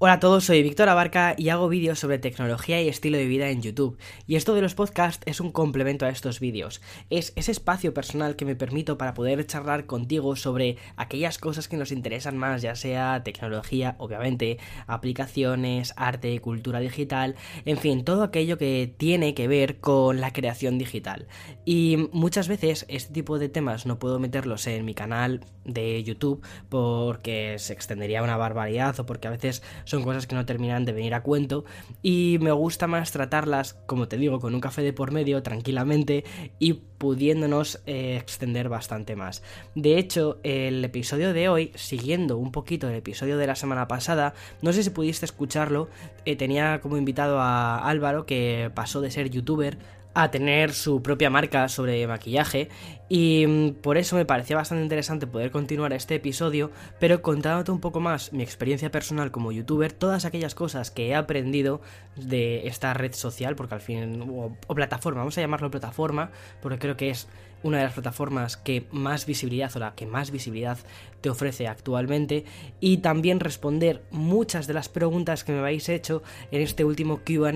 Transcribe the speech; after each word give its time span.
Hola 0.00 0.12
a 0.12 0.20
todos, 0.20 0.44
soy 0.44 0.62
Víctor 0.62 0.88
Abarca 0.88 1.34
y 1.36 1.48
hago 1.48 1.68
vídeos 1.68 1.98
sobre 1.98 2.20
tecnología 2.20 2.80
y 2.80 2.88
estilo 2.88 3.18
de 3.18 3.26
vida 3.26 3.48
en 3.48 3.62
YouTube. 3.62 3.98
Y 4.28 4.36
esto 4.36 4.54
de 4.54 4.62
los 4.62 4.76
podcasts 4.76 5.24
es 5.26 5.40
un 5.40 5.50
complemento 5.50 6.06
a 6.06 6.10
estos 6.10 6.38
vídeos. 6.38 6.80
Es 7.10 7.32
ese 7.34 7.50
espacio 7.50 7.92
personal 7.92 8.36
que 8.36 8.44
me 8.44 8.54
permito 8.54 8.96
para 8.96 9.12
poder 9.12 9.44
charlar 9.44 9.86
contigo 9.86 10.36
sobre 10.36 10.76
aquellas 10.94 11.38
cosas 11.38 11.66
que 11.66 11.76
nos 11.76 11.90
interesan 11.90 12.38
más, 12.38 12.62
ya 12.62 12.76
sea 12.76 13.24
tecnología, 13.24 13.96
obviamente, 13.98 14.60
aplicaciones, 14.86 15.94
arte, 15.96 16.38
cultura 16.38 16.78
digital, 16.78 17.34
en 17.64 17.78
fin, 17.78 18.04
todo 18.04 18.22
aquello 18.22 18.56
que 18.56 18.94
tiene 18.98 19.34
que 19.34 19.48
ver 19.48 19.80
con 19.80 20.20
la 20.20 20.32
creación 20.32 20.78
digital. 20.78 21.26
Y 21.64 22.08
muchas 22.12 22.46
veces 22.46 22.86
este 22.88 23.12
tipo 23.12 23.40
de 23.40 23.48
temas 23.48 23.84
no 23.84 23.98
puedo 23.98 24.20
meterlos 24.20 24.64
en 24.68 24.84
mi 24.84 24.94
canal 24.94 25.40
de 25.64 26.04
YouTube 26.04 26.40
porque 26.68 27.56
se 27.58 27.72
extendería 27.72 28.22
una 28.22 28.36
barbaridad 28.36 28.98
o 29.00 29.04
porque 29.04 29.26
a 29.26 29.32
veces 29.32 29.60
son 29.88 30.02
cosas 30.02 30.26
que 30.26 30.34
no 30.34 30.44
terminan 30.44 30.84
de 30.84 30.92
venir 30.92 31.14
a 31.14 31.22
cuento 31.22 31.64
y 32.02 32.36
me 32.42 32.52
gusta 32.52 32.86
más 32.86 33.10
tratarlas, 33.10 33.72
como 33.86 34.06
te 34.06 34.18
digo, 34.18 34.38
con 34.38 34.54
un 34.54 34.60
café 34.60 34.82
de 34.82 34.92
por 34.92 35.12
medio, 35.12 35.42
tranquilamente 35.42 36.24
y 36.58 36.74
pudiéndonos 36.74 37.80
eh, 37.86 38.18
extender 38.20 38.68
bastante 38.68 39.16
más. 39.16 39.42
De 39.74 39.96
hecho, 39.96 40.40
el 40.42 40.84
episodio 40.84 41.32
de 41.32 41.48
hoy, 41.48 41.72
siguiendo 41.74 42.36
un 42.36 42.52
poquito 42.52 42.86
el 42.88 42.96
episodio 42.96 43.38
de 43.38 43.46
la 43.46 43.54
semana 43.54 43.88
pasada, 43.88 44.34
no 44.60 44.74
sé 44.74 44.82
si 44.82 44.90
pudiste 44.90 45.24
escucharlo, 45.24 45.88
eh, 46.26 46.36
tenía 46.36 46.80
como 46.82 46.98
invitado 46.98 47.40
a 47.40 47.78
Álvaro 47.88 48.26
que 48.26 48.70
pasó 48.74 49.00
de 49.00 49.10
ser 49.10 49.30
youtuber 49.30 49.78
a 50.20 50.32
tener 50.32 50.72
su 50.72 51.00
propia 51.00 51.30
marca 51.30 51.68
sobre 51.68 52.04
maquillaje 52.08 52.68
y 53.08 53.46
mm, 53.46 53.74
por 53.74 53.98
eso 53.98 54.16
me 54.16 54.24
parecía 54.24 54.56
bastante 54.56 54.82
interesante 54.82 55.28
poder 55.28 55.52
continuar 55.52 55.92
este 55.92 56.16
episodio, 56.16 56.72
pero 56.98 57.22
contándote 57.22 57.70
un 57.70 57.78
poco 57.78 58.00
más 58.00 58.32
mi 58.32 58.42
experiencia 58.42 58.90
personal 58.90 59.30
como 59.30 59.52
youtuber, 59.52 59.92
todas 59.92 60.24
aquellas 60.24 60.56
cosas 60.56 60.90
que 60.90 61.06
he 61.08 61.14
aprendido 61.14 61.80
de 62.16 62.66
esta 62.66 62.92
red 62.94 63.12
social, 63.12 63.54
porque 63.54 63.76
al 63.76 63.80
fin, 63.80 64.20
o, 64.28 64.56
o 64.66 64.74
plataforma, 64.74 65.20
vamos 65.20 65.38
a 65.38 65.40
llamarlo 65.40 65.70
plataforma, 65.70 66.32
porque 66.60 66.80
creo 66.80 66.96
que 66.96 67.10
es 67.10 67.28
una 67.62 67.78
de 67.78 67.84
las 67.84 67.92
plataformas 67.92 68.56
que 68.56 68.86
más 68.90 69.26
visibilidad 69.26 69.74
o 69.76 69.78
la 69.78 69.94
que 69.94 70.06
más 70.06 70.30
visibilidad 70.30 70.78
te 71.20 71.30
ofrece 71.30 71.66
actualmente 71.66 72.44
y 72.80 72.98
también 72.98 73.40
responder 73.40 74.02
muchas 74.10 74.66
de 74.66 74.74
las 74.74 74.88
preguntas 74.88 75.44
que 75.44 75.52
me 75.52 75.58
habéis 75.58 75.88
hecho 75.88 76.22
en 76.50 76.62
este 76.62 76.84
último 76.84 77.20
QA 77.24 77.52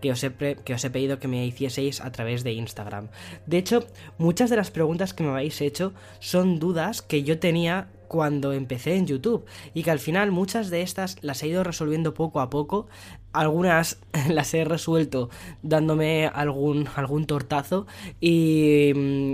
que, 0.00 0.12
os 0.12 0.22
he 0.22 0.32
que 0.64 0.74
os 0.74 0.84
he 0.84 0.90
pedido 0.90 1.18
que 1.18 1.28
me 1.28 1.46
hicieseis 1.46 2.00
a 2.00 2.12
través 2.12 2.44
de 2.44 2.52
Instagram. 2.52 3.08
De 3.46 3.58
hecho, 3.58 3.86
muchas 4.18 4.50
de 4.50 4.56
las 4.56 4.70
preguntas 4.70 5.14
que 5.14 5.24
me 5.24 5.30
habéis 5.30 5.60
hecho 5.60 5.92
son 6.20 6.58
dudas 6.58 7.02
que 7.02 7.22
yo 7.22 7.38
tenía 7.38 7.88
cuando 8.10 8.52
empecé 8.52 8.96
en 8.96 9.06
YouTube 9.06 9.46
y 9.72 9.84
que 9.84 9.92
al 9.92 10.00
final 10.00 10.32
muchas 10.32 10.68
de 10.68 10.82
estas 10.82 11.16
las 11.22 11.44
he 11.44 11.46
ido 11.46 11.62
resolviendo 11.62 12.12
poco 12.12 12.40
a 12.40 12.50
poco. 12.50 12.88
Algunas 13.32 13.98
las 14.28 14.52
he 14.54 14.64
resuelto 14.64 15.30
dándome 15.62 16.26
algún, 16.26 16.88
algún 16.94 17.26
tortazo 17.26 17.86
y, 18.20 18.92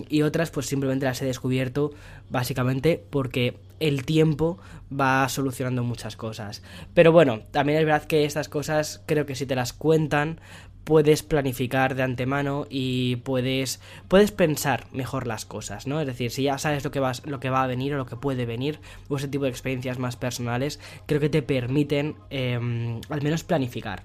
y 0.08 0.22
otras 0.22 0.50
pues 0.50 0.66
simplemente 0.66 1.06
las 1.06 1.20
he 1.22 1.26
descubierto 1.26 1.92
básicamente 2.30 3.02
porque 3.10 3.56
el 3.80 4.04
tiempo 4.04 4.58
va 4.88 5.28
solucionando 5.28 5.82
muchas 5.82 6.16
cosas. 6.16 6.62
Pero 6.94 7.12
bueno, 7.12 7.40
también 7.50 7.78
es 7.78 7.84
verdad 7.84 8.04
que 8.04 8.24
estas 8.24 8.48
cosas 8.48 9.02
creo 9.06 9.26
que 9.26 9.34
si 9.34 9.46
te 9.46 9.54
las 9.54 9.72
cuentan 9.72 10.40
puedes 10.86 11.24
planificar 11.24 11.96
de 11.96 12.04
antemano 12.04 12.64
y 12.70 13.16
puedes, 13.16 13.80
puedes 14.06 14.30
pensar 14.30 14.86
mejor 14.92 15.26
las 15.26 15.44
cosas, 15.44 15.88
¿no? 15.88 16.00
Es 16.00 16.06
decir, 16.06 16.30
si 16.30 16.44
ya 16.44 16.58
sabes 16.58 16.84
lo 16.84 16.92
que, 16.92 17.00
vas, 17.00 17.26
lo 17.26 17.40
que 17.40 17.50
va 17.50 17.64
a 17.64 17.66
venir 17.66 17.92
o 17.92 17.96
lo 17.96 18.06
que 18.06 18.14
puede 18.14 18.46
venir, 18.46 18.78
o 19.08 19.16
ese 19.16 19.26
tipo 19.26 19.44
de 19.44 19.50
experiencias 19.50 19.98
más 19.98 20.14
personales, 20.14 20.78
creo 21.06 21.18
que 21.18 21.28
te 21.28 21.42
permiten 21.42 22.14
eh, 22.30 23.00
al 23.10 23.22
menos 23.22 23.42
planificar. 23.42 24.04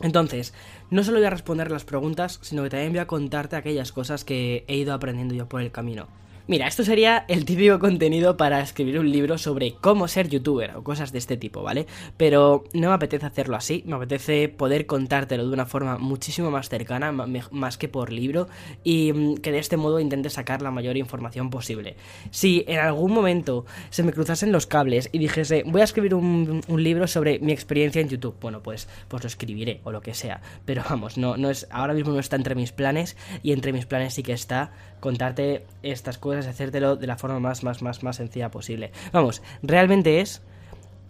Entonces, 0.00 0.52
no 0.90 1.04
solo 1.04 1.18
voy 1.18 1.26
a 1.26 1.30
responder 1.30 1.70
las 1.70 1.84
preguntas, 1.84 2.40
sino 2.42 2.64
que 2.64 2.70
también 2.70 2.90
voy 2.90 2.98
a 2.98 3.06
contarte 3.06 3.54
aquellas 3.54 3.92
cosas 3.92 4.24
que 4.24 4.64
he 4.66 4.74
ido 4.74 4.92
aprendiendo 4.92 5.34
yo 5.34 5.48
por 5.48 5.60
el 5.62 5.70
camino. 5.70 6.08
Mira, 6.50 6.66
esto 6.66 6.82
sería 6.82 7.26
el 7.28 7.44
típico 7.44 7.78
contenido 7.78 8.36
para 8.36 8.60
escribir 8.60 8.98
un 8.98 9.08
libro 9.08 9.38
sobre 9.38 9.76
cómo 9.80 10.08
ser 10.08 10.28
youtuber 10.28 10.74
o 10.74 10.82
cosas 10.82 11.12
de 11.12 11.18
este 11.18 11.36
tipo, 11.36 11.62
¿vale? 11.62 11.86
Pero 12.16 12.64
no 12.72 12.88
me 12.88 12.94
apetece 12.94 13.24
hacerlo 13.24 13.54
así, 13.54 13.84
me 13.86 13.94
apetece 13.94 14.48
poder 14.48 14.86
contártelo 14.86 15.46
de 15.46 15.54
una 15.54 15.64
forma 15.64 15.96
muchísimo 15.98 16.50
más 16.50 16.68
cercana, 16.68 17.12
más 17.12 17.78
que 17.78 17.88
por 17.88 18.10
libro, 18.10 18.48
y 18.82 19.12
mm, 19.12 19.36
que 19.36 19.52
de 19.52 19.60
este 19.60 19.76
modo 19.76 20.00
intente 20.00 20.28
sacar 20.28 20.60
la 20.60 20.72
mayor 20.72 20.96
información 20.96 21.50
posible. 21.50 21.94
Si 22.32 22.64
en 22.66 22.80
algún 22.80 23.12
momento 23.12 23.64
se 23.90 24.02
me 24.02 24.12
cruzasen 24.12 24.50
los 24.50 24.66
cables 24.66 25.08
y 25.12 25.20
dijese, 25.20 25.62
voy 25.64 25.82
a 25.82 25.84
escribir 25.84 26.16
un, 26.16 26.64
libro 26.66 27.06
sobre 27.06 27.38
mi 27.38 27.52
experiencia 27.52 28.02
en 28.02 28.08
YouTube, 28.08 28.34
bueno, 28.40 28.60
pues, 28.60 28.88
pues 29.06 29.22
lo 29.22 29.28
escribiré 29.28 29.82
o 29.84 29.92
lo 29.92 30.00
que 30.00 30.14
sea, 30.14 30.40
pero 30.64 30.82
vamos, 30.90 31.16
no, 31.16 31.36
no 31.36 31.48
es, 31.48 31.68
ahora 31.70 31.94
mismo 31.94 32.12
no 32.12 32.18
está 32.18 32.34
entre 32.34 32.56
mis 32.56 32.72
planes 32.72 33.16
y 33.44 33.52
entre 33.52 33.72
mis 33.72 33.86
planes 33.86 34.14
sí 34.14 34.24
que 34.24 34.32
está 34.32 34.72
contarte 34.98 35.64
estas 35.82 36.18
cosas 36.18 36.39
hacértelo 36.46 36.96
de 36.96 37.06
la 37.06 37.16
forma 37.16 37.40
más, 37.40 37.62
más, 37.62 37.82
más, 37.82 38.02
más 38.02 38.16
sencilla 38.16 38.50
posible. 38.50 38.92
Vamos, 39.12 39.42
realmente 39.62 40.20
es, 40.20 40.42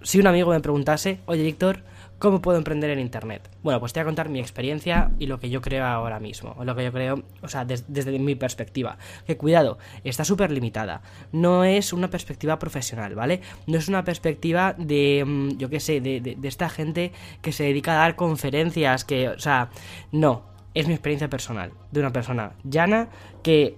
si 0.02 0.18
un 0.18 0.26
amigo 0.26 0.50
me 0.50 0.60
preguntase, 0.60 1.20
oye 1.26 1.42
Víctor, 1.42 1.82
¿cómo 2.18 2.41
puedo 2.41 2.56
emprender 2.58 2.91
en 2.91 3.00
Internet? 3.00 3.50
Bueno, 3.62 3.80
pues 3.80 3.92
te 3.92 4.00
voy 4.00 4.02
a 4.02 4.06
contar 4.06 4.28
mi 4.28 4.40
experiencia 4.40 5.10
y 5.19 5.26
lo 5.26 5.38
que 5.38 5.50
yo 5.50 5.60
creo 5.60 5.84
ahora 5.84 6.20
mismo, 6.20 6.54
o 6.56 6.64
lo 6.64 6.74
que 6.74 6.84
yo 6.84 6.92
creo, 6.92 7.22
o 7.42 7.48
sea, 7.48 7.64
desde 7.64 8.19
mi 8.19 8.34
perspectiva. 8.34 8.96
Que 9.26 9.36
cuidado, 9.36 9.78
está 10.04 10.24
súper 10.24 10.52
limitada. 10.52 11.02
No 11.32 11.64
es 11.64 11.92
una 11.92 12.08
perspectiva 12.08 12.58
profesional, 12.58 13.14
¿vale? 13.14 13.40
No 13.66 13.78
es 13.78 13.88
una 13.88 14.04
perspectiva 14.04 14.74
de, 14.78 15.24
mm, 15.26 15.58
yo 15.58 15.69
qué 15.69 15.80
sé, 15.80 16.00
de, 16.00 16.20
de 16.20 16.48
esta 16.48 16.69
gente 16.69 17.12
que 17.42 17.52
se 17.52 17.64
dedica 17.64 17.92
a 17.92 17.98
dar 17.98 18.16
conferencias, 18.16 19.04
que, 19.04 19.28
o 19.28 19.38
sea, 19.38 19.70
no, 20.12 20.44
es 20.74 20.86
mi 20.86 20.94
experiencia 20.94 21.28
personal, 21.28 21.72
de 21.90 22.00
una 22.00 22.12
persona 22.12 22.52
llana 22.64 23.08
que 23.42 23.76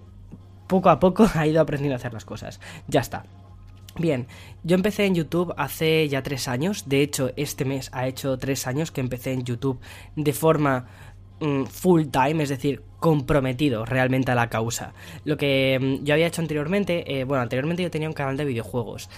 poco 0.73 0.89
a 0.89 0.99
poco 0.99 1.29
ha 1.35 1.47
ido 1.47 1.61
aprendiendo 1.61 1.95
a 1.95 1.97
hacer 1.97 2.15
las 2.15 2.25
cosas. 2.25 2.59
Ya 2.89 3.01
está. 3.01 3.25
Bien, 3.99 4.27
yo 4.65 4.75
empecé 4.75 5.05
en 5.05 5.15
YouTube 5.15 5.53
hace 5.59 6.09
ya 6.09 6.23
tres 6.23 6.49
años, 6.49 6.89
de 6.89 7.03
hecho 7.03 7.31
este 7.37 7.67
mes 7.67 7.91
ha 7.93 8.07
hecho 8.07 8.39
tres 8.39 8.67
años 8.67 8.91
que 8.91 9.03
empecé 9.03 9.33
en 9.33 9.45
YouTube 9.45 9.81
de 10.17 10.33
forma 10.33 10.87
mm, 11.41 11.65
full 11.65 12.05
time, 12.07 12.43
es 12.43 12.49
decir, 12.49 12.83
comprometido 13.01 13.85
realmente 13.85 14.33
a 14.33 14.35
la 14.35 14.49
causa. 14.49 14.95
Lo 15.27 15.37
que 15.37 15.79
mm, 15.79 16.05
yo 16.05 16.15
había 16.15 16.27
hecho 16.27 16.41
anteriormente, 16.41 17.05
eh, 17.07 17.25
bueno, 17.25 17.43
anteriormente 17.43 17.83
yo 17.83 17.91
tenía 17.91 18.09
un 18.09 18.15
canal 18.15 18.39
de 18.39 18.47
videojuegos. 18.47 19.11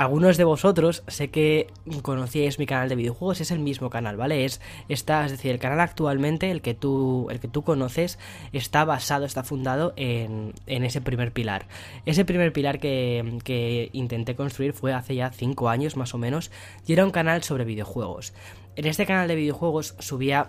Algunos 0.00 0.38
de 0.38 0.44
vosotros 0.44 1.02
sé 1.08 1.28
que 1.28 1.66
conocíais 2.00 2.58
mi 2.58 2.64
canal 2.64 2.88
de 2.88 2.94
videojuegos, 2.94 3.42
es 3.42 3.50
el 3.50 3.58
mismo 3.58 3.90
canal, 3.90 4.16
¿vale? 4.16 4.46
Es, 4.46 4.58
está, 4.88 5.26
es 5.26 5.30
decir, 5.30 5.50
el 5.50 5.58
canal 5.58 5.78
actualmente, 5.78 6.50
el 6.50 6.62
que 6.62 6.72
tú, 6.72 7.28
el 7.28 7.38
que 7.38 7.48
tú 7.48 7.64
conoces, 7.64 8.18
está 8.54 8.86
basado, 8.86 9.26
está 9.26 9.44
fundado 9.44 9.92
en, 9.96 10.54
en 10.66 10.84
ese 10.84 11.02
primer 11.02 11.32
pilar. 11.32 11.66
Ese 12.06 12.24
primer 12.24 12.50
pilar 12.54 12.80
que, 12.80 13.40
que 13.44 13.90
intenté 13.92 14.34
construir 14.36 14.72
fue 14.72 14.94
hace 14.94 15.16
ya 15.16 15.32
5 15.32 15.68
años 15.68 15.98
más 15.98 16.14
o 16.14 16.18
menos, 16.18 16.50
y 16.86 16.94
era 16.94 17.04
un 17.04 17.10
canal 17.10 17.42
sobre 17.42 17.66
videojuegos. 17.66 18.32
En 18.76 18.86
este 18.86 19.04
canal 19.04 19.28
de 19.28 19.34
videojuegos 19.34 19.96
subía 19.98 20.48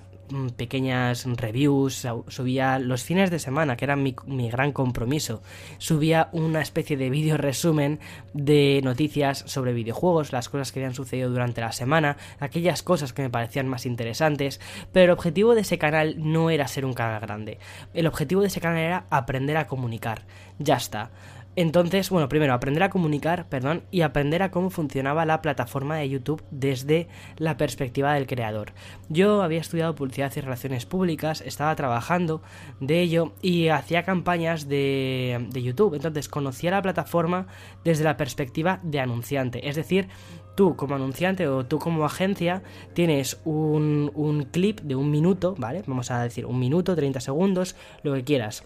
pequeñas 0.56 1.26
reviews, 1.26 2.08
subía 2.28 2.80
los 2.80 3.04
fines 3.04 3.32
de 3.32 3.40
semana, 3.40 3.76
que 3.76 3.86
era 3.86 3.96
mi, 3.96 4.16
mi 4.26 4.50
gran 4.50 4.72
compromiso, 4.72 5.42
subía 5.78 6.30
una 6.32 6.62
especie 6.62 6.98
de 6.98 7.10
vídeo 7.10 7.38
resumen 7.38 8.00
de 8.34 8.82
noticias 8.84 9.44
sobre 9.48 9.74
videojuegos, 9.74 10.32
las 10.32 10.50
cosas 10.50 10.72
que 10.72 10.80
habían 10.80 10.96
sucedido 10.96 11.30
durante 11.30 11.62
la 11.62 11.72
semana, 11.72 12.18
aquellas 12.40 12.84
cosas 12.84 13.14
que 13.14 13.22
me 13.22 13.30
parecían 13.30 13.68
más 13.68 13.86
interesantes, 13.86 14.60
pero 14.92 15.06
el 15.06 15.12
objetivo 15.12 15.56
de 15.56 15.62
ese 15.62 15.78
canal 15.78 16.16
no 16.18 16.50
era 16.50 16.68
ser 16.68 16.86
un 16.86 16.94
canal 16.94 17.22
grande, 17.22 17.60
el 17.94 18.08
objetivo 18.08 18.42
de 18.42 18.48
ese 18.48 18.62
canal 18.62 18.80
era 18.80 19.06
aprender 19.10 19.58
a 19.58 19.68
comunicar, 19.68 20.24
ya 20.60 20.76
está. 20.76 21.12
Entonces, 21.58 22.10
bueno, 22.10 22.30
primero 22.30 22.54
aprender 22.54 22.82
a 22.84 22.90
comunicar, 22.90 23.50
perdón, 23.50 23.84
y 23.92 24.02
aprender 24.02 24.42
a 24.42 24.52
cómo 24.52 24.70
funcionaba 24.70 25.26
la 25.26 25.42
plataforma 25.42 25.98
de 25.98 26.08
YouTube 26.08 26.42
desde 26.50 27.10
la 27.38 27.58
perspectiva 27.58 28.14
del 28.14 28.26
creador. 28.26 28.72
Yo 29.10 29.42
había 29.42 29.60
estudiado 29.60 29.94
publicidad 29.94 30.32
y 30.34 30.40
relaciones 30.40 30.86
públicas, 30.86 31.42
estaba 31.42 31.76
trabajando 31.76 32.42
de 32.80 33.02
ello 33.02 33.34
y 33.42 33.68
hacía 33.68 34.04
campañas 34.04 34.70
de, 34.70 35.50
YouTube. 35.54 35.96
Entonces 35.96 36.30
conocía 36.30 36.72
la 36.72 36.82
plataforma 36.82 37.48
desde 37.84 38.06
la 38.06 38.16
perspectiva 38.16 38.80
de 38.84 39.02
anunciante. 39.02 39.68
Es 39.68 39.76
decir, 39.76 40.08
tú 40.56 40.78
como 40.78 40.96
anunciante 40.96 41.50
o 41.50 41.66
tú 41.66 41.80
como 41.80 42.06
agencia 42.06 42.64
tienes 42.94 43.42
un, 43.44 44.10
un 44.16 44.44
clip 44.44 44.80
de 44.82 44.96
un 44.96 45.12
minuto, 45.12 45.56
¿vale? 45.58 45.84
Vamos 45.86 46.12
a 46.12 46.24
decir 46.24 46.46
un 46.46 46.60
minuto, 46.60 46.96
30 46.96 47.20
segundos, 47.20 47.76
lo 48.04 48.14
que 48.14 48.24
quieras 48.24 48.64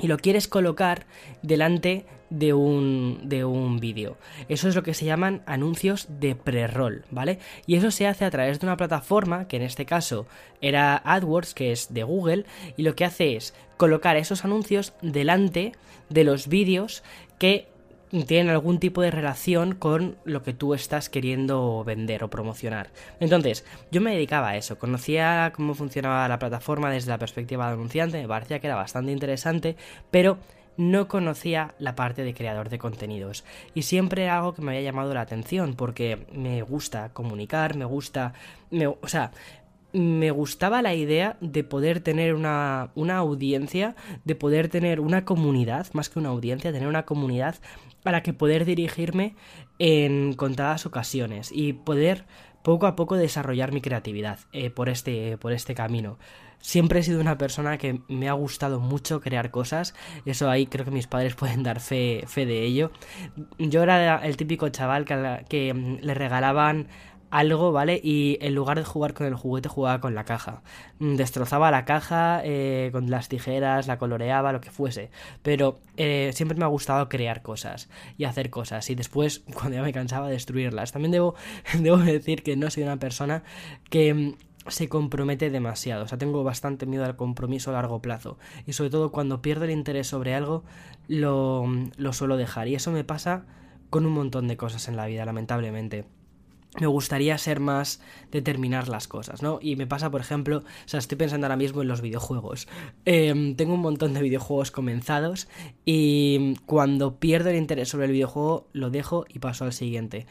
y 0.00 0.08
lo 0.08 0.18
quieres 0.18 0.48
colocar 0.48 1.06
delante 1.42 2.06
de 2.30 2.52
un, 2.52 3.20
de 3.24 3.44
un 3.44 3.78
vídeo. 3.78 4.16
Eso 4.48 4.68
es 4.68 4.74
lo 4.74 4.82
que 4.82 4.94
se 4.94 5.04
llaman 5.04 5.42
anuncios 5.46 6.06
de 6.08 6.34
pre-roll, 6.34 7.04
¿vale? 7.10 7.38
Y 7.66 7.76
eso 7.76 7.90
se 7.90 8.06
hace 8.06 8.24
a 8.24 8.30
través 8.30 8.58
de 8.58 8.66
una 8.66 8.76
plataforma, 8.76 9.46
que 9.46 9.56
en 9.56 9.62
este 9.62 9.86
caso 9.86 10.26
era 10.60 11.00
AdWords, 11.04 11.54
que 11.54 11.70
es 11.70 11.94
de 11.94 12.02
Google, 12.02 12.44
y 12.76 12.82
lo 12.82 12.96
que 12.96 13.04
hace 13.04 13.36
es 13.36 13.54
colocar 13.76 14.16
esos 14.16 14.44
anuncios 14.44 14.94
delante 15.00 15.72
de 16.08 16.24
los 16.24 16.48
vídeos 16.48 17.02
que 17.38 17.68
tienen 18.22 18.50
algún 18.50 18.78
tipo 18.78 19.02
de 19.02 19.10
relación 19.10 19.74
con 19.74 20.16
lo 20.24 20.42
que 20.42 20.52
tú 20.52 20.74
estás 20.74 21.08
queriendo 21.08 21.82
vender 21.84 22.22
o 22.22 22.30
promocionar. 22.30 22.90
Entonces, 23.18 23.64
yo 23.90 24.00
me 24.00 24.12
dedicaba 24.12 24.50
a 24.50 24.56
eso, 24.56 24.78
conocía 24.78 25.52
cómo 25.54 25.74
funcionaba 25.74 26.28
la 26.28 26.38
plataforma 26.38 26.90
desde 26.90 27.10
la 27.10 27.18
perspectiva 27.18 27.66
de 27.66 27.74
anunciante, 27.74 28.22
me 28.22 28.28
parecía 28.28 28.60
que 28.60 28.68
era 28.68 28.76
bastante 28.76 29.10
interesante, 29.10 29.76
pero 30.10 30.38
no 30.76 31.08
conocía 31.08 31.74
la 31.78 31.94
parte 31.94 32.24
de 32.24 32.34
creador 32.34 32.68
de 32.68 32.78
contenidos. 32.78 33.44
Y 33.74 33.82
siempre 33.82 34.24
era 34.24 34.38
algo 34.38 34.54
que 34.54 34.62
me 34.62 34.72
había 34.72 34.90
llamado 34.90 35.14
la 35.14 35.20
atención, 35.20 35.74
porque 35.74 36.26
me 36.32 36.62
gusta 36.62 37.12
comunicar, 37.12 37.76
me 37.76 37.84
gusta... 37.84 38.34
Me, 38.70 38.86
o 38.86 38.98
sea, 39.06 39.30
me 39.92 40.32
gustaba 40.32 40.82
la 40.82 40.94
idea 40.94 41.36
de 41.40 41.62
poder 41.62 42.00
tener 42.00 42.34
una, 42.34 42.90
una, 42.96 43.18
audiencia, 43.18 43.94
de 44.24 44.34
poder 44.34 44.68
tener 44.68 44.98
una 44.98 45.24
comunidad, 45.24 45.86
más 45.92 46.08
que 46.08 46.18
una 46.18 46.30
audiencia, 46.30 46.72
tener 46.72 46.88
una 46.88 47.04
comunidad 47.04 47.54
a 48.04 48.12
la 48.12 48.22
que 48.22 48.32
poder 48.32 48.64
dirigirme 48.64 49.34
en 49.78 50.34
contadas 50.34 50.86
ocasiones 50.86 51.50
y 51.52 51.72
poder 51.72 52.26
poco 52.62 52.86
a 52.86 52.96
poco 52.96 53.16
desarrollar 53.16 53.72
mi 53.72 53.80
creatividad 53.80 54.38
eh, 54.52 54.70
por, 54.70 54.88
este, 54.88 55.36
por 55.38 55.52
este 55.52 55.74
camino. 55.74 56.18
Siempre 56.60 57.00
he 57.00 57.02
sido 57.02 57.20
una 57.20 57.36
persona 57.36 57.76
que 57.76 58.00
me 58.08 58.26
ha 58.30 58.32
gustado 58.32 58.80
mucho 58.80 59.20
crear 59.20 59.50
cosas, 59.50 59.94
eso 60.24 60.48
ahí 60.48 60.64
creo 60.66 60.86
que 60.86 60.90
mis 60.90 61.06
padres 61.06 61.34
pueden 61.36 61.62
dar 61.62 61.80
fe, 61.80 62.24
fe 62.26 62.46
de 62.46 62.62
ello. 62.62 62.90
Yo 63.58 63.82
era 63.82 64.24
el 64.24 64.38
típico 64.38 64.68
chaval 64.70 65.04
que, 65.04 65.44
que 65.48 65.74
mm, 65.74 65.98
le 66.00 66.14
regalaban 66.14 66.88
algo, 67.34 67.72
¿vale? 67.72 68.00
Y 68.02 68.38
en 68.40 68.54
lugar 68.54 68.78
de 68.78 68.84
jugar 68.84 69.12
con 69.12 69.26
el 69.26 69.34
juguete, 69.34 69.68
jugaba 69.68 70.00
con 70.00 70.14
la 70.14 70.24
caja. 70.24 70.62
Mm, 71.00 71.16
destrozaba 71.16 71.72
la 71.72 71.84
caja 71.84 72.40
eh, 72.44 72.90
con 72.92 73.10
las 73.10 73.28
tijeras, 73.28 73.88
la 73.88 73.98
coloreaba, 73.98 74.52
lo 74.52 74.60
que 74.60 74.70
fuese. 74.70 75.10
Pero 75.42 75.80
eh, 75.96 76.30
siempre 76.32 76.56
me 76.56 76.64
ha 76.64 76.68
gustado 76.68 77.08
crear 77.08 77.42
cosas 77.42 77.88
y 78.16 78.24
hacer 78.24 78.50
cosas. 78.50 78.88
Y 78.88 78.94
después, 78.94 79.42
cuando 79.54 79.76
ya 79.76 79.82
me 79.82 79.92
cansaba, 79.92 80.28
destruirlas. 80.28 80.92
También 80.92 81.10
debo, 81.10 81.34
debo 81.80 81.98
decir 81.98 82.44
que 82.44 82.56
no 82.56 82.70
soy 82.70 82.84
una 82.84 82.98
persona 82.98 83.42
que 83.90 84.14
mm, 84.14 84.34
se 84.68 84.88
compromete 84.88 85.50
demasiado. 85.50 86.04
O 86.04 86.08
sea, 86.08 86.18
tengo 86.18 86.44
bastante 86.44 86.86
miedo 86.86 87.04
al 87.04 87.16
compromiso 87.16 87.70
a 87.70 87.74
largo 87.74 88.00
plazo. 88.00 88.38
Y 88.64 88.74
sobre 88.74 88.90
todo 88.90 89.10
cuando 89.10 89.42
pierdo 89.42 89.64
el 89.64 89.72
interés 89.72 90.06
sobre 90.06 90.36
algo, 90.36 90.62
lo, 91.08 91.64
mm, 91.66 91.90
lo 91.96 92.12
suelo 92.12 92.36
dejar. 92.36 92.68
Y 92.68 92.76
eso 92.76 92.92
me 92.92 93.02
pasa 93.02 93.44
con 93.90 94.06
un 94.06 94.12
montón 94.12 94.46
de 94.46 94.56
cosas 94.56 94.86
en 94.86 94.96
la 94.96 95.06
vida, 95.06 95.24
lamentablemente 95.24 96.04
me 96.80 96.86
gustaría 96.86 97.38
ser 97.38 97.60
más 97.60 98.00
determinar 98.32 98.88
las 98.88 99.08
cosas, 99.08 99.42
¿no? 99.42 99.58
Y 99.60 99.76
me 99.76 99.86
pasa, 99.86 100.10
por 100.10 100.20
ejemplo, 100.20 100.58
o 100.58 100.88
sea, 100.88 100.98
estoy 100.98 101.16
pensando 101.16 101.46
ahora 101.46 101.56
mismo 101.56 101.82
en 101.82 101.88
los 101.88 102.00
videojuegos. 102.00 102.68
Em, 103.04 103.54
tengo 103.54 103.74
un 103.74 103.80
montón 103.80 104.14
de 104.14 104.22
videojuegos 104.22 104.70
comenzados 104.70 105.48
y 105.84 106.54
cuando 106.66 107.16
pierdo 107.16 107.50
el 107.50 107.56
interés 107.56 107.88
sobre 107.88 108.06
el 108.06 108.12
videojuego 108.12 108.68
lo 108.72 108.90
dejo 108.90 109.24
y 109.28 109.38
paso 109.38 109.64
al 109.64 109.72
siguiente. 109.72 110.26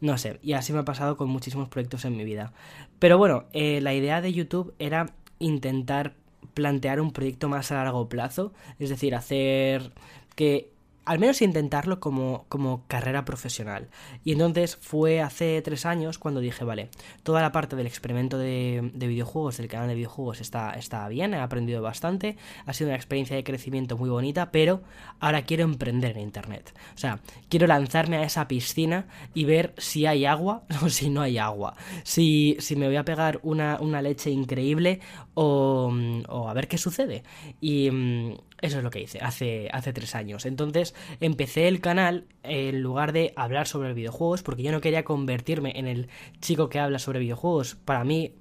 No 0.00 0.18
sé, 0.18 0.38
y 0.42 0.52
así 0.54 0.72
me 0.72 0.80
ha 0.80 0.84
pasado 0.84 1.16
con 1.16 1.28
muchísimos 1.28 1.68
proyectos 1.68 2.04
en 2.04 2.16
mi 2.16 2.24
vida. 2.24 2.52
Pero 2.98 3.16
bueno, 3.16 3.44
eh, 3.52 3.80
la 3.80 3.94
idea 3.94 4.20
de 4.20 4.32
YouTube 4.32 4.74
era 4.78 5.14
intentar 5.38 6.14
plantear 6.54 7.00
un 7.00 7.12
proyecto 7.12 7.48
más 7.48 7.70
a 7.70 7.76
largo 7.76 8.08
plazo, 8.08 8.52
es 8.78 8.90
decir, 8.90 9.14
hacer 9.14 9.92
que 10.34 10.73
al 11.04 11.18
menos 11.18 11.42
intentarlo 11.42 12.00
como, 12.00 12.46
como, 12.48 12.84
carrera 12.86 13.24
profesional. 13.24 13.88
Y 14.24 14.32
entonces 14.32 14.76
fue 14.80 15.20
hace 15.20 15.60
tres 15.62 15.86
años 15.86 16.18
cuando 16.18 16.40
dije, 16.40 16.64
vale, 16.64 16.88
toda 17.22 17.42
la 17.42 17.52
parte 17.52 17.76
del 17.76 17.86
experimento 17.86 18.38
de, 18.38 18.90
videojuegos, 18.94 19.58
del 19.58 19.68
canal 19.68 19.88
de 19.88 19.94
videojuegos, 19.94 20.40
está, 20.40 20.72
está 20.72 21.06
bien, 21.08 21.34
he 21.34 21.38
aprendido 21.38 21.82
bastante, 21.82 22.36
ha 22.66 22.72
sido 22.72 22.88
una 22.88 22.96
experiencia 22.96 23.36
de 23.36 23.44
crecimiento 23.44 23.96
muy 23.96 24.08
bonita, 24.08 24.50
pero 24.50 24.82
ahora 25.20 25.42
quiero 25.42 25.64
emprender 25.64 26.16
en 26.16 26.22
Internet. 26.22 26.74
O 26.94 26.98
sea, 26.98 27.20
quiero 27.48 27.66
lanzarme 27.66 28.16
a 28.16 28.24
esa 28.24 28.48
piscina 28.48 29.06
y 29.34 29.44
ver 29.44 29.74
si 29.78 30.06
hay 30.06 30.24
agua 30.24 30.64
o 30.82 30.88
si 30.88 31.10
no 31.10 31.20
hay 31.20 31.38
agua. 31.38 31.76
Si, 32.02 32.56
si 32.60 32.76
me 32.76 32.86
voy 32.86 32.96
a 32.96 33.04
pegar 33.04 33.40
una, 33.42 33.78
una 33.80 34.02
leche 34.02 34.30
increíble 34.30 35.00
o, 35.34 35.92
o, 36.28 36.48
a 36.48 36.54
ver 36.54 36.68
qué 36.68 36.78
sucede. 36.78 37.22
Y 37.60 37.90
mm, 37.90 38.34
eso 38.64 38.78
es 38.78 38.84
lo 38.84 38.90
que 38.90 39.02
hice 39.02 39.18
hace, 39.20 39.68
hace 39.72 39.92
tres 39.92 40.14
años. 40.14 40.46
Entonces 40.46 40.94
empecé 41.20 41.68
el 41.68 41.82
canal 41.82 42.24
en 42.42 42.80
lugar 42.80 43.12
de 43.12 43.34
hablar 43.36 43.66
sobre 43.66 43.92
videojuegos, 43.92 44.42
porque 44.42 44.62
yo 44.62 44.72
no 44.72 44.80
quería 44.80 45.04
convertirme 45.04 45.78
en 45.78 45.86
el 45.86 46.08
chico 46.40 46.70
que 46.70 46.80
habla 46.80 46.98
sobre 46.98 47.18
videojuegos. 47.20 47.74
Para 47.84 48.04
mí, 48.04 48.32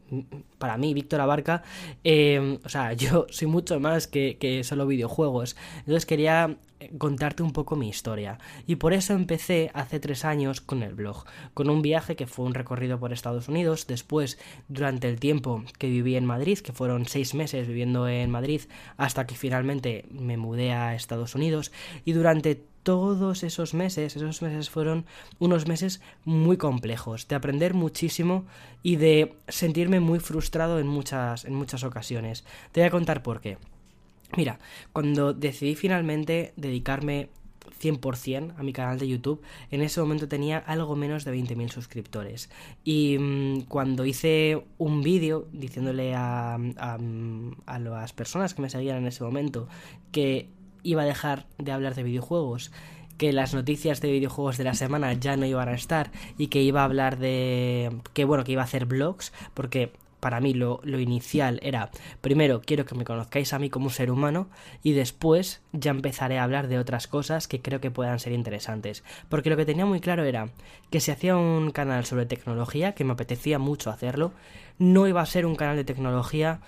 para 0.59 0.77
mí, 0.77 0.93
Víctor 0.93 1.19
Abarca, 1.19 1.63
eh, 2.05 2.57
o 2.63 2.69
sea, 2.69 2.93
yo 2.93 3.27
soy 3.31 3.49
mucho 3.49 3.81
más 3.81 4.07
que, 4.07 4.37
que 4.39 4.63
solo 4.63 4.87
videojuegos. 4.87 5.57
Entonces 5.79 6.05
quería 6.05 6.55
contarte 6.97 7.43
un 7.43 7.51
poco 7.51 7.75
mi 7.75 7.89
historia. 7.89 8.39
Y 8.67 8.75
por 8.77 8.93
eso 8.93 9.13
empecé 9.13 9.71
hace 9.73 9.99
tres 9.99 10.25
años 10.25 10.61
con 10.61 10.83
el 10.83 10.93
blog, 10.93 11.25
con 11.53 11.69
un 11.69 11.81
viaje 11.81 12.15
que 12.15 12.27
fue 12.27 12.45
un 12.45 12.53
recorrido 12.53 12.99
por 12.99 13.13
Estados 13.13 13.47
Unidos, 13.47 13.87
después 13.87 14.37
durante 14.67 15.09
el 15.09 15.19
tiempo 15.19 15.63
que 15.77 15.87
viví 15.87 16.15
en 16.15 16.25
Madrid, 16.25 16.59
que 16.59 16.73
fueron 16.73 17.05
seis 17.05 17.33
meses 17.33 17.67
viviendo 17.67 18.07
en 18.07 18.29
Madrid, 18.29 18.61
hasta 18.97 19.25
que 19.25 19.35
finalmente 19.35 20.05
me 20.11 20.37
mudé 20.37 20.73
a 20.73 20.95
Estados 20.95 21.35
Unidos, 21.35 21.71
y 22.05 22.13
durante 22.13 22.55
todos 22.83 23.43
esos 23.43 23.73
meses, 23.73 24.15
esos 24.15 24.41
meses 24.41 24.69
fueron 24.69 25.05
unos 25.39 25.67
meses 25.67 26.01
muy 26.25 26.57
complejos, 26.57 27.27
de 27.27 27.35
aprender 27.35 27.73
muchísimo 27.73 28.45
y 28.83 28.97
de 28.97 29.33
sentirme 29.47 29.99
muy 30.01 30.19
frustrado 30.19 30.79
en 30.79 30.87
muchas, 30.87 31.45
en 31.45 31.55
muchas 31.55 31.83
ocasiones. 31.83 32.43
Te 32.71 32.81
voy 32.81 32.87
a 32.87 32.91
contar 32.91 33.23
por 33.23 33.39
qué. 33.39 33.57
Mira, 34.35 34.59
cuando 34.93 35.33
decidí 35.33 35.75
finalmente 35.75 36.53
dedicarme 36.55 37.29
100% 37.79 38.53
a 38.57 38.63
mi 38.63 38.73
canal 38.73 38.97
de 38.97 39.07
YouTube, 39.07 39.41
en 39.71 39.81
ese 39.81 39.99
momento 40.01 40.27
tenía 40.27 40.57
algo 40.57 40.95
menos 40.95 41.25
de 41.25 41.35
20.000 41.35 41.69
suscriptores. 41.69 42.49
Y 42.83 43.17
mm, 43.19 43.61
cuando 43.63 44.05
hice 44.05 44.63
un 44.77 45.01
vídeo 45.03 45.47
diciéndole 45.51 46.15
a, 46.15 46.55
a, 46.55 47.79
las 47.79 48.13
personas 48.13 48.53
que 48.53 48.61
me 48.61 48.69
seguían 48.69 48.97
en 48.97 49.07
ese 49.07 49.23
momento 49.23 49.67
que 50.11 50.49
iba 50.83 51.03
a 51.03 51.05
dejar 51.05 51.45
de 51.57 51.71
hablar 51.71 51.95
de 51.95 52.03
videojuegos, 52.03 52.71
que 53.17 53.31
las 53.31 53.53
noticias 53.53 54.01
de 54.01 54.11
videojuegos 54.11 54.57
de 54.57 54.63
la 54.63 54.73
semana 54.73 55.13
ya 55.13 55.37
no 55.37 55.45
iban 55.45 55.69
a 55.69 55.73
estar 55.73 56.11
y 56.37 56.47
que 56.47 56.61
iba 56.61 56.81
a 56.81 56.85
hablar 56.85 57.19
de 57.19 57.91
que 58.13 58.25
bueno, 58.25 58.43
que 58.43 58.53
iba 58.53 58.61
a 58.61 58.65
hacer 58.65 58.85
vlogs, 58.85 59.31
porque 59.53 59.93
para 60.23 60.39
mí 60.39 60.53
lo, 60.53 60.79
inicial 60.85 61.59
era, 61.63 61.91
primero 62.21 62.61
quiero 62.61 62.85
que 62.85 62.95
me 62.95 63.03
conozcáis 63.03 63.51
a 63.51 63.59
mí 63.59 63.69
como 63.69 63.87
un 63.87 63.91
ser 63.91 64.09
humano 64.09 64.47
y 64.81 64.93
después 64.93 65.61
ya 65.73 65.91
empezaré 65.91 66.39
a 66.39 66.45
hablar 66.45 66.69
de 66.69 66.79
otras 66.79 67.07
cosas 67.07 67.49
que 67.49 67.61
creo 67.61 67.81
que 67.81 67.91
puedan 67.91 68.19
ser 68.19 68.31
interesantes. 68.31 69.03
Porque 69.27 69.49
lo 69.49 69.57
que 69.57 69.65
tenía 69.65 69.85
muy 69.85 69.99
claro 69.99 70.23
era 70.23 70.47
que 70.89 71.01
si 71.01 71.11
hacía 71.11 71.35
un 71.35 71.71
canal 71.71 72.05
sobre 72.05 72.25
tecnología, 72.25 72.93
que 72.93 73.03
me 73.03 73.11
apetecía 73.11 73.59
mucho 73.59 73.89
hacerlo, 73.89 74.31
no 74.79 75.09
iba 75.09 75.19
a 75.19 75.25
ser 75.25 75.45
un 75.45 75.57
canal 75.57 75.75
de 75.75 75.83
tecnología 75.83 76.61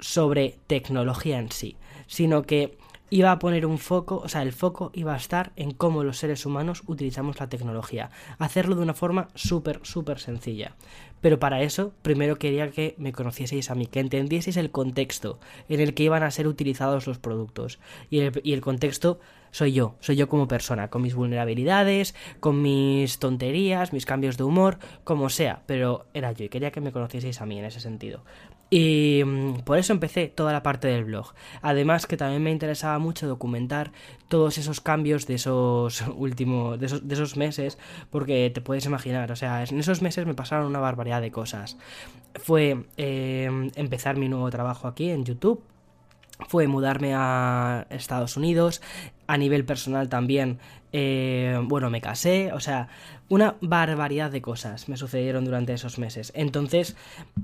sobre 0.00 0.56
tecnología 0.66 1.38
en 1.38 1.52
sí, 1.52 1.76
sino 2.06 2.44
que 2.44 2.78
iba 3.12 3.30
a 3.30 3.38
poner 3.38 3.66
un 3.66 3.76
foco, 3.76 4.22
o 4.24 4.28
sea, 4.30 4.40
el 4.40 4.54
foco 4.54 4.90
iba 4.94 5.12
a 5.12 5.18
estar 5.18 5.52
en 5.56 5.72
cómo 5.72 6.02
los 6.02 6.16
seres 6.16 6.46
humanos 6.46 6.82
utilizamos 6.86 7.38
la 7.38 7.50
tecnología. 7.50 8.10
Hacerlo 8.38 8.74
de 8.74 8.80
una 8.80 8.94
forma 8.94 9.28
súper, 9.34 9.80
súper 9.82 10.18
sencilla. 10.18 10.76
Pero 11.20 11.38
para 11.38 11.60
eso, 11.60 11.92
primero 12.00 12.36
quería 12.36 12.70
que 12.70 12.94
me 12.96 13.12
conocieseis 13.12 13.70
a 13.70 13.74
mí, 13.74 13.86
que 13.86 14.00
entendieseis 14.00 14.56
el 14.56 14.70
contexto 14.70 15.40
en 15.68 15.80
el 15.80 15.92
que 15.92 16.04
iban 16.04 16.22
a 16.22 16.30
ser 16.30 16.48
utilizados 16.48 17.06
los 17.06 17.18
productos. 17.18 17.80
Y 18.08 18.20
el, 18.20 18.40
y 18.44 18.54
el 18.54 18.62
contexto 18.62 19.20
soy 19.50 19.72
yo, 19.72 19.96
soy 20.00 20.16
yo 20.16 20.30
como 20.30 20.48
persona, 20.48 20.88
con 20.88 21.02
mis 21.02 21.14
vulnerabilidades, 21.14 22.14
con 22.40 22.62
mis 22.62 23.18
tonterías, 23.18 23.92
mis 23.92 24.06
cambios 24.06 24.38
de 24.38 24.44
humor, 24.44 24.78
como 25.04 25.28
sea, 25.28 25.62
pero 25.66 26.06
era 26.14 26.32
yo 26.32 26.46
y 26.46 26.48
quería 26.48 26.72
que 26.72 26.80
me 26.80 26.92
conocieseis 26.92 27.42
a 27.42 27.46
mí 27.46 27.58
en 27.58 27.66
ese 27.66 27.78
sentido. 27.78 28.24
Y 28.72 29.22
mm, 29.22 29.64
por 29.64 29.76
eso 29.76 29.92
empecé 29.92 30.28
toda 30.28 30.50
la 30.50 30.62
parte 30.62 30.88
del 30.88 31.04
blog. 31.04 31.34
Además 31.60 32.06
que 32.06 32.16
también 32.16 32.42
me 32.42 32.50
interesaba 32.50 32.98
mucho 32.98 33.28
documentar 33.28 33.92
todos 34.28 34.56
esos 34.56 34.80
cambios 34.80 35.26
de 35.26 35.34
esos 35.34 36.02
últimos, 36.16 36.80
de 36.80 36.86
esos, 36.86 37.36
meses, 37.36 37.76
porque 38.08 38.50
te 38.52 38.62
puedes 38.62 38.86
imaginar, 38.86 39.30
o 39.30 39.36
sea, 39.36 39.62
en 39.62 39.78
esos 39.78 40.00
meses 40.00 40.24
me 40.24 40.32
pasaron 40.32 40.68
una 40.68 40.80
barbaridad 40.80 41.20
de 41.20 41.30
cosas. 41.30 41.76
Fue 42.36 42.86
eh, 42.96 43.70
empezar 43.74 44.16
mi 44.16 44.30
nuevo 44.30 44.48
trabajo 44.48 44.88
aquí 44.88 45.10
en 45.10 45.26
YouTube, 45.26 45.62
fue 46.48 46.66
mudarme 46.66 47.12
a 47.14 47.86
Estados 47.90 48.38
Unidos, 48.38 48.80
a 49.26 49.36
nivel 49.36 49.66
personal 49.66 50.08
también, 50.08 50.60
eh, 50.92 51.60
bueno, 51.64 51.90
me 51.90 52.00
casé, 52.00 52.52
o 52.54 52.60
sea, 52.60 52.88
una 53.32 53.56
barbaridad 53.62 54.30
de 54.30 54.42
cosas 54.42 54.90
me 54.90 54.98
sucedieron 54.98 55.46
durante 55.46 55.72
esos 55.72 55.98
meses. 55.98 56.32
Entonces, 56.36 56.96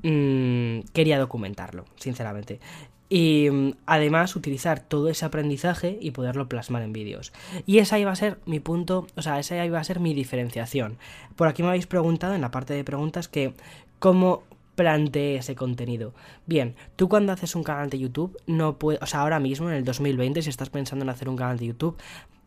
mmm, 0.03 0.81
quería 0.93 1.19
documentarlo, 1.19 1.87
sinceramente. 1.97 2.61
Y 3.09 3.49
mm, 3.51 3.73
además 3.87 4.37
utilizar 4.37 4.81
todo 4.81 5.09
ese 5.09 5.25
aprendizaje 5.25 5.97
y 5.99 6.11
poderlo 6.11 6.47
plasmar 6.47 6.83
en 6.83 6.93
vídeos. 6.93 7.33
Y 7.65 7.79
esa 7.79 7.99
iba 7.99 8.13
a 8.13 8.17
ser 8.17 8.39
mi 8.45 8.61
punto, 8.61 9.07
o 9.17 9.23
sea, 9.23 9.39
esa 9.39 9.65
iba 9.65 9.81
a 9.81 9.85
ser 9.85 9.99
mi 9.99 10.13
diferenciación. 10.13 10.99
Por 11.37 11.49
aquí 11.49 11.63
me 11.63 11.71
habéis 11.71 11.87
preguntado 11.87 12.35
en 12.35 12.43
la 12.43 12.51
parte 12.51 12.75
de 12.75 12.85
preguntas 12.85 13.27
que 13.27 13.55
cómo 13.99 14.43
planteé 14.75 15.37
ese 15.37 15.57
contenido. 15.57 16.13
Bien, 16.45 16.77
tú 16.97 17.09
cuando 17.09 17.33
haces 17.33 17.57
un 17.57 17.65
canal 17.65 17.89
de 17.89 17.99
YouTube 17.99 18.37
no 18.47 18.79
puedes, 18.79 19.01
o 19.01 19.07
sea, 19.07 19.23
ahora 19.23 19.41
mismo 19.41 19.71
en 19.71 19.77
el 19.77 19.85
2020 19.85 20.43
si 20.43 20.51
estás 20.51 20.69
pensando 20.69 21.03
en 21.05 21.09
hacer 21.09 21.31
un 21.31 21.37
canal 21.37 21.59
de 21.59 21.67
YouTube, 21.67 21.97
mm, 21.97 22.38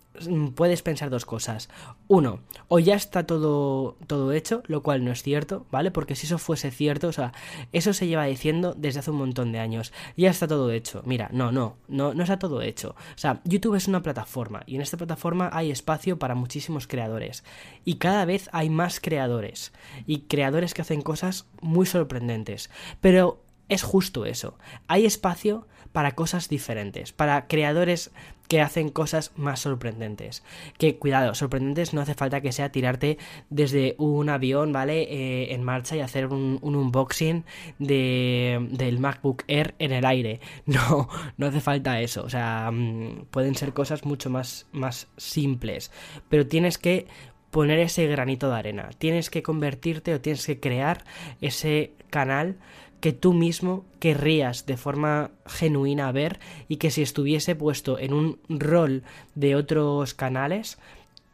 puedes 0.56 0.82
pensar 0.82 1.10
dos 1.10 1.26
cosas. 1.26 1.70
Uno, 2.08 2.42
o 2.68 2.80
ya 2.80 2.96
está 2.96 3.26
todo, 3.26 3.98
todo 4.08 4.32
hecho, 4.34 4.64
lo 4.68 4.84
cual 4.84 5.04
no 5.04 5.12
es 5.12 5.24
cierto, 5.24 5.66
¿vale? 5.72 5.92
Porque 5.92 6.16
si 6.16 6.26
eso 6.26 6.38
fuese 6.38 6.72
cierto, 6.72 7.08
o 7.08 7.12
sea, 7.12 7.34
eso 7.72 7.94
se 7.94 8.08
lleva 8.08 8.26
diciendo 8.26 8.74
desde 8.78 9.00
hace 9.00 9.12
un 9.12 9.18
montón 9.18 9.52
de 9.52 9.60
años. 9.60 9.94
Ya 10.18 10.30
está 10.30 10.48
todo 10.48 10.72
hecho. 10.72 11.02
Mira, 11.06 11.30
no, 11.32 11.52
no, 11.52 11.78
no, 11.88 12.14
no 12.14 12.24
está 12.24 12.38
todo 12.38 12.62
hecho. 12.62 12.96
O 13.16 13.18
sea, 13.18 13.42
YouTube 13.46 13.76
es 13.76 13.88
una 13.88 14.04
plataforma 14.04 14.64
y 14.66 14.76
en 14.76 14.82
esta 14.82 14.98
plataforma 14.98 15.50
hay 15.54 15.72
espacio 15.72 16.20
para 16.20 16.36
muchísimos 16.36 16.88
creadores. 16.88 17.44
Y 17.86 17.96
cada 17.96 18.26
vez 18.26 18.50
hay 18.52 18.70
más 18.70 19.00
creadores. 19.00 19.72
Y 20.06 20.22
creadores 20.22 20.74
que 20.74 20.82
hacen 20.82 21.02
cosas 21.02 21.48
muy 21.62 21.86
sorprendentes. 21.86 22.70
Pero 23.00 23.44
es 23.70 23.84
justo 23.84 24.26
eso. 24.26 24.58
Hay 24.88 25.06
espacio 25.06 25.68
para 25.92 26.12
cosas 26.14 26.50
diferentes, 26.50 27.12
para 27.12 27.48
creadores 27.48 28.12
que 28.52 28.60
hacen 28.60 28.90
cosas 28.90 29.32
más 29.38 29.62
sorprendentes. 29.62 30.44
Que, 30.78 30.98
cuidado, 30.98 31.34
sorprendentes 31.36 31.94
no 31.94 32.02
hace 32.02 32.16
falta 32.16 32.42
que 32.42 32.52
sea 32.52 32.70
tirarte 32.70 33.18
desde 33.50 33.96
un 33.98 34.28
avión, 34.28 34.74
¿vale? 34.74 35.04
Eh, 35.04 35.54
en 35.54 35.64
marcha 35.64 35.96
y 35.96 36.02
hacer 36.02 36.28
un, 36.28 36.60
unboxing 36.62 37.46
de, 37.80 38.68
del 38.72 39.00
MacBook 39.00 39.46
Air 39.48 39.74
en 39.80 39.94
el 39.94 40.04
aire. 40.06 40.42
No, 40.66 41.08
no 41.38 41.48
hace 41.48 41.62
falta 41.62 42.02
eso. 42.02 42.24
O 42.24 42.30
sea, 42.30 42.72
mm, 42.74 43.28
pueden 43.32 43.56
ser 43.56 43.72
cosas 43.72 44.04
mucho 44.04 44.30
más, 44.30 44.68
más 44.74 45.08
simples. 45.16 45.90
Pero 46.28 46.46
tienes 46.46 46.78
que 46.78 47.08
poner 47.52 47.80
ese 47.80 48.06
granito 48.08 48.50
de 48.50 48.58
arena. 48.58 48.90
Tienes 48.98 49.30
que 49.30 49.44
convertirte 49.44 50.14
o 50.14 50.20
tienes 50.20 50.46
que 50.46 50.60
crear 50.60 51.06
ese 51.40 51.94
canal 52.10 52.58
que 53.02 53.12
tú 53.12 53.34
mismo 53.34 53.84
querrías 54.00 54.66
de 54.66 54.78
forma 54.78 55.32
genuina 55.46 56.12
ver 56.12 56.40
y 56.70 56.78
que 56.78 56.92
si 56.92 57.02
estuviese 57.02 57.56
puesto 57.56 58.00
en 58.00 58.14
un 58.14 58.40
rol 58.48 59.04
de 59.36 59.56
otros 59.56 60.14
canales, 60.14 60.78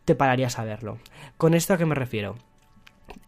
te 0.05 0.15
pararías 0.15 0.57
a 0.57 0.63
verlo. 0.63 0.97
¿Con 1.37 1.53
esto 1.53 1.73
a 1.73 1.77
qué 1.77 1.85
me 1.85 1.93
refiero? 1.93 2.37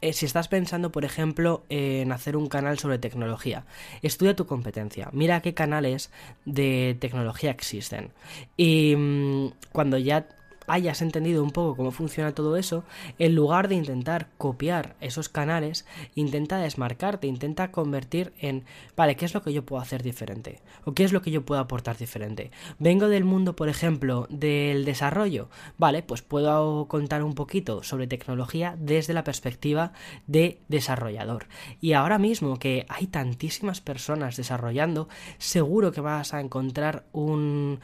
Eh, 0.02 0.14
si 0.14 0.26
estás 0.26 0.48
pensando, 0.48 0.92
por 0.92 1.04
ejemplo, 1.04 1.64
en 1.70 2.12
hacer 2.12 2.38
un 2.38 2.48
canal 2.48 2.80
sobre 2.80 2.98
tecnología, 2.98 3.66
estudia 4.02 4.36
tu 4.36 4.46
competencia, 4.46 5.10
mira 5.12 5.42
qué 5.42 5.54
canales 5.54 6.10
de 6.46 6.98
tecnología 7.00 7.52
existen. 7.52 8.14
Y 8.56 8.96
mm, 8.96 9.52
cuando 9.74 9.98
ya 9.98 10.28
hayas 10.70 11.02
entendido 11.02 11.44
un 11.44 11.52
poco 11.52 11.76
cómo 11.76 11.92
funciona 11.92 12.34
todo 12.34 12.56
eso, 12.56 12.84
en 13.18 13.36
lugar 13.36 13.68
de 13.68 13.76
intentar 13.76 14.30
copiar 14.38 14.96
esos 15.02 15.28
canales, 15.28 15.86
intenta 16.16 16.58
desmarcarte, 16.58 17.28
intenta 17.28 17.72
convertir 17.72 18.34
en, 18.40 18.64
vale, 18.96 19.16
¿qué 19.16 19.26
es 19.26 19.34
lo 19.34 19.42
que 19.42 19.54
yo 19.54 19.66
puedo 19.66 19.82
hacer 19.82 20.04
diferente? 20.04 20.62
¿O 20.86 20.94
qué 20.94 21.04
es 21.04 21.12
lo 21.12 21.22
que 21.22 21.32
yo 21.32 21.44
puedo 21.44 21.60
aportar 21.60 21.98
diferente? 21.98 22.52
Vengo 22.78 23.10
del 23.10 23.26
mundo, 23.26 23.56
por 23.56 23.70
ejemplo, 23.70 24.28
del 24.30 24.86
desarrollo, 24.86 25.50
vale, 25.78 26.04
pues 26.04 26.22
puedo 26.22 26.88
contar 26.88 27.24
un 27.24 27.36
poquito 27.36 27.84
sobre 27.84 28.08
tecnología 28.08 28.76
desde 28.80 29.14
la 29.14 29.24
perspectiva 29.24 29.94
de 30.28 30.62
desarrollador. 30.68 31.48
Y 31.82 31.94
ahora 31.94 32.20
mismo 32.20 32.60
que 32.60 32.86
hay 32.90 33.08
tantísimas 33.08 33.82
personas 33.82 34.38
desarrollando, 34.38 35.10
seguro 35.38 35.92
que 35.92 36.02
vas 36.02 36.34
a 36.34 36.42
encontrar 36.42 37.06
un 37.12 37.80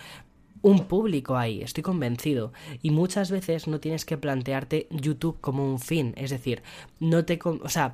un 0.65 0.87
público 0.87 1.37
ahí, 1.37 1.61
estoy 1.61 1.83
convencido. 1.83 2.51
Y 2.81 2.89
muchas 2.89 3.29
veces 3.29 3.67
no 3.67 3.79
tienes 3.79 4.03
que 4.03 4.17
plantearte 4.17 4.87
YouTube 4.89 5.37
como 5.39 5.63
un 5.63 5.79
fin, 5.79 6.15
es 6.17 6.31
decir, 6.31 6.63
no 6.99 7.23
te... 7.23 7.39
O 7.43 7.69
sea, 7.69 7.93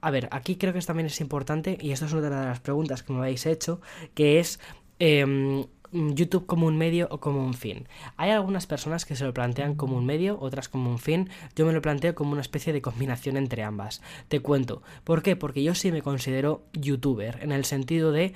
a 0.00 0.10
ver, 0.12 0.28
aquí 0.30 0.54
creo 0.54 0.72
que 0.72 0.80
también 0.80 1.06
es 1.06 1.20
importante, 1.20 1.76
y 1.80 1.90
esto 1.90 2.06
es 2.06 2.12
una 2.12 2.30
de 2.30 2.30
las 2.30 2.60
preguntas 2.60 3.02
que 3.02 3.12
me 3.12 3.18
habéis 3.18 3.46
hecho, 3.46 3.80
que 4.14 4.38
es... 4.38 4.60
Em, 5.00 5.66
YouTube 5.94 6.46
como 6.46 6.66
un 6.66 6.76
medio 6.76 7.06
o 7.12 7.20
como 7.20 7.44
un 7.44 7.54
fin. 7.54 7.86
Hay 8.16 8.30
algunas 8.30 8.66
personas 8.66 9.04
que 9.04 9.14
se 9.14 9.24
lo 9.24 9.32
plantean 9.32 9.76
como 9.76 9.96
un 9.96 10.04
medio, 10.04 10.40
otras 10.40 10.68
como 10.68 10.90
un 10.90 10.98
fin. 10.98 11.30
Yo 11.54 11.66
me 11.66 11.72
lo 11.72 11.80
planteo 11.82 12.16
como 12.16 12.32
una 12.32 12.40
especie 12.40 12.72
de 12.72 12.82
combinación 12.82 13.36
entre 13.36 13.62
ambas. 13.62 14.02
Te 14.26 14.40
cuento. 14.40 14.82
¿Por 15.04 15.22
qué? 15.22 15.36
Porque 15.36 15.62
yo 15.62 15.76
sí 15.76 15.92
me 15.92 16.02
considero 16.02 16.64
youtuber, 16.72 17.38
en 17.42 17.52
el 17.52 17.64
sentido 17.64 18.10
de 18.10 18.34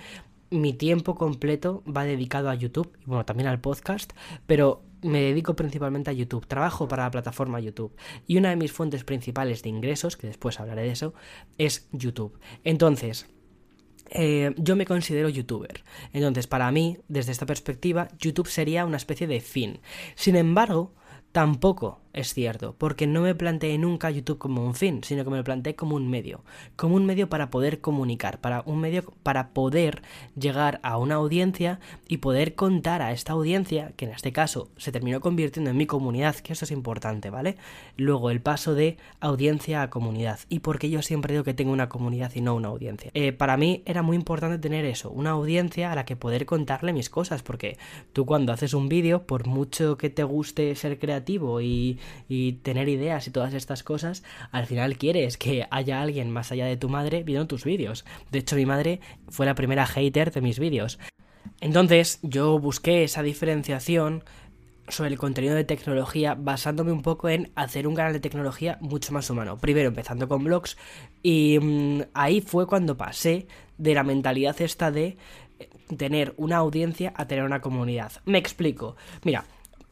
mi 0.50 0.73
tiempo 0.73 1.14
completo 1.14 1.83
va 1.85 2.05
dedicado 2.05 2.50
a 2.50 2.55
YouTube 2.55 2.97
y 3.00 3.07
bueno, 3.07 3.25
también 3.25 3.49
al 3.49 3.61
podcast, 3.61 4.12
pero 4.47 4.83
me 5.02 5.21
dedico 5.21 5.55
principalmente 5.55 6.11
a 6.11 6.12
YouTube. 6.12 6.47
Trabajo 6.47 6.88
para 6.88 7.05
la 7.05 7.11
plataforma 7.11 7.61
YouTube 7.61 7.95
y 8.26 8.37
una 8.37 8.50
de 8.50 8.57
mis 8.57 8.73
fuentes 8.73 9.05
principales 9.05 9.62
de 9.62 9.69
ingresos, 9.69 10.17
que 10.17 10.26
después 10.26 10.59
hablaré 10.61 10.83
de 10.83 10.90
eso, 10.90 11.14
es 11.57 11.88
YouTube. 11.93 12.38
Entonces, 12.64 13.26
eh, 14.11 14.55
yo 14.57 14.76
me 14.76 14.87
considero 14.87 15.28
youtuber. 15.28 15.85
Entonces, 16.12 16.47
para 16.47 16.71
mí, 16.73 16.99
desde 17.09 17.33
esta 17.33 17.47
perspectiva, 17.47 18.09
YouTube 18.19 18.49
sería 18.49 18.87
una 18.87 18.97
especie 18.97 19.26
de 19.26 19.40
fin. 19.40 19.81
Sin 20.14 20.37
embargo, 20.37 20.95
tampoco 21.33 22.00
es 22.12 22.35
cierto, 22.35 22.75
porque 22.79 23.07
no 23.07 23.23
me 23.23 23.35
planteé 23.35 23.79
nunca 23.79 24.11
YouTube 24.11 24.38
como 24.38 24.65
un 24.65 24.75
fin, 24.75 25.03
sino 25.05 25.25
que 25.25 25.31
me 25.31 25.37
lo 25.37 25.45
planteé 25.45 25.75
como 25.75 25.97
un 25.97 26.09
medio, 26.09 26.43
como 26.77 26.97
un 26.97 27.07
medio 27.07 27.29
para 27.29 27.50
poder 27.50 27.81
comunicar, 27.81 28.41
para 28.41 28.62
un 28.67 28.81
medio 28.81 29.12
para 29.23 29.50
poder 29.50 30.03
llegar 30.38 30.81
a 30.83 30.97
una 30.99 31.17
audiencia 31.17 31.81
y 32.09 32.19
poder 32.19 32.55
contar 32.55 33.03
a 33.03 33.12
esta 33.12 33.33
audiencia, 33.33 33.93
que 33.97 34.07
en 34.07 34.12
este 34.12 34.33
caso 34.33 34.71
se 34.77 34.93
terminó 34.93 35.21
convirtiendo 35.21 35.71
en 35.71 35.77
mi 35.77 35.87
comunidad, 35.87 36.37
que 36.37 36.53
eso 36.53 36.65
es 36.65 36.71
importante, 36.71 37.31
¿vale? 37.31 37.57
Luego 37.97 38.31
el 38.31 38.41
paso 38.41 38.75
de 38.75 38.97
audiencia 39.21 39.83
a 39.83 39.91
comunidad, 39.91 40.41
y 40.49 40.61
porque 40.61 40.91
yo 40.91 41.03
siempre 41.03 41.35
digo 41.35 41.45
que 41.45 41.55
tengo 41.55 41.73
una 41.73 41.88
comunidad 41.88 42.33
y 42.35 42.41
no 42.41 42.55
una 42.55 42.69
audiencia. 42.69 43.11
Eh, 43.15 43.33
para 43.33 43.57
mí 43.57 43.83
era 43.85 44.03
muy 44.03 44.17
importante 44.17 44.59
tener 44.59 44.85
eso, 44.85 45.11
una 45.11 45.31
audiencia 45.31 45.93
a 45.93 45.95
la 45.95 46.05
que 46.05 46.17
poder 46.17 46.47
contarle 46.47 46.93
mis 46.93 47.11
cosas, 47.11 47.43
porque 47.43 47.77
tú 48.12 48.27
cuando 48.27 48.53
haces 48.53 48.75
un 48.75 48.88
vídeo, 48.88 49.25
por 49.25 49.47
mucho 49.47 49.99
que 49.99 50.11
te 50.11 50.25
guste 50.25 50.75
ser 50.75 50.99
creativo 50.99 51.61
y 51.61 51.98
y 52.28 52.52
tener 52.55 52.88
ideas 52.88 53.26
y 53.26 53.31
todas 53.31 53.55
estas 53.55 53.83
cosas, 53.83 54.23
al 54.50 54.67
final 54.67 54.97
quieres 54.97 55.37
que 55.37 55.67
haya 55.71 56.02
alguien 56.02 56.31
más 56.31 56.52
allá 56.52 56.67
de 56.67 56.76
tu 56.76 56.88
madre 56.88 57.23
viendo 57.23 57.47
tus 57.47 57.64
vídeos. 57.64 58.05
De 58.31 58.40
hecho, 58.40 58.57
mi 58.57 58.67
madre 58.67 59.00
fue 59.28 59.47
la 59.47 59.55
primera 59.55 59.87
hater 59.87 60.33
de 60.33 60.40
mis 60.40 60.59
vídeos. 60.59 60.99
Entonces, 61.61 62.21
yo 62.23 62.59
busqué 62.59 63.05
esa 63.05 63.23
diferenciación 63.23 64.25
sobre 64.88 65.11
el 65.11 65.19
contenido 65.19 65.55
de 65.55 65.64
tecnología 65.64 66.35
basándome 66.35 66.93
un 66.93 67.02
poco 67.02 67.28
en 67.28 67.50
hacer 67.55 67.87
un 67.87 67.95
canal 67.95 68.12
de 68.12 68.21
tecnología 68.21 68.78
mucho 68.81 69.12
más 69.12 69.28
humano. 69.31 69.59
Primero 69.59 69.88
empezando 69.88 70.28
con 70.28 70.45
blogs 70.45 70.76
y 71.23 71.59
mm, 71.61 72.02
ahí 72.14 72.40
fue 72.40 72.67
cuando 72.67 72.97
pasé 72.97 73.47
de 73.76 73.95
la 73.95 74.02
mentalidad 74.02 74.61
esta 74.61 74.90
de 74.90 75.17
tener 75.97 76.35
una 76.37 76.57
audiencia 76.57 77.12
a 77.17 77.26
tener 77.26 77.45
una 77.45 77.61
comunidad. 77.61 78.12
Me 78.25 78.38
explico. 78.38 78.97
Mira, 79.25 79.45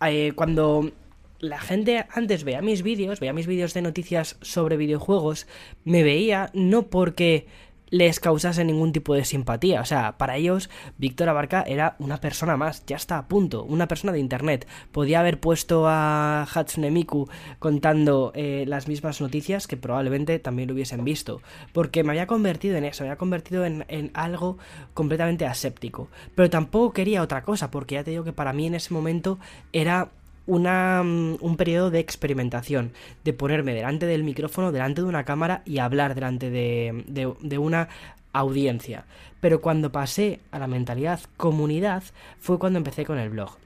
eh, 0.05 0.33
cuando 0.35 0.91
la 1.39 1.59
gente 1.59 2.07
antes 2.11 2.45
veía 2.45 2.63
mis 2.63 2.83
vídeos, 2.83 3.21
veía 3.21 3.33
mis 3.33 3.47
vídeos 3.47 3.75
de 3.75 3.83
noticias 3.83 4.37
sobre 4.41 4.77
videojuegos, 4.77 5.47
me 5.85 6.03
veía 6.03 6.51
no 6.55 6.87
porque 6.89 7.47
les 7.91 8.21
causase 8.21 8.65
ningún 8.65 8.93
tipo 8.93 9.15
de 9.15 9.25
simpatía. 9.25 9.81
O 9.81 9.85
sea, 9.85 10.19
para 10.19 10.37
ellos, 10.37 10.71
Víctor 10.99 11.29
Abarca 11.29 11.63
era 11.63 11.97
una 11.99 12.19
persona 12.21 12.57
más, 12.57 12.85
ya 12.87 12.97
está 12.97 13.19
a 13.19 13.29
punto, 13.29 13.65
una 13.65 13.89
persona 13.89 14.13
de 14.13 14.19
internet. 14.19 14.67
Podía 14.93 15.21
haber 15.21 15.41
puesto 15.41 15.87
a 15.87 16.43
Hatsune 16.43 16.91
Miku 16.91 17.29
contando 17.59 18.33
eh, 18.35 18.65
las 18.67 18.89
mismas 18.89 19.21
noticias 19.21 19.67
que 19.67 19.77
probablemente 19.77 20.39
también 20.39 20.69
lo 20.69 20.75
hubiesen 20.75 21.05
visto. 21.05 21.41
Porque 21.73 22.03
me 22.03 22.13
había 22.13 22.27
convertido 22.27 22.77
en 22.77 22.85
eso, 22.85 23.05
me 23.05 23.11
había 23.11 23.19
convertido 23.19 23.65
en, 23.65 23.85
en 23.89 24.11
algo 24.15 24.59
completamente 24.95 25.47
aséptico. 25.47 26.09
Pero 26.35 26.51
tampoco 26.51 26.93
quería 26.93 27.23
otra 27.23 27.43
cosa, 27.43 27.71
porque 27.71 27.95
ya 27.95 28.05
te 28.05 28.11
digo 28.11 28.25
que 28.25 28.33
para 28.33 28.53
mí 28.53 28.67
en 28.67 28.75
ese 28.75 28.93
momento 28.93 29.39
era 29.73 30.11
una, 30.47 31.03
mm, 31.03 31.39
un 31.41 31.57
periodo 31.57 31.91
de 31.91 31.99
experimentación, 31.99 32.93
de 33.25 33.33
ponerme 33.33 33.75
delante 33.75 34.07
del 34.07 34.25
micrófono, 34.25 34.73
delante 34.73 35.03
de 35.03 35.09
una 35.09 35.25
cámara 35.25 35.63
y 35.65 35.79
hablar 35.79 36.15
delante 36.15 36.51
de, 36.51 37.05
de, 37.07 37.33
de 37.41 37.59
una 37.59 37.89
audiencia. 38.33 39.05
Pero 39.41 39.61
cuando 39.61 39.93
pasé 39.93 40.41
a 40.51 40.59
la 40.59 40.67
mentalidad 40.67 41.21
comunidad 41.37 42.03
fue 42.39 42.59
cuando 42.59 42.79
empecé 42.79 43.05
con 43.05 43.19
el 43.19 43.31
blog. 43.31 43.57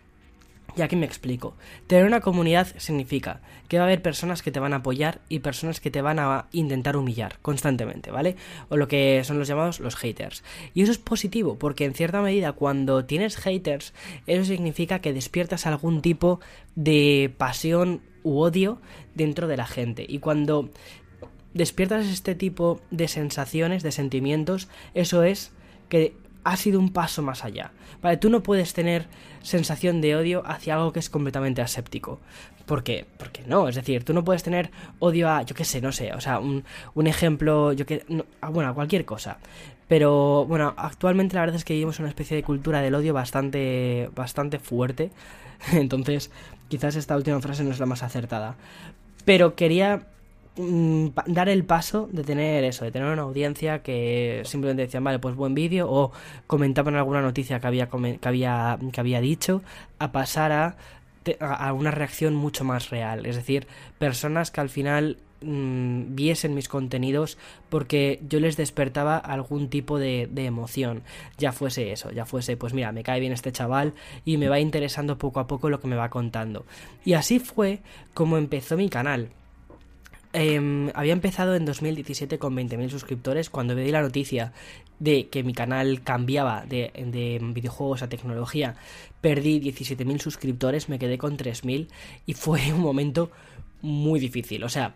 Y 0.76 0.82
aquí 0.82 0.96
me 0.96 1.06
explico. 1.06 1.56
Tener 1.86 2.04
una 2.04 2.20
comunidad 2.20 2.68
significa 2.76 3.40
que 3.68 3.78
va 3.78 3.84
a 3.84 3.86
haber 3.86 4.02
personas 4.02 4.42
que 4.42 4.50
te 4.50 4.60
van 4.60 4.72
a 4.72 4.76
apoyar 4.76 5.20
y 5.28 5.40
personas 5.40 5.80
que 5.80 5.90
te 5.90 6.02
van 6.02 6.18
a 6.18 6.46
intentar 6.52 6.96
humillar 6.96 7.38
constantemente, 7.40 8.10
¿vale? 8.10 8.36
O 8.68 8.76
lo 8.76 8.88
que 8.88 9.22
son 9.24 9.38
los 9.38 9.48
llamados 9.48 9.80
los 9.80 9.96
haters. 9.96 10.42
Y 10.74 10.82
eso 10.82 10.92
es 10.92 10.98
positivo, 10.98 11.58
porque 11.58 11.84
en 11.84 11.94
cierta 11.94 12.22
medida 12.22 12.52
cuando 12.52 13.04
tienes 13.04 13.36
haters, 13.36 13.94
eso 14.26 14.44
significa 14.44 15.00
que 15.00 15.12
despiertas 15.12 15.66
algún 15.66 16.02
tipo 16.02 16.40
de 16.74 17.32
pasión 17.36 18.02
u 18.22 18.40
odio 18.40 18.80
dentro 19.14 19.48
de 19.48 19.56
la 19.56 19.66
gente. 19.66 20.04
Y 20.08 20.18
cuando 20.18 20.70
despiertas 21.54 22.06
este 22.06 22.34
tipo 22.34 22.80
de 22.90 23.08
sensaciones, 23.08 23.82
de 23.82 23.92
sentimientos, 23.92 24.68
eso 24.94 25.22
es 25.22 25.52
que 25.88 26.14
ha 26.44 26.56
sido 26.56 26.78
un 26.78 26.92
paso 26.92 27.22
más 27.22 27.44
allá. 27.44 27.72
Vale, 28.02 28.16
tú 28.16 28.30
no 28.30 28.42
puedes 28.42 28.72
tener 28.72 29.06
sensación 29.42 30.00
de 30.00 30.16
odio 30.16 30.42
hacia 30.46 30.74
algo 30.74 30.92
que 30.92 31.00
es 31.00 31.10
completamente 31.10 31.62
aséptico. 31.62 32.20
¿Por 32.66 32.84
qué? 32.84 33.06
Porque 33.18 33.42
no, 33.46 33.68
es 33.68 33.74
decir, 33.74 34.04
tú 34.04 34.14
no 34.14 34.24
puedes 34.24 34.42
tener 34.42 34.70
odio 35.00 35.28
a, 35.28 35.42
yo 35.42 35.54
qué 35.54 35.64
sé, 35.64 35.80
no 35.80 35.92
sé, 35.92 36.12
o 36.12 36.20
sea, 36.20 36.38
un, 36.38 36.64
ejemplo, 37.06 37.72
yo 37.72 37.84
que, 37.84 38.04
bueno, 38.52 38.70
a 38.70 38.74
cualquier 38.74 39.04
cosa. 39.04 39.38
Pero 39.88 40.46
bueno, 40.46 40.72
actualmente 40.76 41.34
la 41.34 41.40
verdad 41.40 41.56
es 41.56 41.64
que 41.64 41.72
vivimos 41.72 41.98
una 41.98 42.08
especie 42.08 42.36
de 42.36 42.44
cultura 42.44 42.80
del 42.80 42.94
odio 42.94 43.12
bastante, 43.12 44.08
bastante 44.14 44.60
fuerte. 44.60 45.10
Entonces, 45.72 46.30
quizás 46.68 46.94
esta 46.94 47.16
última 47.16 47.40
frase 47.40 47.64
no 47.64 47.72
es 47.72 47.80
la 47.80 47.86
más 47.86 48.04
acertada. 48.04 48.54
Pero 49.24 49.56
quería 49.56 50.06
mm, 50.56 51.08
dar 51.26 51.48
el 51.48 51.64
paso 51.64 52.08
de 52.12 52.24
tener 52.24 52.64
eso, 52.64 52.84
de 52.84 52.92
tener 52.92 53.08
una 53.08 53.22
audiencia 53.22 53.82
que 53.82 54.42
simplemente 54.44 54.82
decían, 54.82 55.04
vale, 55.04 55.18
pues 55.18 55.34
buen 55.34 55.54
vídeo, 55.54 55.90
o 55.90 56.12
comentaban 56.46 56.96
alguna 56.96 57.22
noticia 57.22 57.60
que 57.60 57.66
había, 57.66 57.88
que 57.88 58.28
había, 58.28 58.78
que 58.92 59.00
había 59.00 59.20
dicho, 59.20 59.62
a 59.98 60.12
pasar 60.12 60.52
a, 60.52 61.72
una 61.72 61.90
reacción 61.90 62.34
mucho 62.34 62.64
más 62.64 62.90
real. 62.90 63.26
Es 63.26 63.36
decir, 63.36 63.66
personas 63.98 64.50
que 64.50 64.60
al 64.60 64.70
final 64.70 65.18
Mm, 65.42 66.14
viesen 66.16 66.54
mis 66.54 66.68
contenidos 66.68 67.38
porque 67.70 68.20
yo 68.28 68.40
les 68.40 68.58
despertaba 68.58 69.16
algún 69.16 69.70
tipo 69.70 69.98
de, 69.98 70.28
emoción. 70.36 71.02
Ya 71.38 71.52
fuese 71.52 71.92
eso, 71.92 72.10
ya 72.10 72.26
fuese, 72.26 72.56
pues 72.56 72.74
mira, 72.74 72.92
me 72.92 73.02
cae 73.02 73.20
bien 73.20 73.32
este 73.32 73.52
chaval 73.52 73.94
y 74.24 74.36
me 74.36 74.48
va 74.48 74.60
interesando 74.60 75.16
poco 75.16 75.40
a 75.40 75.46
poco 75.46 75.70
lo 75.70 75.80
que 75.80 75.88
me 75.88 75.96
va 75.96 76.10
contando. 76.10 76.66
Y 77.04 77.14
así 77.14 77.38
fue 77.38 77.80
como 78.12 78.36
empezó 78.36 78.76
mi 78.76 78.90
canal. 78.90 79.30
Eh, 80.32 80.92
había 80.94 81.12
empezado 81.12 81.56
en 81.56 81.64
2017 81.64 82.38
con 82.38 82.56
20.000 82.56 82.88
suscriptores 82.88 83.50
cuando 83.50 83.74
me 83.74 83.82
di 83.82 83.90
la 83.90 84.02
noticia 84.02 84.52
de 85.00 85.28
que 85.28 85.42
mi 85.42 85.54
canal 85.54 86.02
cambiaba 86.02 86.64
de, 86.66 86.92
de 86.94 87.40
videojuegos 87.42 88.02
a 88.02 88.08
tecnología. 88.08 88.76
Perdí 89.20 89.60
17.000 89.60 90.20
suscriptores, 90.20 90.88
me 90.88 90.98
quedé 90.98 91.18
con 91.18 91.36
3.000 91.36 91.88
y 92.26 92.34
fue 92.34 92.72
un 92.72 92.80
momento 92.80 93.30
muy 93.82 94.20
difícil. 94.20 94.62
O 94.64 94.68
sea, 94.68 94.94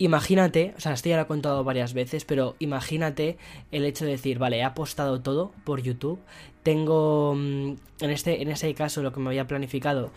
Imagínate, 0.00 0.72
o 0.78 0.80
sea, 0.80 0.94
esto 0.94 1.10
ya 1.10 1.16
lo 1.16 1.24
he 1.24 1.26
contado 1.26 1.62
varias 1.62 1.92
veces, 1.92 2.24
pero 2.24 2.56
imagínate 2.58 3.36
el 3.70 3.84
hecho 3.84 4.06
de 4.06 4.12
decir, 4.12 4.38
vale, 4.38 4.56
he 4.56 4.62
apostado 4.62 5.20
todo 5.20 5.52
por 5.62 5.82
YouTube, 5.82 6.18
tengo, 6.62 7.34
mm, 7.36 7.74
en 8.00 8.10
este, 8.10 8.40
en 8.40 8.48
ese 8.48 8.72
caso 8.72 9.02
lo 9.02 9.12
que 9.12 9.20
me 9.20 9.28
había 9.28 9.46
planificado 9.46 10.10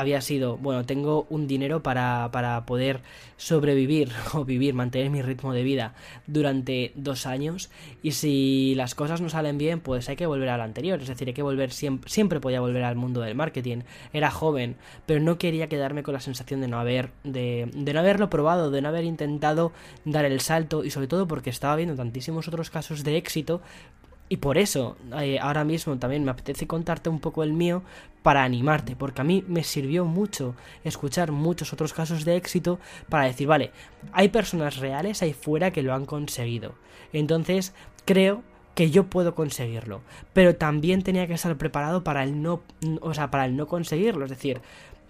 había 0.00 0.20
sido, 0.20 0.56
bueno, 0.56 0.84
tengo 0.84 1.26
un 1.30 1.46
dinero 1.46 1.82
para, 1.82 2.30
para 2.32 2.66
poder 2.66 3.00
sobrevivir 3.36 4.10
o 4.34 4.44
vivir, 4.44 4.74
mantener 4.74 5.10
mi 5.10 5.22
ritmo 5.22 5.52
de 5.52 5.62
vida 5.62 5.94
durante 6.26 6.92
dos 6.94 7.26
años. 7.26 7.70
Y 8.02 8.12
si 8.12 8.74
las 8.76 8.94
cosas 8.94 9.20
no 9.20 9.28
salen 9.28 9.58
bien, 9.58 9.80
pues 9.80 10.08
hay 10.08 10.16
que 10.16 10.26
volver 10.26 10.48
al 10.48 10.60
anterior, 10.60 11.00
es 11.00 11.08
decir, 11.08 11.28
hay 11.28 11.34
que 11.34 11.42
volver 11.42 11.72
siempre, 11.72 12.10
siempre 12.10 12.40
podía 12.40 12.60
volver 12.60 12.84
al 12.84 12.96
mundo 12.96 13.20
del 13.20 13.34
marketing, 13.34 13.82
era 14.12 14.30
joven, 14.30 14.76
pero 15.06 15.20
no 15.20 15.38
quería 15.38 15.68
quedarme 15.68 16.02
con 16.02 16.14
la 16.14 16.20
sensación 16.20 16.60
de 16.60 16.68
no 16.68 16.78
haber, 16.80 17.10
de, 17.24 17.70
de 17.74 17.92
no 17.92 18.00
haberlo 18.00 18.30
probado, 18.30 18.70
de 18.70 18.82
no 18.82 18.88
haber 18.88 19.04
intentado 19.04 19.72
dar 20.04 20.24
el 20.24 20.40
salto. 20.40 20.84
Y 20.84 20.90
sobre 20.90 21.08
todo 21.08 21.26
porque 21.26 21.50
estaba 21.50 21.76
viendo 21.76 21.94
tantísimos 21.94 22.48
otros 22.48 22.70
casos 22.70 23.04
de 23.04 23.16
éxito 23.16 23.60
y 24.32 24.36
por 24.36 24.58
eso, 24.58 24.96
eh, 25.20 25.40
ahora 25.40 25.64
mismo 25.64 25.98
también 25.98 26.22
me 26.24 26.30
apetece 26.30 26.68
contarte 26.68 27.10
un 27.10 27.18
poco 27.18 27.42
el 27.42 27.52
mío 27.52 27.82
para 28.22 28.44
animarte, 28.44 28.94
porque 28.94 29.22
a 29.22 29.24
mí 29.24 29.44
me 29.48 29.64
sirvió 29.64 30.04
mucho 30.04 30.54
escuchar 30.84 31.32
muchos 31.32 31.72
otros 31.72 31.92
casos 31.92 32.24
de 32.24 32.36
éxito 32.36 32.78
para 33.08 33.24
decir, 33.24 33.48
vale, 33.48 33.72
hay 34.12 34.28
personas 34.28 34.76
reales 34.76 35.20
ahí 35.22 35.32
fuera 35.32 35.72
que 35.72 35.82
lo 35.82 35.94
han 35.94 36.06
conseguido. 36.06 36.74
Entonces, 37.12 37.74
creo 38.04 38.44
que 38.76 38.92
yo 38.92 39.10
puedo 39.10 39.34
conseguirlo, 39.34 40.00
pero 40.32 40.54
también 40.54 41.02
tenía 41.02 41.26
que 41.26 41.34
estar 41.34 41.58
preparado 41.58 42.04
para 42.04 42.22
el 42.22 42.40
no, 42.40 42.62
o 43.00 43.12
sea, 43.12 43.32
para 43.32 43.46
el 43.46 43.56
no 43.56 43.66
conseguirlo, 43.66 44.26
es 44.26 44.30
decir, 44.30 44.60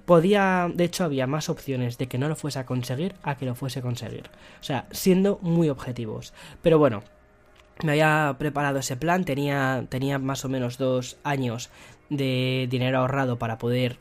podía, 0.06 0.70
de 0.74 0.84
hecho 0.84 1.04
había 1.04 1.26
más 1.26 1.50
opciones 1.50 1.98
de 1.98 2.08
que 2.08 2.16
no 2.16 2.26
lo 2.26 2.36
fuese 2.36 2.58
a 2.58 2.64
conseguir 2.64 3.16
a 3.22 3.36
que 3.36 3.44
lo 3.44 3.54
fuese 3.54 3.80
a 3.80 3.82
conseguir. 3.82 4.30
O 4.60 4.64
sea, 4.64 4.86
siendo 4.92 5.38
muy 5.42 5.68
objetivos. 5.68 6.32
Pero 6.62 6.78
bueno, 6.78 7.02
me 7.84 7.92
había 7.92 8.36
preparado 8.38 8.78
ese 8.78 8.96
plan, 8.96 9.24
tenía, 9.24 9.86
tenía 9.88 10.18
más 10.18 10.44
o 10.44 10.48
menos 10.48 10.78
dos 10.78 11.18
años 11.24 11.70
de 12.08 12.66
dinero 12.70 12.98
ahorrado 12.98 13.38
para 13.38 13.58
poder 13.58 13.98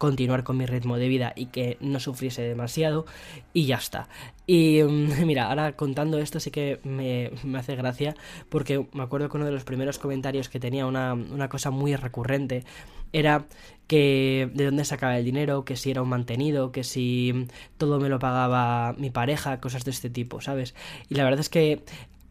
continuar 0.00 0.44
con 0.44 0.56
mi 0.56 0.64
ritmo 0.64 0.96
de 0.96 1.08
vida 1.08 1.34
y 1.36 1.46
que 1.46 1.76
no 1.80 2.00
sufriese 2.00 2.40
demasiado 2.40 3.04
y 3.52 3.66
ya 3.66 3.76
está. 3.76 4.08
Y 4.46 4.82
mm, 4.82 5.26
mira, 5.26 5.48
ahora 5.48 5.76
contando 5.76 6.18
esto 6.18 6.40
sí 6.40 6.50
que 6.50 6.80
me, 6.84 7.30
hace 7.58 7.76
gracia 7.76 8.16
porque 8.48 8.86
me 8.94 9.02
acuerdo 9.02 9.28
que 9.28 9.36
uno 9.36 9.44
de 9.44 9.52
los 9.52 9.64
primeros 9.64 9.98
comentarios 9.98 10.48
que 10.48 10.58
tenía 10.58 10.86
una, 10.86 11.12
una 11.12 11.50
cosa 11.50 11.70
muy 11.70 11.94
recurrente 11.96 12.64
era 13.12 13.44
que 13.86 14.50
de 14.54 14.64
dónde 14.64 14.84
sacaba 14.86 15.18
el 15.18 15.24
dinero, 15.24 15.66
que 15.66 15.76
si 15.76 15.90
era 15.90 16.00
un 16.00 16.08
mantenido, 16.08 16.72
que 16.72 16.82
si 16.82 17.48
todo 17.76 18.00
me 18.00 18.08
lo 18.08 18.18
pagaba 18.18 18.94
mi 18.94 19.10
pareja, 19.10 19.60
cosas 19.60 19.84
de 19.84 19.90
este 19.90 20.08
tipo, 20.08 20.40
¿sabes? 20.40 20.74
Y 21.10 21.16
la 21.16 21.24
verdad 21.24 21.40
es 21.40 21.50
que 21.50 21.82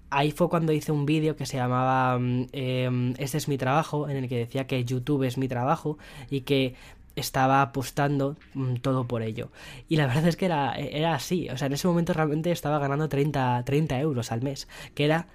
ahí 0.10 0.32
fue 0.32 0.50
cuando 0.50 0.72
hice 0.74 0.91
un 0.91 1.06
vídeo 1.06 1.36
que 1.36 1.45
se 1.45 1.58
llamaba 1.58 2.17
em, 2.19 3.13
Este 3.17 3.38
es 3.38 3.48
mi 3.48 3.58
trabajo, 3.58 4.10
en 4.10 4.17
el 4.17 4.30
que 4.30 4.38
decía 4.38 4.67
que 4.67 4.84
YouTube 4.86 5.24
es 5.24 5.38
mi 5.38 5.48
trabajo 5.48 5.98
y 6.30 6.41
que 6.41 6.76
estaba 7.15 7.62
apostando 7.62 8.38
mm, 8.54 8.76
todo 8.76 9.08
por 9.08 9.22
ello. 9.22 9.52
Y 9.88 9.98
la 9.98 10.08
verdad 10.08 10.28
es 10.28 10.36
que 10.36 10.45
era, 10.45 10.74
era 10.76 11.13
así. 11.13 11.50
O 11.50 11.58
sea, 11.58 11.67
en 11.67 11.74
ese 11.74 11.88
momento 11.88 12.13
realmente 12.13 12.52
estaba 12.52 12.80
ganando 12.80 13.10
30, 13.10 13.63
30 13.65 14.00
euros 14.00 14.32
al 14.32 14.41
mes, 14.41 14.67
que 14.95 15.06
era 15.06 15.28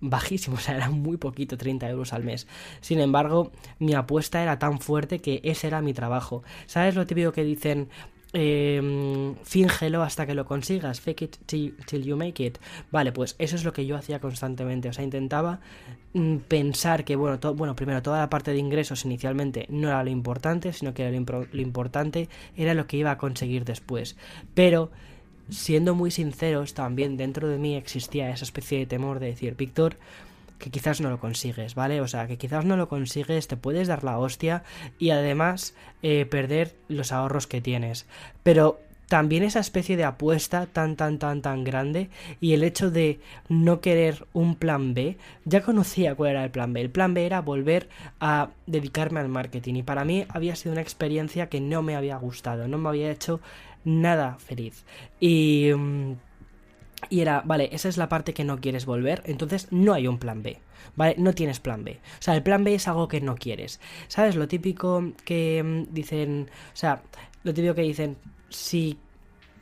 bajísimo, 0.00 0.56
o 0.58 0.60
sea, 0.60 0.76
era 0.76 0.90
muy 0.90 1.16
poquito, 1.16 1.56
30 1.56 1.88
euros 1.88 2.12
al 2.12 2.24
mes. 2.24 2.46
Sin 2.80 3.00
embargo, 3.00 3.52
mi 3.78 3.94
apuesta 3.94 4.42
era 4.42 4.58
tan 4.58 4.80
fuerte 4.80 5.20
que 5.20 5.40
ese 5.44 5.66
era 5.68 5.80
mi 5.82 5.94
trabajo. 5.94 6.42
¿Sabes 6.66 6.94
lo 6.94 7.06
típico 7.06 7.32
que 7.32 7.44
dicen? 7.44 7.88
Eh, 8.32 9.34
fíngelo 9.42 10.02
hasta 10.02 10.26
que 10.26 10.34
lo 10.34 10.44
consigas, 10.44 11.00
fake 11.00 11.22
it 11.22 11.36
till, 11.46 12.04
you 12.04 12.16
make 12.16 12.44
it. 12.44 12.58
Vale, 12.90 13.12
pues 13.12 13.34
eso 13.38 13.56
es 13.56 13.64
lo 13.64 13.72
que 13.72 13.86
yo 13.86 13.96
hacía 13.96 14.20
constantemente, 14.20 14.88
o 14.88 14.92
sea, 14.92 15.04
intentaba 15.04 15.60
mm, 16.14 16.36
pensar 16.36 17.04
que, 17.04 17.16
bueno, 17.16 17.38
bueno, 17.54 17.74
primero 17.74 18.02
toda 18.02 18.18
la 18.20 18.30
parte 18.30 18.52
de 18.52 18.58
ingresos 18.58 19.04
inicialmente 19.04 19.66
no 19.68 19.88
era 19.88 20.04
lo 20.04 20.10
importante, 20.10 20.72
sino 20.72 20.94
que 20.94 21.10
lo, 21.10 21.46
lo 21.50 21.60
importante 21.60 22.28
era 22.56 22.74
lo 22.74 22.86
que 22.86 22.96
iba 22.96 23.10
a 23.10 23.18
conseguir 23.18 23.64
después. 23.64 24.16
Pero, 24.54 24.90
siendo 25.48 25.94
muy 25.94 26.10
sinceros, 26.12 26.74
también 26.74 27.16
dentro 27.16 27.48
de 27.48 27.58
mí 27.58 27.74
existía 27.74 28.30
esa 28.30 28.44
especie 28.44 28.78
de 28.78 28.86
temor 28.86 29.18
de 29.18 29.26
decir, 29.26 29.56
Víctor, 29.56 29.96
que 30.60 30.70
quizás 30.70 31.00
no 31.00 31.10
lo 31.10 31.18
consigues, 31.18 31.74
¿vale? 31.74 32.00
O 32.00 32.06
sea, 32.06 32.28
que 32.28 32.38
quizás 32.38 32.64
no 32.64 32.76
lo 32.76 32.88
consigues, 32.88 33.48
te 33.48 33.56
puedes 33.56 33.88
dar 33.88 34.04
la 34.04 34.18
hostia 34.18 34.62
y 34.98 35.10
además 35.10 35.74
eh, 36.02 36.26
perder 36.26 36.76
los 36.88 37.10
ahorros 37.10 37.48
que 37.48 37.60
tienes. 37.60 38.06
Pero 38.44 38.78
también 39.08 39.42
esa 39.42 39.58
especie 39.58 39.96
de 39.96 40.04
apuesta 40.04 40.66
tan 40.66 40.94
tan 40.94 41.18
tan 41.18 41.42
tan 41.42 41.64
grande 41.64 42.10
y 42.40 42.52
el 42.52 42.62
hecho 42.62 42.92
de 42.92 43.18
no 43.48 43.80
querer 43.80 44.26
un 44.32 44.54
plan 44.54 44.94
B, 44.94 45.16
ya 45.44 45.62
conocía 45.62 46.14
cuál 46.14 46.30
era 46.30 46.44
el 46.44 46.50
plan 46.52 46.72
B. 46.72 46.80
El 46.80 46.90
plan 46.90 47.12
B 47.12 47.26
era 47.26 47.40
volver 47.40 47.88
a 48.20 48.50
dedicarme 48.66 49.18
al 49.18 49.28
marketing 49.28 49.74
y 49.74 49.82
para 49.82 50.04
mí 50.04 50.26
había 50.28 50.54
sido 50.54 50.72
una 50.72 50.82
experiencia 50.82 51.48
que 51.48 51.60
no 51.60 51.82
me 51.82 51.96
había 51.96 52.16
gustado, 52.18 52.68
no 52.68 52.78
me 52.78 52.88
había 52.88 53.10
hecho 53.10 53.40
nada 53.84 54.36
feliz. 54.38 54.84
Y... 55.18 55.72
Mm, 55.74 56.12
y 57.08 57.20
era, 57.20 57.42
vale, 57.44 57.70
esa 57.72 57.88
es 57.88 57.96
la 57.96 58.08
parte 58.08 58.34
que 58.34 58.44
no 58.44 58.60
quieres 58.60 58.86
volver, 58.86 59.22
entonces 59.24 59.68
no 59.70 59.94
hay 59.94 60.06
un 60.06 60.18
plan 60.18 60.42
B, 60.42 60.58
¿vale? 60.96 61.14
No 61.18 61.32
tienes 61.32 61.60
plan 61.60 61.84
B. 61.84 62.00
O 62.18 62.22
sea, 62.22 62.34
el 62.34 62.42
plan 62.42 62.64
B 62.64 62.74
es 62.74 62.88
algo 62.88 63.08
que 63.08 63.20
no 63.20 63.36
quieres. 63.36 63.80
¿Sabes? 64.08 64.36
Lo 64.36 64.48
típico 64.48 65.12
que 65.24 65.62
mm, 65.62 65.94
dicen, 65.94 66.50
o 66.72 66.76
sea, 66.76 67.02
lo 67.42 67.54
típico 67.54 67.74
que 67.74 67.82
dicen, 67.82 68.16
si, 68.48 68.98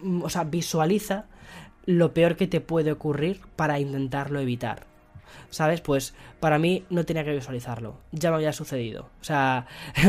mm, 0.00 0.22
o 0.22 0.28
sea, 0.28 0.44
visualiza 0.44 1.26
lo 1.86 2.12
peor 2.12 2.36
que 2.36 2.46
te 2.46 2.60
puede 2.60 2.92
ocurrir 2.92 3.40
para 3.56 3.78
intentarlo 3.78 4.40
evitar. 4.40 4.86
¿sabes? 5.50 5.80
Pues 5.80 6.14
para 6.40 6.58
mí 6.58 6.84
no 6.90 7.04
tenía 7.04 7.24
que 7.24 7.32
visualizarlo, 7.32 7.96
ya 8.12 8.30
me 8.30 8.36
había 8.36 8.52
sucedido. 8.52 9.08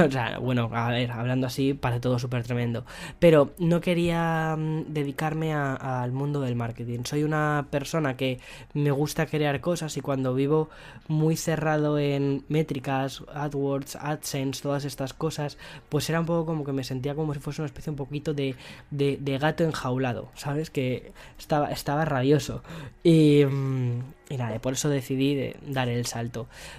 O 0.10 0.12
sea, 0.12 0.39
bueno, 0.39 0.70
a 0.74 0.89
ver, 0.89 1.12
hablando 1.12 1.48
así, 1.48 1.74
parece 1.74 2.00
todo 2.00 2.20
súper 2.20 2.44
tremendo. 2.44 2.86
Pero 3.20 3.54
no 3.58 3.82
quería 3.82 4.56
mm, 4.58 4.86
dedicarme 4.88 5.54
al 5.54 6.12
mundo 6.12 6.42
del 6.42 6.56
marketing. 6.56 7.00
Soy 7.04 7.24
una 7.24 7.68
persona 7.70 8.15
que 8.15 8.39
me 8.74 8.92
gusta 8.92 9.26
crear 9.26 9.62
cosas 9.62 9.98
y 9.98 10.02
cuando 10.02 10.34
vivo 10.34 10.70
muy 11.08 11.36
cerrado 11.36 12.00
en 12.00 12.46
métricas, 12.48 13.24
AdWords, 13.34 13.98
AdSense, 13.98 14.62
todas 14.62 14.86
estas 14.86 15.13
cosas, 15.13 15.58
pues 15.89 16.10
era 16.10 16.20
un 16.20 16.26
poco 16.26 16.46
como 16.46 16.63
que 16.63 16.74
me 16.74 16.84
sentía 16.84 17.15
como 17.15 17.34
si 17.34 17.39
fuese 17.39 17.62
una 17.62 17.68
especie 17.68 17.92
un 17.92 17.98
poquito 17.98 18.34
de, 18.34 18.56
de, 18.92 19.38
gato 19.38 19.63
enjaulado, 19.63 20.30
¿sabes? 20.36 20.70
Que 20.70 21.12
estaba, 21.38 21.72
estaba 21.72 22.06
rabioso. 22.06 22.63
Y, 23.04 23.44
mm, 23.46 24.00
nada, 24.38 24.60
por 24.60 24.74
eso 24.74 24.89
decidí 24.89 25.54
dar 25.65 25.89
el 25.89 26.06
salto. 26.06 26.19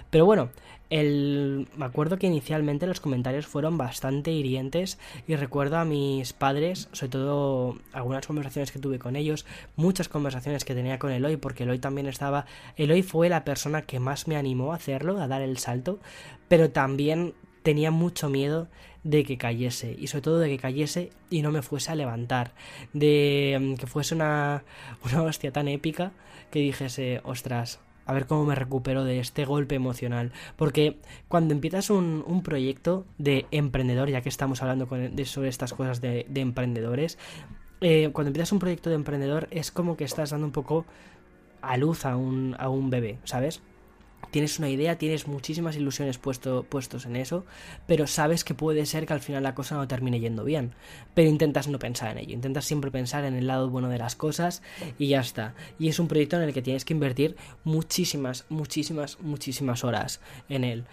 Pero 0.09 0.25
bueno, 0.25 0.49
el... 0.89 1.67
me 1.75 1.85
acuerdo 1.85 2.17
que 2.17 2.27
inicialmente 2.27 2.85
los 2.85 2.99
comentarios 2.99 3.47
fueron 3.47 3.77
bastante 3.77 4.31
hirientes 4.31 4.99
y 5.27 5.35
recuerdo 5.35 5.77
a 5.77 5.85
mis 5.85 6.33
padres, 6.33 6.89
sobre 6.91 7.11
todo 7.11 7.77
algunas 7.93 8.27
conversaciones 8.27 8.71
que 8.71 8.79
tuve 8.79 8.99
con 8.99 9.15
ellos, 9.15 9.45
muchas 9.75 10.09
conversaciones 10.09 10.65
que 10.65 10.75
tenía 10.75 10.99
con 10.99 11.11
Eloy, 11.11 11.37
porque 11.37 11.63
Eloy 11.63 11.79
también 11.79 12.07
estaba... 12.07 12.45
Eloy 12.75 13.01
fue 13.03 13.29
la 13.29 13.43
persona 13.43 13.83
que 13.83 13.99
más 13.99 14.27
me 14.27 14.37
animó 14.37 14.73
a 14.73 14.75
hacerlo, 14.75 15.19
a 15.19 15.27
dar 15.27 15.41
el 15.41 15.57
salto, 15.57 15.99
pero 16.47 16.69
también 16.69 17.33
tenía 17.63 17.91
mucho 17.91 18.29
miedo 18.29 18.67
de 19.03 19.23
que 19.23 19.37
cayese 19.37 19.95
y 19.97 20.07
sobre 20.07 20.21
todo 20.21 20.39
de 20.39 20.49
que 20.49 20.57
cayese 20.57 21.09
y 21.29 21.41
no 21.41 21.51
me 21.51 21.61
fuese 21.61 21.91
a 21.91 21.95
levantar 21.95 22.53
de 22.93 23.57
mm, 23.59 23.75
que 23.75 23.87
fuese 23.87 24.15
una, 24.15 24.63
una 25.05 25.23
hostia 25.23 25.51
tan 25.51 25.67
épica 25.67 26.11
que 26.51 26.59
dijese 26.59 27.21
ostras 27.23 27.79
a 28.05 28.13
ver 28.13 28.27
cómo 28.27 28.45
me 28.45 28.55
recupero 28.55 29.03
de 29.03 29.19
este 29.19 29.45
golpe 29.45 29.75
emocional. 29.75 30.31
Porque 30.55 30.99
cuando 31.27 31.53
empiezas 31.53 31.89
un, 31.89 32.23
un 32.25 32.43
proyecto 32.43 33.05
de 33.17 33.45
emprendedor, 33.51 34.09
ya 34.09 34.21
que 34.21 34.29
estamos 34.29 34.61
hablando 34.61 34.85
de, 34.85 35.25
sobre 35.25 35.49
estas 35.49 35.73
cosas 35.73 36.01
de, 36.01 36.25
emprendedores, 36.35 37.17
eh, 37.81 38.09
cuando 38.13 38.29
empiezas 38.29 38.51
un 38.51 38.59
proyecto 38.59 38.89
de 38.89 38.95
emprendedor 38.95 39.47
es 39.51 39.71
como 39.71 39.97
que 39.97 40.03
estás 40.03 40.31
dando 40.31 40.45
un 40.45 40.51
poco 40.51 40.85
a 41.61 41.77
luz 41.77 42.05
a 42.05 42.15
un, 42.15 42.55
a 42.59 42.69
un 42.69 42.89
bebé, 42.89 43.19
¿sabes? 43.23 43.61
Tienes 44.29 44.59
una 44.59 44.69
idea, 44.69 44.97
tienes 44.97 45.27
muchísimas 45.27 45.75
ilusiones 45.75 46.17
puesto, 46.17 46.63
puestos 46.63 47.05
en 47.05 47.15
eso, 47.15 47.45
pero 47.87 48.07
sabes 48.07 48.43
que 48.43 48.53
puede 48.53 48.85
ser 48.85 49.05
que 49.05 49.13
al 49.13 49.21
final 49.21 49.43
la 49.43 49.55
cosa 49.55 49.75
no 49.75 49.87
termine 49.87 50.19
yendo 50.19 50.43
bien. 50.43 50.73
Pero 51.13 51.29
intentas 51.29 51.67
no 51.67 51.79
pensar 51.79 52.11
en 52.11 52.19
ello, 52.19 52.33
intentas 52.33 52.65
siempre 52.65 52.91
pensar 52.91 53.23
en 53.25 53.35
el 53.35 53.47
lado 53.47 53.69
bueno 53.69 53.89
de 53.89 53.97
las 53.97 54.15
cosas 54.15 54.61
y 54.97 55.07
ya 55.07 55.21
está. 55.21 55.55
Y 55.79 55.89
es 55.89 55.99
un 55.99 56.07
proyecto 56.07 56.37
en 56.37 56.43
el 56.43 56.53
que 56.53 56.61
tienes 56.61 56.85
que 56.85 56.93
invertir 56.93 57.35
muchísimas, 57.63 58.45
muchísimas, 58.49 59.19
muchísimas 59.21 59.83
horas 59.83 60.21
en 60.49 60.63
él. 60.63 60.85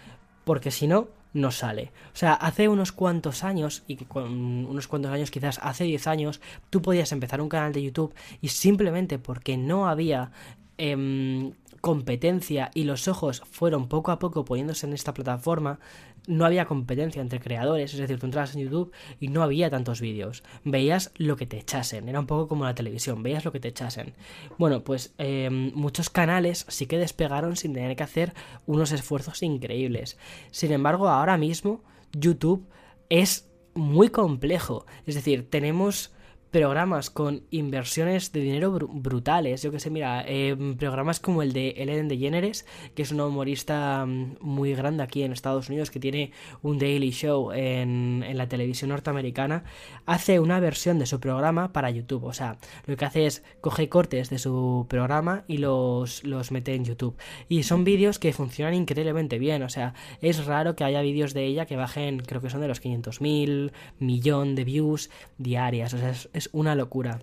Porque 0.43 0.71
si 0.71 0.87
no, 0.87 1.09
no 1.33 1.51
sale. 1.51 1.91
O 2.13 2.15
sea, 2.15 2.33
hace 2.33 2.67
unos 2.67 2.91
cuantos 2.91 3.43
años, 3.43 3.83
y 3.87 3.97
con 3.97 4.65
unos 4.65 4.87
cuantos 4.87 5.11
años, 5.11 5.31
quizás 5.31 5.59
hace 5.61 5.83
10 5.83 6.07
años, 6.07 6.41
tú 6.69 6.81
podías 6.81 7.11
empezar 7.11 7.41
un 7.41 7.49
canal 7.49 7.73
de 7.73 7.83
YouTube 7.83 8.13
y 8.41 8.49
simplemente 8.49 9.19
porque 9.19 9.57
no 9.57 9.87
había 9.87 10.31
em, 10.77 11.53
competencia 11.81 12.71
y 12.73 12.83
los 12.83 13.07
ojos 13.07 13.41
fueron 13.49 13.87
poco 13.87 14.11
a 14.11 14.19
poco 14.19 14.45
poniéndose 14.45 14.85
en 14.85 14.93
esta 14.93 15.13
plataforma, 15.13 15.79
no 16.27 16.45
había 16.45 16.65
competencia 16.65 17.21
entre 17.21 17.39
creadores, 17.39 17.93
es 17.93 17.99
decir, 17.99 18.19
tú 18.19 18.25
entrabas 18.25 18.55
en 18.55 18.61
YouTube 18.61 18.91
y 19.19 19.29
no 19.29 19.41
había 19.41 19.69
tantos 19.69 20.01
vídeos, 20.01 20.43
veías 20.63 21.11
lo 21.17 21.35
que 21.35 21.45
te 21.45 21.57
echasen, 21.57 22.07
era 22.07 22.19
un 22.19 22.27
poco 22.27 22.47
como 22.47 22.65
la 22.65 22.75
televisión, 22.75 23.23
veías 23.23 23.45
lo 23.45 23.51
que 23.51 23.59
te 23.59 23.69
echasen. 23.69 24.13
Bueno, 24.57 24.83
pues 24.83 25.13
em, 25.17 25.71
muchos 25.73 26.09
canales 26.09 26.65
sí 26.67 26.85
que 26.85 26.97
despegaron 26.97 27.55
sin 27.55 27.73
tener 27.73 27.95
que 27.95 28.03
hacer 28.03 28.33
unos 28.65 28.91
esfuerzos 28.91 29.41
increíbles. 29.41 30.17
Sin 30.51 30.71
embargo, 30.71 31.09
ahora 31.09 31.37
mismo 31.37 31.83
YouTube 32.11 32.67
es 33.09 33.49
muy 33.73 34.09
complejo, 34.09 34.85
es 35.05 35.15
decir, 35.15 35.49
tenemos 35.49 36.11
programas 36.51 37.09
con 37.09 37.43
inversiones 37.51 38.31
de 38.31 38.41
dinero 38.41 38.71
brutales. 38.71 39.61
Yo 39.61 39.71
que 39.71 39.79
sé, 39.79 39.89
mira, 39.89 40.23
eh, 40.27 40.55
programas 40.77 41.19
como 41.19 41.41
el 41.41 41.53
de 41.53 41.75
Ellen 41.77 42.07
DeGeneres, 42.07 42.65
que 42.95 43.03
es 43.03 43.11
una 43.11 43.25
humorista 43.25 44.05
mm, 44.05 44.37
muy 44.41 44.73
grande 44.73 45.03
aquí 45.03 45.23
en 45.23 45.31
Estados 45.31 45.69
Unidos, 45.69 45.91
que 45.91 45.99
tiene 45.99 46.31
un 46.61 46.79
daily 46.79 47.11
show 47.11 47.51
en, 47.51 48.25
la 48.33 48.47
televisión 48.47 48.89
norteamericana, 48.89 49.63
hace 50.05 50.39
una 50.39 50.59
versión 50.59 50.97
de 50.99 51.05
su 51.05 51.19
programa 51.19 51.71
para 51.71 51.89
YouTube. 51.89 52.23
O 52.23 52.33
sea, 52.33 52.57
lo 52.85 52.95
que 52.97 53.05
hace 53.05 53.25
es 53.25 53.43
coge 53.61 53.89
cortes 53.89 54.29
de 54.29 54.39
su 54.39 54.85
programa 54.89 55.43
y 55.47 55.57
los, 55.57 56.23
los 56.23 56.51
mete 56.51 56.73
en 56.73 56.85
YouTube. 56.85 57.15
Y 57.47 57.63
son 57.63 57.83
vídeos 57.83 58.17
que 58.17 58.33
funcionan 58.33 58.73
increíblemente 58.73 59.39
bien. 59.39 59.63
O 59.63 59.69
sea, 59.69 59.93
es 60.21 60.45
raro 60.45 60.75
que 60.75 60.83
haya 60.83 61.01
vídeos 61.01 61.33
de 61.33 61.45
ella 61.45 61.65
que 61.65 61.75
bajen, 61.75 62.19
creo 62.19 62.41
que 62.41 62.49
son 62.49 62.61
de 62.61 62.67
los 62.67 62.81
500.000, 62.81 63.71
millón 63.99 64.55
de 64.55 64.63
views 64.63 65.09
diarias. 65.37 65.93
O 65.93 65.97
sea, 65.97 66.13
es 66.38 66.38
es 66.39 66.49
una 66.51 66.73
locura. 66.75 67.19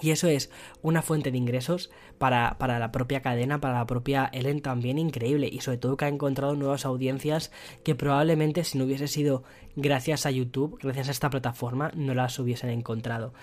Y 0.00 0.10
eso 0.10 0.26
es 0.28 0.50
una 0.80 1.02
fuente 1.02 1.30
de 1.30 1.38
ingresos 1.38 1.90
para, 2.18 2.56
la 2.58 2.92
propia 2.92 3.20
cadena, 3.20 3.60
para 3.60 3.78
la 3.78 3.86
propia 3.86 4.30
Ellen 4.32 4.62
también 4.62 4.98
increíble. 4.98 5.48
Y 5.52 5.60
sobre 5.60 5.78
todo 5.78 5.96
que 5.96 6.06
ha 6.06 6.08
encontrado 6.08 6.56
nuevas 6.56 6.86
audiencias 6.86 7.52
que 7.84 7.94
probablemente 7.94 8.64
si 8.64 8.78
no 8.78 8.84
hubiese 8.84 9.06
sido 9.06 9.44
gracias 9.76 10.24
a 10.24 10.30
YouTube, 10.30 10.78
gracias 10.82 11.08
a 11.08 11.12
esta 11.12 11.30
plataforma, 11.30 11.92
no 11.94 12.14
las 12.14 12.38
hubiesen 12.38 12.70
encontrado. 12.70 13.34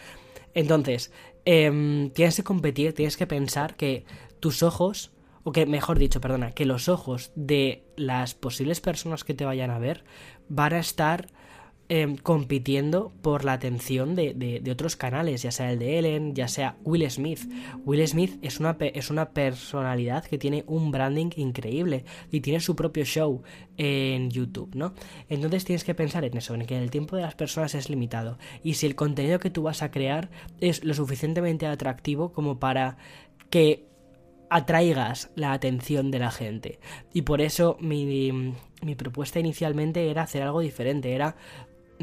Entonces, 0.54 1.14
em, 1.46 2.10
tienes 2.12 2.36
que 2.36 2.44
competir, 2.44 2.94
tienes 2.94 3.18
que 3.18 3.28
pensar 3.28 3.76
que 3.76 4.06
tus 4.40 4.64
ojos, 4.64 5.12
o 5.44 5.52
que 5.52 5.66
mejor 5.66 6.00
dicho, 6.00 6.20
perdona, 6.20 6.52
que 6.52 6.66
los 6.66 6.90
ojos 6.90 7.32
de 7.36 7.86
las 7.96 8.34
posibles 8.34 8.82
personas 8.82 9.24
que 9.24 9.34
te 9.36 9.46
vayan 9.46 9.70
a 9.70 9.80
ver 9.80 10.04
van 10.50 10.74
a 10.74 10.80
estar 10.80 11.28
Em, 11.92 12.18
compitiendo 12.18 13.12
por 13.24 13.44
la 13.46 13.54
atención 13.54 14.14
de, 14.14 14.62
otros 14.72 14.96
canales, 14.96 15.42
ya 15.42 15.50
sea 15.50 15.72
el 15.72 15.80
de 15.80 15.98
Ellen, 15.98 16.36
ya 16.36 16.48
sea 16.48 16.78
Will 16.84 17.10
Smith. 17.10 17.50
Will 17.84 18.08
Smith 18.08 18.38
es 18.44 18.60
una, 18.60 18.78
es 18.80 19.10
una 19.10 19.32
personalidad 19.32 20.24
que 20.24 20.38
tiene 20.38 20.64
un 20.68 20.92
branding 20.92 21.32
increíble 21.36 22.06
y 22.32 22.42
tiene 22.42 22.60
su 22.60 22.76
propio 22.76 23.06
show 23.06 23.42
en 23.76 24.30
YouTube, 24.30 24.70
¿no? 24.76 24.94
Entonces 25.30 25.66
tienes 25.66 25.84
que 25.84 25.96
pensar 25.96 26.24
en 26.26 26.38
eso, 26.38 26.54
en 26.54 26.68
que 26.68 26.78
el 26.78 26.92
tiempo 26.92 27.16
de 27.16 27.24
las 27.24 27.34
personas 27.34 27.74
es 27.74 27.90
limitado 27.90 28.38
y 28.64 28.76
si 28.76 28.86
el 28.86 28.94
contenido 28.94 29.40
que 29.40 29.50
tú 29.50 29.64
vas 29.64 29.82
a 29.82 29.90
crear 29.90 30.30
es 30.62 30.84
lo 30.84 30.94
suficientemente 30.94 31.66
atractivo 31.66 32.34
como 32.34 32.60
para 32.60 32.98
que 33.50 33.90
atraigas 34.50 35.32
la 35.36 35.54
atención 35.54 36.12
de 36.12 36.20
la 36.20 36.32
gente. 36.32 36.80
Y 37.14 37.22
por 37.24 37.42
eso 37.42 37.78
mi, 37.80 38.32
mi, 38.82 38.96
propuesta 38.96 39.40
inicialmente 39.40 40.10
era 40.10 40.24
hacer 40.24 40.44
algo 40.44 40.60
diferente, 40.60 41.14
era 41.14 41.36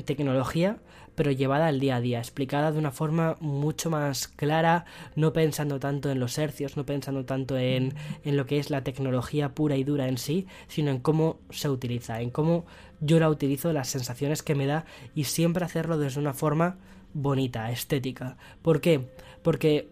tecnología, 0.05 0.79
pero 1.15 1.31
llevada 1.31 1.67
al 1.67 1.81
día 1.81 1.97
a 1.97 2.01
día, 2.01 2.19
explicada 2.19 2.71
de 2.71 2.79
una 2.79 2.93
forma 2.93 3.37
mucho 3.41 3.91
más 3.91 4.29
clara, 4.29 4.85
no 5.17 5.33
pensando 5.33 5.81
tanto 5.81 6.11
en 6.11 6.21
los 6.21 6.39
hercios, 6.39 6.77
no 6.77 6.85
pensando 6.85 7.25
tanto 7.25 7.57
en, 7.57 7.95
en, 8.25 8.37
lo 8.37 8.47
que 8.47 8.59
es 8.59 8.71
la 8.71 8.85
tecnología 8.85 9.55
pura 9.55 9.77
y 9.77 9.85
dura 9.85 10.09
en 10.09 10.19
sí, 10.19 10.47
sino 10.69 10.91
en 10.91 10.99
cómo 10.99 11.39
se 11.51 11.71
utiliza, 11.71 12.21
en 12.21 12.31
cómo 12.31 12.67
yo 13.01 13.19
la 13.19 13.31
utilizo, 13.31 13.73
las 13.73 13.89
sensaciones 13.89 14.43
que 14.43 14.55
me 14.55 14.67
da 14.67 14.85
y 15.15 15.25
siempre 15.25 15.65
hacerlo 15.65 15.99
desde 15.99 16.21
una 16.21 16.35
forma 16.35 16.77
bonita, 17.15 17.71
estética. 17.71 18.37
¿Por 18.63 18.81
qué? 18.81 19.09
Porque 19.43 19.89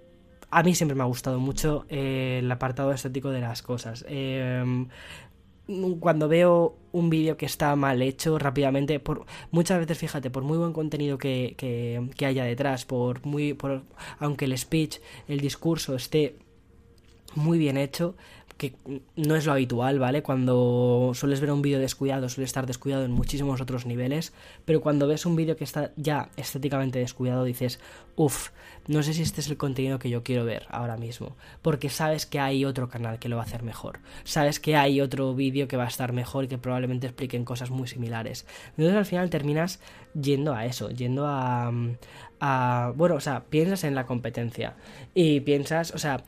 a 0.51 0.63
mí 0.63 0.75
siempre 0.75 0.95
me 0.95 1.03
ha 1.03 1.07
gustado 1.07 1.41
mucho 1.41 1.87
eh, 1.89 2.41
el 2.43 2.53
apartado 2.53 2.93
estético 2.93 3.31
de 3.31 3.41
las 3.41 3.63
cosas. 3.63 4.05
Eh, 4.09 4.87
cuando 6.01 6.29
veo 6.29 6.77
un 6.93 7.11
vídeo 7.11 7.37
que 7.37 7.47
está 7.47 7.75
mal 7.77 8.03
hecho 8.03 8.39
rápidamente, 8.39 9.01
por 9.01 9.25
muchas 9.51 9.79
veces 9.79 9.99
fíjate, 9.99 10.31
por 10.31 10.43
muy 10.43 10.59
buen 10.59 10.73
contenido 10.73 11.17
que, 11.17 11.55
que, 11.57 12.27
haya 12.27 12.45
detrás, 12.45 12.85
por 12.85 13.25
muy 13.25 13.55
por, 13.55 13.83
aunque 14.19 14.45
el 14.45 14.57
speech, 14.59 14.99
el 15.27 15.41
discurso 15.41 15.95
esté 15.95 16.37
muy 17.35 17.59
bien 17.59 17.77
hecho, 17.77 18.15
que 18.71 19.03
no 19.17 19.37
es 19.37 19.47
lo 19.47 19.53
habitual, 19.53 19.99
¿vale? 19.99 20.23
Cuando 20.23 21.13
sueles 21.15 21.41
ver 21.41 21.53
un 21.53 21.63
vídeo 21.63 21.79
descuidado, 21.79 22.29
suele 22.29 22.47
estar 22.47 22.67
descuidado 22.67 23.05
en 23.05 23.13
muchísimos 23.13 23.61
otros 23.61 23.87
niveles, 23.87 24.33
pero 24.65 24.81
cuando 24.81 25.07
ves 25.07 25.27
un 25.27 25.37
vídeo 25.37 25.57
que 25.57 25.65
está 25.65 25.93
ya 25.97 26.31
estéticamente 26.37 26.99
descuidado, 26.99 27.45
dices, 27.45 27.81
uff, 28.17 28.51
no 28.87 29.03
sé 29.03 29.15
si 29.15 29.23
este 29.23 29.41
es 29.41 29.49
el 29.49 29.57
contenido 29.57 29.99
que 29.99 30.11
yo 30.11 30.23
quiero 30.23 30.45
ver 30.45 30.67
ahora 30.71 30.97
mismo, 30.97 31.37
porque 31.63 31.89
sabes 31.89 32.27
que 32.27 32.41
hay 32.41 32.65
otro 32.65 32.89
canal 32.89 33.19
que 33.19 33.29
lo 33.29 33.37
va 33.37 33.43
a 33.43 33.47
hacer 33.47 33.63
mejor, 33.63 34.01
sabes 34.25 34.61
que 34.61 34.77
hay 34.77 35.01
otro 35.01 35.35
vídeo 35.35 35.69
que 35.69 35.77
va 35.77 35.85
a 35.85 35.89
estar 35.89 36.13
mejor 36.13 36.45
y 36.45 36.49
que 36.49 36.59
probablemente 36.59 37.07
expliquen 37.07 37.45
cosas 37.45 37.71
muy 37.71 37.89
similares. 37.89 38.47
Entonces 38.71 38.97
al 38.97 39.07
final 39.07 39.31
terminas 39.31 39.81
yendo 40.21 40.55
a 40.55 40.67
eso, 40.67 40.91
yendo 40.91 41.27
a, 41.27 41.73
a 42.47 42.93
bueno, 42.95 43.15
o 43.15 43.21
sea, 43.21 43.45
piensas 43.49 43.85
en 43.85 43.95
la 43.95 44.05
competencia 44.05 44.75
y 45.15 45.41
piensas, 45.41 45.93
o 45.93 45.99
sea, 45.99 46.21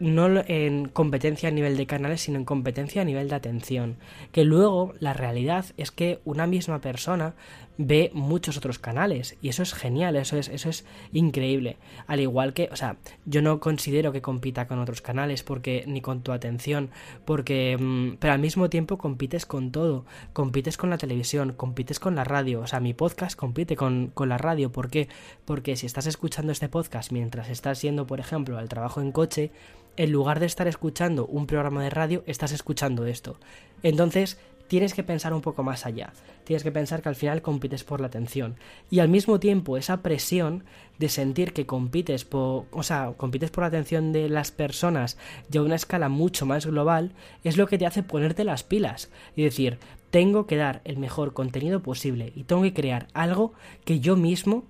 no 0.00 0.28
en 0.46 0.88
competencia 0.88 1.48
a 1.48 1.52
nivel 1.52 1.78
de 1.78 1.86
canales, 1.86 2.20
sino 2.20 2.38
en 2.38 2.44
competencia 2.44 3.00
a 3.00 3.06
nivel 3.06 3.30
de 3.30 3.36
atención, 3.36 3.96
que 4.32 4.44
luego 4.44 4.92
la 5.00 5.14
realidad 5.14 5.64
es 5.78 5.90
que 5.90 6.20
una 6.26 6.46
misma 6.46 6.82
persona 6.82 7.32
ve 7.78 8.10
muchos 8.14 8.56
otros 8.56 8.78
canales 8.78 9.36
y 9.42 9.48
eso 9.48 9.62
es 9.62 9.74
genial, 9.74 10.16
eso 10.16 10.36
es, 10.36 10.48
eso 10.48 10.68
es 10.68 10.84
increíble. 11.12 11.76
Al 12.06 12.20
igual 12.20 12.54
que, 12.54 12.68
o 12.72 12.76
sea, 12.76 12.96
yo 13.24 13.42
no 13.42 13.60
considero 13.60 14.12
que 14.12 14.22
compita 14.22 14.66
con 14.66 14.78
otros 14.78 15.02
canales 15.02 15.42
porque 15.42 15.84
ni 15.86 16.00
con 16.00 16.22
tu 16.22 16.32
atención, 16.32 16.90
porque, 17.24 17.76
mm, 17.78 18.16
pero 18.18 18.32
al 18.32 18.40
mismo 18.40 18.70
tiempo 18.70 18.98
compites 18.98 19.46
con 19.46 19.72
todo, 19.72 20.04
compites 20.32 20.76
con 20.76 20.90
la 20.90 20.98
televisión, 20.98 21.52
compites 21.52 22.00
con 22.00 22.14
la 22.14 22.24
radio, 22.24 22.60
o 22.60 22.66
sea, 22.66 22.80
mi 22.80 22.94
podcast 22.94 23.36
compite 23.38 23.76
con, 23.76 24.08
con 24.14 24.28
la 24.28 24.38
radio, 24.38 24.72
¿por 24.72 24.90
qué? 24.90 25.08
Porque 25.44 25.76
si 25.76 25.86
estás 25.86 26.06
escuchando 26.06 26.52
este 26.52 26.68
podcast 26.68 27.12
mientras 27.12 27.48
estás 27.48 27.82
yendo, 27.82 28.06
por 28.06 28.20
ejemplo, 28.20 28.58
al 28.58 28.68
trabajo 28.68 29.00
en 29.00 29.12
coche, 29.12 29.52
en 29.96 30.12
lugar 30.12 30.40
de 30.40 30.46
estar 30.46 30.68
escuchando 30.68 31.26
un 31.26 31.46
programa 31.46 31.82
de 31.82 31.90
radio, 31.90 32.22
estás 32.26 32.52
escuchando 32.52 33.06
esto. 33.06 33.38
Entonces, 33.82 34.38
tienes 34.68 34.94
que 34.94 35.02
pensar 35.02 35.32
un 35.32 35.40
poco 35.40 35.62
más 35.62 35.86
allá. 35.86 36.12
Tienes 36.44 36.62
que 36.62 36.72
pensar 36.72 37.02
que 37.02 37.08
al 37.08 37.16
final 37.16 37.42
compites 37.42 37.84
por 37.84 38.00
la 38.00 38.06
atención. 38.06 38.56
Y 38.90 39.00
al 39.00 39.08
mismo 39.08 39.40
tiempo, 39.40 39.76
esa 39.76 40.02
presión 40.02 40.64
de 40.98 41.08
sentir 41.08 41.52
que 41.52 41.66
compites 41.66 42.24
por, 42.24 42.66
o 42.70 42.82
sea, 42.82 43.12
compites 43.16 43.50
por 43.50 43.62
la 43.62 43.68
atención 43.68 44.12
de 44.12 44.28
las 44.28 44.50
personas 44.50 45.18
ya 45.48 45.60
a 45.60 45.64
una 45.64 45.74
escala 45.74 46.08
mucho 46.08 46.46
más 46.46 46.66
global, 46.66 47.12
es 47.44 47.56
lo 47.56 47.66
que 47.66 47.78
te 47.78 47.86
hace 47.86 48.02
ponerte 48.02 48.44
las 48.44 48.62
pilas 48.62 49.10
y 49.34 49.42
decir, 49.42 49.78
tengo 50.10 50.46
que 50.46 50.56
dar 50.56 50.80
el 50.84 50.98
mejor 50.98 51.32
contenido 51.32 51.82
posible 51.82 52.32
y 52.34 52.44
tengo 52.44 52.62
que 52.62 52.72
crear 52.72 53.08
algo 53.12 53.52
que 53.84 54.00
yo 54.00 54.16
mismo 54.16 54.64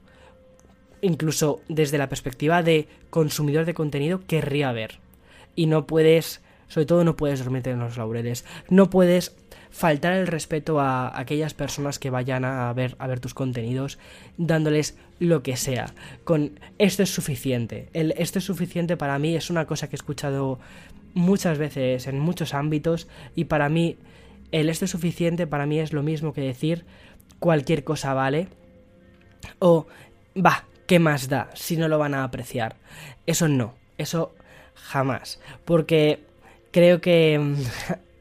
incluso 1.00 1.60
desde 1.68 1.98
la 1.98 2.08
perspectiva 2.08 2.62
de 2.62 2.88
consumidor 3.10 3.64
de 3.64 3.74
contenido 3.74 4.20
querría 4.26 4.72
ver. 4.72 4.98
Y 5.54 5.66
no 5.66 5.86
puedes, 5.86 6.42
sobre 6.68 6.86
todo 6.86 7.04
no 7.04 7.16
puedes 7.16 7.40
dormirte 7.40 7.70
en 7.70 7.78
los 7.78 7.96
laureles, 7.96 8.44
no 8.68 8.90
puedes 8.90 9.36
faltar 9.76 10.14
el 10.14 10.26
respeto 10.26 10.80
a 10.80 11.20
aquellas 11.20 11.52
personas 11.52 11.98
que 11.98 12.08
vayan 12.08 12.46
a 12.46 12.72
ver, 12.72 12.96
a 12.98 13.06
ver 13.06 13.20
tus 13.20 13.34
contenidos 13.34 13.98
dándoles 14.38 14.96
lo 15.18 15.42
que 15.42 15.58
sea. 15.58 15.92
Con 16.24 16.58
esto 16.78 17.02
es 17.02 17.10
suficiente. 17.10 17.90
El 17.92 18.14
esto 18.16 18.38
es 18.38 18.46
suficiente 18.46 18.96
para 18.96 19.18
mí 19.18 19.36
es 19.36 19.50
una 19.50 19.66
cosa 19.66 19.88
que 19.88 19.96
he 19.96 19.98
escuchado 19.98 20.58
muchas 21.12 21.58
veces 21.58 22.06
en 22.06 22.18
muchos 22.18 22.54
ámbitos 22.54 23.06
y 23.34 23.44
para 23.44 23.68
mí 23.68 23.98
el 24.50 24.70
esto 24.70 24.86
es 24.86 24.90
suficiente 24.90 25.46
para 25.46 25.66
mí 25.66 25.78
es 25.78 25.92
lo 25.92 26.02
mismo 26.02 26.32
que 26.32 26.40
decir 26.40 26.86
cualquier 27.38 27.84
cosa 27.84 28.14
vale 28.14 28.48
o 29.58 29.86
va, 30.34 30.64
¿qué 30.86 30.98
más 30.98 31.28
da 31.28 31.50
si 31.52 31.76
no 31.76 31.88
lo 31.88 31.98
van 31.98 32.14
a 32.14 32.24
apreciar? 32.24 32.76
Eso 33.26 33.46
no, 33.46 33.74
eso 33.98 34.34
jamás, 34.74 35.38
porque 35.66 36.20
creo 36.70 37.02
que 37.02 37.54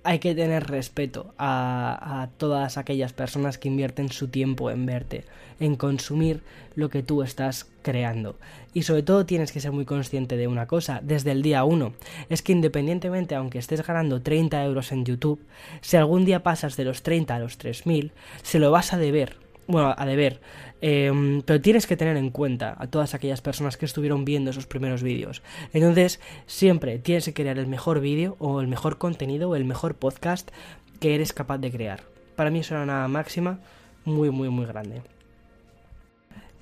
hay 0.06 0.20
que 0.20 0.36
tener 0.36 0.68
respeto 0.68 1.34
a, 1.40 2.30
todas 2.38 2.78
aquellas 2.78 3.12
personas 3.12 3.58
que 3.58 3.68
invierten 3.68 4.10
su 4.10 4.28
tiempo 4.28 4.70
en 4.70 4.86
verte, 4.86 5.26
en 5.60 5.76
consumir 5.76 6.42
lo 6.76 6.90
que 6.90 7.02
tú 7.02 7.24
estás 7.24 7.68
creando. 7.82 8.38
Y 8.74 8.84
sobre 8.84 9.02
todo 9.02 9.26
tienes 9.26 9.52
que 9.52 9.60
ser 9.60 9.72
muy 9.72 9.86
consciente 9.86 10.38
de 10.38 10.48
una 10.48 10.68
cosa, 10.68 11.00
desde 11.04 11.32
el 11.32 11.42
día 11.42 11.64
1, 11.64 11.94
es 12.30 12.44
que 12.44 12.52
independientemente, 12.52 13.34
aunque 13.34 13.58
estés 13.58 13.86
ganando 13.86 14.22
30 14.22 14.64
euros 14.64 14.92
en 14.92 15.06
YouTube, 15.06 15.40
si 15.82 15.98
algún 15.98 16.24
día 16.24 16.44
pasas 16.44 16.78
de 16.78 16.86
los 16.86 17.02
30 17.02 17.36
a 17.36 17.40
los 17.40 17.58
3.000, 17.60 18.12
se 18.44 18.60
lo 18.60 18.70
vas 18.70 18.94
a 18.94 18.98
deber 18.98 19.45
bueno, 19.68 19.94
a 19.98 20.06
deber, 20.06 20.42
eh, 20.82 21.42
pero 21.46 21.62
tienes 21.62 21.88
que 21.88 21.98
tener 21.98 22.18
en 22.18 22.30
cuenta 22.30 22.76
a 22.78 22.88
todas 22.88 23.14
aquellas 23.14 23.42
personas 23.42 23.78
que 23.78 23.86
estuvieron 23.86 24.26
viendo 24.26 24.52
esos 24.52 24.68
primeros 24.68 25.02
vídeos. 25.02 25.42
Entonces, 25.74 26.20
siempre 26.46 27.00
tienes 27.00 27.26
que 27.26 27.34
crear 27.34 27.58
el 27.58 27.68
mejor 27.68 28.00
vídeo 28.00 28.36
o 28.40 28.62
el 28.62 28.68
mejor 28.68 28.98
contenido 28.98 29.50
o 29.50 29.56
el 29.56 29.66
mejor 29.66 29.96
podcast 29.96 30.52
que 31.00 31.16
eres 31.16 31.34
capaz 31.34 31.58
de 31.58 31.72
crear. 31.72 32.04
Para 32.36 32.50
mí 32.50 32.60
es 32.60 32.72
una 32.72 33.08
máxima 33.08 33.60
muy, 34.04 34.30
muy, 34.30 34.50
muy 34.50 34.66
grande. 34.66 35.02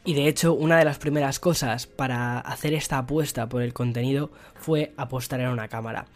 Y 0.06 0.14
de 0.16 0.28
hecho, 0.28 0.54
una 0.54 0.78
de 0.78 0.86
las 0.86 0.98
primeras 0.98 1.40
cosas 1.40 1.88
para 1.88 2.40
hacer 2.40 2.74
esta 2.74 2.98
apuesta 2.98 3.48
por 3.48 3.62
el 3.62 3.74
contenido 3.74 4.32
fue 4.56 4.94
apostar 4.98 5.40
en 5.40 5.50
una 5.50 5.68
cámara 5.68 6.08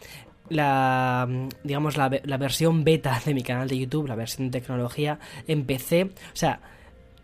la 0.50 1.28
digamos 1.62 1.96
la, 1.96 2.10
la, 2.24 2.36
versión 2.38 2.84
beta 2.84 3.20
de 3.24 3.34
mi 3.34 3.42
canal 3.42 3.68
de 3.68 3.78
YouTube, 3.78 4.08
la 4.08 4.14
versión 4.14 4.50
de 4.50 4.60
tecnología, 4.60 5.18
empecé, 5.46 6.04
o 6.04 6.36
sea, 6.36 6.60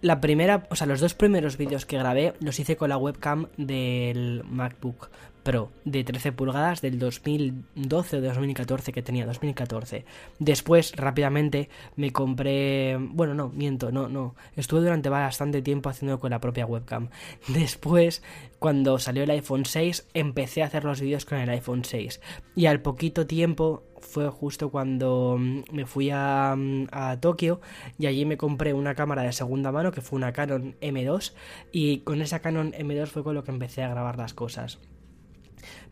la 0.05 0.21
primera, 0.21 0.67
o 0.69 0.77
sea, 0.77 0.87
los 0.87 1.01
dos 1.01 1.15
primeros 1.15 1.57
vídeos 1.57 1.87
que 1.87 1.97
grabé 1.97 2.35
los 2.41 2.61
hice 2.61 2.77
con 2.77 2.91
la 2.91 2.99
webcam 2.99 3.47
del 3.57 4.43
MacBook 4.45 5.09
Pro 5.45 5.71
de 5.85 6.03
13 6.05 6.33
pulgadas 6.33 6.81
del 6.81 6.99
2012 6.99 8.17
o 8.17 8.21
2014 8.23 8.93
que 8.93 9.03
tenía, 9.03 9.27
2014. 9.27 10.07
Después, 10.39 10.97
rápidamente, 10.97 11.69
me 11.97 12.13
compré. 12.13 12.97
Bueno, 12.99 13.35
no, 13.35 13.51
miento, 13.51 13.93
no, 13.93 14.09
no. 14.09 14.35
Estuve 14.57 14.81
durante 14.81 15.11
bastante 15.11 15.61
tiempo 15.61 15.91
haciendo 15.91 16.19
con 16.19 16.31
la 16.31 16.41
propia 16.41 16.65
webcam. 16.65 17.11
Después, 17.49 18.23
cuando 18.59 18.99
salió 18.99 19.23
el 19.23 19.31
iPhone 19.31 19.67
6, 19.67 20.09
empecé 20.15 20.63
a 20.63 20.67
hacer 20.67 20.85
los 20.85 21.03
vídeos 21.03 21.27
con 21.27 21.39
el 21.39 21.51
iPhone 21.51 21.85
6. 21.85 22.23
Y 22.57 22.65
al 22.65 22.81
poquito 22.81 23.27
tiempo 23.27 23.83
fue 24.01 24.29
justo 24.31 24.71
cuando 24.71 25.37
mm, 25.39 25.65
me 25.73 25.87
fui 25.87 26.11
a, 26.11 26.55
mm, 26.57 26.87
a, 26.91 27.21
Tokio 27.21 27.61
y 27.99 28.07
allí 28.07 28.25
me 28.25 28.37
compré 28.37 28.73
una 28.73 28.95
cámara 28.95 29.23
de 29.23 29.33
segunda 29.33 29.73
mano 29.73 29.93
que 29.93 30.01
fue 30.01 30.17
una 30.17 30.33
Canon 30.33 30.77
M2 30.81 31.35
y 31.73 31.99
con 32.01 32.23
esa 32.23 32.41
Canon 32.41 32.73
M2 32.73 33.07
fue 33.07 33.25
con 33.25 33.35
lo 33.35 33.45
que 33.45 33.51
empecé 33.51 33.83
a 33.83 33.89
grabar 33.89 34.17
las 34.17 34.35
cosas. 34.35 34.79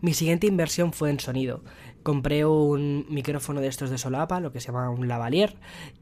Mi 0.00 0.14
siguiente 0.14 0.46
inversión 0.46 0.92
fue 0.92 1.10
en 1.10 1.20
sonido. 1.20 1.62
Compré 2.02 2.44
un 2.44 3.06
micrófono 3.08 3.60
de 3.60 3.68
estos 3.68 3.90
de 3.90 3.98
solapa, 3.98 4.40
lo 4.40 4.52
que 4.52 4.60
se 4.60 4.68
llama 4.68 4.90
un 4.90 5.06
lavalier, 5.06 5.54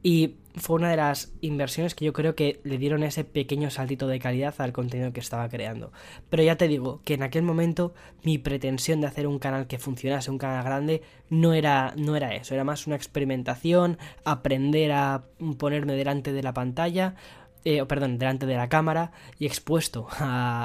y 0.03 0.37
fue 0.57 0.77
una 0.77 0.91
de 0.91 0.97
las 0.97 1.33
inversiones 1.43 1.95
que 1.95 2.05
yo 2.05 2.13
creo 2.13 2.35
que 2.35 2.61
le 2.65 2.79
dieron 2.79 3.03
ese 3.03 3.23
pequeño 3.25 3.71
saltito 3.71 4.09
de 4.09 4.19
calidad 4.19 4.55
al 4.59 4.73
contenido 4.73 5.13
que 5.13 5.21
estaba 5.21 5.49
creando. 5.49 5.93
Pero 6.29 6.43
ya 6.43 6.57
te 6.57 6.69
digo 6.69 7.01
que 7.05 7.15
en 7.15 7.23
aquel 7.23 7.43
momento 7.43 7.95
mi 8.25 8.39
pretensión 8.39 9.01
de 9.01 9.07
hacer 9.07 9.27
un 9.27 9.39
canal 9.39 9.67
que 9.67 9.79
funcionase, 9.79 10.31
un 10.31 10.39
canal 10.39 10.65
grande, 10.65 11.03
no 11.29 11.53
era, 11.53 11.95
no 11.97 12.17
era 12.17 12.35
eso, 12.35 12.55
era 12.55 12.65
más 12.65 12.87
una 12.87 12.97
experimentación, 12.97 13.99
aprender 14.25 14.93
a 14.93 15.25
ponerme 15.59 15.93
delante 15.93 16.33
de 16.33 16.43
la 16.43 16.55
pantalla, 16.55 17.15
eh, 17.65 17.85
perdón, 17.87 18.19
delante 18.19 18.47
de 18.47 18.57
la 18.57 18.69
cámara 18.69 19.13
y 19.39 19.47
expuesto 19.47 20.09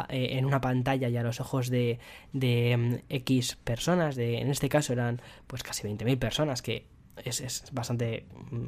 eh, 0.10 0.28
en 0.32 0.46
una 0.46 0.62
pantalla 0.62 1.10
y 1.10 1.18
a 1.18 1.24
los 1.24 1.40
ojos 1.40 1.70
de, 1.70 2.00
de 2.34 2.78
mm, 2.78 2.94
X 3.10 3.58
personas, 3.64 4.16
de, 4.16 4.40
en 4.40 4.50
este 4.50 4.70
caso 4.70 4.94
eran 4.94 5.22
pues 5.48 5.64
casi 5.64 5.88
20.000 5.88 6.18
personas, 6.18 6.62
que 6.62 6.86
es, 7.24 7.42
es, 7.42 7.64
bastante... 7.72 8.26
Mm. 8.52 8.68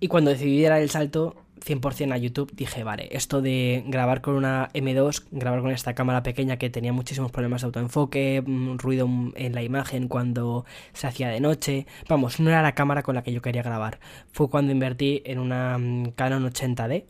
Y 0.00 0.08
cuando 0.08 0.30
decidí 0.30 0.62
dar 0.62 0.80
el 0.80 0.90
salto 0.90 1.46
100% 1.64 2.12
a 2.12 2.16
YouTube, 2.16 2.52
dije, 2.54 2.84
vale, 2.84 3.08
esto 3.12 3.40
de 3.40 3.84
grabar 3.86 4.20
con 4.20 4.34
una 4.34 4.68
M2, 4.74 5.24
grabar 5.30 5.60
con 5.60 5.70
esta 5.70 5.94
cámara 5.94 6.22
pequeña 6.22 6.58
que 6.58 6.70
tenía 6.70 6.92
muchísimos 6.92 7.32
problemas 7.32 7.62
de 7.62 7.66
autoenfoque, 7.66 8.42
mm, 8.44 8.76
ruido 8.78 9.08
en 9.34 9.54
la 9.54 9.62
imagen 9.62 10.08
cuando 10.08 10.64
se 10.92 11.06
hacía 11.06 11.28
de 11.28 11.40
noche, 11.40 11.86
vamos, 12.08 12.40
no 12.40 12.50
era 12.50 12.62
la 12.62 12.74
cámara 12.74 13.02
con 13.02 13.14
la 13.14 13.22
que 13.22 13.32
yo 13.32 13.42
quería 13.42 13.62
grabar. 13.62 13.98
Fue 14.32 14.50
cuando 14.50 14.72
invertí 14.72 15.22
en 15.24 15.38
una 15.38 15.78
mm, 15.78 16.10
Canon 16.14 16.44
80D 16.44 17.06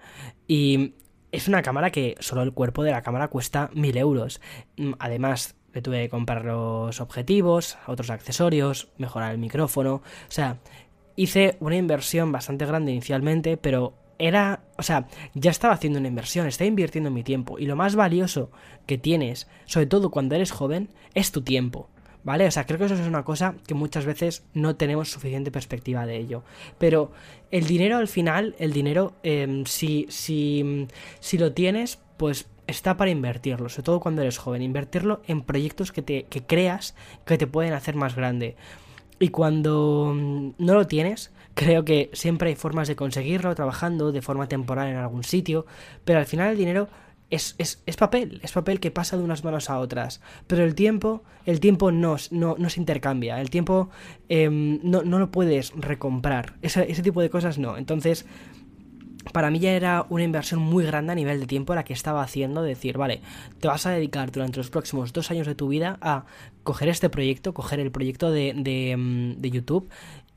y 0.47 0.95
es 1.33 1.49
una 1.49 1.63
cámara 1.63 1.91
que 1.91 2.17
solo 2.21 2.43
el 2.43 2.53
cuerpo 2.53 2.83
de 2.83 2.93
la 2.93 3.03
cámara 3.03 3.29
cuesta 3.29 3.71
1000 3.75 3.97
euros. 3.99 4.41
Además, 4.99 5.56
le 5.77 5.83
tuve 5.83 6.05
que 6.05 6.09
comprar 6.09 6.43
los 6.47 7.03
objetivos, 7.03 7.77
otros 7.87 8.09
accesorios, 8.09 8.89
mejorar 8.97 9.33
el 9.33 9.39
micrófono, 9.39 9.97
o 9.97 10.31
sea, 10.31 10.57
hice 11.17 11.59
una 11.61 11.77
inversión 11.77 12.33
bastante 12.33 12.65
grande 12.65 12.93
inicialmente, 12.93 13.59
pero 13.59 13.93
era, 14.19 14.63
o 14.79 14.83
sea, 14.83 15.07
ya 15.35 15.51
estaba 15.51 15.75
haciendo 15.75 15.99
una 15.99 16.09
inversión, 16.09 16.47
estaba 16.47 16.67
invirtiendo 16.67 17.11
mi 17.11 17.23
tiempo. 17.23 17.59
Y 17.59 17.67
lo 17.67 17.77
más 17.77 17.95
valioso 17.95 18.51
que 18.87 18.97
tienes, 18.97 19.49
sobre 19.67 19.85
todo 19.85 20.11
cuando 20.11 20.35
eres 20.35 20.51
joven, 20.51 20.89
es 21.13 21.31
tu 21.31 21.43
tiempo. 21.43 21.91
¿Vale? 22.25 22.47
O 22.47 22.51
sea, 22.51 22.65
creo 22.65 22.79
que 22.79 22.87
eso 22.87 22.95
es 22.95 23.07
una 23.07 23.23
cosa 23.23 23.55
que 23.69 23.75
muchas 23.75 24.05
veces 24.05 24.45
no 24.53 24.75
tenemos 24.75 25.13
suficiente 25.13 25.53
perspectiva 25.53 26.07
de 26.07 26.17
ello. 26.17 26.43
Pero 26.77 27.13
el 27.53 27.67
dinero 27.67 27.99
al 27.99 28.09
final, 28.09 28.57
el 28.59 28.73
dinero, 28.73 29.13
eh, 29.23 29.63
si, 29.67 30.07
si, 30.09 30.89
si 31.21 31.39
lo 31.39 31.53
tienes, 31.53 32.01
pues 32.17 32.47
está 32.67 32.97
para 32.97 33.11
invertirlo, 33.11 33.69
sobre 33.69 33.85
todo 33.85 34.01
cuando 34.01 34.23
eres 34.23 34.39
joven, 34.39 34.63
invertirlo 34.63 35.23
en 35.27 35.43
proyectos 35.43 35.93
que, 35.93 36.03
te, 36.03 36.25
que 36.25 36.43
creas 36.43 36.95
que 37.25 37.39
te 37.39 37.47
pueden 37.47 37.73
hacer 37.73 37.95
más 37.95 38.17
grande. 38.17 38.57
Y 39.19 39.29
cuando 39.29 40.13
mm, 40.15 40.51
no 40.59 40.75
lo 40.75 40.87
tienes, 40.87 41.33
creo 41.55 41.85
que 41.85 42.11
siempre 42.13 42.51
hay 42.51 42.57
formas 42.57 42.89
de 42.89 42.97
conseguirlo 42.97 43.55
trabajando 43.55 44.13
de 44.13 44.23
forma 44.23 44.49
temporal 44.49 44.89
en 44.89 44.97
algún 44.97 45.25
sitio, 45.25 45.67
pero 46.05 46.19
al 46.19 46.27
final 46.27 46.51
el 46.51 46.59
dinero 46.59 46.89
es, 47.31 47.57
es, 47.59 47.83
es, 47.87 47.97
papel, 47.97 48.41
es 48.43 48.53
papel 48.53 48.79
que 48.79 48.91
pasa 48.91 49.17
de 49.17 49.25
unas 49.25 49.43
manos 49.43 49.69
a 49.69 49.79
otras. 49.79 50.21
Pero 50.47 50.65
el 50.65 50.75
tiempo, 50.75 51.25
el 51.45 51.61
tiempo 51.61 51.91
no, 51.91 52.17
no, 52.31 52.57
no 52.59 52.71
se 52.71 52.81
intercambia, 52.81 53.41
el 53.41 53.51
tiempo 53.51 53.91
eh, 54.29 54.49
no, 54.51 55.03
no, 55.03 55.19
lo 55.19 55.31
puedes 55.31 55.73
recomprar. 55.75 56.55
Ese, 56.63 56.91
ese 56.91 57.03
tipo 57.03 57.21
de 57.21 57.31
cosas 57.31 57.59
no. 57.59 57.77
Entonces, 57.77 58.27
para 59.33 59.51
mí 59.51 59.59
ya 59.59 59.73
era 59.73 60.07
una 60.09 60.25
inversión 60.25 60.61
muy 60.61 60.85
grande 60.85 61.13
a 61.13 61.15
nivel 61.15 61.41
de 61.41 61.47
tiempo 61.47 61.75
la 61.75 61.85
que 61.85 61.93
estaba 61.93 62.23
haciendo, 62.23 62.63
decir, 62.63 62.99
vale, 62.99 63.21
te 63.61 63.69
vas 63.69 63.87
a 63.87 63.91
dedicar 63.91 64.31
durante 64.31 64.59
los 64.59 64.71
próximos 64.71 65.13
dos 65.13 65.31
años 65.31 65.47
de 65.47 65.55
tu 65.55 65.69
vida 65.69 65.99
a 66.01 66.25
coger 66.63 66.89
este 66.89 67.11
proyecto, 67.11 67.55
coger 67.55 67.81
el 67.81 67.91
proyecto 67.91 68.31
de, 68.31 68.55
mm, 68.97 69.41
de 69.41 69.51
YouTube 69.51 69.89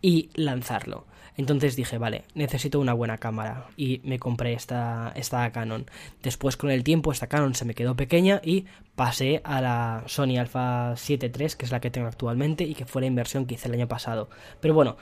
y 0.01 0.29
lanzarlo. 0.35 1.05
Entonces 1.39 1.77
dije, 1.77 1.97
vale, 1.97 2.25
necesito 2.33 2.81
una 2.81 2.91
buena 2.91 3.17
cámara 3.17 3.67
y 3.77 4.01
me 4.03 4.19
compré 4.19 4.51
esta, 4.51 5.13
esta 5.15 5.49
Canon. 5.53 5.85
Después 6.21 6.57
con 6.57 6.69
el 6.69 6.83
tiempo 6.83 7.13
esta 7.13 7.27
Canon 7.27 7.55
se 7.55 7.63
me 7.63 7.75
quedó 7.75 7.95
pequeña 7.95 8.41
y 8.43 8.65
pasé 8.95 9.39
a 9.45 9.61
la 9.61 10.03
Sony 10.07 10.37
Alpha 10.37 10.95
7 10.97 11.31
III, 11.33 11.47
que 11.57 11.65
es 11.65 11.71
la 11.71 11.79
que 11.79 11.91
tengo 11.91 12.07
actualmente 12.07 12.65
y 12.65 12.75
que 12.75 12.85
fue 12.85 13.01
la 13.01 13.07
inversión 13.07 13.45
que 13.45 13.53
hice 13.53 13.69
el 13.69 13.75
año 13.75 13.87
pasado. 13.87 14.29
Pero 14.59 14.73
bueno, 14.73 14.97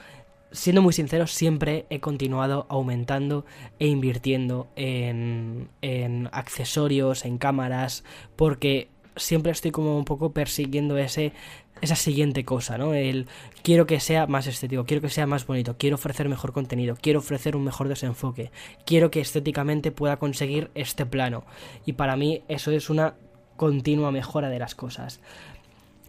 siendo 0.52 0.82
muy 0.82 0.92
sincero, 0.92 1.26
siempre 1.26 1.86
he 1.90 2.00
continuado 2.00 2.66
aumentando 2.68 3.44
e 3.78 3.86
invirtiendo 3.86 4.68
en, 4.76 5.68
en 5.82 6.28
accesorios, 6.32 7.24
en 7.24 7.38
cámaras, 7.38 8.04
porque 8.36 8.88
siempre 9.16 9.52
estoy 9.52 9.70
como 9.70 9.98
un 9.98 10.04
poco 10.04 10.32
persiguiendo 10.32 10.96
ese 10.98 11.32
esa 11.80 11.96
siguiente 11.96 12.44
cosa, 12.44 12.78
¿no? 12.78 12.94
El 12.94 13.26
quiero 13.62 13.86
que 13.86 14.00
sea 14.00 14.26
más 14.26 14.46
estético, 14.46 14.84
quiero 14.84 15.00
que 15.00 15.10
sea 15.10 15.26
más 15.26 15.46
bonito, 15.46 15.76
quiero 15.78 15.94
ofrecer 15.94 16.28
mejor 16.28 16.52
contenido, 16.52 16.96
quiero 17.00 17.20
ofrecer 17.20 17.56
un 17.56 17.64
mejor 17.64 17.88
desenfoque, 17.88 18.50
quiero 18.84 19.10
que 19.10 19.20
estéticamente 19.20 19.92
pueda 19.92 20.18
conseguir 20.18 20.70
este 20.74 21.06
plano. 21.06 21.44
Y 21.86 21.94
para 21.94 22.16
mí 22.16 22.42
eso 22.48 22.70
es 22.70 22.90
una 22.90 23.14
continua 23.56 24.10
mejora 24.10 24.48
de 24.48 24.58
las 24.58 24.74
cosas. 24.74 25.20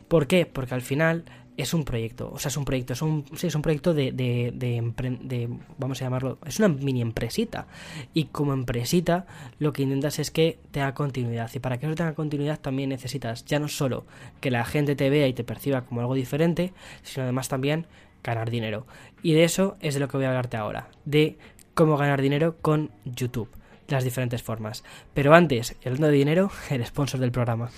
¿Por 0.08 0.28
qué? 0.28 0.45
Porque 0.45 0.73
al 0.73 0.82
final 0.82 1.25
es 1.62 1.74
un 1.74 1.84
proyecto, 1.84 2.32
o 2.32 2.39
sea, 2.39 2.50
es 2.50 2.58
un 2.58 2.63
proyecto, 2.63 2.93
es 2.93 3.02
un, 3.02 3.26
sí, 3.36 3.48
es 3.48 3.56
un 3.56 3.62
proyecto 3.62 3.93
de, 3.93 4.13
de, 4.13 4.52
de, 4.56 5.50
vamos 5.78 6.02
a 6.02 6.06
llamarlo, 6.06 6.38
es 6.45 6.58
una 6.60 6.69
mini 6.69 7.02
empresita. 7.02 7.67
Y 8.13 8.26
como 8.26 8.54
empresita, 8.54 9.26
lo 9.60 9.74
que 9.74 9.84
intentas 9.84 10.19
es 10.19 10.32
que 10.32 10.60
tenga 10.72 10.93
continuidad. 10.93 11.52
Y 11.54 11.60
para 11.60 11.78
que 11.78 11.86
eso 11.86 11.95
tenga 11.95 12.13
continuidad 12.13 12.60
también 12.60 12.89
necesitas 12.89 13.43
ya 13.43 13.60
no 13.60 13.67
solo 13.67 14.06
que 14.39 14.52
la 14.52 14.63
gente 14.63 14.95
te 14.95 15.10
vea 15.10 15.28
y 15.28 15.34
te 15.34 15.43
perciba 15.43 15.82
como 15.82 16.00
algo 16.00 16.13
diferente, 16.13 16.72
sino 17.04 17.24
además 17.24 17.50
también 17.50 17.88
ganar 18.24 18.50
dinero. 18.50 18.88
Y 19.22 19.34
de 19.34 19.43
eso 19.43 19.76
es 19.82 19.95
de 19.95 20.00
lo 20.00 20.08
que 20.08 20.15
voy 20.15 20.28
a 20.28 20.30
hablarte 20.30 20.56
ahora, 20.56 20.88
de 21.04 21.38
cómo 21.74 21.98
ganar 21.98 22.22
dinero 22.22 22.56
con 22.62 22.91
YouTube, 23.04 23.50
las 23.89 24.06
diferentes 24.06 24.43
formas. 24.43 24.86
Pero 25.13 25.34
antes, 25.34 25.76
hablando 25.84 26.08
de 26.08 26.13
dinero, 26.13 26.52
el 26.69 26.86
sponsor 26.86 27.19
del 27.19 27.32
programa. 27.32 27.69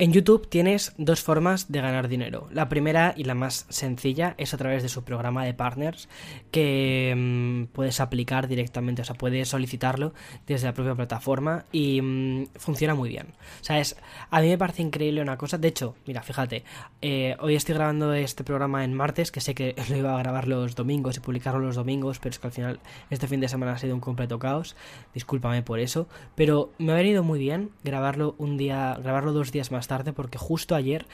En 0.00 0.14
YouTube 0.14 0.48
tienes 0.48 0.94
dos 0.96 1.20
formas 1.20 1.70
de 1.70 1.82
ganar 1.82 2.08
dinero. 2.08 2.48
La 2.50 2.70
primera 2.70 3.12
y 3.18 3.24
la 3.24 3.34
más 3.34 3.66
sencilla 3.68 4.34
es 4.38 4.54
a 4.54 4.56
través 4.56 4.82
de 4.82 4.88
su 4.88 5.04
programa 5.04 5.44
de 5.44 5.52
partners 5.52 6.08
que 6.50 7.12
mm, 7.14 7.64
puedes 7.74 8.00
aplicar 8.00 8.48
directamente, 8.48 9.02
o 9.02 9.04
sea, 9.04 9.14
puedes 9.14 9.50
solicitarlo 9.50 10.14
desde 10.46 10.68
la 10.68 10.72
propia 10.72 10.94
plataforma 10.94 11.66
y 11.70 12.00
mm, 12.00 12.46
funciona 12.56 12.94
muy 12.94 13.10
bien. 13.10 13.26
O 13.60 13.64
sea, 13.64 13.78
es, 13.78 13.94
a 14.30 14.40
mí 14.40 14.48
me 14.48 14.56
parece 14.56 14.80
increíble 14.80 15.20
una 15.20 15.36
cosa. 15.36 15.58
De 15.58 15.68
hecho, 15.68 15.94
mira, 16.06 16.22
fíjate, 16.22 16.64
eh, 17.02 17.36
hoy 17.38 17.54
estoy 17.54 17.74
grabando 17.74 18.14
este 18.14 18.42
programa 18.42 18.84
en 18.84 18.94
martes, 18.94 19.30
que 19.30 19.42
sé 19.42 19.54
que 19.54 19.74
lo 19.90 19.98
iba 19.98 20.16
a 20.16 20.18
grabar 20.18 20.48
los 20.48 20.76
domingos 20.76 21.18
y 21.18 21.20
publicarlo 21.20 21.60
los 21.60 21.76
domingos, 21.76 22.20
pero 22.20 22.30
es 22.30 22.38
que 22.38 22.46
al 22.46 22.54
final 22.54 22.80
este 23.10 23.28
fin 23.28 23.40
de 23.40 23.48
semana 23.48 23.72
ha 23.72 23.78
sido 23.78 23.94
un 23.94 24.00
completo 24.00 24.38
caos. 24.38 24.76
Discúlpame 25.12 25.62
por 25.62 25.78
eso, 25.78 26.08
pero 26.36 26.72
me 26.78 26.92
ha 26.92 26.96
venido 26.96 27.22
muy 27.22 27.38
bien 27.38 27.68
grabarlo 27.84 28.34
un 28.38 28.56
día, 28.56 28.96
grabarlo 29.02 29.34
dos 29.34 29.52
días 29.52 29.70
más 29.70 29.89
tarde 29.90 30.12
porque 30.12 30.38
justo 30.38 30.74
ayer 30.76 31.06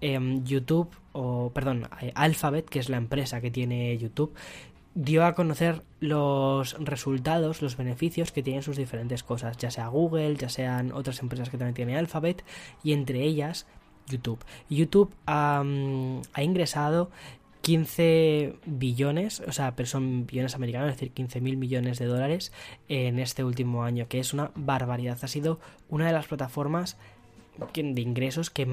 em, 0.00 0.44
YouTube, 0.44 0.90
o 1.12 1.50
perdón, 1.54 1.88
eh, 2.02 2.10
Alphabet, 2.16 2.68
que 2.68 2.80
es 2.80 2.88
la 2.88 2.96
empresa 2.96 3.40
que 3.40 3.52
tiene 3.52 3.96
YouTube, 3.96 4.34
dio 4.96 5.24
a 5.24 5.34
conocer 5.34 5.82
los 6.00 6.76
resultados, 6.80 7.62
los 7.62 7.76
beneficios 7.76 8.32
que 8.32 8.42
tienen 8.42 8.62
sus 8.62 8.76
diferentes 8.76 9.22
cosas, 9.22 9.56
ya 9.56 9.70
sea 9.70 9.86
Google, 9.88 10.36
ya 10.36 10.48
sean 10.48 10.92
otras 10.92 11.20
empresas 11.20 11.48
que 11.48 11.58
también 11.58 11.74
tiene 11.74 11.96
Alphabet, 11.96 12.44
y 12.82 12.92
entre 12.92 13.22
ellas 13.22 13.66
YouTube. 14.08 14.44
YouTube 14.68 15.14
ha 15.26 15.62
ingresado 16.42 17.10
15 17.64 18.56
billones, 18.66 19.40
o 19.40 19.52
sea, 19.52 19.74
pero 19.74 19.86
son 19.86 20.26
billones 20.26 20.54
americanos, 20.54 20.90
es 20.90 20.96
decir, 20.96 21.12
15 21.12 21.40
mil 21.40 21.56
millones 21.56 21.98
de 21.98 22.04
dólares 22.04 22.52
en 22.90 23.18
este 23.18 23.42
último 23.42 23.84
año, 23.84 24.06
que 24.06 24.20
es 24.20 24.34
una 24.34 24.50
barbaridad. 24.54 25.18
Ha 25.22 25.28
sido 25.28 25.60
una 25.88 26.06
de 26.06 26.12
las 26.12 26.26
plataformas 26.26 26.98
de 27.74 28.00
ingresos 28.00 28.50
que, 28.50 28.66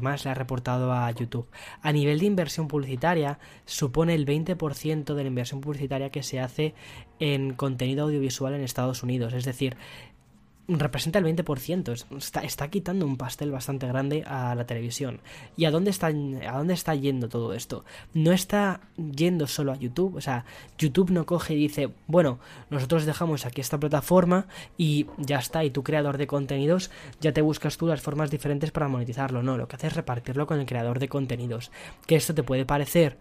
más 0.00 0.24
le 0.24 0.30
ha 0.30 0.34
reportado 0.34 0.92
a 0.92 1.10
YouTube. 1.10 1.48
A 1.82 1.92
nivel 1.92 2.20
de 2.20 2.26
inversión 2.26 2.68
publicitaria, 2.68 3.38
supone 3.64 4.14
el 4.14 4.26
20% 4.26 5.14
de 5.14 5.22
la 5.22 5.28
inversión 5.28 5.60
publicitaria 5.60 6.10
que 6.10 6.22
se 6.22 6.40
hace 6.40 6.74
en 7.18 7.54
contenido 7.54 8.04
audiovisual 8.04 8.54
en 8.54 8.62
Estados 8.62 9.02
Unidos. 9.02 9.32
Es 9.32 9.44
decir, 9.44 9.76
representa 10.78 11.18
el 11.18 11.24
20%. 11.24 12.16
Está, 12.16 12.40
está, 12.40 12.68
quitando 12.68 13.06
un 13.06 13.16
pastel 13.16 13.50
bastante 13.50 13.86
grande 13.86 14.24
a 14.26 14.54
la 14.54 14.66
televisión. 14.66 15.20
¿Y 15.56 15.64
a 15.64 15.70
dónde, 15.70 15.90
está, 15.90 16.08
a 16.08 16.58
dónde 16.58 16.74
está 16.74 16.94
yendo 16.94 17.28
todo 17.28 17.54
esto? 17.54 17.84
No 18.14 18.32
está 18.32 18.80
yendo 18.96 19.46
solo 19.46 19.72
a 19.72 19.76
YouTube. 19.76 20.16
O 20.16 20.20
sea, 20.20 20.44
YouTube 20.78 21.10
no 21.10 21.26
coge 21.26 21.54
y 21.54 21.56
dice, 21.56 21.90
bueno, 22.06 22.38
nosotros 22.70 23.06
dejamos 23.06 23.46
aquí 23.46 23.60
esta 23.60 23.78
plataforma 23.78 24.46
y 24.76 25.06
ya 25.18 25.38
está. 25.38 25.64
Y 25.64 25.70
tu 25.70 25.82
creador 25.82 26.18
de 26.18 26.26
contenidos 26.26 26.90
ya 27.20 27.32
te 27.32 27.42
buscas 27.42 27.76
tú 27.76 27.86
las 27.86 28.00
formas 28.00 28.30
diferentes 28.30 28.70
para 28.70 28.88
monetizarlo. 28.88 29.42
No, 29.42 29.56
lo 29.56 29.68
que 29.68 29.76
hace 29.76 29.88
es 29.88 29.96
repartirlo 29.96 30.46
con 30.46 30.60
el 30.60 30.66
creador 30.66 30.98
de 30.98 31.08
contenidos. 31.08 31.70
Que 32.06 32.16
esto 32.16 32.34
te 32.34 32.42
puede 32.42 32.64
parecer 32.64 33.18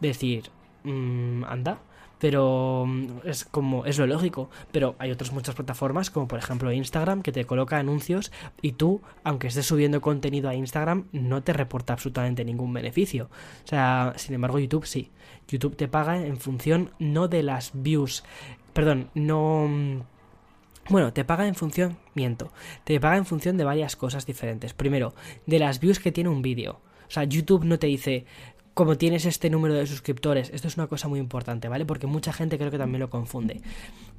decir, 0.00 0.50
mmm, 0.84 1.44
anda 1.44 1.80
pero 2.18 2.84
mm, 2.86 3.06
es 3.24 3.44
como 3.44 3.86
es 3.86 3.98
lo 3.98 4.06
lógico, 4.06 4.50
pero 4.72 4.94
hay 4.98 5.10
otras 5.10 5.32
muchas 5.32 5.54
plataformas 5.54 6.10
como 6.10 6.28
por 6.28 6.38
ejemplo 6.38 6.72
Instagram 6.72 7.22
que 7.22 7.32
te 7.32 7.44
coloca 7.44 7.78
anuncios 7.78 8.32
y 8.62 8.72
tú, 8.72 9.02
aunque 9.22 9.48
estés 9.48 9.66
subiendo 9.66 10.00
contenido 10.00 10.48
a 10.48 10.54
Instagram, 10.54 11.06
no 11.12 11.42
te 11.42 11.52
reporta 11.52 11.92
absolutamente 11.92 12.44
ningún 12.44 12.72
beneficio. 12.72 13.28
O 13.64 13.68
sea, 13.68 14.14
sin 14.16 14.34
embargo 14.34 14.58
YouTube 14.58 14.86
sí. 14.86 15.10
YouTube 15.46 15.76
te 15.76 15.88
paga 15.88 16.24
en 16.24 16.38
función 16.38 16.90
no 16.98 17.28
de 17.28 17.42
las 17.42 17.72
views, 17.74 18.24
perdón, 18.72 19.10
no 19.14 19.66
mm, 19.68 20.00
bueno, 20.90 21.12
te 21.14 21.24
paga 21.24 21.46
en 21.46 21.54
función, 21.54 21.96
miento, 22.14 22.52
te 22.84 23.00
paga 23.00 23.16
en 23.16 23.24
función 23.24 23.56
de 23.56 23.64
varias 23.64 23.96
cosas 23.96 24.26
diferentes. 24.26 24.74
Primero, 24.74 25.14
de 25.46 25.58
las 25.58 25.80
views 25.80 25.98
que 25.98 26.12
tiene 26.12 26.28
un 26.28 26.42
vídeo. 26.42 26.80
O 27.06 27.10
sea, 27.10 27.24
YouTube 27.24 27.64
no 27.64 27.78
te 27.78 27.86
dice, 27.86 28.26
como 28.74 28.96
tienes 28.98 29.24
este 29.24 29.50
número 29.50 29.74
de 29.74 29.86
suscriptores. 29.86 30.50
Esto 30.52 30.68
es 30.68 30.76
una 30.76 30.88
cosa 30.88 31.08
muy 31.08 31.20
importante, 31.20 31.68
¿vale? 31.68 31.86
Porque 31.86 32.06
mucha 32.06 32.32
gente 32.32 32.58
creo 32.58 32.70
que 32.70 32.78
también 32.78 33.00
lo 33.00 33.10
confunde. 33.10 33.62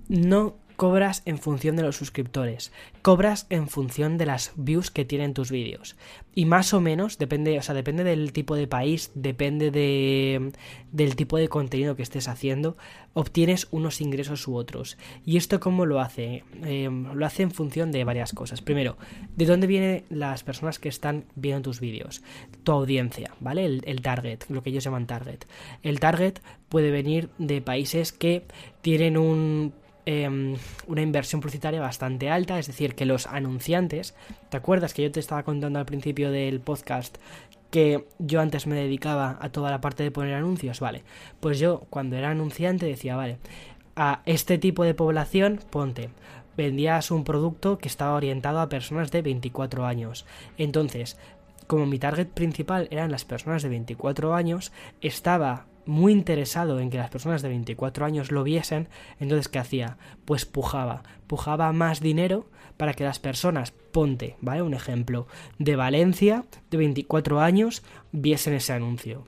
No 0.07 0.55
cobras 0.75 1.21
en 1.25 1.37
función 1.37 1.75
de 1.75 1.83
los 1.83 1.95
suscriptores, 1.95 2.71
cobras 3.01 3.47
en 3.49 3.67
función 3.67 4.17
de 4.17 4.25
las 4.25 4.51
views 4.55 4.91
que 4.91 5.05
tienen 5.05 5.33
tus 5.33 5.51
vídeos. 5.51 5.95
Y 6.33 6.45
más 6.45 6.73
o 6.73 6.81
menos, 6.81 7.17
depende, 7.17 7.57
o 7.57 7.61
sea, 7.61 7.73
depende 7.73 8.03
del 8.03 8.33
tipo 8.33 8.55
de 8.55 8.67
país, 8.67 9.11
depende 9.15 9.71
de, 9.71 10.51
del 10.91 11.15
tipo 11.15 11.37
de 11.37 11.47
contenido 11.47 11.95
que 11.95 12.03
estés 12.03 12.27
haciendo, 12.27 12.75
obtienes 13.13 13.67
unos 13.71 14.01
ingresos 14.01 14.47
u 14.47 14.55
otros. 14.55 14.97
¿Y 15.25 15.37
esto 15.37 15.61
cómo 15.61 15.85
lo 15.85 16.01
hace? 16.01 16.43
Eh, 16.65 16.89
lo 16.89 17.25
hace 17.25 17.43
en 17.43 17.51
función 17.51 17.91
de 17.91 18.03
varias 18.03 18.33
cosas. 18.33 18.61
Primero, 18.61 18.97
¿de 19.35 19.45
dónde 19.45 19.67
vienen 19.67 20.03
las 20.09 20.43
personas 20.43 20.77
que 20.77 20.89
están 20.89 21.25
viendo 21.35 21.61
tus 21.61 21.79
vídeos? 21.79 22.21
Tu 22.63 22.71
audiencia, 22.73 23.33
¿vale? 23.39 23.65
El, 23.65 23.81
el 23.85 24.01
target, 24.01 24.39
lo 24.49 24.61
que 24.61 24.71
ellos 24.71 24.83
llaman 24.83 25.07
target. 25.07 25.45
El 25.83 26.01
target 26.01 26.39
puede 26.67 26.91
venir 26.91 27.29
de 27.37 27.61
países 27.61 28.11
que 28.11 28.43
tienen 28.81 29.15
un 29.17 29.73
Em, 30.07 30.55
una 30.85 31.01
inversión 31.01 31.41
publicitaria 31.41 31.81
bastante 31.81 32.29
alta, 32.29 32.59
es 32.59 32.67
decir, 32.67 32.93
que 32.93 33.05
los 33.05 33.25
anunciantes, 33.25 34.13
¿te 34.49 34.57
acuerdas 34.57 34.93
que 34.93 35.01
yo 35.01 35.11
te 35.11 35.19
estaba 35.19 35.41
contando 35.41 35.79
al 35.79 35.87
principio 35.87 36.29
del 36.29 36.59
podcast 36.59 37.17
que 37.71 38.05
yo 38.19 38.39
antes 38.39 38.67
me 38.67 38.75
dedicaba 38.75 39.39
a 39.41 39.49
toda 39.49 39.71
la 39.71 39.81
parte 39.81 40.03
de 40.03 40.11
poner 40.11 40.35
anuncios? 40.35 40.79
Vale, 40.79 41.03
pues 41.39 41.57
yo 41.57 41.87
cuando 41.89 42.17
era 42.17 42.29
anunciante 42.29 42.85
decía, 42.85 43.15
vale, 43.15 43.39
a 43.95 44.21
este 44.25 44.59
tipo 44.59 44.83
de 44.83 44.93
población 44.93 45.59
ponte, 45.71 46.11
vendías 46.55 47.09
un 47.09 47.23
producto 47.23 47.79
que 47.79 47.87
estaba 47.87 48.13
orientado 48.13 48.59
a 48.59 48.69
personas 48.69 49.09
de 49.09 49.23
24 49.23 49.87
años. 49.87 50.27
Entonces, 50.59 51.17
como 51.65 51.87
mi 51.87 51.97
target 51.97 52.27
principal 52.27 52.87
eran 52.91 53.09
las 53.09 53.25
personas 53.25 53.63
de 53.63 53.69
24 53.69 54.35
años, 54.35 54.71
estaba 55.01 55.65
muy 55.85 56.11
interesado 56.11 56.79
en 56.79 56.89
que 56.89 56.97
las 56.97 57.09
personas 57.09 57.41
de 57.41 57.49
24 57.49 58.05
años 58.05 58.31
lo 58.31 58.43
viesen, 58.43 58.87
entonces 59.19 59.47
¿qué 59.47 59.59
hacía? 59.59 59.97
Pues 60.25 60.45
pujaba, 60.45 61.03
pujaba 61.27 61.71
más 61.73 61.99
dinero 61.99 62.47
para 62.77 62.93
que 62.93 63.03
las 63.03 63.19
personas, 63.19 63.71
ponte, 63.71 64.35
¿vale? 64.41 64.61
Un 64.61 64.73
ejemplo, 64.73 65.27
de 65.59 65.75
Valencia, 65.75 66.45
de 66.69 66.77
24 66.77 67.39
años, 67.39 67.83
viesen 68.11 68.53
ese 68.53 68.73
anuncio. 68.73 69.25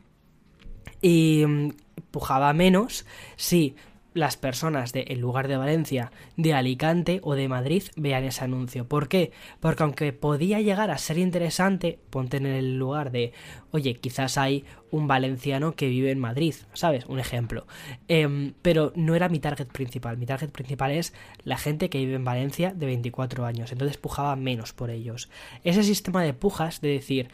Y 1.02 1.46
mm, 1.48 1.72
pujaba 2.12 2.52
menos 2.54 3.06
si 3.36 3.76
las 4.18 4.38
personas 4.38 4.94
de 4.94 5.06
lugar 5.16 5.48
de 5.48 5.58
Valencia, 5.58 6.12
de 6.36 6.54
Alicante 6.54 7.20
o 7.24 7.36
de 7.36 7.48
Madrid 7.48 7.84
vean 7.96 8.24
ese 8.24 8.44
anuncio. 8.44 8.88
¿Por 8.88 9.08
qué? 9.08 9.32
Porque 9.60 9.84
aunque 9.84 10.14
podía 10.14 10.60
llegar 10.62 10.92
a 10.92 10.98
ser 10.98 11.18
interesante, 11.18 12.00
ponte 12.10 12.38
en 12.38 12.46
el 12.46 12.78
lugar 12.78 13.12
de, 13.12 13.34
oye, 13.72 13.96
quizás 13.96 14.38
hay 14.38 14.66
un 14.92 15.08
valenciano 15.08 15.76
que 15.76 15.88
vive 15.88 16.12
en 16.12 16.20
Madrid, 16.20 16.56
¿sabes? 16.74 17.06
Un 17.06 17.20
ejemplo. 17.20 17.68
Em, 18.08 18.54
pero 18.62 18.94
no 18.96 19.16
era 19.16 19.30
mi 19.30 19.40
target 19.40 19.68
principal. 19.68 20.18
Mi 20.18 20.26
target 20.26 20.50
principal 20.50 20.92
es 20.92 21.14
la 21.44 21.58
gente 21.58 21.90
que 21.90 22.00
vive 22.00 22.16
en 22.16 22.24
Valencia 22.24 22.74
de 22.74 22.86
24 22.86 23.46
años. 23.46 23.72
Entonces 23.72 23.98
pujaba 23.98 24.36
menos 24.36 24.74
por 24.74 24.90
ellos. 24.90 25.30
Ese 25.64 25.84
sistema 25.84 26.24
de 26.24 26.34
pujas, 26.34 26.82
de 26.82 26.90
decir, 26.90 27.30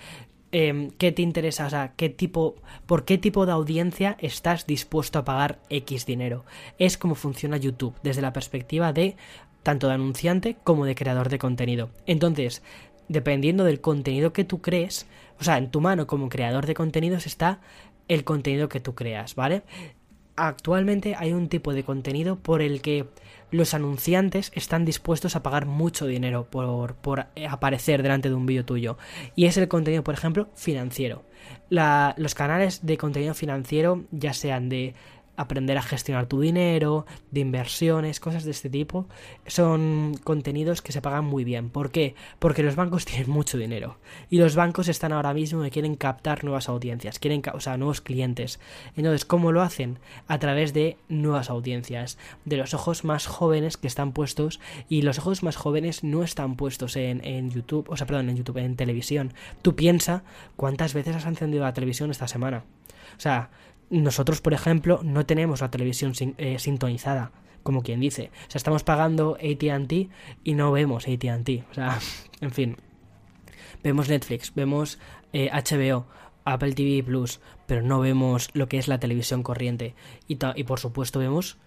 Em, 0.55 0.91
qué 0.91 1.11
te 1.11 1.23
interesa, 1.23 1.65
o 1.65 1.69
sea, 1.71 1.93
qué 1.97 2.09
tipo, 2.09 2.53
por 2.85 3.05
qué 3.05 3.17
tipo 3.17 3.47
de 3.47 3.53
audiencia 3.53 4.17
estás 4.19 4.67
dispuesto 4.67 5.17
a 5.17 5.25
pagar 5.25 5.57
X 5.71 6.05
dinero. 6.05 6.45
Es 6.77 6.95
como 6.99 7.15
funciona 7.15 7.57
YouTube 7.57 7.95
desde 8.03 8.21
la 8.21 8.33
perspectiva 8.33 8.93
de 8.93 9.15
tanto 9.63 9.87
de 9.87 9.95
anunciante 9.95 10.55
como 10.63 10.85
de 10.85 10.93
creador 10.93 11.29
de 11.29 11.39
contenido. 11.39 11.89
Entonces, 12.05 12.61
dependiendo 13.07 13.63
del 13.63 13.81
contenido 13.81 14.31
que 14.31 14.43
tú 14.43 14.61
crees, 14.61 15.07
o 15.39 15.43
sea, 15.43 15.57
en 15.57 15.71
tu 15.71 15.81
mano 15.81 16.05
como 16.05 16.29
creador 16.29 16.67
de 16.67 16.75
contenidos 16.75 17.25
está 17.25 17.59
el 18.07 18.23
contenido 18.23 18.69
que 18.69 18.79
tú 18.79 18.93
creas, 18.93 19.33
¿vale? 19.33 19.63
Actualmente 20.35 21.15
hay 21.17 21.33
un 21.33 21.49
tipo 21.49 21.73
de 21.73 21.83
contenido 21.83 22.35
por 22.35 22.61
el 22.61 22.83
que 22.83 23.07
los 23.53 23.75
anunciantes 23.75 24.51
están 24.55 24.83
dispuestos 24.83 25.35
a 25.35 25.43
pagar 25.43 25.67
mucho 25.67 26.07
dinero 26.07 26.47
por, 26.49 26.95
por 26.95 27.27
aparecer 27.49 28.01
delante 28.01 28.29
de 28.29 28.35
un 28.35 28.47
vídeo 28.47 28.65
tuyo. 28.65 28.97
Y 29.35 29.45
es 29.45 29.57
el 29.57 29.67
contenido, 29.67 30.03
por 30.03 30.15
ejemplo, 30.15 30.49
financiero. 30.55 31.23
los 31.69 32.35
canales 32.35 32.83
de 32.83 32.97
contenido 32.97 33.35
financiero, 33.35 34.05
ya 34.11 34.33
sean 34.33 34.69
de 34.69 34.95
aprender 35.35 35.77
a 35.77 35.81
gestionar 35.81 36.27
tu 36.27 36.41
dinero, 36.41 37.05
de 37.31 37.39
inversiones, 37.39 38.19
cosas 38.19 38.43
de 38.43 38.51
este 38.51 38.69
tipo, 38.69 39.07
son 39.47 40.15
contenidos 40.23 40.81
que 40.81 40.91
se 40.91 41.01
pagan 41.01 41.25
muy 41.25 41.43
bien. 41.43 41.69
¿Por 41.69 41.91
qué? 41.91 42.15
Porque 42.39 42.63
los 42.63 42.75
bancos 42.75 43.05
tienen 43.05 43.29
mucho 43.29 43.57
dinero 43.57 43.97
y 44.29 44.38
los 44.38 44.55
bancos 44.55 44.88
están 44.88 45.11
ahora 45.11 45.34
mismo 45.34 45.61
que 45.63 45.71
quieren 45.71 45.95
captar 45.95 46.43
nuevas 46.43 46.69
audiencias, 46.69 47.19
quieren, 47.19 47.41
o 47.53 47.59
sea, 47.59 47.77
nuevos 47.77 48.01
clientes. 48.01 48.59
Entonces, 48.95 49.25
¿cómo 49.25 49.51
lo 49.51 49.61
hacen? 49.61 49.99
A 50.27 50.39
través 50.39 50.73
de 50.73 50.97
nuevas 51.09 51.49
audiencias, 51.49 52.17
de 52.45 52.57
los 52.57 52.73
ojos 52.73 53.03
más 53.03 53.25
jóvenes 53.25 53.77
que 53.77 53.88
están 53.88 54.11
puestos 54.11 54.59
y 54.89 55.01
los 55.01 55.19
ojos 55.19 55.43
más 55.43 55.55
jóvenes 55.55 56.03
no 56.03 56.23
están 56.23 56.55
puestos 56.55 56.95
en, 56.95 57.25
en 57.25 57.49
YouTube, 57.49 57.89
o 57.89 57.97
sea, 57.97 58.07
perdón, 58.07 58.29
en 58.29 58.38
YouTube, 58.38 58.57
en 58.57 58.75
televisión. 58.75 59.34
Tú 59.61 59.75
piensa 59.75 60.23
cuántas 60.55 60.93
veces 60.93 61.15
has 61.15 61.25
encendido 61.25 61.63
la 61.63 61.73
televisión 61.73 62.11
esta 62.11 62.27
semana. 62.27 62.63
O 63.17 63.19
sea, 63.19 63.49
nosotros, 64.01 64.41
por 64.41 64.53
ejemplo, 64.53 65.01
no 65.03 65.25
tenemos 65.25 65.61
la 65.61 65.69
televisión 65.69 66.13
eh, 66.37 66.57
sintonizada, 66.59 67.31
como 67.61 67.83
quien 67.83 67.99
dice. 67.99 68.31
O 68.47 68.51
sea, 68.51 68.57
estamos 68.57 68.83
pagando 68.83 69.35
ATT 69.35 69.93
y 70.43 70.53
no 70.53 70.71
vemos 70.71 71.07
ATT. 71.07 71.49
O 71.69 71.73
sea, 71.73 71.99
en 72.41 72.51
fin. 72.51 72.77
Vemos 73.83 74.07
Netflix, 74.07 74.53
vemos 74.55 74.97
HBO, 75.33 76.05
eh, 76.07 76.23
Apple 76.45 76.73
TV 76.73 77.03
Plus, 77.03 77.41
pero 77.67 77.81
no 77.81 77.99
vemos 77.99 78.49
lo 78.53 78.67
que 78.67 78.77
es 78.77 78.87
la 78.87 78.99
televisión 78.99 79.43
corriente. 79.43 79.93
Y, 80.27 80.35
por 80.63 80.79
supuesto 80.79 81.19
vemos 81.19 81.57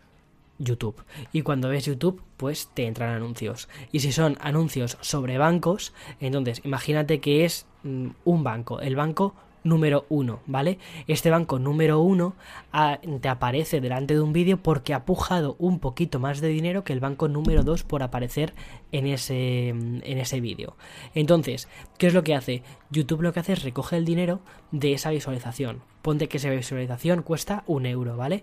YouTube. 0.58 1.04
Y 1.32 1.42
cuando 1.42 1.68
ves 1.68 1.84
YouTube, 1.84 2.22
pues 2.38 2.70
te 2.72 2.86
entran 2.86 3.10
anuncios. 3.10 3.68
Y 3.92 4.00
si 4.00 4.12
son 4.12 4.38
anuncios 4.40 4.96
sobre 5.00 5.36
bancos, 5.36 5.92
entonces 6.20 6.62
imagínate 6.64 7.20
que 7.20 7.44
es 7.44 7.66
mm, 7.82 8.08
un 8.24 8.42
banco, 8.42 8.80
el 8.80 8.96
banco 8.96 9.34
número 9.66 10.06
uno, 10.08 10.40
¿vale? 10.46 10.78
Este 11.06 11.30
banco 11.30 11.58
número 11.58 12.00
uno 12.00 12.34
ah, 12.72 12.98
te 13.20 13.28
aparece 13.28 13.80
delante 13.80 14.14
de 14.14 14.20
un 14.20 14.32
vídeo 14.32 14.56
porque 14.56 14.94
ha 14.94 15.04
pujado 15.04 15.56
un 15.58 15.78
poquito 15.78 16.18
más 16.18 16.40
de 16.40 16.48
dinero 16.48 16.84
que 16.84 16.92
el 16.92 17.00
banco 17.00 17.28
número 17.28 17.62
dos 17.62 17.82
por 17.82 18.02
aparecer 18.02 18.54
en 18.92 19.06
ese, 19.06 19.72
mm, 19.74 19.98
en 20.04 20.18
ese 20.18 20.40
vídeo. 20.40 20.76
Entonces, 21.14 21.68
¿qué 21.98 22.06
es 22.06 22.14
lo 22.14 22.24
que 22.24 22.34
hace? 22.34 22.62
YouTube 22.90 23.22
lo 23.22 23.32
que 23.32 23.40
hace 23.40 23.52
es 23.52 23.62
recoge 23.62 23.96
el 23.96 24.04
dinero 24.04 24.40
de 24.70 24.92
esa 24.92 25.10
visualización. 25.10 25.82
Ponte 26.02 26.28
que 26.28 26.38
esa 26.38 26.50
visualización 26.50 27.22
cuesta 27.22 27.64
un 27.66 27.86
euro, 27.86 28.16
¿vale? 28.16 28.42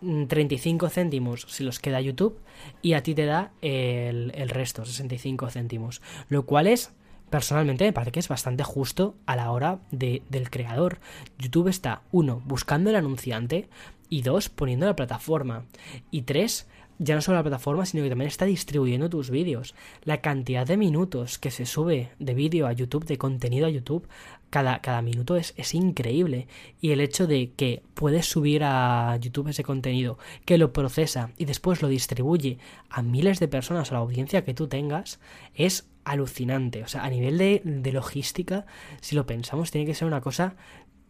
35 0.00 0.86
mm, 0.86 0.90
céntimos 0.90 1.46
si 1.48 1.64
los 1.64 1.80
queda 1.80 2.00
YouTube 2.00 2.38
y 2.82 2.94
a 2.94 3.02
ti 3.02 3.14
te 3.14 3.24
da 3.24 3.52
el, 3.62 4.32
el 4.34 4.48
resto, 4.48 4.84
65 4.84 5.50
céntimos. 5.50 6.02
Lo 6.28 6.44
cual 6.44 6.66
es 6.66 6.92
personalmente 7.30 7.84
me 7.84 7.92
parece 7.92 8.12
que 8.12 8.20
es 8.20 8.28
bastante 8.28 8.64
justo 8.64 9.16
a 9.26 9.36
la 9.36 9.50
hora 9.50 9.78
de, 9.90 10.22
del 10.30 10.50
creador. 10.50 10.98
YouTube 11.38 11.68
está, 11.68 12.02
uno, 12.12 12.42
buscando 12.44 12.90
el 12.90 12.96
anunciante 12.96 13.68
y 14.08 14.22
dos, 14.22 14.48
poniendo 14.48 14.86
la 14.86 14.96
plataforma. 14.96 15.64
Y 16.10 16.22
tres, 16.22 16.66
ya 16.98 17.14
no 17.14 17.20
solo 17.20 17.36
la 17.36 17.42
plataforma, 17.42 17.84
sino 17.84 18.02
que 18.02 18.08
también 18.08 18.28
está 18.28 18.44
distribuyendo 18.44 19.10
tus 19.10 19.30
vídeos. 19.30 19.74
La 20.04 20.20
cantidad 20.20 20.66
de 20.66 20.76
minutos 20.76 21.38
que 21.38 21.50
se 21.50 21.66
sube 21.66 22.10
de 22.18 22.34
vídeo 22.34 22.66
a 22.66 22.72
YouTube, 22.72 23.04
de 23.04 23.18
contenido 23.18 23.66
a 23.66 23.70
YouTube, 23.70 24.08
cada, 24.56 24.78
cada 24.78 25.02
minuto 25.02 25.36
es, 25.36 25.52
es, 25.58 25.74
increíble. 25.74 26.48
Y 26.80 26.92
el 26.92 27.02
hecho 27.02 27.26
de 27.26 27.52
que 27.52 27.82
puedes 27.92 28.24
subir 28.24 28.62
a 28.64 29.18
YouTube 29.20 29.48
ese 29.48 29.62
contenido, 29.62 30.18
que 30.46 30.56
lo 30.56 30.72
procesa 30.72 31.28
y 31.36 31.44
después 31.44 31.82
lo 31.82 31.88
distribuye 31.88 32.56
a 32.88 33.02
miles 33.02 33.38
de 33.38 33.48
personas, 33.48 33.90
a 33.90 33.96
la 33.96 34.00
audiencia 34.00 34.46
que 34.46 34.54
tú 34.54 34.66
tengas, 34.66 35.20
es 35.54 35.90
alucinante. 36.04 36.82
O 36.84 36.88
sea, 36.88 37.04
a 37.04 37.10
nivel 37.10 37.36
de, 37.36 37.60
de 37.66 37.92
logística, 37.92 38.64
si 39.02 39.14
lo 39.14 39.26
pensamos, 39.26 39.70
tiene 39.70 39.86
que 39.86 39.92
ser 39.92 40.08
una 40.08 40.22
cosa 40.22 40.56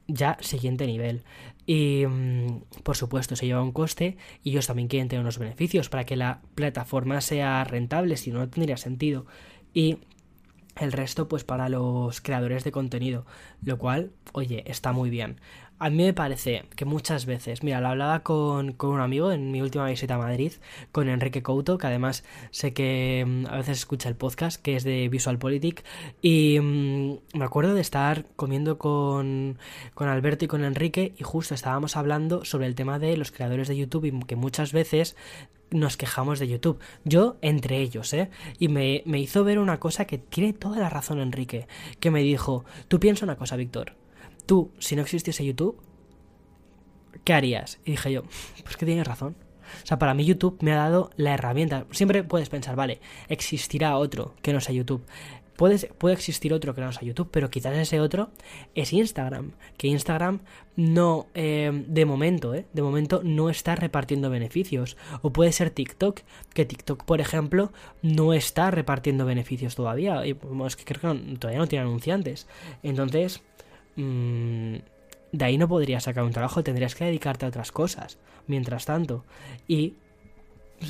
ya 0.08 0.38
siguiente 0.40 0.84
nivel. 0.88 1.22
Y 1.66 2.04
mm, 2.04 2.62
por 2.82 2.96
supuesto 2.96 3.36
se 3.36 3.46
lleva 3.46 3.62
un 3.62 3.70
coste 3.70 4.16
y 4.42 4.50
ellos 4.50 4.66
también 4.66 4.88
quieren 4.88 5.06
tener 5.06 5.20
unos 5.20 5.38
beneficios 5.38 5.88
para 5.88 6.02
que 6.02 6.16
la 6.16 6.40
plataforma 6.56 7.20
sea 7.20 7.62
rentable, 7.62 8.16
si 8.16 8.32
no, 8.32 8.40
no 8.40 8.48
tendría 8.48 8.76
sentido. 8.76 9.24
Y 9.72 9.98
el 10.76 10.92
resto 10.92 11.28
pues 11.28 11.44
para 11.44 11.68
los 11.68 12.20
creadores 12.20 12.64
de 12.64 12.72
contenido, 12.72 13.26
lo 13.62 13.78
cual, 13.78 14.12
oye, 14.32 14.62
está 14.66 14.92
muy 14.92 15.10
bien. 15.10 15.40
A 15.78 15.90
mí 15.90 16.04
me 16.04 16.14
parece 16.14 16.64
que 16.74 16.86
muchas 16.86 17.26
veces, 17.26 17.62
mira, 17.62 17.82
lo 17.82 17.88
hablaba 17.88 18.20
con, 18.20 18.72
con, 18.72 18.90
un 18.92 19.00
amigo 19.00 19.30
en 19.30 19.50
mi 19.50 19.60
última 19.60 19.86
visita 19.86 20.14
a 20.14 20.18
Madrid, 20.18 20.52
con 20.90 21.10
Enrique 21.10 21.42
Couto, 21.42 21.76
que 21.76 21.86
además 21.86 22.24
sé 22.50 22.72
que 22.72 23.24
mm, 23.26 23.46
a 23.46 23.56
veces 23.56 23.78
escucha 23.78 24.08
el 24.08 24.16
podcast, 24.16 24.60
que 24.62 24.76
es 24.76 24.84
de 24.84 25.10
VisualPolitik, 25.10 25.84
y 26.22 26.58
mm, 26.60 27.18
me 27.34 27.44
acuerdo 27.44 27.74
de 27.74 27.82
estar 27.82 28.24
comiendo 28.36 28.78
con, 28.78 29.58
con 29.92 30.08
Alberto 30.08 30.46
y 30.46 30.48
con 30.48 30.64
Enrique, 30.64 31.12
y 31.18 31.24
justo 31.24 31.54
estábamos 31.54 31.96
hablando 31.96 32.46
sobre 32.46 32.66
el 32.66 32.74
tema 32.74 32.98
de 32.98 33.14
los 33.18 33.30
creadores 33.30 33.68
de 33.68 33.76
YouTube 33.76 34.06
y 34.06 34.18
que 34.20 34.36
muchas 34.36 34.72
veces 34.72 35.14
nos 35.70 35.96
quejamos 35.96 36.38
de 36.38 36.48
YouTube. 36.48 36.78
Yo 37.04 37.36
entre 37.42 37.78
ellos, 37.80 38.12
¿eh? 38.12 38.30
Y 38.58 38.68
me, 38.68 39.02
me 39.06 39.18
hizo 39.18 39.44
ver 39.44 39.58
una 39.58 39.80
cosa 39.80 40.04
que 40.04 40.18
tiene 40.18 40.52
toda 40.52 40.78
la 40.78 40.88
razón 40.88 41.20
Enrique, 41.20 41.66
que 42.00 42.10
me 42.10 42.20
dijo, 42.20 42.64
tú 42.88 43.00
piensa 43.00 43.24
una 43.24 43.36
cosa, 43.36 43.56
Víctor 43.56 43.94
tú, 44.46 44.72
si 44.78 44.96
no 44.96 45.02
existiese 45.02 45.44
YouTube, 45.44 45.78
¿qué 47.24 47.34
harías? 47.34 47.80
Y 47.84 47.92
dije 47.92 48.12
yo, 48.12 48.22
pues 48.62 48.76
que 48.76 48.86
tienes 48.86 49.06
razón. 49.06 49.36
O 49.82 49.86
sea, 49.86 49.98
para 49.98 50.14
mí 50.14 50.24
YouTube 50.24 50.58
me 50.60 50.72
ha 50.72 50.76
dado 50.76 51.10
la 51.16 51.34
herramienta. 51.34 51.86
Siempre 51.90 52.22
puedes 52.22 52.48
pensar, 52.48 52.76
vale, 52.76 53.00
existirá 53.28 53.98
otro 53.98 54.36
que 54.40 54.52
no 54.52 54.60
sea 54.60 54.74
YouTube. 54.74 55.04
Puede, 55.56 55.78
puede 55.88 56.14
existir 56.14 56.52
otro 56.52 56.74
que 56.74 56.80
no 56.80 56.92
sea 56.92 57.02
YouTube, 57.02 57.28
pero 57.30 57.50
quizás 57.50 57.76
ese 57.76 58.00
otro 58.00 58.30
es 58.74 58.92
Instagram. 58.92 59.52
Que 59.76 59.88
Instagram 59.88 60.40
no, 60.76 61.26
eh, 61.34 61.84
de 61.86 62.04
momento, 62.04 62.54
eh, 62.54 62.66
de 62.72 62.82
momento 62.82 63.22
no 63.24 63.48
está 63.48 63.74
repartiendo 63.74 64.30
beneficios. 64.30 64.96
O 65.22 65.32
puede 65.32 65.52
ser 65.52 65.70
TikTok, 65.70 66.20
que 66.52 66.64
TikTok, 66.64 67.04
por 67.04 67.20
ejemplo, 67.20 67.72
no 68.02 68.34
está 68.34 68.70
repartiendo 68.70 69.24
beneficios 69.24 69.74
todavía. 69.74 70.26
Y, 70.26 70.36
es 70.66 70.76
que 70.76 70.84
creo 70.84 71.14
que 71.14 71.36
todavía 71.38 71.58
no 71.58 71.66
tiene 71.66 71.84
anunciantes. 71.84 72.46
Entonces, 72.82 73.42
mmm, 73.96 74.76
de 75.32 75.44
ahí 75.44 75.58
no 75.58 75.68
podrías 75.68 76.04
sacar 76.04 76.24
un 76.24 76.32
trabajo, 76.32 76.62
tendrías 76.62 76.94
que 76.94 77.04
dedicarte 77.04 77.46
a 77.46 77.48
otras 77.48 77.72
cosas, 77.72 78.18
mientras 78.46 78.84
tanto. 78.84 79.24
Y, 79.66 79.94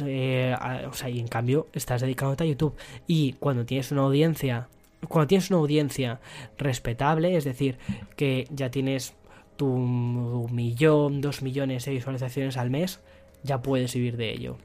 eh, 0.04 0.54
o 0.88 0.92
sea, 0.92 1.08
y 1.08 1.20
en 1.20 1.28
cambio 1.28 1.68
estás 1.72 2.00
dedicándote 2.00 2.44
a 2.44 2.46
YouTube. 2.46 2.74
Y 3.06 3.34
cuando 3.34 3.64
tienes 3.64 3.92
una 3.92 4.02
audiencia, 4.02 4.68
cuando 5.08 5.28
tienes 5.28 5.50
una 5.50 5.60
audiencia 5.60 6.20
respetable, 6.58 7.36
es 7.36 7.44
decir, 7.44 7.78
que 8.16 8.46
ya 8.50 8.70
tienes 8.70 9.14
tu 9.56 10.48
millón, 10.50 11.20
dos 11.20 11.42
millones 11.42 11.84
de 11.84 11.92
visualizaciones 11.92 12.56
al 12.56 12.70
mes, 12.70 13.00
ya 13.42 13.62
puedes 13.62 13.94
vivir 13.94 14.16
de 14.16 14.32
ello. 14.32 14.58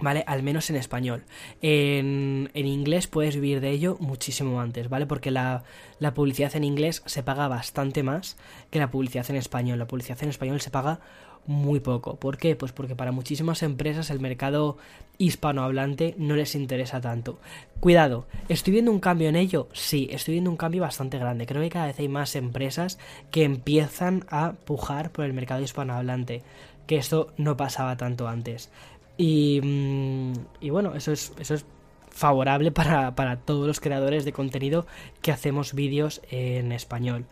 ¿vale? 0.00 0.24
Al 0.26 0.42
menos 0.42 0.70
en 0.70 0.76
español. 0.76 1.24
En, 1.62 2.50
en, 2.54 2.66
inglés 2.66 3.06
puedes 3.06 3.34
vivir 3.34 3.60
de 3.60 3.70
ello 3.70 3.96
muchísimo 4.00 4.60
antes, 4.60 4.88
¿vale? 4.88 5.06
Porque 5.06 5.30
la, 5.30 5.64
la, 5.98 6.14
publicidad 6.14 6.56
en 6.56 6.64
inglés 6.64 7.02
se 7.06 7.22
paga 7.22 7.48
bastante 7.48 8.02
más 8.02 8.36
que 8.70 8.78
la 8.78 8.90
publicidad 8.90 9.28
en 9.30 9.36
español. 9.36 9.78
La 9.78 9.86
publicidad 9.86 10.22
en 10.22 10.30
español 10.30 10.60
se 10.60 10.70
paga 10.70 11.00
muy 11.46 11.80
poco. 11.80 12.16
¿Por 12.16 12.38
qué? 12.38 12.56
Pues 12.56 12.72
porque 12.72 12.96
para 12.96 13.12
muchísimas 13.12 13.62
empresas 13.62 14.10
el 14.10 14.20
mercado 14.20 14.76
hispanohablante 15.18 16.14
no 16.18 16.36
les 16.36 16.54
interesa 16.54 17.00
tanto. 17.00 17.38
Cuidado, 17.80 18.26
¿estoy 18.48 18.72
viendo 18.72 18.90
un 18.90 19.00
cambio 19.00 19.28
en 19.28 19.36
ello? 19.36 19.68
Sí, 19.72 20.08
estoy 20.10 20.34
viendo 20.34 20.50
un 20.50 20.56
cambio 20.56 20.82
bastante 20.82 21.18
grande. 21.18 21.46
Creo 21.46 21.62
que 21.62 21.68
cada 21.68 21.86
vez 21.86 21.98
hay 21.98 22.08
más 22.08 22.36
empresas 22.36 22.98
que 23.30 23.44
empiezan 23.44 24.24
a 24.30 24.52
pujar 24.52 25.10
por 25.12 25.24
el 25.24 25.32
mercado 25.32 25.62
hispanohablante. 25.62 26.42
Que 26.86 26.96
esto 26.96 27.32
no 27.36 27.56
pasaba 27.56 27.96
tanto 27.96 28.28
antes. 28.28 28.70
Mm, 29.18 30.32
y, 30.60 30.70
bueno, 30.70 30.94
eso 30.94 31.12
es, 31.12 31.32
eso 31.38 31.54
es 31.54 31.66
favorable 32.10 32.72
para, 32.72 33.36
todos 33.44 33.66
los 33.66 33.80
creadores 33.80 34.24
de 34.24 34.32
contenido 34.32 34.86
que 35.22 35.32
hacemos 35.32 35.74
vídeos 35.74 36.22
en 36.30 36.72
español. 36.72 37.26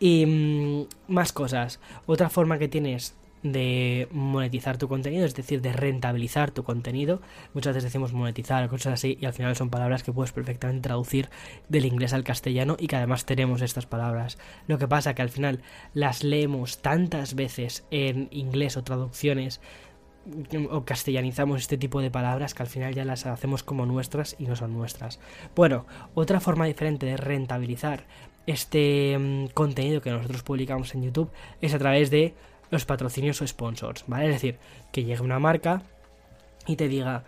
Y 0.00 0.26
mm, 0.26 1.12
más 1.12 1.32
cosas. 1.32 1.80
Otra 2.06 2.28
forma 2.28 2.58
que 2.58 2.68
tienes 2.68 3.14
de 3.42 4.08
monetizar 4.12 4.78
tu 4.78 4.88
contenido, 4.88 5.26
es 5.26 5.34
decir, 5.34 5.60
de 5.62 5.72
rentabilizar 5.72 6.50
tu 6.50 6.62
contenido. 6.62 7.20
Muchas 7.54 7.74
veces 7.74 7.84
decimos 7.90 8.12
monetizar, 8.12 8.68
cosas 8.68 8.94
así, 8.94 9.18
y 9.20 9.26
al 9.26 9.32
final 9.32 9.56
son 9.56 9.70
palabras 9.70 10.02
que 10.02 10.12
puedes 10.12 10.32
perfectamente 10.32 10.88
traducir 10.88 11.28
del 11.68 11.86
inglés 11.86 12.12
al 12.12 12.24
castellano 12.24 12.76
y 12.78 12.86
que 12.86 12.96
además 12.96 13.24
tenemos 13.24 13.62
estas 13.62 13.86
palabras. 13.86 14.38
Lo 14.66 14.78
que 14.78 14.88
pasa 14.88 15.14
que 15.14 15.22
al 15.22 15.30
final 15.30 15.60
las 15.94 16.24
leemos 16.24 16.78
tantas 16.78 17.34
veces 17.34 17.84
en 17.90 18.28
inglés 18.30 18.76
o 18.76 18.84
traducciones 18.84 19.60
o 20.70 20.84
castellanizamos 20.84 21.60
este 21.60 21.76
tipo 21.76 22.00
de 22.00 22.10
palabras 22.10 22.54
que 22.54 22.62
al 22.62 22.68
final 22.68 22.94
ya 22.94 23.04
las 23.04 23.26
hacemos 23.26 23.64
como 23.64 23.86
nuestras 23.86 24.36
y 24.38 24.44
no 24.44 24.54
son 24.54 24.72
nuestras. 24.72 25.18
Bueno, 25.56 25.84
otra 26.14 26.38
forma 26.38 26.66
diferente 26.66 27.06
de 27.06 27.16
rentabilizar 27.16 28.04
este 28.46 29.18
mm, 29.18 29.46
contenido 29.48 30.00
que 30.00 30.10
nosotros 30.10 30.42
publicamos 30.42 30.94
en 30.94 31.02
YouTube 31.02 31.30
es 31.60 31.74
a 31.74 31.78
través 31.78 32.10
de 32.10 32.34
los 32.72 32.86
patrocinios 32.86 33.40
o 33.42 33.46
sponsors, 33.46 34.04
¿vale? 34.08 34.26
Es 34.26 34.32
decir, 34.32 34.58
que 34.90 35.04
llegue 35.04 35.20
una 35.20 35.38
marca 35.38 35.82
y 36.66 36.76
te 36.76 36.88
diga, 36.88 37.22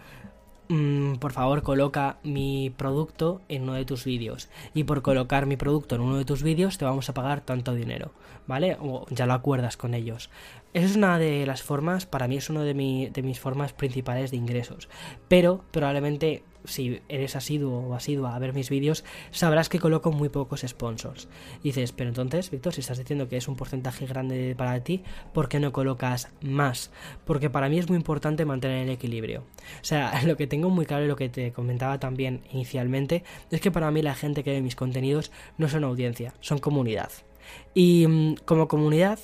mm, 0.68 1.16
por 1.16 1.32
favor 1.32 1.62
coloca 1.62 2.16
mi 2.24 2.72
producto 2.74 3.42
en 3.48 3.64
uno 3.64 3.74
de 3.74 3.84
tus 3.84 4.04
vídeos 4.06 4.48
y 4.72 4.84
por 4.84 5.02
colocar 5.02 5.44
mi 5.44 5.56
producto 5.56 5.96
en 5.96 6.00
uno 6.00 6.16
de 6.16 6.24
tus 6.24 6.42
vídeos 6.42 6.78
te 6.78 6.86
vamos 6.86 7.10
a 7.10 7.14
pagar 7.14 7.42
tanto 7.42 7.74
dinero, 7.74 8.12
¿vale? 8.46 8.78
O 8.80 9.04
ya 9.10 9.26
lo 9.26 9.34
acuerdas 9.34 9.76
con 9.76 9.92
ellos. 9.92 10.30
Esa 10.72 10.86
es 10.86 10.96
una 10.96 11.18
de 11.18 11.44
las 11.44 11.62
formas, 11.62 12.06
para 12.06 12.26
mí 12.26 12.38
es 12.38 12.48
una 12.48 12.64
de, 12.64 13.10
de 13.12 13.22
mis 13.22 13.38
formas 13.38 13.74
principales 13.74 14.30
de 14.30 14.38
ingresos. 14.38 14.88
Pero 15.28 15.62
probablemente 15.72 16.42
si 16.64 17.00
eres 17.08 17.36
asiduo 17.36 17.78
o 17.78 17.94
asidua 17.94 18.34
a 18.34 18.38
ver 18.38 18.54
mis 18.54 18.70
vídeos, 18.70 19.04
sabrás 19.30 19.68
que 19.68 19.78
coloco 19.78 20.12
muy 20.12 20.28
pocos 20.28 20.64
sponsors. 20.66 21.28
dices, 21.62 21.92
pero 21.92 22.08
entonces, 22.08 22.50
Víctor, 22.50 22.72
si 22.72 22.80
estás 22.80 22.98
diciendo 22.98 23.28
que 23.28 23.36
es 23.36 23.48
un 23.48 23.56
porcentaje 23.56 24.06
grande 24.06 24.54
para 24.56 24.82
ti, 24.82 25.02
¿por 25.32 25.48
qué 25.48 25.60
no 25.60 25.72
colocas 25.72 26.30
más? 26.42 26.90
Porque 27.24 27.50
para 27.50 27.68
mí 27.68 27.78
es 27.78 27.88
muy 27.88 27.96
importante 27.96 28.44
mantener 28.44 28.84
el 28.84 28.90
equilibrio. 28.90 29.40
O 29.40 29.84
sea, 29.84 30.22
lo 30.26 30.36
que 30.36 30.46
tengo 30.46 30.70
muy 30.70 30.86
claro 30.86 31.04
y 31.04 31.08
lo 31.08 31.16
que 31.16 31.28
te 31.28 31.52
comentaba 31.52 31.98
también 31.98 32.42
inicialmente, 32.52 33.24
es 33.50 33.60
que 33.60 33.70
para 33.70 33.90
mí 33.90 34.02
la 34.02 34.14
gente 34.14 34.42
que 34.42 34.52
ve 34.52 34.62
mis 34.62 34.76
contenidos 34.76 35.30
no 35.58 35.68
son 35.68 35.84
audiencia, 35.84 36.34
son 36.40 36.58
comunidad. 36.58 37.10
Y 37.74 38.06
mm, 38.06 38.36
como 38.44 38.68
comunidad, 38.68 39.18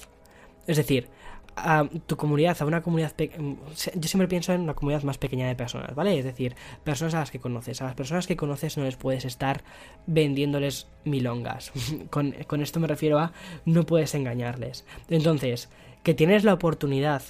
es 0.67 0.77
decir, 0.77 1.09
a 1.57 1.89
tu 2.07 2.17
comunidad, 2.17 2.57
a 2.61 2.65
una 2.65 2.83
comunidad, 2.83 3.13
yo 3.17 4.09
siempre 4.09 4.29
pienso 4.29 4.53
en 4.53 4.63
una 4.63 4.75
comunidad 4.75 5.03
más 5.03 5.19
pequeña 5.19 5.47
de 5.49 5.55
personas, 5.55 5.95
¿vale? 5.95 6.19
Es 6.19 6.25
decir, 6.25 6.57
personas 6.85 7.15
a 7.15 7.21
las 7.21 7.31
que 7.31 7.41
conoces. 7.41 7.81
A 7.83 7.85
las 7.85 7.95
personas 7.95 8.27
que 8.27 8.37
conoces 8.37 8.77
no 8.77 8.85
les 8.85 8.97
puedes 8.97 9.25
estar 9.25 9.63
vendiéndoles 10.07 10.89
milongas. 11.05 11.73
con, 12.11 12.33
con 12.47 12.63
esto 12.63 12.81
me 12.81 12.87
refiero 12.87 13.19
a 13.19 13.33
no 13.65 13.85
puedes 13.85 14.15
engañarles. 14.15 14.85
Entonces, 15.09 15.69
que 16.03 16.15
tienes 16.15 16.45
la 16.45 16.55
oportunidad 16.55 17.23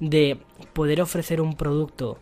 de 0.00 0.38
poder 0.72 1.02
ofrecer 1.02 1.40
un 1.40 1.56
producto 1.56 2.18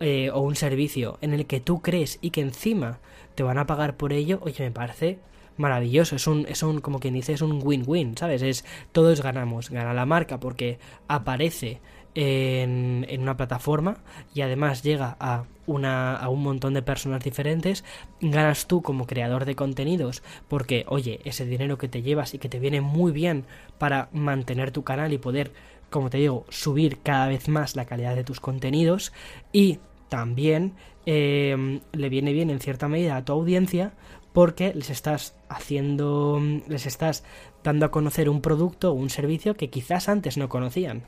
eh, 0.00 0.30
o 0.30 0.40
un 0.40 0.56
servicio 0.56 1.18
en 1.20 1.32
el 1.32 1.46
que 1.46 1.60
tú 1.60 1.80
crees 1.80 2.18
y 2.22 2.30
que 2.30 2.40
encima 2.40 2.98
te 3.34 3.42
van 3.42 3.58
a 3.58 3.66
pagar 3.66 3.96
por 3.96 4.12
ello, 4.12 4.40
oye, 4.42 4.64
me 4.64 4.70
parece 4.70 5.18
maravilloso, 5.62 6.16
es 6.16 6.26
un, 6.26 6.44
es 6.48 6.62
un, 6.62 6.80
como 6.80 6.98
quien 7.00 7.14
dice, 7.14 7.32
es 7.32 7.40
un 7.40 7.60
win-win, 7.62 8.16
¿sabes? 8.18 8.42
Es, 8.42 8.64
todos 8.92 9.22
ganamos, 9.22 9.70
gana 9.70 9.94
la 9.94 10.04
marca 10.04 10.38
porque 10.38 10.78
aparece 11.08 11.80
en, 12.14 13.06
en, 13.08 13.22
una 13.22 13.36
plataforma 13.36 13.98
y 14.34 14.42
además 14.42 14.82
llega 14.82 15.16
a, 15.18 15.44
una, 15.66 16.16
a 16.16 16.28
un 16.28 16.42
montón 16.42 16.74
de 16.74 16.82
personas 16.82 17.24
diferentes, 17.24 17.84
ganas 18.20 18.66
tú 18.66 18.82
como 18.82 19.06
creador 19.06 19.44
de 19.44 19.54
contenidos 19.54 20.22
porque, 20.48 20.84
oye, 20.88 21.20
ese 21.24 21.46
dinero 21.46 21.78
que 21.78 21.88
te 21.88 22.02
llevas 22.02 22.34
y 22.34 22.38
que 22.38 22.48
te 22.48 22.58
viene 22.58 22.80
muy 22.80 23.12
bien 23.12 23.44
para 23.78 24.08
mantener 24.12 24.72
tu 24.72 24.82
canal 24.82 25.12
y 25.12 25.18
poder, 25.18 25.52
como 25.90 26.10
te 26.10 26.18
digo, 26.18 26.44
subir 26.50 26.98
cada 27.02 27.28
vez 27.28 27.48
más 27.48 27.76
la 27.76 27.86
calidad 27.86 28.16
de 28.16 28.24
tus 28.24 28.40
contenidos 28.40 29.12
y 29.52 29.78
también 30.08 30.74
eh, 31.06 31.80
le 31.92 32.08
viene 32.08 32.32
bien 32.32 32.50
en 32.50 32.60
cierta 32.60 32.88
medida 32.88 33.16
a 33.16 33.24
tu 33.24 33.32
audiencia 33.32 33.92
porque 34.32 34.72
les 34.74 34.90
estás 34.90 35.34
haciendo, 35.48 36.40
les 36.68 36.86
estás 36.86 37.24
dando 37.62 37.86
a 37.86 37.90
conocer 37.90 38.28
un 38.28 38.40
producto 38.40 38.90
o 38.90 38.94
un 38.94 39.10
servicio 39.10 39.54
que 39.54 39.70
quizás 39.70 40.08
antes 40.08 40.36
no 40.36 40.48
conocían. 40.48 41.04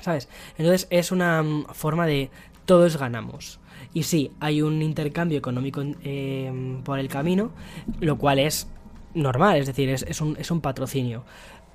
¿Sabes? 0.00 0.28
Entonces 0.58 0.86
es 0.90 1.12
una 1.12 1.42
mm, 1.42 1.66
forma 1.72 2.06
de 2.06 2.30
todos 2.66 2.96
ganamos. 2.96 3.60
Y 3.92 4.02
sí, 4.04 4.32
hay 4.40 4.62
un 4.62 4.82
intercambio 4.82 5.38
económico 5.38 5.82
em, 6.02 6.82
por 6.82 6.98
el 6.98 7.08
camino, 7.08 7.52
lo 8.00 8.18
cual 8.18 8.38
es 8.38 8.66
normal, 9.14 9.58
es 9.58 9.66
decir, 9.66 9.88
es, 9.88 10.02
es, 10.02 10.20
un, 10.20 10.36
es 10.38 10.50
un 10.50 10.60
patrocinio. 10.60 11.24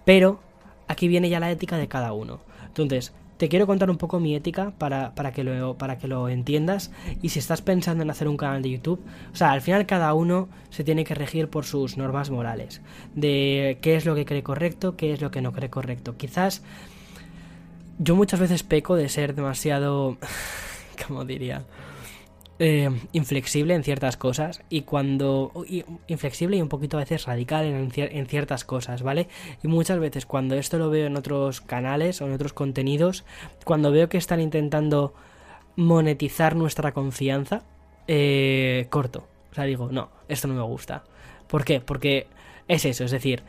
Pero 0.06 0.40
aquí 0.88 1.08
viene 1.08 1.30
ya 1.30 1.40
la 1.40 1.52
ética 1.52 1.78
de 1.78 1.88
cada 1.88 2.14
uno. 2.14 2.42
Entonces, 2.68 3.14
te 3.40 3.48
quiero 3.48 3.66
contar 3.68 3.90
un 3.90 3.98
poco 3.98 4.20
mi 4.20 4.36
ética 4.36 4.74
para, 4.78 5.16
para, 5.16 5.32
que 5.32 5.46
lo, 5.46 5.78
para 5.78 5.98
que 5.98 6.10
lo 6.10 6.28
entiendas. 6.28 6.92
Y 7.22 7.30
si 7.30 7.40
estás 7.40 7.62
pensando 7.62 8.04
en 8.04 8.10
hacer 8.10 8.28
un 8.28 8.36
canal 8.36 8.62
de 8.62 8.72
YouTube, 8.72 9.02
o 9.32 9.36
sea, 9.36 9.54
al 9.54 9.62
final 9.62 9.86
cada 9.86 10.14
uno 10.14 10.50
se 10.72 10.84
tiene 10.84 11.06
que 11.06 11.16
regir 11.16 11.48
por 11.48 11.64
sus 11.64 11.96
normas 11.96 12.32
morales. 12.32 12.82
De 13.16 13.78
qué 13.82 13.96
es 13.96 14.06
lo 14.06 14.14
que 14.14 14.26
cree 14.26 14.44
correcto, 14.44 14.98
qué 14.98 15.14
es 15.14 15.22
lo 15.22 15.32
que 15.32 15.42
no 15.42 15.54
cree 15.54 15.70
correcto. 15.70 16.18
Quizás 16.18 16.64
yo 17.98 18.14
muchas 18.18 18.42
veces 18.42 18.64
peco 18.64 18.98
de 18.98 19.08
ser 19.08 19.34
demasiado... 19.34 20.18
¿Cómo 21.08 21.24
diría? 21.24 21.64
Eh, 22.62 22.90
inflexible 23.14 23.74
en 23.74 23.84
ciertas 23.84 24.18
cosas 24.18 24.62
y 24.70 24.82
cuando 24.82 25.54
inflexible 26.08 26.58
y 26.58 26.62
un 26.62 26.68
poquito 26.68 26.98
a 26.98 27.00
veces 27.00 27.24
radical 27.24 27.64
en, 27.64 27.90
en, 27.96 28.26
ciertas 28.26 28.66
cosas, 28.66 29.02
¿vale? 29.02 29.30
Y 29.64 29.70
muchas 29.70 29.98
veces 29.98 30.26
cuando 30.26 30.56
esto 30.56 30.78
lo 30.78 30.90
veo 30.90 31.08
en 31.08 31.16
otros 31.16 31.62
canales 31.62 32.22
o 32.22 32.26
en 32.26 32.34
otros 32.34 32.52
contenidos, 32.52 33.24
cuando 33.64 33.92
veo 33.92 34.10
que 34.10 34.18
están 34.18 34.42
intentando 34.42 35.14
monetizar 35.78 36.58
nuestra 36.58 36.92
confianza, 36.92 37.64
eh, 38.08 38.88
corto. 38.90 39.26
O 39.52 39.56
sea, 39.56 39.64
digo, 39.64 39.90
no, 39.90 40.10
esto 40.28 40.50
no 40.50 40.54
me 40.54 40.64
gusta. 40.64 41.06
¿Por 41.48 41.64
qué? 41.64 41.80
Porque 41.80 42.28
es 42.68 42.84
eso, 42.84 43.06
es 43.06 43.12
decir, 43.12 43.44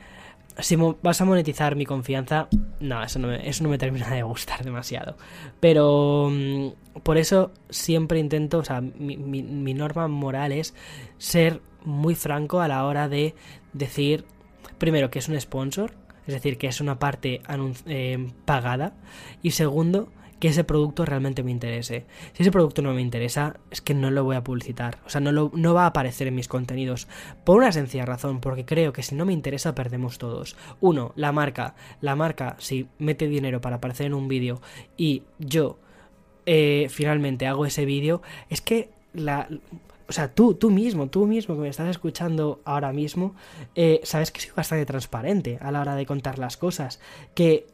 si 0.62 0.76
vas 0.76 1.20
a 1.20 1.24
monetizar 1.24 1.76
mi 1.76 1.86
confianza, 1.86 2.48
no, 2.80 3.02
eso 3.02 3.18
no, 3.18 3.28
me, 3.28 3.48
eso 3.48 3.62
no 3.62 3.70
me 3.70 3.78
termina 3.78 4.08
de 4.10 4.22
gustar 4.22 4.64
demasiado. 4.64 5.16
Pero 5.60 6.28
mm, 6.30 7.00
por 7.02 7.18
eso 7.18 7.52
siempre 7.68 8.18
intento, 8.18 8.58
o 8.58 8.64
sea, 8.64 8.80
mi, 8.80 9.16
mi, 9.16 9.74
norma 9.74 10.08
moral 10.08 10.52
es 10.52 10.74
ser 11.18 11.60
muy 11.84 12.14
franco 12.14 12.60
a 12.60 12.68
la 12.68 12.84
hora 12.84 13.08
de 13.08 13.34
decir, 13.72 14.24
primero, 14.78 15.10
que 15.10 15.18
es 15.18 15.28
un 15.28 15.40
sponsor, 15.40 15.94
es 16.26 16.34
decir, 16.34 16.58
que 16.58 16.66
es 16.66 16.80
una 16.80 16.98
parte 16.98 17.40
eh, 17.86 18.28
pagada, 18.44 18.94
y 19.42 19.52
segundo, 19.52 20.10
que 20.40 20.48
ese 20.48 20.64
producto 20.64 21.04
realmente 21.04 21.42
me 21.42 21.50
interese. 21.50 22.06
Si 22.32 22.42
ese 22.42 22.50
producto 22.50 22.82
no 22.82 22.94
me 22.94 23.02
interesa, 23.02 23.60
es 23.70 23.80
que 23.82 23.94
no 23.94 24.10
lo 24.10 24.24
voy 24.24 24.36
a 24.36 24.42
publicitar. 24.42 24.98
O 25.06 25.10
sea, 25.10 25.20
no, 25.20 25.32
lo, 25.32 25.52
no 25.54 25.74
va 25.74 25.84
a 25.84 25.88
aparecer 25.88 26.26
en 26.26 26.34
mis 26.34 26.48
contenidos. 26.48 27.06
Por 27.44 27.58
una 27.58 27.70
sencilla 27.70 28.06
razón, 28.06 28.40
porque 28.40 28.64
creo 28.64 28.92
que 28.92 29.02
si 29.02 29.14
no 29.14 29.26
me 29.26 29.34
interesa, 29.34 29.74
perdemos 29.74 30.18
todos. 30.18 30.56
Uno, 30.80 31.12
la 31.14 31.30
marca. 31.30 31.74
La 32.00 32.16
marca, 32.16 32.56
si 32.58 32.88
mete 32.98 33.28
dinero 33.28 33.60
para 33.60 33.76
aparecer 33.76 34.06
en 34.06 34.14
un 34.14 34.28
vídeo 34.28 34.62
y 34.96 35.22
yo 35.38 35.78
eh, 36.46 36.86
finalmente 36.88 37.46
hago 37.46 37.66
ese 37.66 37.84
vídeo, 37.84 38.22
es 38.48 38.62
que 38.62 38.88
la, 39.12 39.46
o 40.08 40.12
sea, 40.12 40.34
tú, 40.34 40.54
tú 40.54 40.70
mismo, 40.70 41.08
tú 41.08 41.26
mismo 41.26 41.54
que 41.54 41.60
me 41.60 41.68
estás 41.68 41.88
escuchando 41.88 42.60
ahora 42.64 42.92
mismo, 42.92 43.36
eh, 43.74 44.00
sabes 44.04 44.32
que 44.32 44.40
soy 44.40 44.52
bastante 44.56 44.86
transparente 44.86 45.58
a 45.60 45.70
la 45.70 45.82
hora 45.82 45.96
de 45.96 46.06
contar 46.06 46.38
las 46.38 46.56
cosas. 46.56 46.98
Que 47.34 47.66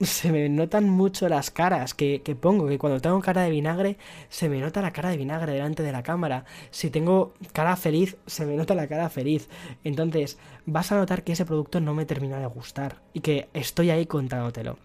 se 0.00 0.30
me 0.32 0.48
notan 0.48 0.88
mucho 0.88 1.28
las 1.28 1.50
caras 1.50 1.94
que, 1.94 2.20
pongo, 2.40 2.68
que 2.68 2.78
cuando 2.78 3.00
tengo 3.00 3.20
cara 3.20 3.42
de 3.42 3.50
vinagre, 3.50 3.98
se 4.28 4.48
me 4.48 4.60
nota 4.60 4.82
la 4.82 4.92
cara 4.92 5.10
de 5.10 5.16
vinagre 5.16 5.52
delante 5.52 5.82
de 5.82 5.92
la 5.92 6.02
cámara. 6.02 6.44
Si 6.70 6.90
tengo 6.90 7.34
cara 7.52 7.76
feliz, 7.76 8.16
se 8.26 8.46
me 8.46 8.56
nota 8.56 8.74
la 8.74 8.88
cara 8.88 9.08
feliz. 9.10 9.48
Entonces, 9.84 10.38
vas 10.66 10.92
a 10.92 10.96
notar 10.96 11.24
que 11.24 11.32
ese 11.32 11.46
producto 11.46 11.80
no 11.80 11.94
me 11.94 12.06
termina 12.06 12.38
de 12.38 12.46
gustar 12.46 13.02
y 13.12 13.20
que 13.20 13.48
estoy 13.54 13.90
ahí 13.90 14.06
contándotelo. 14.06 14.78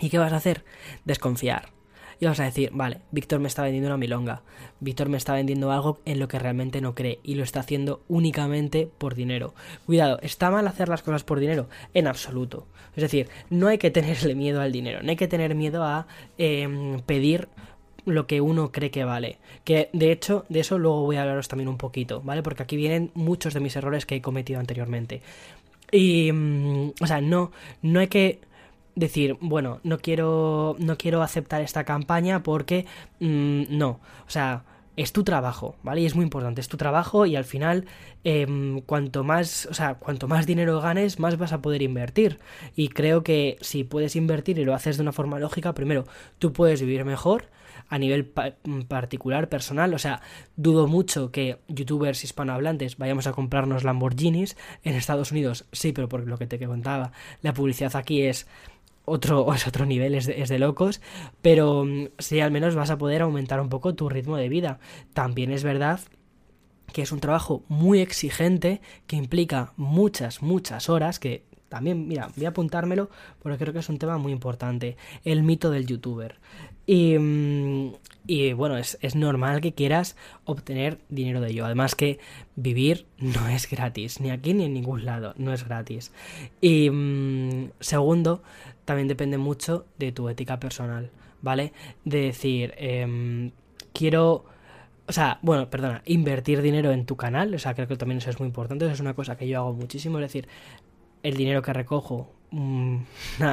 ¿Y 0.00 0.10
qué 0.10 0.18
vas 0.18 0.32
a 0.32 0.36
hacer? 0.36 0.64
Desconfiar 1.04 1.81
y 2.22 2.24
vas 2.24 2.38
a 2.38 2.44
decir, 2.44 2.70
vale, 2.72 2.98
Víctor 3.10 3.40
me 3.40 3.48
está 3.48 3.64
vendiendo 3.64 3.88
una 3.88 3.96
milonga, 3.96 4.42
Víctor 4.78 5.08
me 5.08 5.16
está 5.16 5.34
vendiendo 5.34 5.72
algo 5.72 5.98
en 6.04 6.20
lo 6.20 6.28
que 6.28 6.38
realmente 6.38 6.80
no 6.80 6.94
cree 6.94 7.18
y 7.24 7.34
lo 7.34 7.42
está 7.42 7.58
haciendo 7.58 8.04
únicamente 8.06 8.88
por 8.96 9.16
dinero. 9.16 9.54
Cuidado, 9.86 10.20
¿está 10.22 10.48
mal 10.48 10.68
hacer 10.68 10.88
las 10.88 11.02
cosas 11.02 11.24
por 11.24 11.40
dinero? 11.40 11.68
En 11.94 12.06
absoluto. 12.06 12.68
Es 12.94 13.02
decir, 13.02 13.28
no 13.50 13.66
hay 13.66 13.78
que 13.78 13.90
tenerle 13.90 14.36
miedo 14.36 14.60
al 14.60 14.70
dinero, 14.70 15.02
no 15.02 15.10
hay 15.10 15.16
que 15.16 15.26
tener 15.26 15.56
miedo 15.56 15.82
a 15.82 16.06
em, 16.38 17.00
pedir 17.00 17.48
lo 18.04 18.28
que 18.28 18.40
uno 18.40 18.70
cree 18.70 18.92
que 18.92 19.02
vale. 19.02 19.38
Que 19.64 19.90
de 19.92 20.12
hecho, 20.12 20.44
de 20.48 20.60
eso 20.60 20.78
luego 20.78 21.02
voy 21.02 21.16
a 21.16 21.22
hablaros 21.22 21.48
también 21.48 21.66
un 21.66 21.76
poquito, 21.76 22.22
¿vale? 22.22 22.44
Porque 22.44 22.62
aquí 22.62 22.76
vienen 22.76 23.10
muchos 23.14 23.52
de 23.52 23.58
mis 23.58 23.74
errores 23.74 24.06
que 24.06 24.14
he 24.14 24.22
cometido 24.22 24.60
anteriormente. 24.60 25.22
Y, 25.90 26.30
mm, 26.30 26.92
o 27.00 27.06
sea, 27.08 27.20
no, 27.20 27.50
no 27.82 27.98
hay 27.98 28.06
que 28.06 28.38
decir, 28.94 29.36
bueno, 29.40 29.80
no 29.82 29.98
quiero, 29.98 30.76
no 30.78 30.96
quiero 30.98 31.22
aceptar 31.22 31.62
esta 31.62 31.84
campaña 31.84 32.42
porque 32.42 32.86
mm, 33.20 33.64
no, 33.68 34.00
o 34.26 34.30
sea, 34.30 34.64
es 34.96 35.12
tu 35.12 35.24
trabajo, 35.24 35.76
¿vale? 35.82 36.02
Y 36.02 36.06
es 36.06 36.14
muy 36.14 36.24
importante, 36.24 36.60
es 36.60 36.68
tu 36.68 36.76
trabajo 36.76 37.24
y 37.24 37.36
al 37.36 37.44
final, 37.44 37.86
em, 38.24 38.80
cuanto 38.82 39.24
más, 39.24 39.66
o 39.66 39.74
sea, 39.74 39.94
cuanto 39.94 40.28
más 40.28 40.46
dinero 40.46 40.80
ganes, 40.80 41.18
más 41.18 41.38
vas 41.38 41.52
a 41.52 41.62
poder 41.62 41.82
invertir. 41.82 42.38
Y 42.76 42.88
creo 42.88 43.22
que 43.22 43.56
si 43.60 43.84
puedes 43.84 44.16
invertir 44.16 44.58
y 44.58 44.64
lo 44.64 44.74
haces 44.74 44.96
de 44.98 45.02
una 45.02 45.12
forma 45.12 45.38
lógica, 45.38 45.74
primero, 45.74 46.04
tú 46.38 46.52
puedes 46.52 46.80
vivir 46.82 47.04
mejor 47.04 47.46
a 47.88 47.98
nivel 47.98 48.26
particular, 48.88 49.48
personal. 49.48 49.92
O 49.94 49.98
sea, 49.98 50.20
dudo 50.56 50.86
mucho 50.86 51.30
que 51.30 51.58
youtubers 51.68 52.24
hispanohablantes 52.24 52.96
vayamos 52.96 53.26
a 53.26 53.32
comprarnos 53.32 53.84
Lamborghinis. 53.84 54.56
En 54.82 54.94
Estados 54.94 55.32
Unidos 55.32 55.66
sí, 55.72 55.92
pero 55.92 56.08
por 56.08 56.26
lo 56.26 56.38
que 56.38 56.46
te 56.46 56.64
contaba, 56.64 57.12
la 57.42 57.54
publicidad 57.54 57.94
aquí 57.96 58.22
es 58.22 58.46
otro, 59.04 59.52
es 59.54 59.66
otro 59.66 59.86
nivel, 59.86 60.14
es 60.14 60.26
de, 60.26 60.58
locos, 60.58 61.00
pero 61.40 61.84
mm, 61.84 62.08
sí 62.18 62.40
al 62.40 62.50
menos 62.50 62.74
vas 62.74 62.90
a 62.90 62.98
poder 62.98 63.22
aumentar 63.22 63.60
un 63.60 63.68
poco 63.68 63.94
tu 63.94 64.08
ritmo 64.08 64.36
de 64.36 64.48
vida. 64.48 64.78
También 65.12 65.52
es 65.52 65.64
verdad 65.64 66.00
que 66.92 67.02
es 67.02 67.12
un 67.12 67.20
trabajo 67.20 67.64
muy 67.68 68.00
exigente, 68.00 68.80
que 69.06 69.16
implica 69.16 69.72
muchas, 69.76 70.42
muchas 70.42 70.88
horas, 70.90 71.18
que 71.18 71.44
también, 71.72 72.06
mira, 72.06 72.28
voy 72.36 72.44
a 72.44 72.50
apuntármelo 72.50 73.08
porque 73.42 73.56
creo 73.56 73.72
que 73.72 73.78
es 73.78 73.88
un 73.88 73.98
tema 73.98 74.18
muy 74.18 74.30
importante, 74.30 74.98
el 75.24 75.42
mito 75.42 75.70
del 75.70 75.86
youtuber. 75.86 76.36
Y, 76.86 77.16
mm, 77.16 77.94
y 78.26 78.52
bueno, 78.52 78.76
es, 78.76 78.98
es, 79.00 79.14
normal 79.14 79.62
que 79.62 79.72
quieras 79.72 80.16
obtener 80.44 80.98
dinero 81.08 81.40
de 81.40 81.50
ello. 81.50 81.64
Además 81.64 81.94
que 81.94 82.18
vivir 82.56 83.06
no 83.16 83.48
es 83.56 83.70
gratis, 83.70 84.20
ni 84.20 84.30
aquí 84.30 84.52
ni 84.52 84.64
en 84.64 84.74
ningún 84.74 85.06
lado, 85.06 85.32
no 85.38 85.54
es 85.54 85.64
gratis. 85.64 86.12
Y 86.60 86.90
mm, 86.90 87.70
segundo, 87.80 88.42
también 88.84 89.08
depende 89.08 89.38
mucho 89.38 89.86
de 89.98 90.12
tu 90.12 90.28
ética 90.28 90.58
personal, 90.58 91.10
¿vale? 91.40 91.72
De 92.04 92.22
decir, 92.22 92.74
eh, 92.76 93.50
quiero... 93.92 94.44
O 95.08 95.12
sea, 95.12 95.40
bueno, 95.42 95.68
perdona, 95.68 96.02
invertir 96.06 96.62
dinero 96.62 96.92
en 96.92 97.06
tu 97.06 97.16
canal, 97.16 97.52
o 97.54 97.58
sea, 97.58 97.74
creo 97.74 97.88
que 97.88 97.96
también 97.96 98.18
eso 98.18 98.30
es 98.30 98.38
muy 98.38 98.46
importante, 98.46 98.84
eso 98.84 98.94
es 98.94 99.00
una 99.00 99.14
cosa 99.14 99.36
que 99.36 99.48
yo 99.48 99.58
hago 99.58 99.72
muchísimo, 99.72 100.18
es 100.18 100.22
decir, 100.22 100.46
el 101.22 101.36
dinero 101.36 101.60
que 101.60 101.72
recojo, 101.72 102.30
un, 102.52 103.06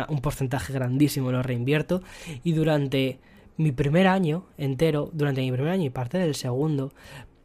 un 0.09 0.21
porcentaje 0.21 0.73
grandísimo 0.73 1.31
lo 1.31 1.41
reinvierto 1.41 2.01
y 2.43 2.51
durante 2.51 3.19
mi 3.57 3.71
primer 3.71 4.07
año 4.07 4.45
entero, 4.57 5.09
durante 5.13 5.41
mi 5.41 5.51
primer 5.51 5.71
año 5.71 5.85
y 5.85 5.89
parte 5.89 6.17
del 6.17 6.35
segundo, 6.35 6.93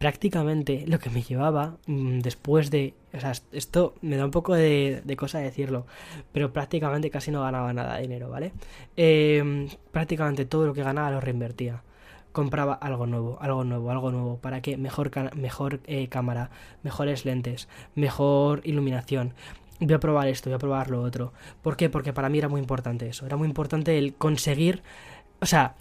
prácticamente 0.05 0.85
lo 0.87 0.99
que 0.99 1.09
me 1.09 1.23
llevaba 1.23 1.79
mm, 1.87 2.19
después 2.19 2.71
de... 2.71 2.93
O 3.15 3.21
sea, 3.21 3.33
esto 3.53 3.95
me 4.03 4.19
da 4.19 4.27
un 4.27 4.31
poco 4.31 4.53
de, 4.53 5.03
cosa 5.17 5.39
decirlo, 5.39 5.87
pero 6.31 6.53
prácticamente 6.53 7.09
casi 7.09 7.31
no 7.31 7.41
ganaba 7.41 7.73
nada 7.73 7.97
de 7.97 8.03
dinero, 8.03 8.29
¿vale? 8.29 8.53
Em, 8.99 9.67
prácticamente 9.93 10.45
todo 10.45 10.67
lo 10.67 10.75
que 10.75 10.83
ganaba 10.83 11.11
lo 11.11 11.23
reinvertía 11.23 11.83
compraba 12.33 12.75
algo 12.75 13.07
nuevo, 13.07 13.39
algo 13.41 13.65
nuevo, 13.65 13.91
algo 13.91 14.11
nuevo. 14.11 14.37
¿Para 14.37 14.61
qué? 14.61 14.77
Mejor, 14.77 15.11
mejor 15.37 15.81
eh, 15.87 16.09
cámara, 16.09 16.51
mejores 16.83 17.25
lentes, 17.25 17.67
mejor 17.95 18.61
iluminación. 18.65 19.33
Voy 19.81 19.95
a 19.95 20.01
probar 20.01 20.29
esto, 20.29 20.51
voy 20.51 20.57
a 20.57 20.59
probar 20.59 20.91
lo 20.91 21.01
otro. 21.01 21.33
¿Por 21.63 21.79
qué? 21.79 21.89
Porque 21.89 22.13
para 22.13 22.29
mí 22.29 22.37
era 22.37 22.51
muy 22.51 22.61
importante 22.61 23.09
eso. 23.09 23.25
Era 23.25 23.39
muy 23.39 23.49
importante 23.49 23.97
el 23.97 24.13
conseguir... 24.13 24.83
O 25.41 25.47
sea, 25.47 25.77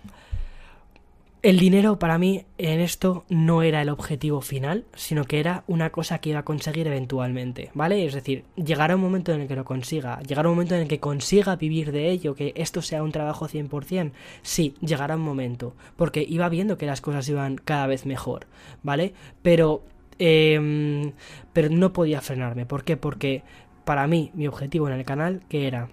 el 1.43 1.59
dinero 1.59 1.99
para 1.99 2.17
mí 2.17 2.45
en 2.57 2.79
esto 2.79 3.25
no 3.27 3.63
era 3.63 3.81
el 3.81 3.89
objetivo 3.89 4.39
final, 4.39 4.85
sino 4.95 5.25
que 5.25 5.41
era 5.41 5.65
una 5.67 5.89
cosa 5.89 6.19
que 6.19 6.29
iba 6.29 6.39
a 6.39 6.45
conseguir 6.45 6.87
eventualmente, 6.87 7.69
¿vale? 7.73 8.05
Es 8.05 8.13
decir, 8.13 8.45
llegará 8.55 8.95
un 8.95 9.01
momento 9.01 9.33
en 9.33 9.41
el 9.41 9.47
que 9.49 9.57
lo 9.57 9.65
consiga, 9.65 10.21
llegará 10.21 10.47
un 10.47 10.55
momento 10.55 10.75
en 10.75 10.83
el 10.83 10.87
que 10.87 11.01
consiga 11.01 11.57
vivir 11.57 11.91
de 11.91 12.11
ello, 12.11 12.33
que 12.33 12.53
esto 12.55 12.81
sea 12.81 13.03
un 13.03 13.11
trabajo 13.11 13.49
100%, 13.49 14.13
sí, 14.41 14.75
llegará 14.79 15.17
un 15.17 15.21
momento, 15.21 15.75
porque 15.97 16.25
iba 16.27 16.47
viendo 16.47 16.77
que 16.77 16.85
las 16.85 17.01
cosas 17.01 17.27
iban 17.27 17.57
cada 17.57 17.87
vez 17.87 18.05
mejor, 18.05 18.47
¿vale? 18.81 19.13
Pero, 19.41 19.83
eh, 20.19 21.11
pero 21.51 21.69
no 21.69 21.91
podía 21.91 22.21
frenarme, 22.21 22.65
¿por 22.65 22.85
qué? 22.85 22.95
Porque 22.95 23.43
para 23.83 24.07
mí 24.07 24.31
mi 24.33 24.47
objetivo 24.47 24.87
en 24.87 24.93
el 24.93 25.03
canal, 25.03 25.43
que 25.49 25.67
era 25.67 25.89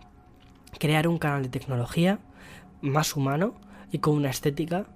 crear 0.79 1.09
un 1.09 1.19
canal 1.19 1.43
de 1.43 1.49
tecnología 1.49 2.21
más 2.83 3.17
humano 3.17 3.57
y 3.91 3.99
con 3.99 4.15
una 4.15 4.31
estética 4.31 4.87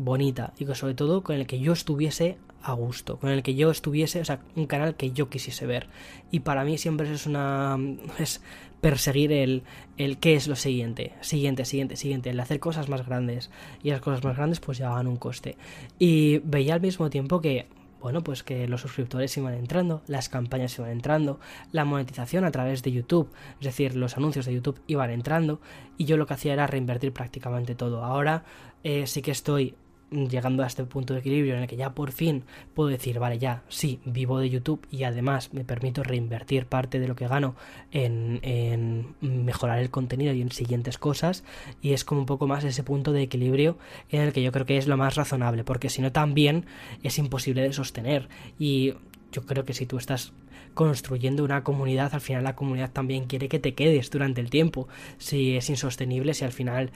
bonita 0.00 0.52
y 0.58 0.64
que 0.64 0.74
sobre 0.74 0.94
todo 0.94 1.22
con 1.22 1.36
el 1.36 1.46
que 1.46 1.60
yo 1.60 1.72
estuviese 1.72 2.38
a 2.62 2.72
gusto, 2.72 3.18
con 3.18 3.30
el 3.30 3.42
que 3.42 3.54
yo 3.54 3.70
estuviese, 3.70 4.20
o 4.20 4.24
sea, 4.24 4.40
un 4.56 4.66
canal 4.66 4.94
que 4.94 5.12
yo 5.12 5.28
quisiese 5.28 5.66
ver. 5.66 5.88
Y 6.30 6.40
para 6.40 6.64
mí 6.64 6.78
siempre 6.78 7.12
es 7.12 7.26
una 7.26 7.78
es 8.18 8.42
perseguir 8.80 9.32
el 9.32 9.62
el 9.98 10.18
qué 10.18 10.34
es 10.34 10.48
lo 10.48 10.56
siguiente, 10.56 11.12
siguiente, 11.20 11.64
siguiente, 11.64 11.96
siguiente, 11.96 12.30
el 12.30 12.40
hacer 12.40 12.60
cosas 12.60 12.88
más 12.88 13.06
grandes 13.06 13.50
y 13.82 13.90
las 13.90 14.00
cosas 14.00 14.24
más 14.24 14.36
grandes 14.36 14.60
pues 14.60 14.78
llevaban 14.78 15.06
un 15.06 15.16
coste. 15.16 15.56
Y 15.98 16.38
veía 16.38 16.74
al 16.74 16.80
mismo 16.80 17.10
tiempo 17.10 17.40
que 17.40 17.66
bueno, 18.00 18.22
pues 18.22 18.42
que 18.42 18.66
los 18.66 18.80
suscriptores 18.80 19.36
iban 19.36 19.52
entrando, 19.52 20.00
las 20.06 20.30
campañas 20.30 20.78
iban 20.78 20.90
entrando, 20.90 21.38
la 21.70 21.84
monetización 21.84 22.46
a 22.46 22.50
través 22.50 22.82
de 22.82 22.92
YouTube, 22.92 23.30
es 23.58 23.66
decir, 23.66 23.94
los 23.94 24.16
anuncios 24.16 24.46
de 24.46 24.54
YouTube 24.54 24.80
iban 24.86 25.10
entrando 25.10 25.60
y 25.98 26.06
yo 26.06 26.16
lo 26.16 26.26
que 26.26 26.32
hacía 26.32 26.54
era 26.54 26.66
reinvertir 26.66 27.12
prácticamente 27.12 27.74
todo. 27.74 28.02
Ahora 28.02 28.44
eh, 28.84 29.06
sí 29.06 29.20
que 29.20 29.32
estoy 29.32 29.74
llegando 30.10 30.62
a 30.62 30.66
este 30.66 30.84
punto 30.84 31.14
de 31.14 31.20
equilibrio 31.20 31.54
en 31.54 31.62
el 31.62 31.68
que 31.68 31.76
ya 31.76 31.94
por 31.94 32.12
fin 32.12 32.44
puedo 32.74 32.88
decir, 32.88 33.18
vale, 33.18 33.38
ya, 33.38 33.62
sí, 33.68 34.00
vivo 34.04 34.38
de 34.38 34.50
YouTube 34.50 34.86
y 34.90 35.04
además 35.04 35.52
me 35.52 35.64
permito 35.64 36.02
reinvertir 36.02 36.66
parte 36.66 36.98
de 36.98 37.08
lo 37.08 37.16
que 37.16 37.28
gano 37.28 37.54
en, 37.92 39.14
mejorar 39.20 39.78
el 39.78 39.90
contenido 39.90 40.32
y 40.32 40.42
en 40.42 40.50
siguientes 40.50 40.98
cosas 40.98 41.44
y 41.80 41.92
es 41.92 42.04
como 42.04 42.20
un 42.20 42.26
poco 42.26 42.46
más 42.46 42.64
ese 42.64 42.82
punto 42.82 43.12
de 43.12 43.22
equilibrio 43.22 43.78
en 44.10 44.22
el 44.22 44.32
que 44.32 44.42
yo 44.42 44.52
creo 44.52 44.66
que 44.66 44.78
es 44.78 44.86
lo 44.86 44.96
más 44.96 45.14
razonable 45.14 45.64
porque 45.64 45.88
si 45.88 46.02
no 46.02 46.12
también 46.12 46.66
es 47.02 47.18
imposible 47.18 47.62
de 47.62 47.72
sostener 47.72 48.28
y 48.58 48.94
yo 49.32 49.42
creo 49.46 49.64
que 49.64 49.74
si 49.74 49.86
tú 49.86 49.96
estás 49.96 50.32
construyendo 50.74 51.44
una 51.44 51.64
comunidad, 51.64 52.14
al 52.14 52.20
final 52.20 52.44
la 52.44 52.56
comunidad 52.56 52.90
también 52.90 53.26
quiere 53.26 53.48
que 53.48 53.58
te 53.58 53.74
quedes 53.74 54.10
durante 54.10 54.40
el 54.40 54.50
tiempo. 54.50 54.88
Si 55.18 55.56
es 55.56 55.68
insostenible, 55.68 56.34
si 56.34 56.44
al 56.44 56.52
final 56.52 56.92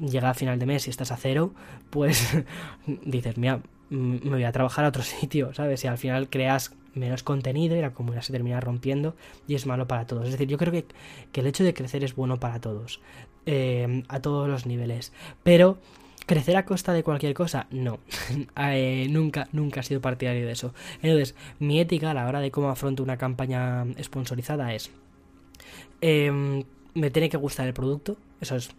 llega 0.00 0.30
a 0.30 0.34
final 0.34 0.58
de 0.58 0.66
mes 0.66 0.86
y 0.86 0.90
estás 0.90 1.12
a 1.12 1.16
cero, 1.16 1.52
pues 1.90 2.36
dices, 3.04 3.38
mira, 3.38 3.60
me 3.90 4.18
voy 4.30 4.44
a 4.44 4.52
trabajar 4.52 4.84
a 4.84 4.88
otro 4.88 5.02
sitio, 5.20 5.54
¿sabes? 5.54 5.84
Y 5.84 5.88
al 5.88 5.98
final 5.98 6.28
creas 6.28 6.74
menos 6.94 7.22
contenido 7.22 7.76
y 7.76 7.80
la 7.80 7.92
comunidad 7.92 8.22
se 8.22 8.32
termina 8.32 8.58
rompiendo 8.60 9.14
y 9.46 9.54
es 9.54 9.66
malo 9.66 9.86
para 9.86 10.06
todos. 10.06 10.24
Es 10.24 10.32
decir, 10.32 10.48
yo 10.48 10.56
creo 10.56 10.72
que, 10.72 10.86
el 11.34 11.46
hecho 11.46 11.64
de 11.64 11.74
crecer 11.74 12.02
es 12.04 12.16
bueno 12.16 12.40
para 12.40 12.60
todos, 12.60 13.00
eh, 13.44 14.02
a 14.08 14.20
todos 14.20 14.48
los 14.48 14.66
niveles. 14.66 15.12
Pero 15.42 15.78
¿Crecer 16.26 16.56
a 16.56 16.64
costa 16.64 16.92
de 16.92 17.04
cualquier 17.04 17.34
cosa? 17.34 17.68
No. 17.70 18.00
Eh, 18.68 19.06
nunca, 19.10 19.48
nunca 19.52 19.80
he 19.80 19.82
sido 19.84 20.00
partidario 20.00 20.44
de 20.44 20.52
eso. 20.52 20.74
Entonces, 21.00 21.36
mi 21.60 21.78
ética 21.78 22.10
a 22.10 22.14
la 22.14 22.26
hora 22.26 22.40
de 22.40 22.50
cómo 22.50 22.68
afronto 22.68 23.02
una 23.04 23.16
campaña 23.16 23.84
sponsorizada 24.02 24.74
es. 24.74 24.90
Em, 26.00 26.64
me 26.94 27.10
tiene 27.10 27.28
que 27.28 27.36
gustar 27.36 27.68
el 27.68 27.74
producto. 27.74 28.16
Eso 28.40 28.56
es 28.56 28.70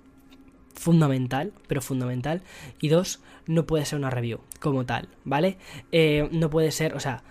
fundamental, 0.78 1.54
pero 1.68 1.82
fundamental. 1.82 2.42
Y 2.80 2.88
dos, 2.90 3.20
no 3.46 3.66
puede 3.66 3.86
ser 3.86 4.00
una 4.00 4.10
review 4.10 4.40
como 4.60 4.86
tal, 4.86 5.10
¿vale? 5.26 5.58
Eh, 5.92 6.30
no 6.32 6.50
puede 6.50 6.72
ser, 6.72 6.94
o 6.96 7.00
sea, 7.00 7.24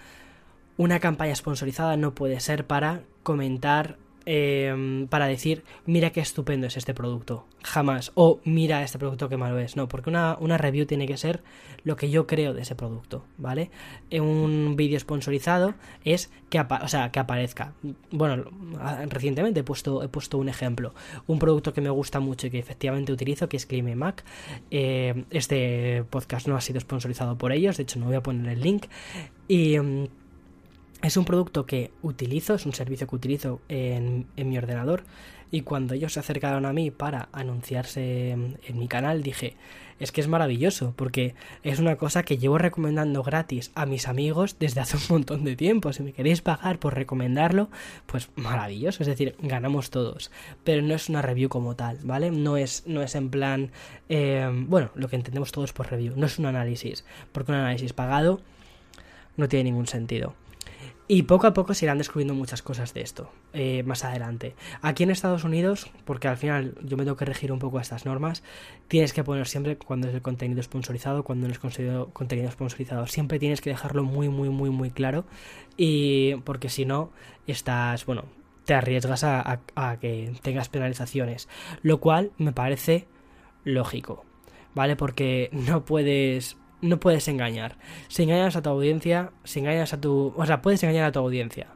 una 0.76 1.00
campaña 1.00 1.34
sponsorizada 1.34 1.96
no 1.96 2.14
puede 2.14 2.40
ser 2.40 2.66
para 2.66 3.02
comentar 3.22 3.96
Em, 4.28 5.06
para 5.06 5.28
decir, 5.28 5.62
mira 5.86 6.10
qué 6.10 6.20
estupendo 6.20 6.66
es 6.66 6.76
este 6.76 6.94
producto. 6.94 7.46
Jamás. 7.62 8.10
O 8.16 8.40
mira 8.44 8.82
este 8.82 8.98
producto 8.98 9.28
qué 9.28 9.36
malo 9.36 9.58
es. 9.60 9.76
No, 9.76 9.86
porque 9.86 10.10
una, 10.10 10.36
una 10.40 10.58
review 10.58 10.84
tiene 10.84 11.06
que 11.06 11.16
ser 11.16 11.44
lo 11.84 11.94
que 11.94 12.10
yo 12.10 12.26
creo 12.26 12.52
de 12.52 12.62
ese 12.62 12.74
producto, 12.74 13.24
¿vale? 13.38 13.70
En 14.10 14.24
un 14.24 14.74
vídeo 14.74 14.98
sponsorizado 14.98 15.74
es 16.04 16.32
que, 16.50 16.58
o 16.58 16.88
sea, 16.88 17.12
que 17.12 17.20
aparezca. 17.20 17.72
Bueno, 18.10 18.44
recientemente 19.08 19.60
he 19.60 19.64
puesto, 19.64 20.02
he 20.02 20.08
puesto 20.08 20.38
un 20.38 20.48
ejemplo. 20.48 20.92
Un 21.28 21.38
producto 21.38 21.72
que 21.72 21.80
me 21.80 21.90
gusta 21.90 22.18
mucho 22.18 22.48
y 22.48 22.50
que 22.50 22.58
efectivamente 22.58 23.12
utilizo, 23.12 23.48
que 23.48 23.56
es 23.56 23.66
Clime 23.66 23.94
Mac. 23.94 24.24
Eh, 24.72 25.24
este 25.30 26.02
podcast 26.10 26.48
no 26.48 26.56
ha 26.56 26.60
sido 26.60 26.80
sponsorizado 26.80 27.38
por 27.38 27.52
ellos, 27.52 27.76
de 27.76 27.84
hecho 27.84 28.00
no 28.00 28.06
voy 28.06 28.16
a 28.16 28.22
poner 28.22 28.52
el 28.52 28.60
link. 28.60 28.86
Y 29.46 29.76
em, 29.76 30.08
es 31.02 31.16
un 31.16 31.24
producto 31.24 31.66
que 31.66 31.90
utilizo, 32.02 32.54
es 32.54 32.66
un 32.66 32.72
servicio 32.72 33.06
que 33.06 33.16
utilizo 33.16 33.60
en, 33.68 34.26
mi 34.36 34.58
ordenador 34.58 35.04
y 35.50 35.60
cuando 35.60 35.94
ellos 35.94 36.14
se 36.14 36.20
acercaron 36.20 36.66
a 36.66 36.72
mí 36.72 36.90
para 36.90 37.28
anunciarse 37.32 38.30
en, 38.30 38.58
mi 38.74 38.88
canal 38.88 39.22
dije, 39.22 39.56
es 40.00 40.10
que 40.10 40.20
es 40.20 40.28
maravilloso 40.28 40.94
porque 40.96 41.34
es 41.62 41.78
una 41.78 41.96
cosa 41.96 42.24
que 42.24 42.38
llevo 42.38 42.58
recomendando 42.58 43.22
gratis 43.22 43.70
a 43.74 43.86
mis 43.86 44.08
amigos 44.08 44.56
desde 44.58 44.80
hace 44.80 44.96
un 44.96 45.02
montón 45.08 45.44
de 45.44 45.54
tiempo. 45.54 45.92
Si 45.92 46.02
me 46.02 46.12
queréis 46.12 46.42
pagar 46.42 46.78
por 46.78 46.94
recomendarlo, 46.94 47.70
pues 48.06 48.30
maravilloso, 48.34 49.02
es 49.02 49.06
decir, 49.06 49.36
ganamos 49.40 49.90
todos. 49.90 50.30
Pero 50.64 50.82
no 50.82 50.94
es 50.94 51.08
una 51.08 51.22
review 51.22 51.48
como 51.48 51.76
tal, 51.76 51.98
¿vale? 52.02 52.30
No 52.30 52.56
es, 52.56 52.84
no 52.86 53.02
es 53.02 53.14
en 53.14 53.30
plan, 53.30 53.70
eh, 54.08 54.50
bueno, 54.52 54.90
lo 54.94 55.08
que 55.08 55.16
entendemos 55.16 55.52
todos 55.52 55.72
por 55.72 55.90
review, 55.90 56.14
no 56.16 56.26
es 56.26 56.38
un 56.38 56.46
análisis, 56.46 57.04
porque 57.32 57.52
un 57.52 57.58
análisis 57.58 57.92
pagado 57.92 58.40
no 59.36 59.48
tiene 59.48 59.64
ningún 59.64 59.86
sentido. 59.86 60.34
Y 61.08 61.22
poco 61.22 61.46
a 61.46 61.54
poco 61.54 61.72
se 61.72 61.84
irán 61.84 61.98
descubriendo 61.98 62.34
muchas 62.34 62.62
cosas 62.62 62.92
de 62.92 63.00
esto 63.02 63.30
eh, 63.52 63.84
más 63.84 64.04
adelante. 64.04 64.56
Aquí 64.82 65.04
en 65.04 65.10
Estados 65.10 65.44
Unidos, 65.44 65.88
porque 66.04 66.26
al 66.26 66.36
final 66.36 66.74
yo 66.82 66.96
me 66.96 67.04
tengo 67.04 67.16
que 67.16 67.24
regir 67.24 67.52
un 67.52 67.60
poco 67.60 67.78
a 67.78 67.82
estas 67.82 68.06
normas, 68.06 68.42
tienes 68.88 69.12
que 69.12 69.22
poner 69.22 69.46
siempre 69.46 69.78
cuando 69.78 70.08
es 70.08 70.14
el 70.14 70.22
contenido 70.22 70.60
sponsorizado, 70.64 71.22
cuando 71.22 71.46
no 71.46 71.52
es 71.52 71.60
contenido 71.60 72.50
sponsorizado. 72.50 73.06
Siempre 73.06 73.38
tienes 73.38 73.60
que 73.60 73.70
dejarlo 73.70 74.02
muy, 74.02 74.28
muy, 74.28 74.48
muy, 74.48 74.70
muy 74.70 74.90
claro. 74.90 75.26
Y 75.76 76.34
porque 76.44 76.68
si 76.68 76.84
no, 76.84 77.12
estás, 77.46 78.04
bueno, 78.04 78.24
te 78.64 78.74
arriesgas 78.74 79.22
a 79.22 79.60
que 80.00 80.32
tengas 80.42 80.68
penalizaciones. 80.68 81.48
Lo 81.82 82.00
cual 82.00 82.32
me 82.36 82.52
parece 82.52 83.06
lógico. 83.62 84.24
¿Vale? 84.74 84.96
Porque 84.96 85.50
no 85.52 85.84
puedes 85.84 86.56
no 86.86 87.00
puedes 87.00 87.28
engañar. 87.28 87.76
Si 88.08 88.22
engañas 88.22 88.56
a 88.56 88.62
tu 88.62 88.70
audiencia, 88.70 89.32
si 89.44 89.60
engañas 89.60 89.92
a 89.92 90.00
tu... 90.00 90.32
O 90.36 90.46
sea, 90.46 90.62
puedes 90.62 90.82
engañar 90.82 91.06
a 91.06 91.12
tu 91.12 91.18
audiencia. 91.18 91.68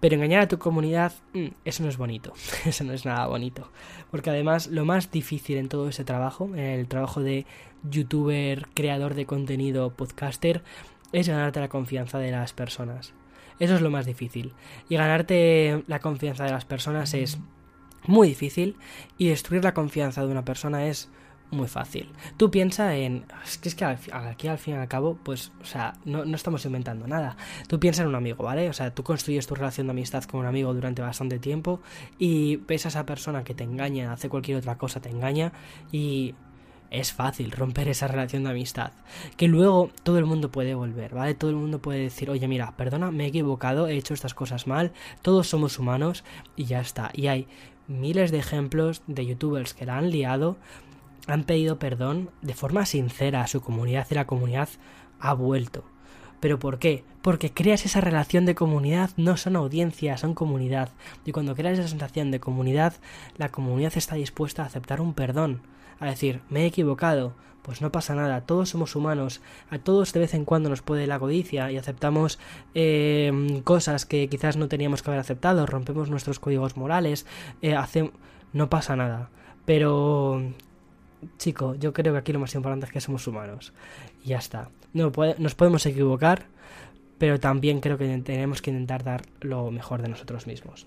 Pero 0.00 0.16
engañar 0.16 0.42
a 0.42 0.48
tu 0.48 0.58
comunidad, 0.58 1.12
mm, 1.32 1.46
eso 1.64 1.82
no 1.82 1.88
es 1.88 1.96
bonito. 1.96 2.32
Eso 2.64 2.84
no 2.84 2.92
es 2.92 3.04
nada 3.04 3.26
bonito. 3.26 3.70
Porque 4.10 4.30
además 4.30 4.66
lo 4.66 4.84
más 4.84 5.10
difícil 5.10 5.56
en 5.56 5.68
todo 5.68 5.88
ese 5.88 6.04
trabajo, 6.04 6.50
en 6.54 6.58
el 6.58 6.88
trabajo 6.88 7.20
de 7.22 7.46
youtuber, 7.88 8.68
creador 8.74 9.14
de 9.14 9.26
contenido, 9.26 9.94
podcaster, 9.94 10.62
es 11.12 11.28
ganarte 11.28 11.60
la 11.60 11.68
confianza 11.68 12.18
de 12.18 12.30
las 12.30 12.52
personas. 12.52 13.14
Eso 13.58 13.76
es 13.76 13.80
lo 13.80 13.90
más 13.90 14.06
difícil. 14.06 14.52
Y 14.88 14.96
ganarte 14.96 15.84
la 15.86 16.00
confianza 16.00 16.44
de 16.44 16.50
las 16.50 16.64
personas 16.64 17.14
es 17.14 17.38
muy 18.06 18.28
difícil. 18.28 18.76
Y 19.16 19.28
destruir 19.28 19.64
la 19.64 19.74
confianza 19.74 20.24
de 20.24 20.30
una 20.30 20.44
persona 20.44 20.86
es 20.86 21.08
muy 21.54 21.68
fácil. 21.68 22.10
Tú 22.36 22.50
piensa 22.50 22.94
en. 22.96 23.24
Es 23.44 23.58
que 23.58 23.68
es 23.68 23.74
que 23.74 23.84
aquí 23.84 24.48
al 24.48 24.58
fin 24.58 24.74
y 24.74 24.76
al 24.76 24.88
cabo, 24.88 25.18
pues, 25.22 25.52
o 25.62 25.64
sea, 25.64 25.94
no, 26.04 26.24
no, 26.24 26.36
estamos 26.36 26.64
inventando 26.64 27.06
nada. 27.06 27.36
Tú 27.68 27.80
piensa 27.80 28.02
en 28.02 28.08
un 28.08 28.14
amigo, 28.14 28.44
¿vale? 28.44 28.68
O 28.68 28.72
sea, 28.72 28.94
tú 28.94 29.02
construyes 29.02 29.46
tu 29.46 29.54
relación 29.54 29.86
de 29.86 29.92
amistad 29.92 30.24
con 30.24 30.40
un 30.40 30.46
amigo 30.46 30.74
durante 30.74 31.02
bastante 31.02 31.38
tiempo 31.38 31.80
y 32.18 32.56
ves 32.56 32.84
a 32.86 32.88
esa 32.88 33.06
persona 33.06 33.44
que 33.44 33.54
te 33.54 33.64
engaña, 33.64 34.12
hace 34.12 34.28
cualquier 34.28 34.58
otra 34.58 34.76
cosa, 34.76 35.00
te 35.00 35.10
engaña 35.10 35.52
y. 35.92 36.34
Es 36.90 37.12
fácil 37.12 37.50
romper 37.50 37.88
esa 37.88 38.06
relación 38.06 38.44
de 38.44 38.50
amistad. 38.50 38.92
Que 39.36 39.48
luego 39.48 39.90
todo 40.04 40.18
el 40.18 40.26
mundo 40.26 40.52
puede 40.52 40.76
volver, 40.76 41.12
¿vale? 41.12 41.34
Todo 41.34 41.50
el 41.50 41.56
mundo 41.56 41.80
puede 41.80 41.98
decir, 41.98 42.30
oye, 42.30 42.46
mira, 42.46 42.72
perdona, 42.76 43.10
me 43.10 43.24
he 43.24 43.28
equivocado, 43.28 43.88
he 43.88 43.96
hecho 43.96 44.14
estas 44.14 44.32
cosas 44.32 44.68
mal, 44.68 44.92
todos 45.20 45.48
somos 45.48 45.80
humanos 45.80 46.22
y 46.54 46.66
ya 46.66 46.80
está. 46.80 47.10
Y 47.12 47.26
hay 47.26 47.48
miles 47.86 48.30
de 48.30 48.38
ejemplos 48.38 49.02
de 49.06 49.26
youtubers 49.26 49.74
que 49.74 49.86
la 49.86 49.98
han 49.98 50.10
liado 50.10 50.56
han 51.26 51.44
pedido 51.44 51.78
perdón 51.78 52.30
de 52.42 52.54
forma 52.54 52.86
sincera 52.86 53.42
a 53.42 53.46
su 53.46 53.60
comunidad 53.60 54.06
y 54.10 54.14
la 54.14 54.26
comunidad 54.26 54.68
ha 55.20 55.32
vuelto. 55.34 55.84
¿Pero 56.40 56.58
por 56.58 56.78
qué? 56.78 57.04
Porque 57.22 57.52
creas 57.52 57.86
esa 57.86 58.02
relación 58.02 58.44
de 58.44 58.54
comunidad, 58.54 59.10
no 59.16 59.38
son 59.38 59.56
audiencias, 59.56 60.20
son 60.20 60.34
comunidad. 60.34 60.90
Y 61.24 61.32
cuando 61.32 61.54
creas 61.54 61.78
esa 61.78 61.88
sensación 61.88 62.30
de 62.30 62.40
comunidad, 62.40 62.94
la 63.38 63.48
comunidad 63.48 63.94
está 63.96 64.16
dispuesta 64.16 64.62
a 64.62 64.66
aceptar 64.66 65.00
un 65.00 65.14
perdón, 65.14 65.62
a 66.00 66.06
decir, 66.06 66.42
me 66.50 66.64
he 66.64 66.66
equivocado, 66.66 67.32
pues 67.62 67.80
no 67.80 67.90
pasa 67.90 68.14
nada, 68.14 68.42
todos 68.42 68.68
somos 68.68 68.94
humanos, 68.94 69.40
a 69.70 69.78
todos 69.78 70.12
de 70.12 70.20
vez 70.20 70.34
en 70.34 70.44
cuando 70.44 70.68
nos 70.68 70.82
puede 70.82 71.06
la 71.06 71.18
codicia 71.18 71.72
y 71.72 71.78
aceptamos 71.78 72.38
eh, 72.74 73.62
cosas 73.64 74.04
que 74.04 74.28
quizás 74.28 74.58
no 74.58 74.68
teníamos 74.68 75.02
que 75.02 75.08
haber 75.08 75.20
aceptado, 75.20 75.64
rompemos 75.64 76.10
nuestros 76.10 76.38
códigos 76.38 76.76
morales, 76.76 77.24
eh, 77.62 77.74
no 78.52 78.68
pasa 78.68 78.96
nada. 78.96 79.30
Pero, 79.64 80.42
chico, 81.38 81.74
yo 81.74 81.92
creo 81.92 82.12
que 82.12 82.18
aquí 82.18 82.32
lo 82.32 82.38
más 82.38 82.54
importante 82.54 82.86
es 82.86 82.92
que 82.92 83.00
somos 83.00 83.26
humanos. 83.26 83.72
Y 84.24 84.28
ya 84.28 84.38
está. 84.38 84.70
No, 84.92 85.12
nos 85.38 85.54
podemos 85.54 85.84
equivocar, 85.86 86.46
pero 87.18 87.40
también 87.40 87.80
creo 87.80 87.98
que 87.98 88.18
tenemos 88.18 88.62
que 88.62 88.70
intentar 88.70 89.04
dar 89.04 89.22
lo 89.40 89.70
mejor 89.70 90.02
de 90.02 90.08
nosotros 90.08 90.46
mismos. 90.46 90.86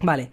Vale, 0.00 0.30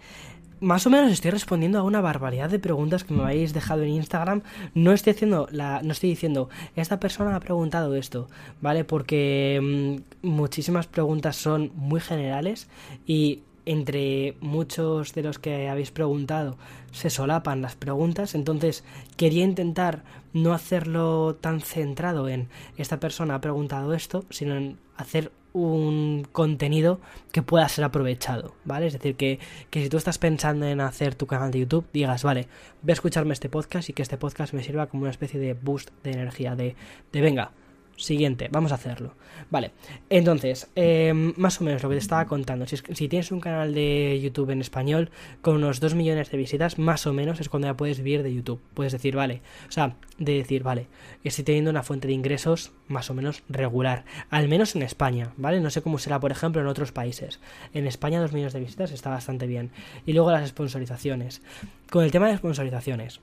más 0.63 0.87
o 0.87 0.89
menos 0.89 1.11
estoy 1.11 1.31
respondiendo 1.31 1.77
a 1.77 1.83
una 1.83 2.01
barbaridad 2.01 2.49
de 2.49 2.57
preguntas 2.57 3.03
que 3.03 3.13
me 3.13 3.23
habéis 3.23 3.53
dejado 3.53 3.83
en 3.83 3.89
Instagram. 3.89 4.41
No 4.73 4.93
estoy 4.93 5.11
haciendo 5.11 5.47
la, 5.51 5.81
no 5.83 5.91
estoy 5.91 6.09
diciendo 6.09 6.49
esta 6.75 6.99
persona 6.99 7.35
ha 7.35 7.39
preguntado 7.39 7.95
esto, 7.95 8.29
¿vale? 8.61 8.85
Porque 8.85 9.59
mm, 10.21 10.27
muchísimas 10.27 10.87
preguntas 10.87 11.35
son 11.35 11.71
muy 11.75 11.99
generales 11.99 12.69
y 13.05 13.43
entre 13.65 14.35
muchos 14.41 15.13
de 15.13 15.23
los 15.23 15.39
que 15.39 15.69
habéis 15.69 15.91
preguntado 15.91 16.57
se 16.91 17.09
solapan 17.09 17.61
las 17.61 17.75
preguntas, 17.75 18.35
entonces 18.35 18.83
quería 19.17 19.43
intentar 19.43 20.03
no 20.33 20.53
hacerlo 20.53 21.35
tan 21.35 21.61
centrado 21.61 22.29
en 22.29 22.49
esta 22.77 22.99
persona 22.99 23.35
ha 23.35 23.41
preguntado 23.41 23.93
esto, 23.93 24.25
sino 24.29 24.55
en 24.55 24.77
hacer 24.97 25.31
un 25.53 26.27
contenido 26.31 26.99
que 27.31 27.43
pueda 27.43 27.69
ser 27.69 27.85
aprovechado, 27.85 28.55
¿vale? 28.65 28.87
Es 28.87 28.93
decir, 28.93 29.15
que, 29.15 29.39
que, 29.69 29.83
si 29.83 29.89
tú 29.89 29.97
estás 29.97 30.17
pensando 30.17 30.65
en 30.65 30.81
hacer 30.81 31.13
tu 31.13 31.27
canal 31.27 31.51
de 31.51 31.59
YouTube, 31.59 31.85
digas, 31.93 32.23
vale, 32.23 32.47
voy 32.81 32.91
a 32.91 32.93
escucharme 32.93 33.33
este 33.33 33.49
podcast 33.49 33.89
y 33.89 33.93
que 33.93 34.01
este 34.01 34.17
podcast 34.17 34.53
me 34.53 34.63
sirva 34.63 34.87
como 34.87 35.03
una 35.03 35.11
especie 35.11 35.39
de 35.39 35.53
boost 35.53 35.91
de 36.03 36.11
energía, 36.11 36.55
de, 36.55 36.75
de 37.11 37.21
venga, 37.21 37.51
Siguiente, 37.95 38.49
vamos 38.51 38.71
a 38.71 38.75
hacerlo. 38.75 39.13
Vale, 39.51 39.71
entonces, 40.09 40.67
em, 40.75 41.33
más 41.37 41.61
o 41.61 41.63
menos 41.63 41.83
lo 41.83 41.89
que 41.89 41.95
te 41.95 42.01
estaba 42.01 42.25
contando. 42.25 42.65
Si, 42.65 43.07
tienes 43.07 43.31
un 43.31 43.39
canal 43.39 43.73
de 43.73 44.19
YouTube 44.21 44.49
en 44.49 44.61
español 44.61 45.11
con 45.41 45.57
unos 45.57 45.79
2 45.79 45.93
millones 45.93 46.31
de 46.31 46.37
visitas, 46.37 46.79
más 46.79 47.05
o 47.05 47.13
menos 47.13 47.39
es 47.39 47.49
cuando 47.49 47.67
ya 47.67 47.77
puedes 47.77 47.99
vivir 47.99 48.23
de 48.23 48.33
YouTube. 48.33 48.59
Puedes 48.73 48.93
decir, 48.93 49.15
vale, 49.15 49.41
o 49.69 49.71
sea, 49.71 49.95
de 50.17 50.33
decir, 50.33 50.63
vale, 50.63 50.87
estoy 51.23 51.43
teniendo 51.43 51.69
una 51.69 51.83
fuente 51.83 52.07
de 52.07 52.13
ingresos 52.13 52.71
más 52.87 53.09
o 53.09 53.13
menos 53.13 53.43
regular. 53.47 54.05
Al 54.29 54.47
menos 54.47 54.75
en 54.75 54.81
España, 54.81 55.33
¿vale? 55.37 55.59
No 55.59 55.69
sé 55.69 55.81
cómo 55.81 55.99
será, 55.99 56.19
por 56.19 56.31
ejemplo, 56.31 56.61
en 56.61 56.67
otros 56.67 56.91
países. 56.91 57.39
En 57.73 57.85
España, 57.85 58.21
2 58.21 58.33
millones 58.33 58.53
de 58.53 58.59
visitas 58.59 58.91
está 58.91 59.11
bastante 59.11 59.45
bien. 59.45 59.71
Y 60.05 60.13
luego 60.13 60.31
las 60.31 60.49
sponsorizaciones. 60.49 61.41
Con 61.91 62.03
el 62.03 62.11
tema 62.11 62.27
de 62.27 62.37
sponsorizaciones. 62.37 63.19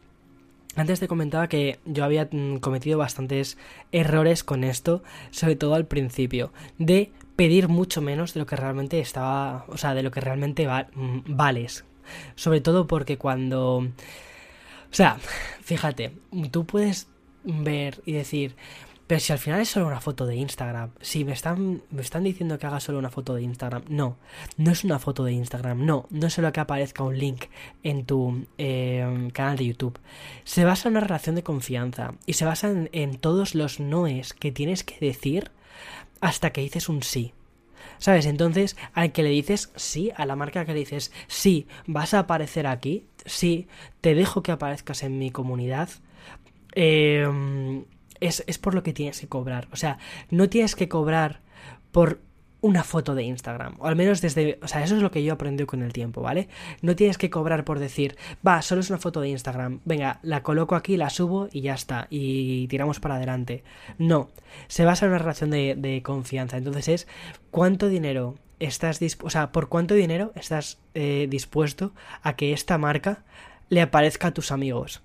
Antes 0.76 1.00
te 1.00 1.08
comentaba 1.08 1.48
que 1.48 1.80
yo 1.84 2.04
había 2.04 2.28
mm, 2.30 2.56
cometido 2.58 2.98
bastantes 2.98 3.58
errores 3.92 4.44
con 4.44 4.62
esto, 4.64 5.02
sobre 5.30 5.56
todo 5.56 5.74
al 5.74 5.86
principio, 5.86 6.52
de 6.78 7.12
pedir 7.36 7.68
mucho 7.68 8.00
menos 8.00 8.34
de 8.34 8.40
lo 8.40 8.46
que 8.46 8.56
realmente 8.56 9.00
estaba, 9.00 9.64
o 9.68 9.76
sea, 9.76 9.94
de 9.94 10.02
lo 10.02 10.10
que 10.10 10.20
realmente 10.20 10.68
mm, 10.68 11.20
vales. 11.26 11.84
Sobre 12.34 12.60
todo 12.60 12.86
porque 12.86 13.18
cuando... 13.18 13.78
O 13.78 14.94
sea, 14.94 15.18
fíjate, 15.62 16.12
tú 16.50 16.66
puedes 16.66 17.08
ver 17.44 18.02
y 18.04 18.12
decir, 18.12 18.56
pero 19.10 19.18
si 19.18 19.32
al 19.32 19.40
final 19.40 19.60
es 19.60 19.68
solo 19.68 19.88
una 19.88 20.00
foto 20.00 20.24
de 20.24 20.36
Instagram, 20.36 20.92
si 21.00 21.24
me 21.24 21.32
están, 21.32 21.82
me 21.90 22.00
están 22.00 22.22
diciendo 22.22 22.56
que 22.60 22.68
haga 22.68 22.78
solo 22.78 23.00
una 23.00 23.10
foto 23.10 23.34
de 23.34 23.42
Instagram, 23.42 23.82
no, 23.88 24.18
no 24.56 24.70
es 24.70 24.84
una 24.84 25.00
foto 25.00 25.24
de 25.24 25.32
Instagram, 25.32 25.84
no, 25.84 26.06
no 26.10 26.28
es 26.28 26.34
solo 26.34 26.52
que 26.52 26.60
aparezca 26.60 27.02
un 27.02 27.18
link 27.18 27.46
en 27.82 28.06
tu 28.06 28.46
em, 28.56 29.30
canal 29.30 29.56
de 29.56 29.66
YouTube. 29.66 29.98
Se 30.44 30.64
basa 30.64 30.86
en 30.88 30.92
una 30.92 31.00
relación 31.00 31.34
de 31.34 31.42
confianza 31.42 32.14
y 32.24 32.34
se 32.34 32.44
basa 32.44 32.70
en, 32.70 32.88
en 32.92 33.18
todos 33.18 33.56
los 33.56 33.80
noes 33.80 34.32
que 34.32 34.52
tienes 34.52 34.84
que 34.84 35.04
decir 35.04 35.50
hasta 36.20 36.50
que 36.50 36.60
dices 36.60 36.88
un 36.88 37.02
sí. 37.02 37.32
¿Sabes? 37.98 38.26
Entonces, 38.26 38.76
al 38.94 39.10
que 39.10 39.24
le 39.24 39.30
dices 39.30 39.72
sí, 39.74 40.12
a 40.14 40.24
la 40.24 40.36
marca 40.36 40.64
que 40.64 40.72
le 40.72 40.78
dices 40.78 41.10
sí, 41.26 41.66
vas 41.84 42.14
a 42.14 42.20
aparecer 42.20 42.68
aquí, 42.68 43.08
sí, 43.26 43.66
te 44.02 44.14
dejo 44.14 44.44
que 44.44 44.52
aparezcas 44.52 45.02
en 45.02 45.18
mi 45.18 45.32
comunidad, 45.32 45.88
eh, 46.76 47.26
es, 48.20 48.44
es 48.46 48.58
por 48.58 48.74
lo 48.74 48.82
que 48.82 48.92
tienes 48.92 49.20
que 49.20 49.28
cobrar. 49.28 49.68
O 49.72 49.76
sea, 49.76 49.98
no 50.30 50.48
tienes 50.48 50.76
que 50.76 50.88
cobrar 50.88 51.40
por 51.92 52.20
una 52.62 52.84
foto 52.84 53.14
de 53.14 53.22
Instagram. 53.22 53.76
O 53.78 53.86
al 53.86 53.96
menos 53.96 54.20
desde... 54.20 54.58
O 54.62 54.68
sea, 54.68 54.84
eso 54.84 54.96
es 54.96 55.02
lo 55.02 55.10
que 55.10 55.24
yo 55.24 55.32
aprendí 55.32 55.64
con 55.64 55.82
el 55.82 55.92
tiempo, 55.92 56.20
¿vale? 56.20 56.48
No 56.82 56.94
tienes 56.94 57.18
que 57.18 57.30
cobrar 57.30 57.64
por 57.64 57.78
decir, 57.78 58.16
va, 58.46 58.60
solo 58.62 58.82
es 58.82 58.90
una 58.90 58.98
foto 58.98 59.20
de 59.20 59.30
Instagram. 59.30 59.80
Venga, 59.84 60.20
la 60.22 60.42
coloco 60.42 60.74
aquí, 60.74 60.96
la 60.96 61.10
subo 61.10 61.48
y 61.52 61.62
ya 61.62 61.74
está. 61.74 62.06
Y 62.10 62.68
tiramos 62.68 63.00
para 63.00 63.16
adelante. 63.16 63.64
No. 63.98 64.28
Se 64.68 64.84
basa 64.84 65.06
en 65.06 65.12
una 65.12 65.18
relación 65.18 65.50
de, 65.50 65.74
de 65.76 66.02
confianza. 66.02 66.58
Entonces 66.58 66.88
es 66.88 67.08
cuánto 67.50 67.88
dinero 67.88 68.36
estás 68.58 69.00
dispuesto... 69.00 69.26
O 69.26 69.30
sea, 69.30 69.52
por 69.52 69.68
cuánto 69.68 69.94
dinero 69.94 70.32
estás 70.34 70.78
eh, 70.94 71.26
dispuesto 71.30 71.92
a 72.22 72.36
que 72.36 72.52
esta 72.52 72.76
marca 72.76 73.24
le 73.70 73.80
aparezca 73.80 74.28
a 74.28 74.34
tus 74.34 74.52
amigos. 74.52 75.02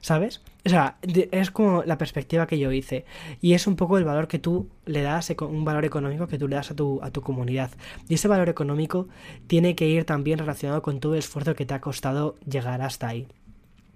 ¿Sabes? 0.00 0.42
O 0.64 0.68
sea, 0.68 0.96
es 1.02 1.50
como 1.50 1.82
la 1.84 1.98
perspectiva 1.98 2.46
que 2.46 2.58
yo 2.58 2.72
hice. 2.72 3.04
Y 3.40 3.54
es 3.54 3.66
un 3.66 3.76
poco 3.76 3.98
el 3.98 4.04
valor 4.04 4.28
que 4.28 4.38
tú 4.38 4.68
le 4.86 5.02
das, 5.02 5.30
un 5.40 5.64
valor 5.64 5.84
económico 5.84 6.26
que 6.26 6.38
tú 6.38 6.48
le 6.48 6.56
das 6.56 6.70
a 6.70 6.76
tu, 6.76 7.00
a 7.02 7.10
tu 7.10 7.22
comunidad. 7.22 7.70
Y 8.08 8.14
ese 8.14 8.28
valor 8.28 8.48
económico 8.48 9.08
tiene 9.46 9.74
que 9.74 9.88
ir 9.88 10.04
también 10.04 10.38
relacionado 10.38 10.82
con 10.82 11.00
todo 11.00 11.14
el 11.14 11.20
esfuerzo 11.20 11.54
que 11.54 11.66
te 11.66 11.74
ha 11.74 11.80
costado 11.80 12.36
llegar 12.46 12.82
hasta 12.82 13.08
ahí. 13.08 13.26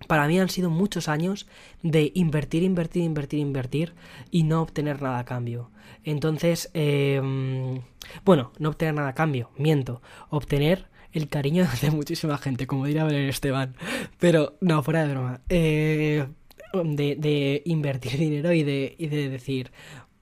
Para 0.06 0.26
mí 0.26 0.38
han 0.38 0.50
sido 0.50 0.70
muchos 0.70 1.08
años 1.08 1.46
de 1.82 2.12
invertir, 2.14 2.62
invertir, 2.62 3.02
invertir, 3.02 3.40
invertir 3.40 3.94
y 4.30 4.42
no 4.42 4.60
obtener 4.60 5.00
nada 5.00 5.18
a 5.18 5.24
cambio. 5.24 5.70
Entonces, 6.02 6.70
eh, 6.74 7.80
bueno, 8.24 8.52
no 8.58 8.68
obtener 8.70 8.94
nada 8.94 9.08
a 9.08 9.14
cambio, 9.14 9.50
miento. 9.56 10.02
Obtener 10.28 10.86
el 11.14 11.28
cariño 11.28 11.66
de 11.80 11.90
muchísima 11.90 12.36
gente, 12.36 12.66
como 12.66 12.86
diría 12.86 13.04
Belén 13.04 13.28
Esteban. 13.28 13.74
Pero 14.18 14.58
no, 14.60 14.82
fuera 14.82 15.06
de 15.06 15.12
broma. 15.12 15.40
Eh, 15.48 16.26
de, 16.72 17.16
de, 17.16 17.62
invertir 17.64 18.12
dinero 18.18 18.52
y 18.52 18.62
de, 18.62 18.94
y 18.98 19.06
de 19.06 19.28
decir, 19.30 19.72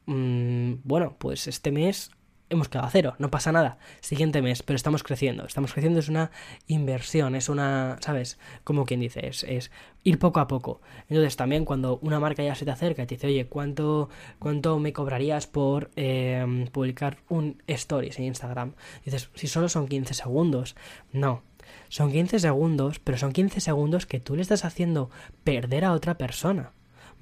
mmm, 0.07 0.75
bueno, 0.85 1.17
pues 1.19 1.49
este 1.49 1.73
mes 1.73 2.11
hemos 2.53 2.69
quedado 2.69 2.87
a 2.87 2.91
cero, 2.91 3.15
no 3.19 3.31
pasa 3.31 3.51
nada. 3.51 3.79
Siguiente 4.01 4.43
mes, 4.43 4.63
pero 4.63 4.77
estamos 4.77 5.03
creciendo. 5.03 5.47
Estamos 5.47 5.73
creciendo, 5.73 6.01
es 6.01 6.09
una 6.09 6.31
inversión, 6.67 7.35
es 7.35 7.49
una, 7.49 7.97
¿sabes? 8.01 8.39
Como 8.63 8.85
quien 8.85 9.01
dice, 9.01 9.27
es, 9.27 9.71
ir 10.05 10.19
poco 10.19 10.41
a 10.41 10.49
poco. 10.49 10.81
Entonces 11.09 11.37
también 11.37 11.65
cuando 11.65 11.99
una 12.03 12.21
marca 12.21 12.43
ya 12.43 12.55
se 12.55 12.65
te 12.65 12.71
acerca 12.71 13.03
y 13.03 13.07
te 13.07 13.15
dice, 13.15 13.27
oye, 13.29 13.47
¿cuánto, 13.47 14.09
cuánto 14.39 14.79
me 14.79 14.93
cobrarías 14.93 15.47
por 15.47 15.91
eh, 15.97 16.69
publicar 16.73 17.19
un 17.29 17.63
stories 17.67 18.19
en 18.19 18.27
Instagram? 18.27 18.75
dices, 19.05 19.31
si 19.35 19.47
solo 19.47 19.69
son 19.69 19.89
15 19.89 20.15
segundos. 20.15 20.77
No. 21.13 21.43
Son 21.89 22.13
15 22.13 22.39
segundos, 22.39 22.99
pero 22.99 23.19
son 23.19 23.33
15 23.33 23.61
segundos 23.61 24.07
que 24.07 24.21
tú 24.21 24.37
le 24.37 24.43
estás 24.43 24.65
haciendo 24.65 25.11
perder 25.45 25.85
a 25.85 25.93
otra 25.93 26.19
persona. 26.19 26.73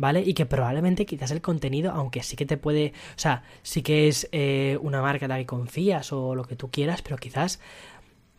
¿Vale? 0.00 0.22
Y 0.22 0.32
que 0.32 0.46
probablemente 0.46 1.04
quizás 1.04 1.30
el 1.30 1.42
contenido, 1.42 1.92
aunque 1.92 2.22
sí 2.22 2.34
que 2.34 2.46
te 2.46 2.56
puede, 2.56 2.94
o 3.16 3.18
sea, 3.18 3.42
sí 3.62 3.82
que 3.82 4.08
es 4.08 4.30
eh, 4.32 4.78
una 4.80 5.02
marca 5.02 5.26
en 5.26 5.28
la 5.28 5.36
que 5.36 5.44
confías 5.44 6.10
o 6.14 6.34
lo 6.34 6.44
que 6.44 6.56
tú 6.56 6.70
quieras, 6.70 7.02
pero 7.02 7.18
quizás 7.18 7.60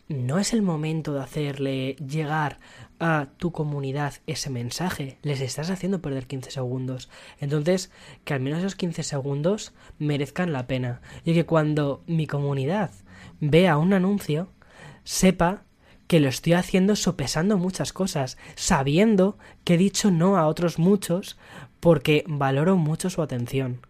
no 0.08 0.40
es 0.40 0.52
el 0.52 0.60
momento 0.60 1.14
de 1.14 1.20
hacerle 1.20 1.94
llegar 2.04 2.58
a 2.98 3.28
tu 3.36 3.52
comunidad 3.52 4.14
ese 4.26 4.50
mensaje. 4.50 5.18
Les 5.22 5.40
estás 5.40 5.70
haciendo 5.70 6.02
perder 6.02 6.26
15 6.26 6.50
segundos. 6.50 7.08
Entonces, 7.40 7.92
que 8.24 8.34
al 8.34 8.40
menos 8.40 8.58
esos 8.58 8.74
15 8.74 9.04
segundos 9.04 9.72
merezcan 10.00 10.52
la 10.52 10.66
pena. 10.66 11.00
Y 11.24 11.32
que 11.32 11.46
cuando 11.46 12.02
mi 12.08 12.26
comunidad 12.26 12.90
vea 13.38 13.78
un 13.78 13.92
anuncio, 13.92 14.48
sepa 15.04 15.62
que 16.12 16.20
lo 16.20 16.28
estoy 16.28 16.52
haciendo 16.52 16.94
sopesando 16.94 17.56
muchas 17.56 17.94
cosas, 17.94 18.36
sabiendo 18.54 19.38
que 19.64 19.76
he 19.76 19.78
dicho 19.78 20.10
no 20.10 20.36
a 20.36 20.46
otros 20.46 20.78
muchos 20.78 21.38
porque 21.80 22.22
valoro 22.28 22.76
mucho 22.76 23.08
su 23.08 23.22
atención. 23.22 23.80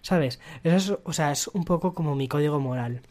¿Sabes? 0.00 0.40
Eso 0.64 0.94
es, 0.94 0.98
o 1.04 1.12
sea, 1.12 1.32
es 1.32 1.48
un 1.48 1.66
poco 1.66 1.92
como 1.92 2.14
mi 2.14 2.28
código 2.28 2.60
moral. 2.60 3.02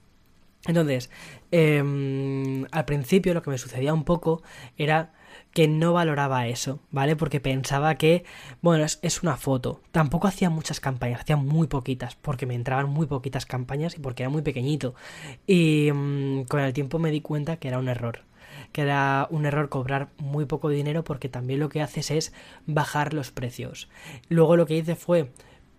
Entonces, 0.66 1.11
em, 1.51 2.66
al 2.72 2.86
principio 2.86 3.36
lo 3.36 3.43
que 3.43 3.51
me 3.51 3.59
sucedía 3.59 3.93
un 3.93 4.03
poco 4.03 4.41
era 4.80 5.13
que 5.51 5.68
no 5.68 5.93
valoraba 5.93 6.47
eso, 6.47 6.80
¿vale? 6.89 7.16
Porque 7.16 7.39
pensaba 7.39 7.93
que, 7.99 8.26
bueno, 8.63 8.84
es, 8.84 9.22
una 9.22 9.38
foto. 9.38 9.82
Tampoco 9.91 10.28
hacía 10.28 10.49
muchas 10.49 10.80
campañas, 10.80 11.22
hacía 11.22 11.38
muy 11.38 11.68
poquitas, 11.68 12.16
porque 12.16 12.47
me 12.47 12.55
entraban 12.55 12.89
muy 12.89 13.05
poquitas 13.05 13.45
campañas 13.45 13.95
y 13.95 13.99
porque 13.99 14.24
era 14.24 14.32
muy 14.32 14.41
pequeñito. 14.41 14.95
Y 15.45 15.89
em, 15.89 16.45
con 16.45 16.61
el 16.61 16.74
tiempo 16.74 16.97
me 16.97 17.11
di 17.11 17.22
cuenta 17.22 17.57
que 17.57 17.68
era 17.68 17.78
un 17.78 17.89
error 17.89 18.24
que 18.76 18.82
era 18.82 19.30
un 19.32 19.45
error 19.45 19.69
cobrar 19.69 20.09
muy 20.17 20.43
poco 20.43 20.67
dinero 20.67 21.05
porque 21.05 21.30
también 21.30 21.61
lo 21.61 21.69
que 21.69 21.82
haces 21.82 22.11
es 22.11 22.34
bajar 22.65 23.13
los 23.13 23.32
precios. 23.32 23.88
Luego 24.28 24.57
lo 24.57 24.65
que 24.65 24.76
hice 24.76 24.97
fue 24.97 25.32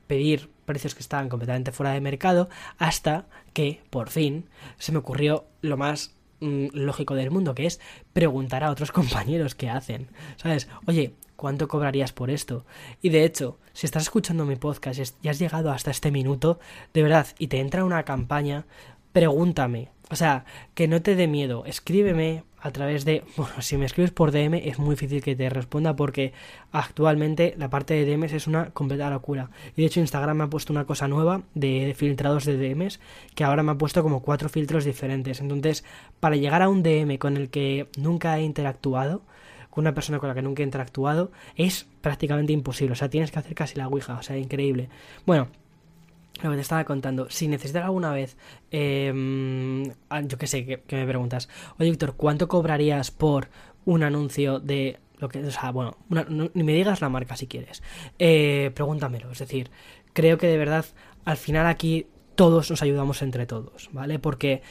pedir 0.07 0.49
precios 0.64 0.94
que 0.94 1.03
estaban 1.03 1.28
completamente 1.28 1.72
fuera 1.72 1.92
de 1.92 2.01
mercado 2.01 2.49
hasta 2.78 3.26
que 3.53 3.82
por 3.90 4.09
fin 4.09 4.49
se 4.78 4.92
me 4.92 4.99
ocurrió 4.99 5.44
lo 5.61 5.76
más 5.76 6.14
mm, 6.40 6.68
lógico 6.72 7.14
del 7.14 7.30
mundo, 7.30 7.55
que 7.55 7.66
es 7.66 7.80
preguntar 8.14 8.64
a 8.64 8.70
otros 8.70 8.92
compañeros 8.99 9.55
qué 9.55 9.68
hacen. 9.68 10.09
¿Sabes? 10.38 10.66
Oye, 10.86 11.12
¿cuánto 11.36 11.68
cobrarías 11.68 12.14
por 12.14 12.30
esto? 12.30 12.64
Y 13.03 13.11
de 13.11 13.26
hecho, 13.26 13.59
si 13.74 13.84
estás 13.84 14.05
escuchando 14.05 14.47
mi 14.47 14.57
podcast 14.57 15.18
y 15.20 15.28
has 15.28 15.38
llegado 15.38 15.70
hasta 15.70 15.90
este 15.90 16.11
minuto, 16.11 16.61
de 16.94 17.03
verdad, 17.03 17.26
y 17.38 17.49
te 17.49 17.61
entra 17.61 17.84
una 17.84 18.05
campaña, 18.05 18.64
pregúntame. 19.12 19.90
O 20.11 20.16
sea, 20.16 20.44
que 20.74 20.86
no 20.86 21.02
te 21.02 21.16
dé 21.16 21.26
miedo, 21.26 21.64
escríbeme 21.66 22.44
a 22.61 22.70
través 22.70 23.04
de... 23.04 23.24
Bueno, 23.36 23.61
si 23.61 23.76
me 23.76 23.86
escribes 23.86 24.12
por 24.12 24.30
DM 24.30 24.54
es 24.54 24.78
muy 24.78 24.94
difícil 24.94 25.22
que 25.22 25.34
te 25.34 25.48
responda 25.50 25.96
porque 25.96 26.32
actualmente 26.72 27.54
la 27.59 27.70
parte 27.70 27.94
de 27.94 28.04
DMs 28.04 28.32
es 28.32 28.46
una 28.46 28.70
completa 28.70 29.11
locura. 29.11 29.50
Y 29.76 29.82
de 29.82 29.86
hecho 29.88 30.00
Instagram 30.00 30.36
me 30.36 30.44
ha 30.44 30.50
puesto 30.50 30.72
una 30.72 30.84
cosa 30.84 31.09
nueva 31.09 31.42
de 31.54 31.94
filtrados 31.96 32.44
de 32.44 32.57
DMs 32.57 33.00
que 33.34 33.44
ahora 33.44 33.62
me 33.62 33.72
ha 33.72 33.78
puesto 33.78 34.02
como 34.02 34.22
cuatro 34.22 34.48
filtros 34.48 34.84
diferentes. 34.84 35.40
Entonces, 35.40 35.84
para 36.20 36.36
llegar 36.36 36.62
a 36.62 36.68
un 36.68 36.82
DM 36.82 37.18
con 37.18 37.36
el 37.36 37.50
que 37.50 37.88
nunca 37.98 38.38
he 38.38 38.42
interactuado, 38.42 39.22
con 39.70 39.82
una 39.82 39.94
persona 39.94 40.18
con 40.18 40.28
la 40.28 40.34
que 40.34 40.42
nunca 40.42 40.62
he 40.62 40.64
interactuado, 40.64 41.32
es 41.57 41.86
prácticamente 42.00 42.52
imposible. 42.52 42.92
O 42.92 42.96
sea, 42.96 43.11
tienes 43.11 43.30
que 43.30 43.40
hacer 43.40 43.54
casi 43.54 43.76
la 43.76 43.88
Ouija. 43.88 44.14
O 44.14 44.22
sea, 44.22 44.38
increíble. 44.38 44.88
Bueno, 45.26 45.48
lo 46.43 46.51
que 46.51 46.57
te 46.57 46.62
estaba 46.62 46.84
contando, 46.84 47.28
si 47.30 47.49
necesitas 47.49 47.84
alguna 47.84 48.12
vez, 48.12 48.37
ah, 48.72 50.20
yo 50.22 50.39
qué 50.39 50.47
sé, 50.47 50.66
que, 50.66 50.97
me 50.97 51.07
preguntas, 51.07 51.49
oye 51.78 51.91
Víctor, 51.91 52.14
¿cuánto 52.16 52.49
cobrarías 52.49 53.11
por 53.11 53.49
un 53.84 54.03
anuncio 54.03 54.61
de 54.61 54.99
lo 55.18 55.28
que, 55.28 55.39
o 55.39 55.51
sea, 55.51 55.70
bueno, 55.70 55.97
ni 56.09 56.62
me 56.62 56.74
digas 56.74 57.01
la 57.01 57.09
marca 57.09 57.37
si 57.37 57.47
quieres, 57.47 57.82
eh, 58.18 58.70
pregúntamelo, 58.74 59.30
es 59.30 59.39
decir, 59.39 59.70
creo 60.12 60.37
que 60.39 60.47
de 60.47 60.59
verdad, 60.59 60.84
al 61.24 61.37
final 61.37 61.66
aquí 61.66 62.07
todos 62.34 62.70
nos 62.70 62.82
ayudamos 62.82 63.22
entre 63.22 63.47
todos, 63.47 63.89
¿vale? 63.93 64.18
Porque 64.18 64.62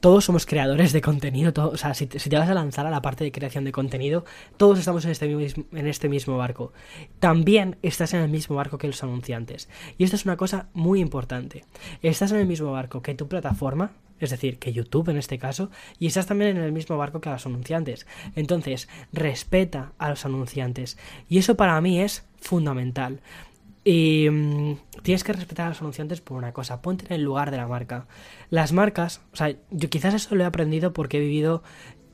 todos 0.00 0.24
somos 0.24 0.46
creadores 0.46 0.92
de 0.92 1.00
contenido, 1.00 1.52
o 1.56 1.76
sea, 1.76 1.94
si 1.94 2.06
te, 2.06 2.38
vas 2.38 2.48
a 2.48 2.54
lanzar 2.54 2.86
a 2.86 2.90
la 2.90 3.02
parte 3.02 3.24
de 3.24 3.32
creación 3.32 3.64
de 3.64 3.72
contenido, 3.72 4.24
todos 4.56 4.78
estamos 4.78 5.04
en 5.04 5.10
este, 5.10 5.28
mismo, 5.28 5.64
en 5.72 5.86
este 5.86 6.08
mismo 6.08 6.36
barco. 6.36 6.72
También 7.18 7.76
estás 7.82 8.14
en 8.14 8.20
el 8.20 8.28
mismo 8.28 8.56
barco 8.56 8.78
que 8.78 8.86
los 8.86 9.02
anunciantes. 9.02 9.68
Y 9.96 10.04
esto 10.04 10.16
es 10.16 10.24
una 10.24 10.36
cosa 10.36 10.68
muy 10.72 11.00
importante. 11.00 11.64
Estás 12.02 12.32
en 12.32 12.38
el 12.38 12.46
mismo 12.46 12.72
barco 12.72 13.02
que 13.02 13.14
tu 13.14 13.28
plataforma, 13.28 13.92
es 14.20 14.30
decir, 14.30 14.58
que 14.58 14.72
YouTube 14.72 15.08
en 15.08 15.16
este 15.16 15.38
caso, 15.38 15.70
y 15.98 16.06
estás 16.06 16.26
también 16.26 16.56
en 16.56 16.62
el 16.62 16.72
mismo 16.72 16.96
barco 16.96 17.20
que 17.20 17.30
los 17.30 17.46
anunciantes. 17.46 18.06
Entonces, 18.36 18.88
respeta 19.12 19.92
a 19.98 20.10
los 20.10 20.24
anunciantes. 20.24 20.96
Y 21.28 21.38
eso 21.38 21.56
para 21.56 21.80
mí 21.80 22.00
es 22.00 22.24
fundamental. 22.40 23.20
Y 23.90 24.28
mm, 24.28 24.76
tienes 25.02 25.24
que 25.24 25.32
respetar 25.32 25.64
a 25.64 25.68
los 25.70 25.80
anunciantes 25.80 26.20
por 26.20 26.36
una 26.36 26.52
cosa, 26.52 26.82
ponte 26.82 27.06
en 27.06 27.14
el 27.14 27.22
lugar 27.22 27.50
de 27.50 27.56
la 27.56 27.66
marca. 27.66 28.06
Las 28.50 28.74
marcas, 28.74 29.22
o 29.32 29.36
sea, 29.36 29.54
yo 29.70 29.88
quizás 29.88 30.12
eso 30.12 30.34
lo 30.34 30.44
he 30.44 30.46
aprendido 30.46 30.92
porque 30.92 31.16
he 31.16 31.20
vivido 31.20 31.62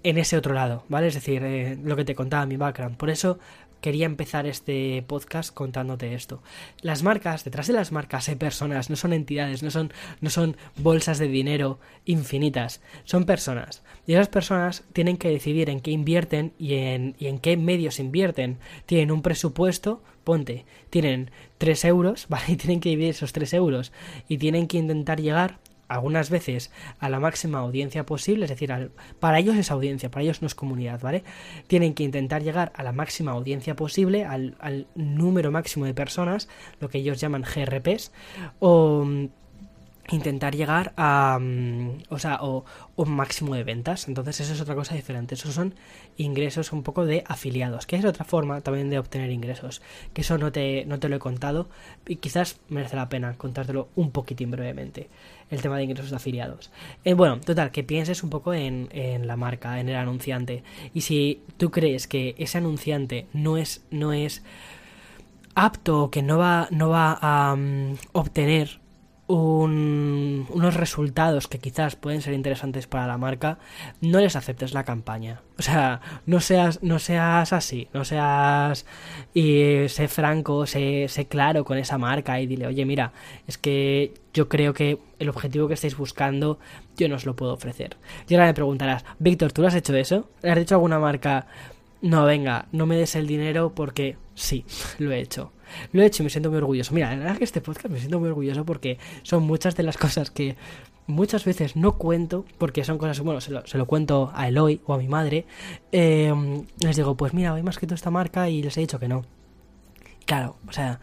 en 0.04 0.16
ese 0.16 0.36
otro 0.36 0.54
lado, 0.54 0.84
¿vale? 0.88 1.08
Es 1.08 1.14
decir, 1.14 1.42
eh, 1.42 1.76
lo 1.82 1.96
que 1.96 2.04
te 2.04 2.14
contaba 2.14 2.46
mi 2.46 2.56
background. 2.56 2.96
Por 2.96 3.10
eso 3.10 3.40
quería 3.80 4.06
empezar 4.06 4.46
este 4.46 5.02
podcast 5.08 5.52
contándote 5.52 6.14
esto. 6.14 6.44
Las 6.80 7.02
marcas, 7.02 7.42
detrás 7.42 7.66
de 7.66 7.72
las 7.72 7.90
marcas 7.90 8.28
hay 8.28 8.36
personas, 8.36 8.88
no 8.88 8.94
son 8.94 9.12
entidades, 9.12 9.64
no 9.64 9.72
son, 9.72 9.92
no 10.20 10.30
son 10.30 10.56
bolsas 10.76 11.18
de 11.18 11.26
dinero 11.26 11.80
infinitas, 12.04 12.82
son 13.02 13.24
personas. 13.24 13.82
Y 14.06 14.12
esas 14.12 14.28
personas 14.28 14.84
tienen 14.92 15.16
que 15.16 15.28
decidir 15.28 15.68
en 15.70 15.80
qué 15.80 15.90
invierten 15.90 16.52
y 16.56 16.74
en, 16.74 17.16
y 17.18 17.26
en 17.26 17.40
qué 17.40 17.56
medios 17.56 17.98
invierten. 17.98 18.58
Tienen 18.86 19.10
un 19.10 19.22
presupuesto 19.22 20.04
ponte, 20.24 20.64
tienen 20.90 21.30
3 21.58 21.84
euros, 21.84 22.26
¿vale? 22.28 22.44
Y 22.48 22.56
tienen 22.56 22.80
que 22.80 22.90
dividir 22.90 23.10
esos 23.10 23.32
3 23.32 23.54
euros 23.54 23.92
y 24.28 24.38
tienen 24.38 24.66
que 24.66 24.78
intentar 24.78 25.20
llegar 25.20 25.58
algunas 25.88 26.30
veces 26.30 26.70
a 26.98 27.08
la 27.08 27.20
máxima 27.20 27.58
audiencia 27.58 28.06
posible, 28.06 28.46
es 28.46 28.50
decir, 28.50 28.72
para 29.20 29.38
ellos 29.38 29.54
es 29.56 29.70
audiencia, 29.70 30.10
para 30.10 30.22
ellos 30.24 30.40
no 30.40 30.46
es 30.46 30.54
comunidad, 30.54 31.00
¿vale? 31.00 31.24
Tienen 31.66 31.94
que 31.94 32.02
intentar 32.02 32.42
llegar 32.42 32.72
a 32.74 32.82
la 32.82 32.92
máxima 32.92 33.32
audiencia 33.32 33.76
posible, 33.76 34.24
al, 34.24 34.56
al 34.60 34.86
número 34.94 35.52
máximo 35.52 35.84
de 35.84 35.94
personas, 35.94 36.48
lo 36.80 36.88
que 36.88 36.98
ellos 36.98 37.20
llaman 37.20 37.42
GRPs, 37.42 38.12
o 38.60 39.06
intentar 40.10 40.54
llegar 40.54 40.92
a 40.96 41.38
mm, 41.40 42.02
o 42.10 42.18
sea 42.18 42.38
o 42.42 42.64
un 42.96 43.10
máximo 43.10 43.54
de 43.54 43.64
ventas. 43.64 44.08
Entonces 44.08 44.40
eso 44.40 44.52
es 44.52 44.60
otra 44.60 44.74
cosa 44.74 44.94
diferente. 44.94 45.34
Esos 45.34 45.54
son 45.54 45.74
ingresos 46.16 46.72
un 46.72 46.82
poco 46.82 47.06
de 47.06 47.24
afiliados 47.26 47.86
que 47.86 47.96
es 47.96 48.04
otra 48.04 48.24
forma 48.24 48.60
también 48.60 48.90
de 48.90 48.98
obtener 48.98 49.30
ingresos 49.30 49.82
que 50.12 50.20
eso 50.20 50.38
no 50.38 50.52
te 50.52 50.84
no 50.86 50.98
te 51.00 51.08
lo 51.08 51.16
he 51.16 51.18
contado 51.18 51.68
y 52.06 52.16
quizás 52.16 52.58
merece 52.68 52.96
la 52.96 53.08
pena 53.08 53.34
contártelo 53.36 53.88
un 53.96 54.10
poquitín 54.10 54.50
brevemente 54.50 55.08
el 55.50 55.60
tema 55.60 55.76
de 55.76 55.84
ingresos 55.84 56.10
de 56.10 56.16
afiliados. 56.16 56.70
Eh, 57.04 57.14
bueno 57.14 57.40
total 57.40 57.70
que 57.70 57.82
pienses 57.82 58.22
un 58.22 58.30
poco 58.30 58.54
en, 58.54 58.88
en 58.92 59.26
la 59.26 59.36
marca 59.36 59.80
en 59.80 59.88
el 59.88 59.96
anunciante. 59.96 60.62
Y 60.92 61.00
si 61.02 61.42
tú 61.56 61.70
crees 61.70 62.06
que 62.06 62.34
ese 62.38 62.58
anunciante 62.58 63.26
no 63.32 63.56
es 63.56 63.84
no 63.90 64.12
es 64.12 64.42
apto 65.54 66.10
que 66.10 66.22
no 66.22 66.38
va 66.38 66.68
no 66.70 66.88
va 66.90 67.18
a 67.20 67.56
mm, 67.56 67.96
obtener 68.12 68.83
unos 69.26 70.74
resultados 70.74 71.48
que 71.48 71.58
quizás 71.58 71.96
pueden 71.96 72.20
ser 72.20 72.34
interesantes 72.34 72.86
para 72.86 73.06
la 73.06 73.16
marca, 73.16 73.58
no 74.00 74.20
les 74.20 74.36
aceptes 74.36 74.74
la 74.74 74.84
campaña. 74.84 75.40
O 75.58 75.62
sea, 75.62 76.00
no 76.26 76.40
seas, 76.40 76.82
no 76.82 76.98
seas 76.98 77.52
así, 77.52 77.88
no 77.94 78.04
seas 78.04 78.84
y 79.32 79.88
sé 79.88 80.08
franco, 80.08 80.66
sé, 80.66 81.06
sé 81.08 81.26
claro 81.26 81.64
con 81.64 81.78
esa 81.78 81.96
marca 81.96 82.40
y 82.40 82.46
dile, 82.46 82.66
oye, 82.66 82.84
mira, 82.84 83.12
es 83.46 83.56
que 83.56 84.12
yo 84.34 84.48
creo 84.48 84.74
que 84.74 84.98
el 85.18 85.28
objetivo 85.28 85.68
que 85.68 85.74
estáis 85.74 85.96
buscando 85.96 86.58
yo 86.96 87.08
no 87.08 87.16
os 87.16 87.24
lo 87.24 87.34
puedo 87.34 87.54
ofrecer. 87.54 87.96
Y 88.28 88.34
ahora 88.34 88.46
me 88.46 88.54
preguntarás, 88.54 89.04
Víctor, 89.18 89.52
¿tú 89.52 89.62
lo 89.62 89.68
has 89.68 89.74
hecho 89.74 89.96
eso? 89.96 90.28
¿Le 90.42 90.50
has 90.50 90.58
dicho 90.58 90.74
a 90.74 90.76
alguna 90.76 90.98
marca, 90.98 91.46
no, 92.02 92.24
venga, 92.26 92.66
no 92.72 92.84
me 92.84 92.96
des 92.96 93.16
el 93.16 93.26
dinero 93.26 93.72
porque 93.74 94.18
sí, 94.34 94.66
lo 94.98 95.12
he 95.12 95.20
hecho? 95.20 95.53
Lo 95.92 96.02
he 96.02 96.06
hecho 96.06 96.22
y 96.22 96.24
me 96.24 96.30
siento 96.30 96.50
muy 96.50 96.58
orgulloso. 96.58 96.94
Mira, 96.94 97.10
la 97.10 97.24
verdad 97.24 97.38
que 97.38 97.44
este 97.44 97.60
podcast 97.60 97.88
me 97.88 97.98
siento 97.98 98.20
muy 98.20 98.28
orgulloso 98.28 98.64
porque 98.64 98.98
son 99.22 99.44
muchas 99.44 99.76
de 99.76 99.82
las 99.82 99.96
cosas 99.96 100.30
que 100.30 100.56
muchas 101.06 101.44
veces 101.44 101.76
no 101.76 101.98
cuento, 101.98 102.44
porque 102.58 102.84
son 102.84 102.98
cosas, 102.98 103.20
bueno, 103.20 103.40
se 103.40 103.78
lo, 103.78 103.86
cuento 103.86 104.32
a 104.34 104.48
Eloy 104.48 104.80
o 104.86 104.94
a 104.94 104.98
mi 104.98 105.08
madre. 105.08 105.46
Em, 105.92 106.64
les 106.80 106.96
digo, 106.96 107.16
pues 107.16 107.34
mira, 107.34 107.54
más 107.62 107.78
que 107.78 107.86
toda 107.86 107.96
esta 107.96 108.10
marca 108.10 108.48
y 108.48 108.62
les 108.62 108.76
he 108.76 108.80
dicho 108.80 108.98
que 108.98 109.08
no. 109.08 109.24
Claro, 110.26 110.56
o 110.66 110.72
sea, 110.72 111.00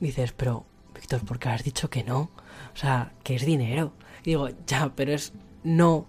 dices, 0.00 0.32
pero 0.32 0.66
Víctor, 0.94 1.24
¿por 1.24 1.38
qué 1.38 1.48
has 1.48 1.64
dicho 1.64 1.88
que 1.90 2.04
no? 2.04 2.30
O 2.74 2.76
sea, 2.76 3.12
que 3.22 3.34
es 3.36 3.46
dinero. 3.46 3.92
Y 4.22 4.30
digo, 4.30 4.48
ya, 4.66 4.92
pero 4.94 5.12
es 5.12 5.32
no, 5.64 6.06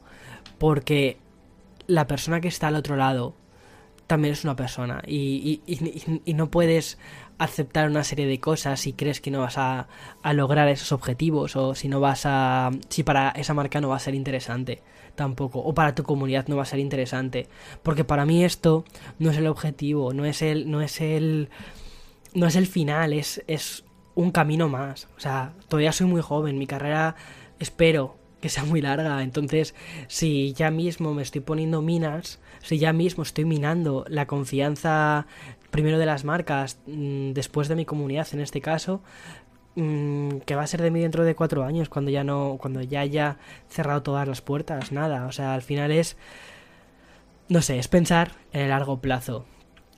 porque 0.58 1.18
la 1.88 2.08
persona 2.08 2.42
que 2.42 2.48
está 2.48 2.68
al 2.68 2.76
otro 2.76 2.96
lado 2.96 3.36
también 4.08 4.34
es 4.34 4.44
una 4.44 4.56
persona 4.56 5.02
y, 5.08 5.62
y 5.66 6.34
no 6.34 6.52
puedes 6.52 6.98
aceptar 7.38 7.90
una 7.90 8.04
serie 8.04 8.26
de 8.26 8.40
cosas 8.40 8.80
si 8.80 8.94
crees 8.94 9.22
que 9.22 9.32
no 9.32 9.40
vas 9.42 9.58
a, 9.58 9.88
lograr 10.34 10.68
esos 10.70 10.92
objetivos 10.92 11.56
o 11.56 11.76
si 11.76 11.88
no 11.88 12.00
vas 12.00 12.26
a 12.26 12.72
si 12.90 13.04
para 13.04 13.30
esa 13.32 13.54
marca 13.54 13.82
no 13.82 13.90
va 13.90 13.98
a 13.98 14.00
ser 14.00 14.16
interesante 14.16 14.82
tampoco 15.16 15.60
o 15.60 15.74
para 15.74 15.94
tu 15.94 16.04
comunidad 16.04 16.48
no 16.48 16.56
va 16.56 16.64
a 16.64 16.68
ser 16.68 16.80
interesante. 16.80 17.48
Porque 17.84 18.04
para 18.04 18.26
mí 18.26 18.44
esto 18.44 18.84
no 19.20 19.32
es 19.32 19.38
el 19.38 19.48
objetivo 19.48 20.14
no 20.14 20.26
es 20.26 20.42
el 20.42 20.70
no 20.70 20.82
es 20.82 21.02
el 21.02 21.50
no 22.34 22.48
es 22.48 22.56
el 22.56 22.68
final 22.68 23.14
es 23.14 23.44
es 23.48 23.84
un 24.16 24.32
camino 24.32 24.70
más. 24.70 25.08
O 25.18 25.20
sea 25.20 25.54
todavía 25.68 25.92
soy 25.92 26.08
muy 26.08 26.22
joven 26.22 26.58
mi 26.58 26.68
carrera 26.68 27.16
espero 27.60 28.18
que 28.42 28.50
sea 28.50 28.64
muy 28.66 28.82
larga. 28.82 29.22
Entonces 29.24 29.76
si 30.08 30.54
ya 30.54 30.72
mismo 30.72 31.14
me 31.14 31.22
estoy 31.22 31.42
poniendo 31.42 31.82
minas 31.82 32.40
si 32.64 32.80
ya 32.80 32.94
mismo 32.94 33.24
estoy 33.24 33.46
minando 33.46 34.06
la 34.08 34.26
confianza 34.26 35.28
primero 35.74 35.98
de 35.98 36.06
las 36.06 36.24
marcas, 36.24 36.80
mm, 36.86 37.32
después 37.34 37.68
de 37.68 37.76
mi 37.76 37.84
comunidad 37.84 38.28
en 38.32 38.42
este 38.42 38.62
caso, 38.62 39.02
mm, 39.76 40.38
que 40.46 40.56
va 40.56 40.62
a 40.62 40.68
ser 40.68 40.82
de 40.84 40.92
mí 40.92 41.02
dentro 41.02 41.24
de 41.26 41.36
cuatro 41.36 41.64
años, 41.66 41.90
cuando 41.90 42.12
ya 42.12 42.24
no, 42.24 42.58
cuando 42.62 42.82
ya 42.82 43.02
haya 43.02 43.38
cerrado 43.68 44.04
todas 44.04 44.28
las 44.28 44.42
puertas, 44.42 44.92
nada. 44.92 45.26
O 45.26 45.32
sea, 45.32 45.56
al 45.56 45.64
final 45.64 45.92
es, 45.92 46.16
no 47.50 47.62
sé, 47.62 47.80
es 47.80 47.88
pensar 47.88 48.34
en 48.54 48.62
el 48.62 48.70
largo 48.70 49.00
plazo. 49.02 49.46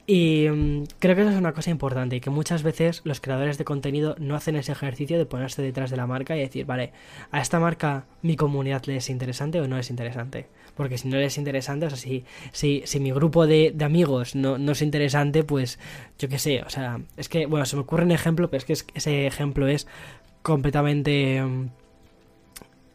Y 0.07 0.47
mm, 0.49 0.83
creo 0.99 1.15
que 1.15 1.21
eso 1.23 1.31
es 1.31 1.37
una 1.37 1.53
cosa 1.53 1.71
importante 1.71 2.21
que 2.21 2.29
muchas 2.29 2.63
veces 2.63 3.01
los 3.03 3.19
creadores 3.19 3.57
de 3.57 3.65
contenido 3.65 4.15
no 4.19 4.35
hacen 4.35 4.55
ese 4.55 4.71
ejercicio 4.71 5.17
de 5.17 5.25
ponerse 5.25 5.61
detrás 5.61 5.89
de 5.91 5.97
la 5.97 6.07
marca 6.07 6.37
y 6.37 6.39
decir, 6.39 6.65
vale, 6.65 6.93
a 7.31 7.41
esta 7.41 7.59
marca 7.59 8.05
mi 8.21 8.35
comunidad 8.37 8.83
le 8.85 8.97
es 8.97 9.09
interesante 9.09 9.59
o 9.59 9.67
no 9.67 9.77
es 9.77 9.89
interesante. 9.89 10.47
Porque 10.75 10.97
si 10.97 11.07
no 11.07 11.17
le 11.17 11.25
es 11.25 11.37
interesante, 11.37 11.85
o 11.85 11.89
sea, 11.89 11.97
si, 11.97 12.25
si, 12.51 12.83
si 12.85 12.99
mi 12.99 13.11
grupo 13.11 13.47
de, 13.47 13.71
de 13.73 13.85
amigos 13.85 14.35
no, 14.35 14.57
no, 14.57 14.73
es 14.73 14.81
interesante, 14.81 15.43
pues 15.43 15.79
yo 16.19 16.29
qué 16.29 16.39
sé, 16.39 16.63
o 16.63 16.69
sea, 16.69 16.99
es 17.17 17.29
que, 17.29 17.45
bueno, 17.45 17.65
se 17.65 17.75
me 17.75 17.83
ocurre 17.83 18.03
un 18.03 18.11
ejemplo, 18.11 18.49
pero 18.49 18.59
es 18.59 18.83
que 18.83 18.91
ese 18.93 19.27
ejemplo 19.27 19.67
es 19.67 19.87
completamente... 20.41 21.43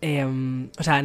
Eh, 0.03 0.71
o 0.79 0.83
sea, 0.83 1.05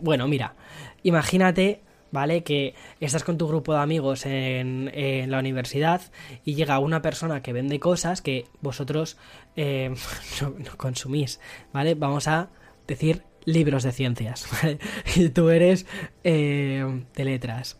bueno, 0.00 0.28
mira, 0.28 0.54
imagínate 1.02 1.82
¿vale? 2.10 2.42
Que 2.42 2.74
estás 3.00 3.24
con 3.24 3.38
tu 3.38 3.46
grupo 3.48 3.72
de 3.74 3.80
amigos 3.80 4.26
en, 4.26 4.90
la 5.30 5.38
universidad 5.38 6.02
y 6.44 6.54
llega 6.54 6.78
una 6.78 7.02
persona 7.02 7.42
que 7.42 7.52
vende 7.52 7.78
cosas 7.80 8.22
que 8.22 8.46
vosotros 8.60 9.16
eh, 9.56 9.94
no, 10.40 10.54
consumís, 10.76 11.40
¿vale? 11.72 11.94
Vamos 11.94 12.28
a 12.28 12.48
decir 12.86 13.22
libros 13.52 13.82
de 13.82 13.92
ciencias. 13.92 14.46
Y 15.16 15.28
tú 15.30 15.50
eres 15.50 15.86
eh, 16.24 17.04
de 17.14 17.24
letras. 17.24 17.78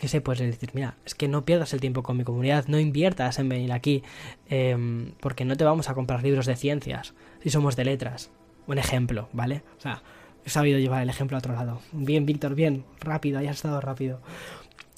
¿Qué 0.00 0.08
sé, 0.08 0.20
puedes 0.20 0.40
decir, 0.40 0.70
mira, 0.74 0.96
es 1.06 1.14
que 1.14 1.28
no 1.28 1.44
pierdas 1.44 1.72
el 1.72 1.80
tiempo 1.80 2.02
con 2.02 2.16
mi 2.16 2.24
comunidad, 2.24 2.66
no 2.66 2.78
inviertas 2.78 3.38
en 3.38 3.48
venir 3.48 3.72
aquí, 3.72 4.02
em, 4.48 5.12
porque 5.20 5.44
no 5.44 5.56
te 5.56 5.64
vamos 5.64 5.88
a 5.88 5.94
comprar 5.94 6.22
libros 6.22 6.44
de 6.44 6.56
ciencias 6.56 7.14
si 7.42 7.50
somos 7.50 7.76
de 7.76 7.84
letras. 7.84 8.30
Un 8.66 8.78
ejemplo, 8.78 9.28
¿vale? 9.32 9.62
O 9.78 9.80
sea, 9.80 10.02
he 10.44 10.50
sabido 10.50 10.78
llevar 10.78 11.02
el 11.02 11.08
ejemplo 11.08 11.36
a 11.36 11.38
otro 11.38 11.54
lado. 11.54 11.80
Bien, 11.92 12.26
Víctor, 12.26 12.54
bien, 12.54 12.84
rápido, 13.00 13.38
hayas 13.38 13.56
estado 13.56 13.80
rápido. 13.80 14.20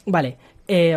Vale, 0.05 0.37
eh, 0.67 0.97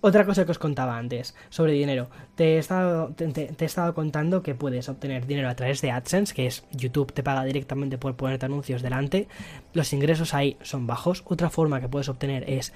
otra 0.00 0.24
cosa 0.24 0.44
que 0.44 0.52
os 0.52 0.58
contaba 0.58 0.96
antes 0.96 1.34
sobre 1.48 1.72
dinero. 1.72 2.08
Te 2.34 2.54
he, 2.54 2.58
estado, 2.58 3.12
te, 3.14 3.54
he 3.58 3.64
estado 3.64 3.94
contando 3.94 4.42
que 4.42 4.54
puedes 4.54 4.88
obtener 4.88 5.26
dinero 5.26 5.48
a 5.48 5.54
través 5.54 5.80
de 5.80 5.90
AdSense, 5.90 6.34
que 6.34 6.46
es 6.46 6.64
YouTube 6.72 7.12
te 7.12 7.22
paga 7.22 7.44
directamente 7.44 7.98
por 7.98 8.16
ponerte 8.16 8.46
anuncios 8.46 8.82
delante. 8.82 9.28
Los 9.72 9.92
ingresos 9.92 10.34
ahí 10.34 10.56
son 10.62 10.86
bajos. 10.86 11.22
Otra 11.26 11.50
forma 11.50 11.80
que 11.80 11.88
puedes 11.88 12.08
obtener 12.08 12.48
es 12.48 12.72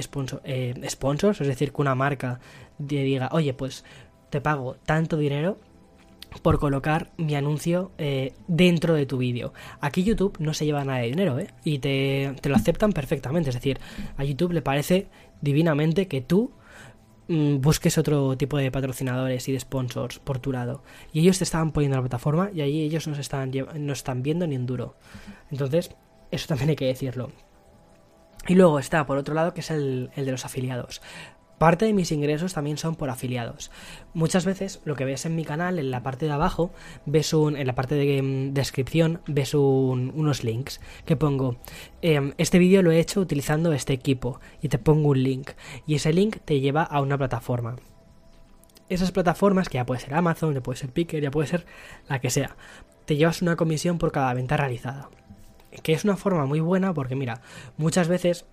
sponsor, 0.00 0.42
eh, 0.44 0.74
sponsors, 0.88 1.40
es 1.40 1.46
decir, 1.46 1.72
que 1.72 1.80
una 1.80 1.94
marca 1.94 2.40
te 2.78 3.02
diga, 3.02 3.28
oye, 3.32 3.54
pues 3.54 3.84
te 4.30 4.40
pago 4.40 4.76
tanto 4.84 5.16
dinero 5.16 5.58
por 6.40 6.58
colocar 6.58 7.10
mi 7.18 7.34
anuncio 7.34 7.90
eh, 7.98 8.32
dentro 8.48 8.94
de 8.94 9.06
tu 9.06 9.18
vídeo. 9.18 9.52
Aquí 9.80 10.02
YouTube 10.02 10.36
no 10.38 10.54
se 10.54 10.64
lleva 10.64 10.84
nada 10.84 11.00
de 11.00 11.08
dinero, 11.08 11.38
¿eh? 11.38 11.48
Y 11.64 11.78
te, 11.78 12.34
lo 12.44 12.56
aceptan 12.56 12.92
perfectamente. 12.92 13.50
Es 13.50 13.56
decir, 13.56 13.78
a 14.16 14.24
YouTube 14.24 14.52
le 14.52 14.62
parece 14.62 15.08
divinamente 15.42 16.08
que 16.08 16.22
tú 16.22 16.52
mm, 17.28 17.60
busques 17.60 17.98
otro 17.98 18.36
tipo 18.38 18.56
de 18.56 18.70
patrocinadores 18.70 19.46
y 19.48 19.52
de 19.52 19.60
sponsors 19.60 20.18
por 20.18 20.38
tu 20.38 20.52
lado. 20.52 20.82
Y 21.12 21.20
ellos 21.20 21.36
te 21.36 21.44
estaban 21.44 21.72
poniendo 21.72 21.96
en 21.96 22.02
la 22.02 22.08
plataforma 22.08 22.50
y 22.54 22.62
ahí 22.62 22.80
ellos 22.80 23.06
no, 23.06 23.16
están, 23.16 23.52
no 23.76 23.92
están 23.92 24.22
viendo 24.22 24.46
ni 24.46 24.54
en 24.54 24.64
duro. 24.64 24.96
Entonces, 25.50 25.94
eso 26.30 26.48
también 26.48 26.70
hay 26.70 26.76
que 26.76 26.86
decirlo. 26.86 27.30
Y 28.48 28.54
luego 28.54 28.78
está, 28.78 29.04
por 29.06 29.18
otro 29.18 29.34
lado, 29.34 29.52
que 29.52 29.60
es 29.60 29.70
el, 29.70 30.10
el 30.16 30.24
de 30.24 30.32
los 30.32 30.44
afiliados. 30.44 31.02
Parte 31.58 31.84
de 31.84 31.92
mis 31.92 32.10
ingresos 32.10 32.54
también 32.54 32.76
son 32.76 32.96
por 32.96 33.08
afiliados. 33.08 33.70
Muchas 34.14 34.44
veces 34.44 34.80
lo 34.84 34.96
que 34.96 35.04
ves 35.04 35.26
en 35.26 35.36
mi 35.36 35.44
canal, 35.44 35.78
en 35.78 35.90
la 35.90 36.02
parte 36.02 36.26
de 36.26 36.32
abajo, 36.32 36.72
ves 37.06 37.32
un, 37.34 37.56
en 37.56 37.66
la 37.66 37.74
parte 37.74 37.94
de 37.94 38.20
mm, 38.20 38.52
descripción, 38.52 39.20
ves 39.26 39.54
unos 39.54 40.42
links 40.42 40.80
que 41.04 41.16
pongo. 41.16 41.56
Em, 42.00 42.32
este 42.36 42.58
vídeo 42.58 42.82
lo 42.82 42.90
he 42.90 42.98
hecho 42.98 43.20
utilizando 43.20 43.72
este 43.72 43.92
equipo 43.92 44.40
y 44.60 44.68
te 44.68 44.78
pongo 44.78 45.10
un 45.10 45.22
link. 45.22 45.50
Y 45.86 45.94
ese 45.94 46.12
link 46.12 46.38
te 46.44 46.60
lleva 46.60 46.82
a 46.82 47.00
una 47.00 47.16
plataforma. 47.16 47.76
Esas 48.88 49.12
plataformas, 49.12 49.68
que 49.68 49.76
ya 49.76 49.86
puede 49.86 50.00
ser 50.00 50.14
Amazon, 50.14 50.54
ya 50.54 50.62
puede 50.62 50.78
ser 50.78 50.90
Picker, 50.90 51.22
ya 51.22 51.30
puede 51.30 51.46
ser 51.46 51.64
la 52.08 52.20
que 52.20 52.30
sea, 52.30 52.56
te 53.06 53.16
llevas 53.16 53.40
una 53.40 53.56
comisión 53.56 53.98
por 53.98 54.12
cada 54.12 54.34
venta 54.34 54.56
realizada 54.56 55.08
que 55.82 55.92
es 55.92 56.04
una 56.04 56.16
forma 56.16 56.46
muy 56.46 56.60
buena 56.60 56.92
porque 56.92 57.16
mira, 57.16 57.40
muchas 57.76 58.08
veces 58.08 58.44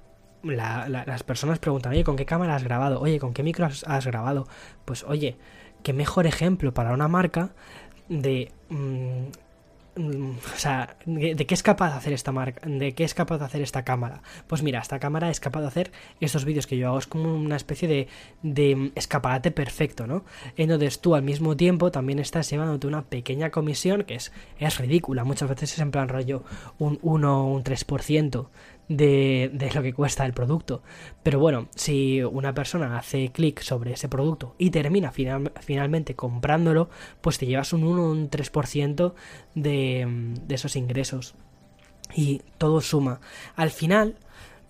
las 0.43 1.23
personas 1.23 1.59
preguntan, 1.59 1.91
oye, 1.91 2.03
¿con 2.03 2.15
qué 2.15 2.25
cámara 2.25 2.55
has 2.55 2.63
grabado? 2.63 2.99
Oye, 3.01 3.19
¿con 3.19 3.33
qué 3.33 3.43
micro 3.43 3.65
has, 3.65 4.05
grabado? 4.05 4.47
Pues 4.85 5.03
oye, 5.03 5.37
qué 5.83 5.93
mejor 5.93 6.27
ejemplo 6.27 6.73
para 6.73 6.93
una 6.93 7.07
marca 7.07 7.51
de... 8.07 8.51
Mm, 8.69 9.27
mm, 9.95 10.31
o 10.31 10.57
sea, 10.57 10.95
de, 11.05 11.35
qué 11.35 11.53
es 11.53 11.61
capaz 11.63 11.91
de 11.91 11.97
hacer 11.97 12.13
esta 12.13 12.31
marca, 12.31 12.61
de 12.65 12.93
qué 12.93 13.03
es 13.03 13.13
capaz 13.13 13.39
de 13.39 13.45
hacer 13.45 13.61
esta 13.61 13.83
cámara. 13.83 14.21
Pues 14.47 14.63
mira, 14.63 14.79
esta 14.79 14.99
cámara 14.99 15.29
es 15.29 15.41
capaz 15.41 15.61
de 15.61 15.67
hacer 15.67 15.91
estos 16.21 16.45
vídeos 16.45 16.67
que 16.67 16.77
yo 16.77 16.87
hago, 16.87 16.99
es 16.99 17.07
como 17.07 17.35
una 17.35 17.57
especie 17.57 17.87
de, 17.87 18.07
de 18.41 18.91
escaparate 18.95 19.51
perfecto, 19.51 20.07
¿no? 20.07 20.23
Entonces 20.55 21.01
tú 21.01 21.15
al 21.15 21.23
mismo 21.23 21.57
tiempo 21.57 21.91
también 21.91 22.19
estás 22.19 22.49
llevándote 22.49 22.87
una 22.87 23.03
pequeña 23.03 23.49
comisión 23.49 24.03
que 24.03 24.15
es, 24.15 24.31
es 24.57 24.77
ridícula, 24.77 25.25
muchas 25.25 25.49
veces 25.49 25.73
es 25.73 25.79
en 25.79 25.91
plan 25.91 26.07
rollo 26.07 26.43
un 26.77 26.97
1 27.01 27.43
o 27.43 27.53
un 27.53 27.63
3% 27.63 28.47
de, 28.89 29.51
de, 29.53 29.71
lo 29.71 29.81
que 29.81 29.93
cuesta 29.93 30.25
el 30.25 30.33
producto. 30.33 30.83
Pero 31.23 31.39
bueno, 31.39 31.69
si 31.75 32.21
una 32.21 32.53
persona 32.53 32.97
hace 32.97 33.31
clic 33.31 33.61
sobre 33.61 33.93
ese 33.93 34.09
producto 34.09 34.55
y 34.57 34.71
termina 34.71 35.11
finalmente 35.11 36.15
comprándolo, 36.15 36.89
pues 37.21 37.37
te 37.37 37.45
llevas 37.45 37.71
un 37.71 37.85
1 37.85 38.03
o 38.03 38.11
un 38.11 38.29
3% 38.29 39.13
de, 39.55 40.35
de 40.45 40.55
esos 40.55 40.75
ingresos. 40.75 41.35
Y 42.15 42.41
todo 42.57 42.81
suma. 42.81 43.21
Al 43.55 43.69
final, 43.69 44.17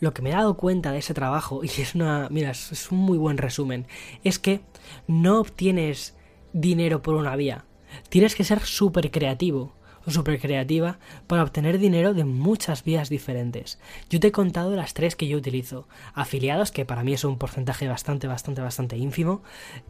lo 0.01 0.13
que 0.13 0.21
me 0.21 0.29
he 0.29 0.33
dado 0.33 0.57
cuenta 0.57 0.91
de 0.91 0.99
ese 0.99 1.13
trabajo, 1.13 1.61
y 1.63 1.67
es 1.67 1.95
una. 1.95 2.27
Mira, 2.29 2.51
es 2.51 2.91
un 2.91 2.99
muy 2.99 3.17
buen 3.17 3.37
resumen, 3.37 3.87
es 4.23 4.37
que 4.37 4.61
no 5.07 5.39
obtienes 5.39 6.15
dinero 6.53 7.01
por 7.01 7.15
una 7.15 7.35
vía. 7.35 7.65
Tienes 8.09 8.35
que 8.35 8.43
ser 8.43 8.59
súper 8.59 9.09
creativo 9.09 9.73
súper 10.07 10.39
creativa 10.39 10.99
para 11.27 11.43
obtener 11.43 11.79
dinero 11.79 12.13
de 12.13 12.25
muchas 12.25 12.83
vías 12.83 13.09
diferentes. 13.09 13.79
Yo 14.09 14.19
te 14.19 14.27
he 14.27 14.31
contado 14.31 14.75
las 14.75 14.93
tres 14.93 15.15
que 15.15 15.27
yo 15.27 15.37
utilizo. 15.37 15.87
Afiliados, 16.13 16.71
que 16.71 16.85
para 16.85 17.03
mí 17.03 17.13
es 17.13 17.23
un 17.23 17.37
porcentaje 17.37 17.87
bastante, 17.87 18.27
bastante, 18.27 18.61
bastante 18.61 18.97
ínfimo. 18.97 19.41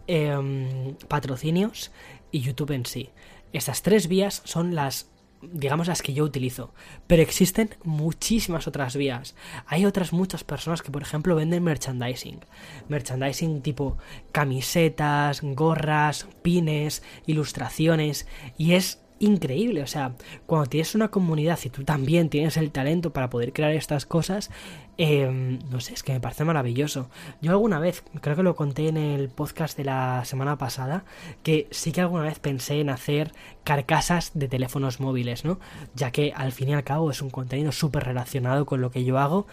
Em, 0.07 0.95
patrocinios 1.07 1.91
y 2.31 2.41
YouTube 2.41 2.71
en 2.71 2.85
sí. 2.85 3.09
Estas 3.53 3.81
tres 3.81 4.07
vías 4.07 4.41
son 4.45 4.75
las 4.75 5.09
digamos 5.41 5.87
las 5.87 6.01
que 6.01 6.13
yo 6.13 6.23
utilizo, 6.23 6.73
pero 7.07 7.21
existen 7.21 7.69
muchísimas 7.83 8.67
otras 8.67 8.95
vías. 8.95 9.35
Hay 9.67 9.85
otras 9.85 10.11
muchas 10.11 10.43
personas 10.43 10.81
que 10.81 10.91
por 10.91 11.01
ejemplo 11.01 11.35
venden 11.35 11.63
merchandising, 11.63 12.39
merchandising 12.87 13.61
tipo 13.61 13.97
camisetas, 14.31 15.41
gorras, 15.41 16.27
pines, 16.41 17.03
ilustraciones 17.25 18.27
y 18.57 18.73
es 18.73 18.99
increíble. 19.19 19.83
O 19.83 19.87
sea, 19.87 20.13
cuando 20.45 20.69
tienes 20.69 20.95
una 20.95 21.09
comunidad 21.09 21.59
y 21.63 21.69
tú 21.69 21.83
también 21.83 22.29
tienes 22.29 22.57
el 22.57 22.71
talento 22.71 23.13
para 23.13 23.29
poder 23.29 23.53
crear 23.53 23.71
estas 23.71 24.05
cosas, 24.05 24.49
em, 24.97 25.59
no 25.69 25.79
sé, 25.79 25.93
es 25.93 26.03
que 26.03 26.13
me 26.13 26.19
parece 26.19 26.45
maravilloso. 26.45 27.09
Yo 27.41 27.51
alguna 27.51 27.79
vez, 27.79 28.03
creo 28.21 28.35
que 28.35 28.43
lo 28.43 28.55
conté 28.55 28.87
en 28.87 28.97
el 28.97 29.29
podcast 29.29 29.77
de 29.77 29.85
la 29.85 30.25
semana 30.25 30.57
pasada, 30.57 31.05
que 31.43 31.67
sí 31.71 31.91
que 31.91 32.01
alguna 32.01 32.23
vez 32.23 32.39
pensé 32.39 32.79
en 32.81 32.89
hacer 32.89 33.31
carcasas 33.63 34.31
de 34.33 34.47
teléfonos 34.47 34.99
móviles, 34.99 35.45
¿no? 35.45 35.59
Ya 35.95 36.11
que 36.11 36.33
al 36.35 36.51
fin 36.51 36.69
y 36.69 36.73
al 36.73 36.83
cabo 36.83 37.11
es 37.11 37.21
un 37.21 37.29
contenido 37.29 37.71
súper 37.71 38.03
relacionado 38.03 38.65
con 38.65 38.81
lo 38.81 38.91
que 38.91 39.03
yo 39.03 39.19
hago, 39.19 39.47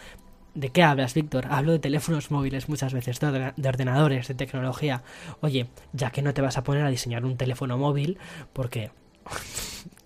¿De 0.57 0.71
qué 0.71 0.83
hablas, 0.83 1.13
Víctor? 1.13 1.49
Hablo 1.51 1.73
de 1.73 1.79
teléfonos 1.79 2.31
móviles 2.31 2.71
muchas 2.71 2.95
veces, 2.95 3.21
de 3.21 3.69
ordenadores, 3.69 4.27
de 4.27 4.35
tecnología. 4.35 5.03
Oye, 5.43 5.67
ya 5.93 6.11
que 6.11 6.23
no 6.23 6.33
te 6.33 6.41
vas 6.41 6.57
a 6.57 6.65
poner 6.65 6.87
a 6.87 6.89
diseñar 6.89 7.27
un 7.27 7.37
teléfono 7.37 7.77
móvil, 7.77 8.17
porque 8.55 8.91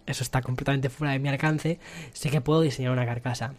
eso 0.06 0.22
está 0.22 0.42
completamente 0.42 0.90
fuera 0.90 1.12
de 1.12 1.18
mi 1.18 1.28
alcance, 1.28 1.78
sé 2.12 2.30
que 2.30 2.40
puedo 2.40 2.60
diseñar 2.60 2.92
una 2.92 3.06
carcasa. 3.06 3.54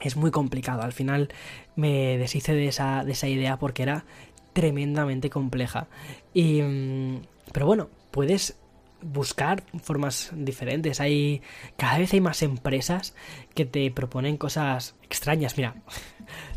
Es 0.00 0.16
muy 0.16 0.30
complicado, 0.30 0.82
al 0.82 0.92
final 0.92 1.28
me 1.74 2.18
deshice 2.18 2.54
de 2.54 2.68
esa, 2.68 3.04
de 3.04 3.12
esa 3.12 3.28
idea 3.28 3.58
porque 3.58 3.82
era 3.82 4.04
tremendamente 4.52 5.30
compleja. 5.30 5.88
Y, 6.34 6.62
mm, 6.62 7.22
pero 7.52 7.66
bueno, 7.66 7.88
puedes 8.10 8.56
buscar 9.02 9.62
formas 9.82 10.30
diferentes. 10.34 11.00
Hay 11.00 11.42
cada 11.76 11.98
vez 11.98 12.12
hay 12.12 12.20
más 12.20 12.42
empresas 12.42 13.14
que 13.54 13.64
te 13.64 13.90
proponen 13.90 14.36
cosas 14.36 14.94
extrañas. 15.02 15.56
Mira, 15.56 15.74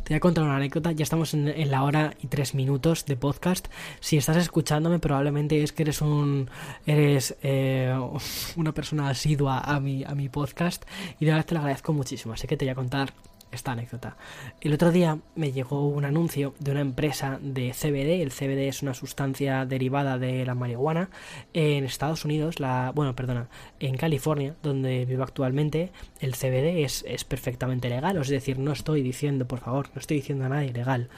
te 0.03 0.13
voy 0.13 0.17
a 0.17 0.19
contar 0.19 0.43
una 0.43 0.57
anécdota. 0.57 0.91
Ya 0.91 1.03
estamos 1.03 1.33
en, 1.33 1.69
la 1.69 1.83
hora 1.83 2.13
y 2.21 2.27
tres 2.27 2.55
minutos 2.55 3.05
de 3.05 3.15
podcast. 3.15 3.67
Si 3.99 4.17
estás 4.17 4.37
escuchándome, 4.37 4.99
probablemente 4.99 5.61
es 5.63 5.71
que 5.71 5.83
eres 5.83 6.01
un 6.01 6.49
eres 6.85 7.35
eh, 7.43 7.97
una 8.55 8.73
persona 8.73 9.09
asidua 9.09 9.59
a 9.59 9.79
mi 9.79 10.03
a 10.03 10.15
mi 10.15 10.29
podcast 10.29 10.85
y 11.19 11.25
de 11.25 11.31
verdad 11.31 11.45
te 11.45 11.53
lo 11.53 11.59
agradezco 11.61 11.93
muchísimo. 11.93 12.33
Así 12.33 12.47
que 12.47 12.57
te 12.57 12.65
voy 12.65 12.71
a 12.71 12.75
contar 12.75 13.13
esta 13.51 13.71
anécdota. 13.71 14.17
El 14.61 14.73
otro 14.73 14.91
día 14.91 15.19
me 15.35 15.51
llegó 15.51 15.87
un 15.87 16.05
anuncio 16.05 16.53
de 16.59 16.71
una 16.71 16.81
empresa 16.81 17.39
de 17.41 17.71
CBD. 17.71 18.21
El 18.21 18.31
CBD 18.31 18.67
es 18.67 18.81
una 18.81 18.93
sustancia 18.93 19.65
derivada 19.65 20.17
de 20.17 20.45
la 20.45 20.55
marihuana. 20.55 21.09
En 21.53 21.83
Estados 21.83 22.25
Unidos, 22.25 22.59
la, 22.59 22.91
bueno, 22.93 23.15
perdona, 23.15 23.49
en 23.79 23.97
California, 23.97 24.55
donde 24.61 25.05
vivo 25.05 25.23
actualmente, 25.23 25.91
el 26.19 26.35
CBD 26.35 26.83
es, 26.83 27.23
perfectamente 27.23 27.89
legal. 27.89 28.17
Es 28.17 28.29
decir, 28.29 28.59
no 28.59 28.71
estoy 28.71 29.01
diciendo, 29.01 29.47
por 29.47 29.59
favor, 29.59 29.89
no 29.93 29.99
estoy 29.99 30.17
diciendo 30.17 30.47
nada 30.47 30.65
ilegal. 30.65 31.09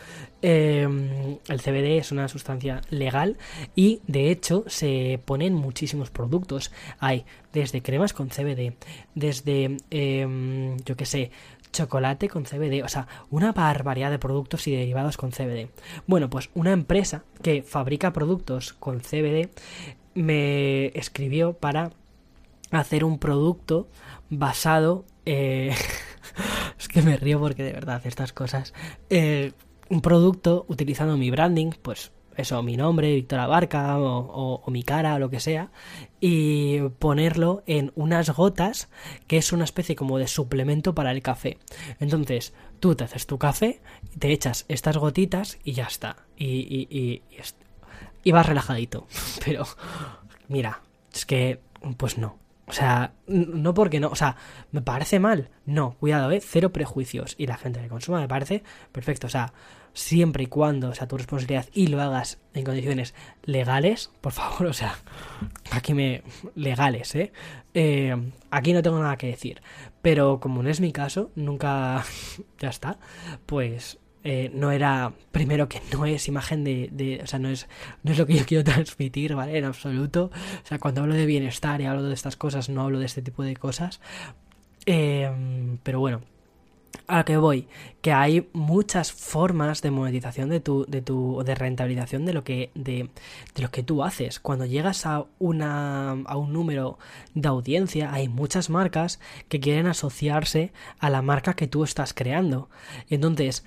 Em, 0.42 1.38
el 1.48 1.62
CBD 1.62 1.98
es 1.98 2.12
una 2.12 2.28
sustancia 2.28 2.82
legal 2.90 3.38
y 3.76 4.02
de 4.08 4.32
hecho 4.32 4.64
se 4.68 5.20
ponen 5.26 5.54
muchísimos 5.54 6.10
productos. 6.10 6.72
Hay 7.00 7.26
desde 7.54 7.82
cremas 7.82 8.14
con 8.14 8.30
CBD, 8.30 8.76
desde, 9.16 9.78
em, 9.90 10.78
yo 10.86 10.96
qué 10.96 11.06
sé, 11.06 11.32
chocolate 11.72 12.30
con 12.30 12.46
CBD, 12.46 12.84
o 12.84 12.88
sea, 12.88 13.08
una 13.30 13.52
barbaridad 13.52 14.12
de 14.12 14.20
productos 14.20 14.68
y 14.68 14.76
derivados 14.76 15.18
con 15.18 15.32
CBD. 15.32 15.70
Bueno, 16.08 16.30
pues 16.30 16.50
una 16.54 16.72
empresa 16.72 17.24
que 17.42 17.64
fabrica 17.64 18.14
productos 18.14 18.74
con 18.74 19.00
CBD 19.00 19.50
me 20.14 20.88
escribió 20.88 21.54
para 21.54 21.92
hacer 22.72 23.04
un 23.04 23.20
producto 23.20 23.88
basado 24.30 25.06
eh, 25.26 25.76
es 26.80 26.88
que 26.88 27.02
me 27.02 27.18
río 27.18 27.40
porque 27.40 27.64
de 27.64 27.74
verdad 27.74 28.02
estas 28.06 28.34
cosas. 28.34 28.74
Eh, 29.10 29.52
un 29.90 30.02
producto 30.02 30.66
utilizando 30.70 31.18
mi 31.18 31.32
branding, 31.32 31.72
pues 31.82 32.12
eso, 32.38 32.62
mi 32.64 32.78
nombre, 32.78 33.14
Víctor 33.14 33.40
Abarca, 33.40 33.98
o, 34.00 34.64
mi 34.72 34.84
cara, 34.84 35.16
o 35.16 35.20
lo 35.20 35.30
que 35.30 35.40
sea, 35.40 35.72
y 36.20 36.80
ponerlo 37.00 37.64
en 37.68 37.92
unas 37.96 38.30
gotas, 38.30 38.90
que 39.28 39.38
es 39.38 39.52
una 39.52 39.64
especie 39.64 39.96
como 39.96 40.18
de 40.18 40.28
suplemento 40.28 40.96
para 40.96 41.12
el 41.12 41.22
café. 41.22 41.58
Entonces, 42.00 42.54
tú 42.80 42.96
te 42.96 43.04
haces 43.04 43.28
tu 43.28 43.38
café, 43.38 43.82
te 44.18 44.32
echas 44.32 44.66
estas 44.68 44.98
gotitas 44.98 45.60
y 45.64 45.74
ya 45.74 45.86
está. 45.86 46.18
Y, 46.38 46.46
y, 46.46 46.88
y, 46.90 47.22
y 48.24 48.32
vas 48.32 48.46
relajadito. 48.46 49.08
Pero, 49.46 49.66
mira, 50.48 50.82
es 51.14 51.26
que, 51.26 51.60
pues 51.98 52.18
no. 52.18 52.40
O 52.68 52.74
sea, 52.74 53.12
no 53.28 53.74
porque 53.74 54.00
no, 54.00 54.08
o 54.08 54.16
sea, 54.16 54.38
me 54.72 54.82
parece 54.82 55.20
mal. 55.20 55.50
No, 55.66 55.96
cuidado, 56.00 56.32
¿eh? 56.32 56.40
Cero 56.42 56.72
prejuicios. 56.72 57.36
Y 57.38 57.48
la 57.48 57.58
gente 57.58 57.82
que 57.82 57.90
consuma 57.90 58.22
me 58.22 58.30
parece 58.30 58.64
perfecto. 58.94 59.28
O 59.28 59.30
sea, 59.30 59.52
siempre 59.94 60.44
y 60.44 60.48
cuando 60.48 60.94
sea 60.94 61.08
tu 61.08 61.18
responsabilidad 61.18 61.68
y 61.74 61.88
lo 61.88 62.02
hagas 62.02 62.40
en 62.54 62.64
condiciones 62.64 63.14
legales, 63.44 64.12
por 64.22 64.32
favor, 64.32 64.66
o 64.68 64.74
sea, 64.74 64.96
aquí 65.72 65.94
me... 65.94 66.24
legales, 66.56 67.16
¿eh? 67.16 67.32
eh 67.74 68.16
aquí 68.50 68.74
no 68.74 68.82
tengo 68.82 69.00
nada 69.00 69.18
que 69.18 69.28
decir. 69.28 69.62
Pero 70.02 70.40
como 70.40 70.64
no 70.64 70.70
es 70.70 70.82
mi 70.82 70.92
caso, 70.92 71.32
nunca... 71.36 72.04
ya 72.60 72.70
está, 72.70 72.98
pues 73.46 74.00
eh, 74.24 74.52
no 74.54 74.72
era, 74.72 75.14
primero 75.32 75.68
que 75.68 75.82
no 75.92 76.06
es 76.06 76.28
imagen 76.28 76.64
de, 76.64 77.20
o 77.24 77.28
sea, 77.28 77.40
no 77.40 77.50
es, 77.50 77.68
no 78.04 78.12
es 78.12 78.20
lo 78.20 78.28
que 78.28 78.36
yo 78.36 78.46
quiero 78.46 78.64
transmitir, 78.72 79.36
¿vale? 79.36 79.58
En 79.58 79.66
absoluto. 79.66 80.32
O 80.64 80.68
sea, 80.68 80.80
cuando 80.80 81.02
hablo 81.02 81.16
de 81.16 81.26
bienestar 81.26 81.82
y 81.82 81.86
hablo 81.86 82.04
de 82.04 82.14
estas 82.14 82.36
cosas, 82.36 82.70
no 82.70 82.82
hablo 82.82 83.00
de 83.00 83.06
este 83.06 83.22
tipo 83.22 83.44
de 83.44 83.56
cosas. 83.56 84.00
Eh, 84.86 85.78
pero 85.84 86.00
bueno, 86.00 86.22
a 87.08 87.24
que 87.26 87.38
voy, 87.38 87.68
que 88.02 88.14
hay 88.14 88.50
muchas 88.54 89.12
formas 89.12 89.82
de 89.82 89.92
monetización 89.92 90.50
de 90.50 90.60
tu, 90.60 90.86
de 90.88 91.02
tu, 91.02 91.44
de 91.46 91.56
rentabilización 91.56 92.26
de 92.26 92.34
lo 92.34 92.44
que, 92.44 92.72
de, 92.76 93.10
de, 93.56 93.62
lo 93.62 93.72
que 93.72 93.84
tú 93.84 94.04
haces. 94.04 94.40
Cuando 94.40 94.66
llegas 94.66 95.06
a 95.06 95.26
una, 95.40 96.12
a 96.12 96.38
un 96.38 96.54
número 96.54 96.98
de 97.34 97.48
audiencia, 97.48 98.14
hay 98.14 98.30
muchas 98.30 98.70
marcas 98.70 99.20
que 99.50 99.60
quieren 99.60 99.88
asociarse 99.88 100.72
a 101.00 101.10
la 101.10 101.22
marca 101.22 101.56
que 101.56 101.68
tú 101.68 101.84
estás 101.84 102.14
creando. 102.14 102.70
Entonces, 103.10 103.66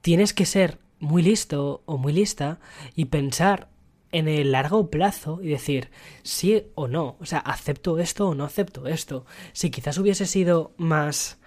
tienes 0.00 0.32
que 0.32 0.46
ser 0.46 0.78
muy 1.00 1.22
listo 1.22 1.82
o 1.86 1.98
muy 1.98 2.12
lista 2.12 2.58
y 2.94 3.06
pensar 3.06 3.68
en 4.12 4.28
el 4.28 4.52
largo 4.52 4.90
plazo 4.90 5.40
y 5.42 5.48
decir 5.48 5.90
sí 6.22 6.66
o 6.76 6.86
no, 6.86 7.16
o 7.20 7.26
sea, 7.26 7.40
acepto 7.40 7.98
esto 7.98 8.28
o 8.28 8.34
no 8.36 8.44
acepto 8.44 8.86
esto. 8.86 9.26
Si 9.52 9.70
quizás 9.70 9.98
hubiese 9.98 10.26
sido 10.26 10.72
más 10.76 11.38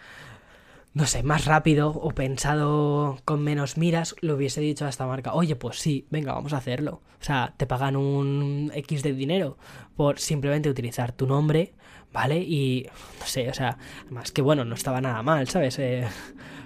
no 0.98 1.06
sé, 1.06 1.22
más 1.22 1.46
rápido 1.46 1.92
o 1.92 2.10
pensado 2.10 3.20
con 3.24 3.44
menos 3.44 3.78
miras, 3.78 4.16
lo 4.22 4.34
hubiese 4.34 4.62
dicho 4.62 4.88
a 4.88 4.90
esta 4.90 5.06
marca, 5.06 5.36
oye, 5.36 5.56
pues 5.56 5.78
sí, 5.78 6.08
venga, 6.10 6.34
vamos 6.34 6.54
a 6.54 6.58
hacerlo. 6.58 7.04
O 7.22 7.24
sea, 7.24 7.54
te 7.56 7.68
pagan 7.68 7.96
un 7.96 8.72
X 8.74 9.04
de 9.04 9.14
dinero 9.14 9.60
por 9.96 10.18
simplemente 10.18 10.72
utilizar 10.72 11.12
tu 11.12 11.28
nombre, 11.28 11.76
¿vale? 12.12 12.40
Y, 12.40 12.88
no 13.20 13.28
sé, 13.28 13.48
o 13.48 13.54
sea, 13.54 13.78
más 14.10 14.32
que 14.32 14.42
bueno, 14.42 14.66
no 14.66 14.74
estaba 14.74 15.00
nada 15.00 15.22
mal, 15.22 15.48
¿sabes? 15.48 15.78
Eh, 15.78 16.08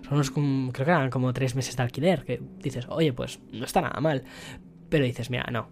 son 0.03 0.13
unos, 0.13 0.31
creo 0.31 0.85
que 0.85 0.91
eran 0.91 1.09
como 1.09 1.33
tres 1.33 1.53
meses 1.53 1.75
de 1.75 1.83
alquiler, 1.83 2.23
que 2.23 2.41
dices, 2.59 2.85
oye, 2.87 3.11
pues 3.11 3.41
no 3.51 3.65
está 3.65 3.81
nada 3.81 3.99
mal. 3.99 4.23
Pero 4.87 5.03
dices, 5.03 5.29
mira, 5.29 5.43
no, 5.51 5.67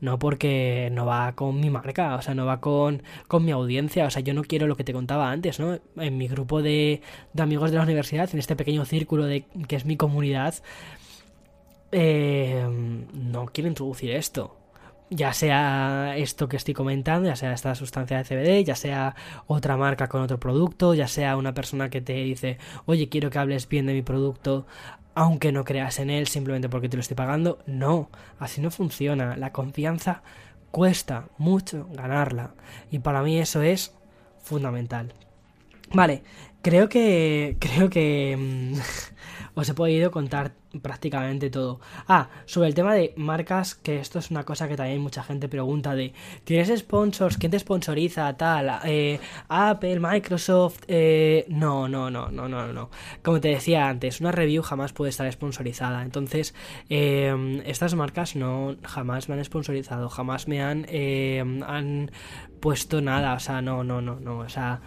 no 0.00 0.18
porque 0.18 0.88
no 0.92 1.06
va 1.06 1.32
con 1.34 1.60
mi 1.60 1.70
marca, 1.70 2.14
o 2.16 2.22
sea, 2.22 2.34
no 2.34 2.46
va 2.46 2.60
con, 2.60 3.02
con 3.28 3.44
mi 3.44 3.52
audiencia, 3.52 4.06
o 4.06 4.10
sea, 4.10 4.22
yo 4.22 4.34
no 4.34 4.42
quiero 4.44 4.66
lo 4.66 4.76
que 4.76 4.84
te 4.84 4.92
contaba 4.92 5.30
antes, 5.30 5.60
¿no? 5.60 5.78
En 5.96 6.18
mi 6.18 6.28
grupo 6.28 6.62
de, 6.62 7.02
de 7.32 7.42
amigos 7.42 7.70
de 7.70 7.76
la 7.78 7.82
universidad, 7.84 8.28
en 8.32 8.38
este 8.38 8.56
pequeño 8.56 8.84
círculo 8.84 9.26
de 9.26 9.44
que 9.68 9.76
es 9.76 9.84
mi 9.84 9.96
comunidad, 9.96 10.54
eh, 11.92 12.66
no 13.12 13.46
quiero 13.46 13.68
introducir 13.68 14.12
esto. 14.12 14.56
Ya 15.12 15.32
sea 15.32 16.14
esto 16.16 16.48
que 16.48 16.56
estoy 16.56 16.72
comentando, 16.72 17.28
ya 17.28 17.34
sea 17.34 17.52
esta 17.52 17.74
sustancia 17.74 18.22
de 18.22 18.24
CBD, 18.24 18.64
ya 18.64 18.76
sea 18.76 19.16
otra 19.48 19.76
marca 19.76 20.08
con 20.08 20.22
otro 20.22 20.38
producto, 20.38 20.94
ya 20.94 21.08
sea 21.08 21.36
una 21.36 21.52
persona 21.52 21.90
que 21.90 22.00
te 22.00 22.12
dice, 22.14 22.58
oye, 22.86 23.08
quiero 23.08 23.28
que 23.28 23.40
hables 23.40 23.68
bien 23.68 23.86
de 23.86 23.94
mi 23.94 24.02
producto 24.02 24.66
aunque 25.14 25.52
no 25.52 25.64
creas 25.64 25.98
en 25.98 26.10
él 26.10 26.26
simplemente 26.28 26.68
porque 26.68 26.88
te 26.88 26.96
lo 26.96 27.00
estoy 27.00 27.16
pagando. 27.16 27.58
No, 27.66 28.10
así 28.38 28.60
no 28.60 28.70
funciona. 28.70 29.36
La 29.36 29.52
confianza 29.52 30.22
cuesta 30.70 31.28
mucho 31.38 31.88
ganarla. 31.92 32.54
Y 32.90 33.00
para 33.00 33.22
mí 33.22 33.38
eso 33.38 33.62
es 33.62 33.94
fundamental. 34.42 35.12
Vale, 35.92 36.22
creo 36.62 36.88
que. 36.88 37.56
Creo 37.58 37.90
que. 37.90 38.74
Os 39.54 39.68
he 39.68 39.74
podido 39.74 40.10
contar 40.10 40.52
prácticamente 40.82 41.50
todo. 41.50 41.80
Ah, 42.06 42.28
sobre 42.46 42.68
el 42.68 42.74
tema 42.74 42.94
de 42.94 43.12
marcas, 43.16 43.74
que 43.74 43.98
esto 43.98 44.18
es 44.18 44.30
una 44.30 44.44
cosa 44.44 44.68
que 44.68 44.76
también 44.76 45.00
mucha 45.00 45.22
gente 45.22 45.48
pregunta 45.48 45.94
de, 45.94 46.12
¿tienes 46.44 46.78
sponsors? 46.78 47.36
¿Quién 47.36 47.50
te 47.50 47.58
sponsoriza? 47.58 48.36
Tal, 48.36 48.80
eh, 48.84 49.18
Apple, 49.48 49.98
Microsoft, 49.98 50.82
eh, 50.86 51.44
no, 51.48 51.88
no, 51.88 52.10
no, 52.10 52.30
no, 52.30 52.48
no, 52.48 52.72
no. 52.72 52.90
Como 53.22 53.40
te 53.40 53.48
decía 53.48 53.88
antes, 53.88 54.20
una 54.20 54.32
review 54.32 54.62
jamás 54.62 54.92
puede 54.92 55.10
estar 55.10 55.30
sponsorizada. 55.32 56.02
Entonces, 56.02 56.54
eh, 56.88 57.62
estas 57.66 57.94
marcas 57.94 58.36
no, 58.36 58.76
jamás 58.84 59.28
me 59.28 59.34
han 59.34 59.44
sponsorizado, 59.44 60.08
jamás 60.08 60.46
me 60.46 60.62
han, 60.62 60.86
han 61.66 62.10
puesto 62.60 63.00
nada, 63.00 63.34
o 63.34 63.40
sea, 63.40 63.60
no, 63.62 63.82
no, 63.82 64.00
no, 64.00 64.20
no, 64.20 64.38
o 64.38 64.48
sea 64.48 64.80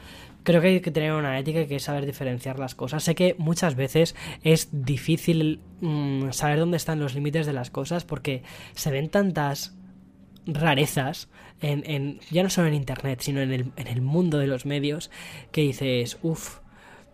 creo 0.44 0.62
que 0.62 0.68
hay 0.68 0.82
que 0.82 0.92
tener 0.92 1.14
una 1.14 1.38
ética 1.40 1.62
y 1.62 1.68
que 1.68 1.80
saber 1.80 2.06
diferenciar 2.06 2.60
las 2.60 2.76
cosas. 2.76 3.04
Sé 3.04 3.16
que 3.16 3.36
muchas 3.38 3.76
veces 3.76 4.16
es 4.44 4.70
difícil 4.72 5.62
mm, 5.82 6.32
saber 6.32 6.60
dónde 6.60 6.78
están 6.78 7.00
los 7.00 7.16
límites 7.16 7.46
de 7.46 7.54
las 7.54 7.70
cosas 7.70 8.06
porque 8.06 8.44
se 8.74 8.92
ven 8.92 9.10
tantas 9.10 9.76
rarezas 10.46 11.30
en, 11.62 11.84
en, 11.90 12.20
ya 12.30 12.44
no 12.44 12.50
solo 12.50 12.68
en 12.68 12.74
internet 12.74 13.22
sino 13.22 13.42
en 13.42 13.54
el, 13.54 13.72
en 13.78 13.88
el 13.88 14.02
mundo 14.02 14.40
de 14.40 14.48
los 14.48 14.66
medios 14.66 15.10
que 15.54 15.62
dices 15.62 16.18
uff 16.22 16.60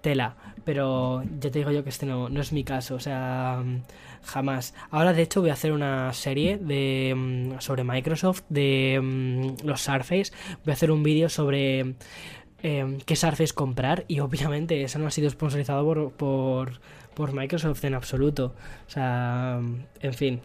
tela 0.02 0.36
pero 0.66 1.22
ya 1.40 1.52
te 1.52 1.60
digo 1.60 1.70
yo 1.70 1.84
que 1.84 1.92
este 1.92 2.08
no, 2.08 2.30
no 2.30 2.42
es 2.42 2.52
mi 2.52 2.64
caso 2.64 2.96
o 2.96 3.00
sea 3.00 3.64
jamás. 4.24 4.74
Ahora 4.92 5.14
de 5.14 5.22
hecho 5.22 5.42
voy 5.42 5.50
a 5.50 5.54
hacer 5.54 5.72
una 5.72 6.14
serie 6.14 6.58
de 6.58 7.14
mm, 7.16 7.60
sobre 7.60 7.84
Microsoft 7.84 8.44
de 8.50 9.00
mm, 9.02 9.66
los 9.66 9.82
Surface. 9.82 10.32
Voy 10.64 10.72
a 10.72 10.74
hacer 10.74 10.92
un 10.92 11.04
vídeo 11.04 11.30
sobre 11.30 11.96
eh, 12.64 12.98
qué 13.06 13.16
Surface 13.16 13.54
comprar 13.54 14.06
y 14.08 14.20
obviamente 14.20 14.84
eso 14.84 15.00
no 15.00 15.08
ha 15.08 15.12
sido 15.12 15.30
sponsorizado 15.30 16.12
por, 16.12 16.80
por, 17.14 17.34
Microsoft 17.34 17.84
en 17.86 17.96
absoluto. 17.96 18.54
O 18.88 18.90
sea, 18.90 19.60
en 20.02 20.14
fin. 20.14 20.42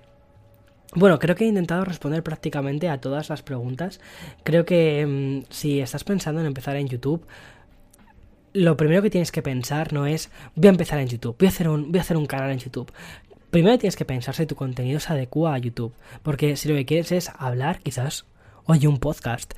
Bueno, 0.95 1.19
creo 1.19 1.35
que 1.35 1.45
he 1.45 1.49
intentado 1.49 1.85
responder 1.85 2.23
prácticamente 2.23 2.89
a 2.89 3.01
todas 3.01 3.29
las 3.29 3.43
preguntas. 3.43 4.01
Creo 4.45 4.65
que 4.65 5.05
mm, 5.07 5.51
si 5.51 5.81
estás 5.81 6.05
pensando 6.05 6.41
en 6.41 6.47
empezar 6.47 6.77
en 6.77 6.89
YouTube, 6.89 7.27
lo 8.53 8.77
primero 8.77 9.03
que 9.03 9.11
tienes 9.11 9.33
que 9.33 9.43
pensar 9.43 9.93
no 9.93 10.07
es 10.07 10.31
voy 10.55 10.69
a 10.69 10.71
empezar 10.71 11.01
en 11.01 11.09
YouTube, 11.09 11.37
voy 11.37 11.47
a 11.47 11.51
hacer 11.51 11.69
un, 11.69 11.91
voy 11.91 11.99
a 11.99 12.03
hacer 12.03 12.17
un 12.17 12.27
canal 12.27 12.51
en 12.53 12.59
YouTube. 12.59 12.93
Primero 13.51 13.79
tienes 13.79 13.97
que 13.97 14.05
pensar 14.05 14.35
si 14.35 14.47
tu 14.47 14.57
contenido 14.57 14.99
se 14.99 15.13
adecua 15.13 15.55
a 15.55 15.59
YouTube. 15.59 15.95
Porque 16.23 16.57
si 16.57 16.69
lo 16.69 16.75
que 16.75 16.87
quieres 16.87 17.13
es 17.13 17.31
hablar, 17.39 17.81
quizás 17.81 18.27
Oye, 18.67 18.89
un 18.89 18.97
podcast. 18.97 19.53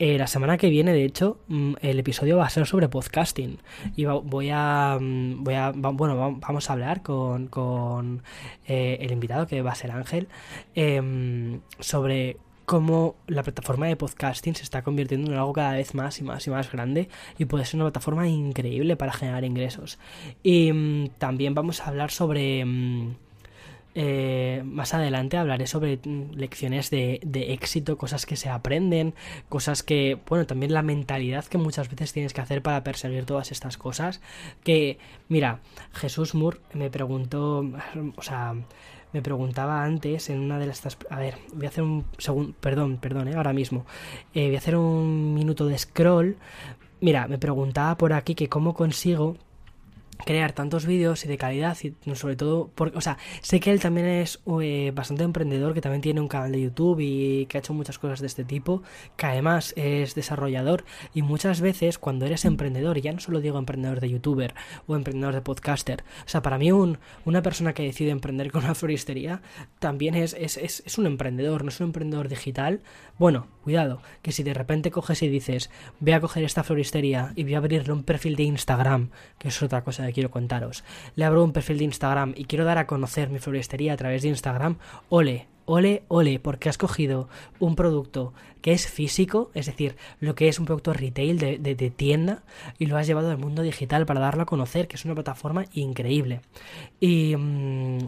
Eh, 0.00 0.18
la 0.18 0.26
semana 0.26 0.56
que 0.56 0.68
viene, 0.68 0.92
de 0.92 1.04
hecho, 1.04 1.38
mm, 1.46 1.74
el 1.80 2.00
episodio 2.00 2.38
va 2.38 2.46
a 2.46 2.50
ser 2.50 2.66
sobre 2.66 2.88
podcasting. 2.88 3.58
Y 3.94 4.04
voy 4.06 4.50
a. 4.52 4.98
Mm, 5.00 5.44
voy 5.44 5.54
a 5.54 5.70
bueno, 5.70 6.38
vamos 6.40 6.68
a 6.68 6.72
hablar 6.72 7.02
con, 7.02 7.46
con 7.46 8.24
eh, 8.66 8.98
el 9.00 9.12
invitado, 9.12 9.46
que 9.46 9.62
va 9.62 9.70
a 9.70 9.74
ser 9.76 9.92
Ángel, 9.92 10.26
em, 10.74 11.60
sobre 11.78 12.36
cómo 12.64 13.14
la 13.28 13.44
plataforma 13.44 13.86
de 13.86 13.94
podcasting 13.94 14.56
se 14.56 14.64
está 14.64 14.82
convirtiendo 14.82 15.30
en 15.30 15.38
algo 15.38 15.52
cada 15.52 15.72
vez 15.74 15.94
más 15.94 16.18
y 16.18 16.24
más 16.24 16.46
y 16.46 16.50
más 16.50 16.70
grande 16.70 17.08
y 17.38 17.44
puede 17.44 17.64
ser 17.64 17.76
una 17.76 17.86
plataforma 17.86 18.26
increíble 18.26 18.96
para 18.96 19.12
generar 19.12 19.44
ingresos. 19.44 19.98
Y 20.42 20.72
mm, 20.72 21.10
también 21.18 21.54
vamos 21.54 21.80
a 21.80 21.86
hablar 21.86 22.10
sobre 22.10 22.64
eh, 23.94 24.62
más 24.64 24.94
adelante 24.94 25.36
hablaré 25.36 25.66
sobre 25.66 25.96
mm, 25.96 26.32
lecciones 26.34 26.90
de, 26.90 27.20
éxito, 27.52 27.96
cosas 27.96 28.26
que 28.26 28.36
se 28.36 28.48
aprenden, 28.48 29.14
cosas 29.48 29.82
que, 29.82 30.18
bueno, 30.28 30.46
también 30.46 30.72
la 30.72 30.82
mentalidad 30.82 31.44
que 31.46 31.58
muchas 31.58 31.88
veces 31.90 32.12
tienes 32.12 32.32
que 32.32 32.40
hacer 32.40 32.62
para 32.62 32.84
perseguir 32.84 33.24
todas 33.24 33.50
estas 33.50 33.76
cosas. 33.76 34.20
Que, 34.62 34.98
mira, 35.28 35.60
Jesús 35.92 36.34
Moore 36.34 36.58
me 36.74 36.90
preguntó, 36.90 37.64
o 38.16 38.22
sea, 38.22 38.54
me 39.12 39.22
preguntaba 39.22 39.82
antes 39.82 40.30
en 40.30 40.40
una 40.40 40.58
de 40.58 40.68
estas... 40.68 40.98
A 41.10 41.18
ver, 41.18 41.36
voy 41.54 41.66
a 41.66 41.68
hacer 41.70 41.82
un 41.82 42.04
segundo... 42.18 42.54
Perdón, 42.60 42.98
perdón, 42.98 43.28
eh, 43.28 43.34
ahora 43.34 43.52
mismo. 43.52 43.86
Eh, 44.34 44.46
voy 44.46 44.56
a 44.56 44.58
hacer 44.58 44.76
un 44.76 45.34
minuto 45.34 45.66
de 45.66 45.78
scroll. 45.78 46.36
Mira, 47.00 47.26
me 47.26 47.38
preguntaba 47.38 47.96
por 47.96 48.12
aquí 48.12 48.34
que 48.34 48.48
cómo 48.48 48.74
consigo 48.74 49.36
crear 50.24 50.52
tantos 50.52 50.86
vídeos 50.86 51.24
y 51.24 51.28
de 51.28 51.38
calidad 51.38 51.76
y 51.82 51.94
sobre 52.14 52.36
todo 52.36 52.70
porque 52.74 52.98
o 52.98 53.00
sea 53.00 53.18
sé 53.40 53.60
que 53.60 53.70
él 53.70 53.80
también 53.80 54.06
es 54.06 54.40
eh, 54.62 54.92
bastante 54.94 55.24
emprendedor 55.24 55.74
que 55.74 55.80
también 55.80 56.02
tiene 56.02 56.20
un 56.20 56.28
canal 56.28 56.52
de 56.52 56.60
YouTube 56.60 57.00
y 57.00 57.46
que 57.46 57.58
ha 57.58 57.60
hecho 57.60 57.74
muchas 57.74 57.98
cosas 57.98 58.20
de 58.20 58.26
este 58.26 58.44
tipo 58.44 58.82
que 59.16 59.26
además 59.26 59.72
es 59.76 60.14
desarrollador. 60.14 60.84
Y 61.14 61.22
muchas 61.22 61.60
veces 61.60 61.98
cuando 61.98 62.26
eres 62.26 62.44
emprendedor 62.44 62.98
y 62.98 63.02
ya 63.02 63.12
no 63.12 63.20
solo 63.20 63.40
digo 63.40 63.58
emprendedor 63.58 64.00
de 64.00 64.10
youtuber 64.10 64.54
o 64.86 64.96
emprendedor 64.96 65.34
de 65.34 65.40
podcaster 65.40 66.04
o 66.24 66.28
sea 66.28 66.42
para 66.42 66.58
mí 66.58 66.72
un, 66.72 66.98
una 67.24 67.42
persona 67.42 67.72
que 67.72 67.82
decide 67.82 68.10
emprender 68.10 68.50
con 68.50 68.64
una 68.64 68.74
floristería 68.74 69.42
también 69.78 70.14
es, 70.14 70.34
es, 70.38 70.56
es, 70.56 70.82
es 70.84 70.98
un 70.98 71.06
emprendedor 71.06 71.62
no 71.62 71.70
es 71.70 71.80
un 71.80 71.86
emprendedor 71.86 72.28
digital. 72.28 72.80
Bueno 73.18 73.46
cuidado 73.62 74.00
que 74.22 74.32
si 74.32 74.42
de 74.42 74.54
repente 74.54 74.90
coges 74.90 75.22
y 75.22 75.28
dices 75.28 75.70
voy 76.00 76.12
a 76.12 76.20
coger 76.20 76.44
esta 76.44 76.64
floristería 76.64 77.32
y 77.36 77.44
voy 77.44 77.54
a 77.54 77.58
abrirle 77.58 77.92
un 77.92 78.02
perfil 78.02 78.36
de 78.36 78.44
Instagram 78.44 79.10
que 79.38 79.48
es 79.48 79.62
otra 79.62 79.84
cosa 79.84 80.07
quiero 80.12 80.30
contaros. 80.30 80.84
Le 81.16 81.24
abro 81.24 81.44
un 81.44 81.52
perfil 81.52 81.78
de 81.78 81.84
Instagram 81.84 82.34
y 82.36 82.44
quiero 82.44 82.64
dar 82.64 82.78
a 82.78 82.86
conocer 82.86 83.30
mi 83.30 83.38
floristería 83.38 83.92
a 83.92 83.96
través 83.96 84.22
de 84.22 84.28
Instagram. 84.28 84.78
Ole, 85.08 85.46
ole, 85.64 86.02
ole, 86.08 86.40
porque 86.40 86.68
has 86.68 86.78
cogido 86.78 87.28
un 87.58 87.76
producto 87.76 88.32
que 88.62 88.72
es 88.72 88.86
físico, 88.88 89.50
es 89.54 89.66
decir, 89.66 89.96
lo 90.18 90.34
que 90.34 90.48
es 90.48 90.58
un 90.58 90.64
producto 90.64 90.92
retail 90.92 91.38
de, 91.38 91.58
de, 91.58 91.90
tienda, 91.90 92.42
y 92.78 92.86
lo 92.86 92.96
has 92.96 93.06
llevado 93.06 93.30
al 93.30 93.38
mundo 93.38 93.62
digital 93.62 94.06
para 94.06 94.20
darlo 94.20 94.42
a 94.42 94.46
conocer, 94.46 94.88
que 94.88 94.96
es 94.96 95.04
una 95.04 95.14
plataforma 95.14 95.66
increíble. 95.72 96.40
Y... 97.00 97.36
Mm, 97.36 97.98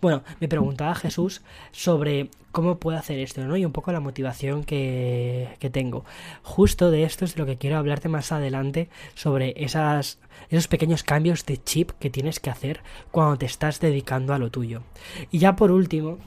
bueno, 0.00 0.22
me 0.40 0.48
preguntaba 0.48 0.94
Jesús 0.94 1.42
sobre 1.72 2.30
cómo 2.52 2.78
puedo 2.78 2.98
hacer 2.98 3.18
esto, 3.18 3.44
¿no? 3.44 3.56
Y 3.56 3.64
un 3.64 3.72
poco 3.72 3.92
la 3.92 4.00
motivación 4.00 4.64
que, 4.64 5.48
que 5.58 5.70
tengo. 5.70 6.04
Justo 6.42 6.90
de 6.90 7.04
esto 7.04 7.24
es 7.24 7.34
de 7.34 7.40
lo 7.40 7.46
que 7.46 7.58
quiero 7.58 7.76
hablarte 7.76 8.08
más 8.08 8.32
adelante 8.32 8.88
sobre 9.14 9.52
esas, 9.62 10.18
esos 10.48 10.68
pequeños 10.68 11.02
cambios 11.02 11.44
de 11.44 11.62
chip 11.62 11.90
que 11.98 12.10
tienes 12.10 12.40
que 12.40 12.50
hacer 12.50 12.80
cuando 13.10 13.36
te 13.36 13.46
estás 13.46 13.80
dedicando 13.80 14.32
a 14.32 14.38
lo 14.38 14.50
tuyo. 14.50 14.82
Y 15.30 15.38
ya 15.38 15.54
por 15.54 15.70
último, 15.70 16.18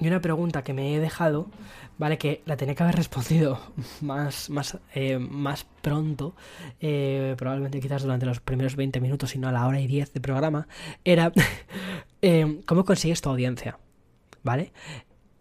y 0.00 0.08
una 0.08 0.20
pregunta 0.20 0.62
que 0.62 0.72
me 0.72 0.94
he 0.94 1.00
dejado, 1.00 1.48
¿vale? 1.98 2.18
Que 2.18 2.42
la 2.46 2.56
tenía 2.56 2.74
que 2.74 2.82
haber 2.82 2.96
respondido 2.96 3.60
más, 4.00 4.50
más, 4.50 4.78
eh, 4.94 5.18
más 5.18 5.66
pronto, 5.82 6.34
eh, 6.80 7.34
probablemente 7.36 7.80
quizás 7.80 8.02
durante 8.02 8.26
los 8.26 8.40
primeros 8.40 8.76
20 8.76 9.00
minutos 9.00 9.34
y 9.34 9.38
no 9.38 9.48
a 9.48 9.52
la 9.52 9.66
hora 9.66 9.80
y 9.80 9.86
10 9.86 10.12
de 10.12 10.20
programa, 10.20 10.66
era 11.04 11.32
eh, 12.22 12.60
¿cómo 12.66 12.84
consigues 12.84 13.20
tu 13.20 13.30
audiencia? 13.30 13.78
¿Vale? 14.42 14.72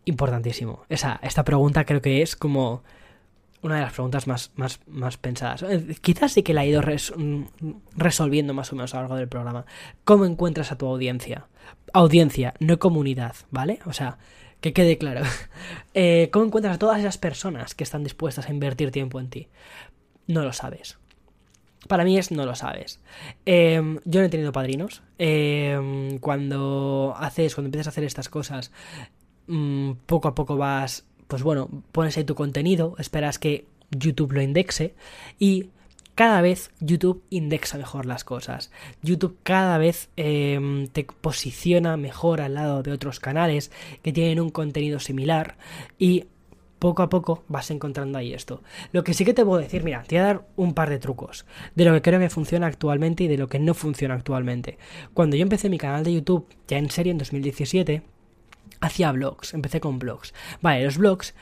Importantísimo. 0.05 0.83
Esa, 0.89 1.19
esta 1.23 1.43
pregunta 1.43 1.85
creo 1.85 2.01
que 2.01 2.21
es 2.21 2.35
como 2.35 2.83
una 3.61 3.75
de 3.75 3.81
las 3.81 3.93
preguntas 3.93 4.27
más, 4.27 4.51
más, 4.55 4.79
más 4.87 5.17
pensadas. 5.17 5.63
Quizás 6.01 6.33
sí 6.33 6.43
que 6.43 6.53
la 6.53 6.63
he 6.63 6.69
ido 6.69 6.81
mm, 6.81 7.43
resolviendo 7.95 8.53
más 8.53 8.71
o 8.71 8.75
menos 8.75 8.93
a 8.93 8.97
lo 8.97 9.03
largo 9.03 9.15
del 9.15 9.27
programa. 9.27 9.65
¿Cómo 10.03 10.25
encuentras 10.25 10.71
a 10.71 10.77
tu 10.77 10.87
audiencia? 10.87 11.47
Audiencia, 11.93 12.53
no 12.59 12.79
comunidad, 12.79 13.35
¿vale? 13.51 13.79
O 13.85 13.93
sea, 13.93 14.17
que 14.61 14.73
quede 14.73 14.97
claro. 14.97 15.21
Eh, 15.93 16.29
¿Cómo 16.31 16.45
encuentras 16.45 16.75
a 16.75 16.79
todas 16.79 16.99
esas 16.99 17.17
personas 17.17 17.75
que 17.75 17.83
están 17.83 18.03
dispuestas 18.03 18.47
a 18.47 18.53
invertir 18.53 18.91
tiempo 18.91 19.19
en 19.19 19.29
ti? 19.29 19.49
No 20.25 20.41
lo 20.41 20.53
sabes. 20.53 20.97
Para 21.89 22.05
mí 22.05 22.17
es 22.17 22.31
no 22.31 22.45
lo 22.45 22.55
sabes. 22.55 23.01
Em, 23.45 23.99
yo 24.05 24.21
no 24.21 24.27
he 24.27 24.29
tenido 24.29 24.53
padrinos. 24.53 25.03
Em, 25.17 26.17
cuando 26.19 27.13
haces, 27.17 27.55
cuando 27.55 27.67
empiezas 27.67 27.87
a 27.87 27.89
hacer 27.89 28.05
estas 28.05 28.29
cosas, 28.29 28.71
mm, 29.47 29.91
poco 30.05 30.29
a 30.29 30.35
poco 30.35 30.55
vas, 30.55 31.05
pues 31.31 31.43
bueno, 31.43 31.69
pones 31.93 32.17
ahí 32.17 32.25
tu 32.25 32.35
contenido, 32.35 32.95
esperas 32.97 33.39
que 33.39 33.63
YouTube 33.89 34.33
lo 34.33 34.41
indexe 34.41 34.95
y 35.39 35.69
cada 36.13 36.41
vez 36.41 36.71
YouTube 36.81 37.23
indexa 37.29 37.77
mejor 37.77 38.05
las 38.05 38.25
cosas. 38.25 38.69
YouTube 39.01 39.37
cada 39.41 39.77
vez 39.77 40.09
em, 40.17 40.87
te 40.87 41.05
posiciona 41.05 41.95
mejor 41.95 42.41
al 42.41 42.55
lado 42.55 42.83
de 42.83 42.91
otros 42.91 43.21
canales 43.21 43.71
que 44.03 44.11
tienen 44.11 44.41
un 44.41 44.49
contenido 44.49 44.99
similar 44.99 45.55
y 45.97 46.25
poco 46.79 47.01
a 47.01 47.07
poco 47.07 47.45
vas 47.47 47.71
encontrando 47.71 48.17
ahí 48.17 48.33
esto. 48.33 48.61
Lo 48.91 49.05
que 49.05 49.13
sí 49.13 49.23
que 49.23 49.33
te 49.33 49.45
puedo 49.45 49.61
decir, 49.61 49.85
mira, 49.85 50.03
te 50.03 50.17
voy 50.17 50.23
a 50.23 50.25
dar 50.25 50.47
un 50.57 50.73
par 50.73 50.89
de 50.89 50.99
trucos 50.99 51.45
de 51.75 51.85
lo 51.85 51.93
que 51.93 52.01
creo 52.01 52.19
que 52.19 52.29
funciona 52.29 52.67
actualmente 52.67 53.23
y 53.23 53.29
de 53.29 53.37
lo 53.37 53.47
que 53.47 53.59
no 53.59 53.73
funciona 53.73 54.15
actualmente. 54.15 54.77
Cuando 55.13 55.37
yo 55.37 55.43
empecé 55.43 55.69
mi 55.69 55.77
canal 55.77 56.03
de 56.03 56.11
YouTube, 56.11 56.45
ya 56.67 56.77
en 56.77 56.89
serio 56.89 57.11
en 57.11 57.19
2017, 57.19 58.01
hacía 58.81 59.11
blogs, 59.11 59.53
empecé 59.53 59.79
con 59.79 59.99
blogs. 59.99 60.33
Vale, 60.61 60.83
los 60.83 60.97
blogs 60.97 61.33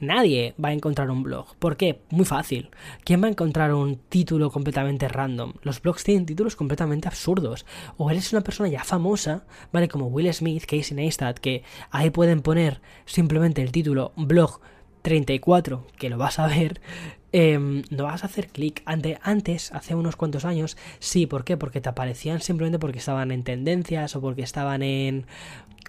Nadie 0.00 0.54
va 0.62 0.68
a 0.68 0.72
encontrar 0.72 1.10
un 1.10 1.24
blog. 1.24 1.56
¿Por 1.56 1.76
qué? 1.76 2.02
Muy 2.10 2.24
fácil. 2.24 2.70
¿Quién 3.02 3.20
va 3.20 3.26
a 3.26 3.30
encontrar 3.30 3.74
un 3.74 3.96
título 3.96 4.50
completamente 4.50 5.08
random? 5.08 5.54
Los 5.62 5.82
blogs 5.82 6.04
tienen 6.04 6.24
títulos 6.24 6.54
completamente 6.54 7.08
absurdos. 7.08 7.66
O 7.96 8.08
eres 8.10 8.32
una 8.32 8.42
persona 8.42 8.68
ya 8.68 8.84
famosa, 8.84 9.44
¿vale? 9.72 9.88
Como 9.88 10.06
Will 10.06 10.32
Smith, 10.32 10.66
Casey 10.66 10.94
Neistat, 10.94 11.38
que 11.38 11.64
ahí 11.90 12.10
pueden 12.10 12.42
poner 12.42 12.80
simplemente 13.06 13.60
el 13.60 13.72
título 13.72 14.12
blog 14.16 14.60
34, 15.02 15.86
que 15.96 16.10
lo 16.10 16.18
vas 16.18 16.38
a 16.38 16.46
ver, 16.46 16.80
em, 17.32 17.82
no 17.90 18.04
vas 18.04 18.22
a 18.22 18.26
hacer 18.26 18.48
clic. 18.48 18.82
Antes, 18.84 19.72
hace 19.72 19.96
unos 19.96 20.14
cuantos 20.14 20.44
años, 20.44 20.76
sí, 21.00 21.26
¿por 21.26 21.44
qué? 21.44 21.56
Porque 21.56 21.80
te 21.80 21.88
aparecían 21.88 22.40
simplemente 22.40 22.78
porque 22.78 22.98
estaban 22.98 23.32
en 23.32 23.42
tendencias 23.42 24.14
o 24.14 24.20
porque 24.20 24.42
estaban 24.42 24.82
en 24.82 25.26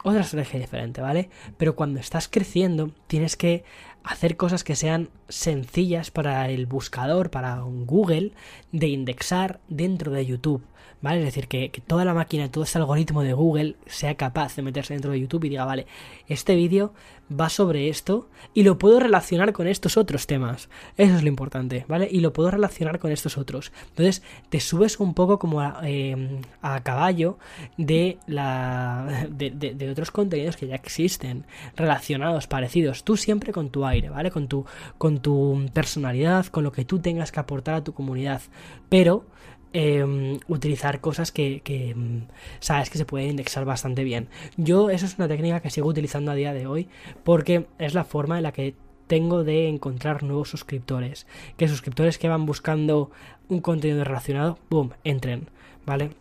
otra 0.03 0.21
estrategia 0.21 0.59
diferente, 0.59 1.01
¿vale? 1.01 1.29
Pero 1.57 1.75
cuando 1.75 1.99
estás 1.99 2.27
creciendo, 2.27 2.91
tienes 3.07 3.35
que 3.35 3.63
hacer 4.03 4.37
cosas 4.37 4.63
que 4.63 4.75
sean 4.75 5.09
sencillas 5.27 6.11
para 6.11 6.49
el 6.49 6.65
buscador, 6.65 7.29
para 7.29 7.59
Google, 7.59 8.31
de 8.71 8.87
indexar 8.87 9.59
dentro 9.67 10.11
de 10.11 10.25
YouTube. 10.25 10.63
¿Vale? 11.01 11.19
Es 11.19 11.25
decir, 11.25 11.47
que, 11.47 11.71
toda 11.87 12.03
la 12.03 12.13
máquina, 12.13 12.51
todo 12.51 12.63
este 12.63 12.77
algoritmo 12.77 13.23
de 13.23 13.33
Google 13.33 13.75
sea 13.85 14.15
capaz 14.15 14.55
de 14.55 14.63
meterse 14.63 14.93
dentro 14.93 15.11
de 15.11 15.19
YouTube 15.19 15.45
y 15.45 15.49
diga, 15.49 15.63
vale, 15.63 15.87
este 16.27 16.55
vídeo 16.55 16.93
va 17.31 17.47
sobre 17.49 17.89
esto 17.89 18.29
y 18.53 18.63
lo 18.63 18.77
puedo 18.77 18.99
relacionar 18.99 19.53
con 19.53 19.67
estos 19.67 19.97
otros 19.97 20.27
temas. 20.27 20.69
Eso 20.97 21.15
es 21.15 21.23
lo 21.23 21.29
importante, 21.29 21.85
¿vale? 21.87 22.07
Y 22.11 22.19
lo 22.19 22.33
puedo 22.33 22.51
relacionar 22.51 22.99
con 22.99 23.11
estos 23.11 23.37
otros. 23.37 23.71
Entonces, 23.89 24.23
te 24.49 24.59
subes 24.59 24.99
un 24.99 25.13
poco 25.13 25.39
como 25.39 25.61
a, 25.61 25.79
em, 25.83 26.41
caballo 26.83 27.37
de, 27.77 28.17
la, 28.27 29.27
de, 29.29 29.51
de 29.51 29.91
otros 29.91 30.11
contenidos 30.11 30.57
que 30.57 30.67
ya 30.67 30.75
existen, 30.75 31.45
relacionados, 31.75 32.47
parecidos. 32.47 33.03
Tú 33.03 33.15
siempre 33.15 33.53
con 33.53 33.69
tu 33.69 33.85
aire, 33.85 34.09
¿vale? 34.09 34.31
Con 34.31 34.47
tu, 34.47 34.65
con 34.97 35.19
tu 35.19 35.65
personalidad, 35.73 36.47
con 36.47 36.63
lo 36.63 36.71
que 36.71 36.83
tú 36.83 36.99
tengas 36.99 37.31
que 37.31 37.39
aportar 37.39 37.75
a 37.75 37.83
tu 37.83 37.93
comunidad. 37.93 38.41
Pero 38.89 39.25
Em, 39.71 40.39
utilizar 40.47 40.99
cosas 40.99 41.31
que, 41.31 41.61
em, 41.63 42.25
sabes 42.59 42.89
que 42.89 42.97
se 42.97 43.05
pueden 43.05 43.29
indexar 43.29 43.65
bastante 43.65 44.03
bien. 44.03 44.27
Yo 44.57 44.89
eso 44.89 45.05
es 45.05 45.15
una 45.19 45.27
técnica 45.27 45.59
que 45.59 45.69
sigo 45.69 45.87
utilizando 45.87 46.31
a 46.31 46.35
día 46.35 46.53
de 46.53 46.65
hoy 46.65 46.87
porque 47.23 47.67
es 47.77 47.93
la 47.93 48.03
forma 48.03 48.37
en 48.37 48.43
la 48.43 48.51
que 48.51 48.73
tengo 49.05 49.43
de 49.43 49.67
encontrar 49.67 50.23
nuevos 50.23 50.49
suscriptores. 50.49 51.27
Que 51.55 51.67
suscriptores 51.67 52.17
que 52.17 52.27
van 52.27 52.47
buscando 52.47 53.11
un 53.47 53.59
contenido 53.61 54.03
relacionado, 54.03 54.57
boom, 54.71 54.91
entren, 55.03 55.49
¿vale? 55.85 56.11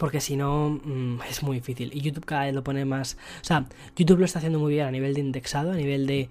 Porque 0.00 0.20
si 0.20 0.36
no, 0.36 0.80
mm, 0.84 1.20
es 1.30 1.44
muy 1.44 1.56
difícil. 1.58 1.92
Y 1.94 2.00
YouTube 2.00 2.24
cada 2.24 2.44
vez 2.46 2.54
lo 2.54 2.64
pone 2.64 2.84
más... 2.84 3.16
O 3.40 3.44
sea, 3.44 3.66
YouTube 3.96 4.18
lo 4.18 4.24
está 4.24 4.40
haciendo 4.40 4.58
muy 4.58 4.72
bien 4.74 4.86
a 4.86 4.90
nivel 4.90 5.14
de 5.14 5.20
indexado, 5.20 5.70
a 5.70 5.76
nivel 5.76 6.08
de 6.08 6.28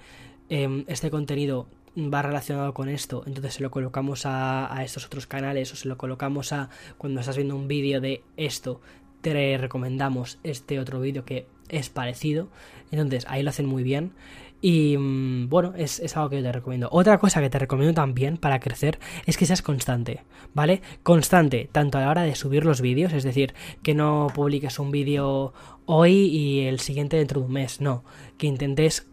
em, 0.49 0.83
este 0.87 1.09
contenido 1.09 1.67
va 1.97 2.21
relacionado 2.21 2.73
con 2.73 2.89
esto, 2.89 3.23
entonces 3.25 3.55
se 3.55 3.63
lo 3.63 3.71
colocamos 3.71 4.23
a, 4.25 4.75
estos 4.83 5.05
otros 5.05 5.27
canales 5.27 5.71
o 5.73 5.75
se 5.75 5.87
lo 5.87 5.97
colocamos 5.97 6.51
a 6.51 6.69
cuando 6.97 7.19
estás 7.19 7.35
viendo 7.35 7.55
un 7.55 7.67
vídeo 7.67 8.01
de 8.01 8.23
esto, 8.37 8.81
te 9.21 9.57
recomendamos 9.57 10.39
este 10.43 10.79
otro 10.79 10.99
vídeo 10.99 11.23
que 11.23 11.47
es 11.69 11.89
parecido, 11.89 12.49
entonces 12.91 13.25
ahí 13.29 13.43
lo 13.43 13.49
hacen 13.49 13.65
muy 13.65 13.83
bien 13.83 14.13
y 14.61 14.97
mm, 14.97 15.49
bueno, 15.49 15.73
es, 15.75 15.99
es, 15.99 16.15
algo 16.15 16.29
que 16.29 16.37
yo 16.37 16.43
te 16.43 16.51
recomiendo. 16.51 16.87
Otra 16.91 17.17
cosa 17.17 17.41
que 17.41 17.49
te 17.49 17.59
recomiendo 17.59 17.93
también 17.93 18.37
para 18.37 18.61
crecer 18.61 18.97
es 19.25 19.37
que 19.37 19.45
seas 19.45 19.61
constante, 19.61 20.23
¿vale? 20.53 20.81
Constante, 21.03 21.69
tanto 21.71 21.97
a 21.97 22.01
la 22.01 22.09
hora 22.09 22.23
de 22.23 22.33
subir 22.35 22.63
los 22.63 22.79
vídeos, 22.79 23.11
es 23.11 23.23
decir, 23.23 23.53
que 23.81 23.93
no 23.93 24.27
publiques 24.33 24.79
un 24.79 24.89
vídeo 24.89 25.53
hoy 25.85 26.13
y 26.13 26.61
el 26.61 26.79
siguiente 26.79 27.17
dentro 27.17 27.41
de 27.41 27.47
un 27.47 27.53
mes, 27.53 27.81
no, 27.81 28.05
que 28.37 28.47
intentes 28.47 29.05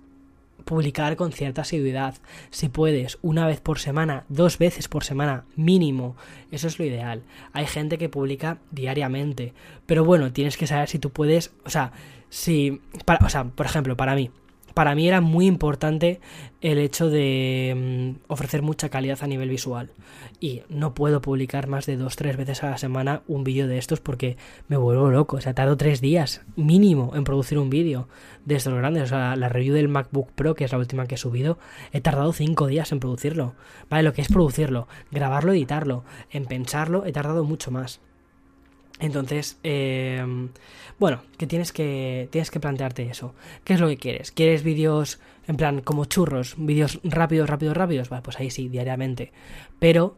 publicar 0.65 1.16
con 1.16 1.32
cierta 1.32 1.62
asiduidad. 1.62 2.16
Si 2.51 2.69
puedes, 2.69 3.19
una 3.23 3.47
vez 3.47 3.61
por 3.61 3.78
semana, 3.78 4.24
dos 4.28 4.59
veces 4.59 4.89
por 4.89 5.05
semana, 5.05 5.45
mínimo. 5.57 6.16
Eso 6.51 6.69
es 6.69 6.78
lo 6.78 6.85
ideal. 6.85 7.23
Hay 7.53 7.66
gente 7.66 7.99
que 7.99 8.09
publica 8.09 8.59
diariamente. 8.70 9.55
Pero 9.87 10.05
bueno, 10.05 10.32
tienes 10.32 10.57
que 10.57 10.66
saber 10.66 10.89
si 10.89 10.99
tú 10.99 11.11
puedes. 11.11 11.53
O 11.65 11.70
sea, 11.70 11.93
si. 12.28 12.81
Para, 13.05 13.24
o 13.24 13.28
sea, 13.28 13.45
por 13.45 13.66
ejemplo, 13.66 13.97
para 13.97 14.15
mí 14.15 14.31
para 14.81 14.94
mí 14.94 15.07
era 15.07 15.20
muy 15.20 15.47
importante 15.47 16.23
el 16.62 16.78
hecho 16.78 17.11
de 17.11 18.16
mm, 18.16 18.32
ofrecer 18.32 18.62
mucha 18.62 18.89
calidad 18.89 19.19
a 19.20 19.27
nivel 19.27 19.51
visual. 19.51 19.90
Y 20.40 20.62
no 20.70 20.94
puedo 20.94 21.20
publicar 21.20 21.66
más 21.66 21.85
de 21.85 21.98
dos, 21.98 22.16
tres 22.16 22.39
veces 22.39 22.62
a 22.62 22.70
la 22.70 22.78
semana 22.78 23.20
un 23.28 23.44
vídeo 23.44 23.69
de 23.69 23.77
estos 23.77 24.01
porque 24.01 24.39
me 24.69 24.78
vuelvo 24.78 25.11
loco. 25.11 25.36
O 25.36 25.40
sea, 25.43 25.52
tardo 25.52 25.77
tres 25.77 26.01
días 26.01 26.40
mínimo 26.57 27.12
en 27.15 27.24
producir 27.24 27.59
un 27.59 27.69
vídeo 27.69 28.09
de 28.47 28.55
estos 28.55 28.73
grandes. 28.73 29.02
O 29.02 29.07
sea, 29.09 29.36
la 29.36 29.51
review 29.51 29.74
del 29.74 29.89
MacBook 29.89 30.32
Pro, 30.32 30.55
que 30.55 30.65
es 30.65 30.73
la 30.73 30.78
última 30.78 31.05
que 31.05 31.16
he 31.16 31.19
subido, 31.19 31.59
he 31.93 32.01
tardado 32.01 32.32
cinco 32.32 32.66
días 32.66 32.90
en 32.90 33.01
producirlo. 33.01 33.57
Vale, 33.90 34.02
lo 34.02 34.15
que 34.15 34.23
es 34.23 34.28
producirlo, 34.28 34.89
grabarlo, 35.11 35.52
editarlo, 35.52 36.05
en 36.31 36.47
pensarlo, 36.47 37.05
he 37.05 37.12
tardado 37.12 37.44
mucho 37.44 37.70
más. 37.70 38.01
Entonces, 39.01 39.59
eh, 39.63 40.23
bueno, 40.99 41.23
que 41.39 41.47
tienes 41.47 41.73
que 41.73 42.29
tienes 42.31 42.51
que 42.51 42.61
plantearte 42.61 43.09
eso. 43.11 43.35
¿Qué 43.65 43.75
es 43.75 43.81
lo 43.81 43.89
que 43.89 43.97
quieres? 43.97 44.31
¿Quieres 44.31 44.63
vídeos 44.63 45.19
en 45.47 45.57
plan 45.57 45.81
como 45.81 46.05
churros, 46.05 46.55
vídeos 46.59 47.01
rápidos, 47.03 47.49
rápidos, 47.49 47.77
rápidos? 47.77 48.09
Vale, 48.11 48.23
pues 48.23 48.39
ahí 48.39 48.51
sí, 48.51 48.69
diariamente. 48.69 49.33
Pero 49.79 50.17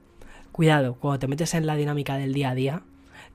cuidado, 0.51 0.95
cuando 0.95 1.21
te 1.21 1.29
metes 1.29 1.55
en 1.55 1.67
la 1.67 1.77
dinámica 1.77 2.17
del 2.17 2.35
día 2.35 2.51
a 2.51 2.55
día, 2.55 2.83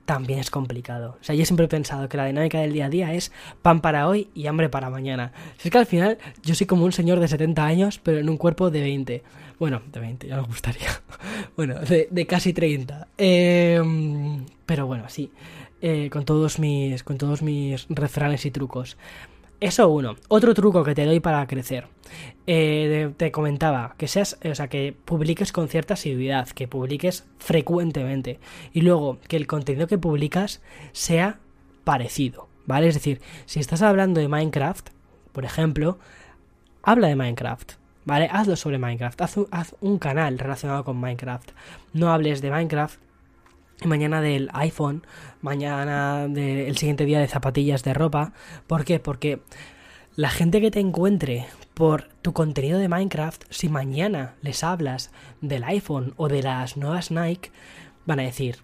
también 0.08 0.38
es 0.38 0.50
complicado. 0.50 1.18
O 1.20 1.24
sea, 1.24 1.34
yo 1.34 1.44
siempre 1.44 1.66
he 1.66 1.68
pensado 1.68 2.08
que 2.08 2.16
la 2.16 2.24
dinámica 2.24 2.58
del 2.60 2.72
día 2.72 2.86
a 2.86 2.88
día 2.88 3.12
es 3.12 3.30
pan 3.60 3.82
para 3.82 4.08
hoy 4.08 4.28
y 4.34 4.46
hambre 4.46 4.70
para 4.70 4.88
mañana. 4.88 5.32
Si 5.58 5.68
es 5.68 5.72
que 5.72 5.76
al 5.76 5.84
final 5.84 6.16
yo 6.42 6.54
soy 6.54 6.66
como 6.66 6.86
un 6.86 6.92
señor 6.92 7.20
de 7.20 7.28
70 7.28 7.62
años, 7.62 8.00
pero 8.02 8.18
en 8.18 8.30
un 8.30 8.38
cuerpo 8.38 8.70
de 8.70 8.80
20. 8.80 9.22
Bueno, 9.58 9.82
de 9.92 10.00
20, 10.00 10.28
ya 10.28 10.36
me 10.36 10.42
gustaría. 10.42 10.88
bueno, 11.56 11.74
de, 11.80 12.26
casi 12.26 12.54
30. 12.54 13.08
Em, 13.18 14.46
pero 14.68 14.86
bueno, 14.86 15.08
sí. 15.08 15.32
Eh, 15.80 16.10
con 16.10 16.26
todos 16.26 16.58
mis. 16.58 17.02
Con 17.02 17.16
todos 17.16 17.40
mis 17.40 17.86
refranes 17.88 18.44
y 18.44 18.50
trucos. 18.50 18.98
Eso 19.60 19.88
uno. 19.88 20.16
Otro 20.28 20.52
truco 20.52 20.84
que 20.84 20.94
te 20.94 21.06
doy 21.06 21.20
para 21.20 21.46
crecer. 21.46 21.86
Eh, 22.46 23.10
te 23.16 23.32
comentaba 23.32 23.94
que 23.96 24.08
seas, 24.08 24.38
o 24.44 24.54
sea, 24.54 24.68
que 24.68 24.94
publiques 25.06 25.52
con 25.52 25.68
cierta 25.68 25.94
asiduidad, 25.94 26.48
que 26.50 26.68
publiques 26.68 27.24
frecuentemente. 27.38 28.40
Y 28.74 28.82
luego 28.82 29.18
que 29.26 29.36
el 29.36 29.46
contenido 29.46 29.86
que 29.86 29.96
publicas 29.96 30.60
sea 30.92 31.38
parecido. 31.84 32.46
¿Vale? 32.66 32.88
Es 32.88 32.94
decir, 32.94 33.22
si 33.46 33.60
estás 33.60 33.80
hablando 33.80 34.20
de 34.20 34.28
Minecraft, 34.28 34.90
por 35.32 35.46
ejemplo, 35.46 35.98
habla 36.82 37.08
de 37.08 37.16
Minecraft. 37.16 37.72
¿Vale? 38.04 38.28
Hazlo 38.30 38.54
sobre 38.56 38.76
Minecraft. 38.76 39.20
Haz 39.22 39.74
un, 39.80 39.98
canal 39.98 40.38
relacionado 40.38 40.84
con 40.84 40.98
Minecraft. 40.98 41.52
No 41.94 42.12
hables 42.12 42.42
de 42.42 42.50
Minecraft 42.50 43.07
mañana 43.84 44.20
del 44.20 44.50
iPhone, 44.52 45.06
mañana 45.40 46.26
del 46.28 46.76
siguiente 46.76 47.04
día 47.04 47.20
de 47.20 47.28
zapatillas 47.28 47.84
de 47.84 47.94
ropa. 47.94 48.32
¿Por 48.66 48.84
qué? 48.84 48.98
Porque 48.98 49.40
la 50.16 50.30
gente 50.30 50.60
que 50.60 50.70
te 50.70 50.80
encuentre 50.80 51.46
por 51.74 52.08
tu 52.22 52.32
contenido 52.32 52.78
de 52.78 52.88
Minecraft, 52.88 53.44
si 53.50 53.68
mañana 53.68 54.34
les 54.42 54.64
hablas 54.64 55.12
del 55.40 55.62
iPhone 55.64 56.14
o 56.16 56.28
de 56.28 56.42
las 56.42 56.76
nuevas 56.76 57.10
Nike, 57.10 57.52
van 58.04 58.20
a 58.20 58.24
decir, 58.24 58.56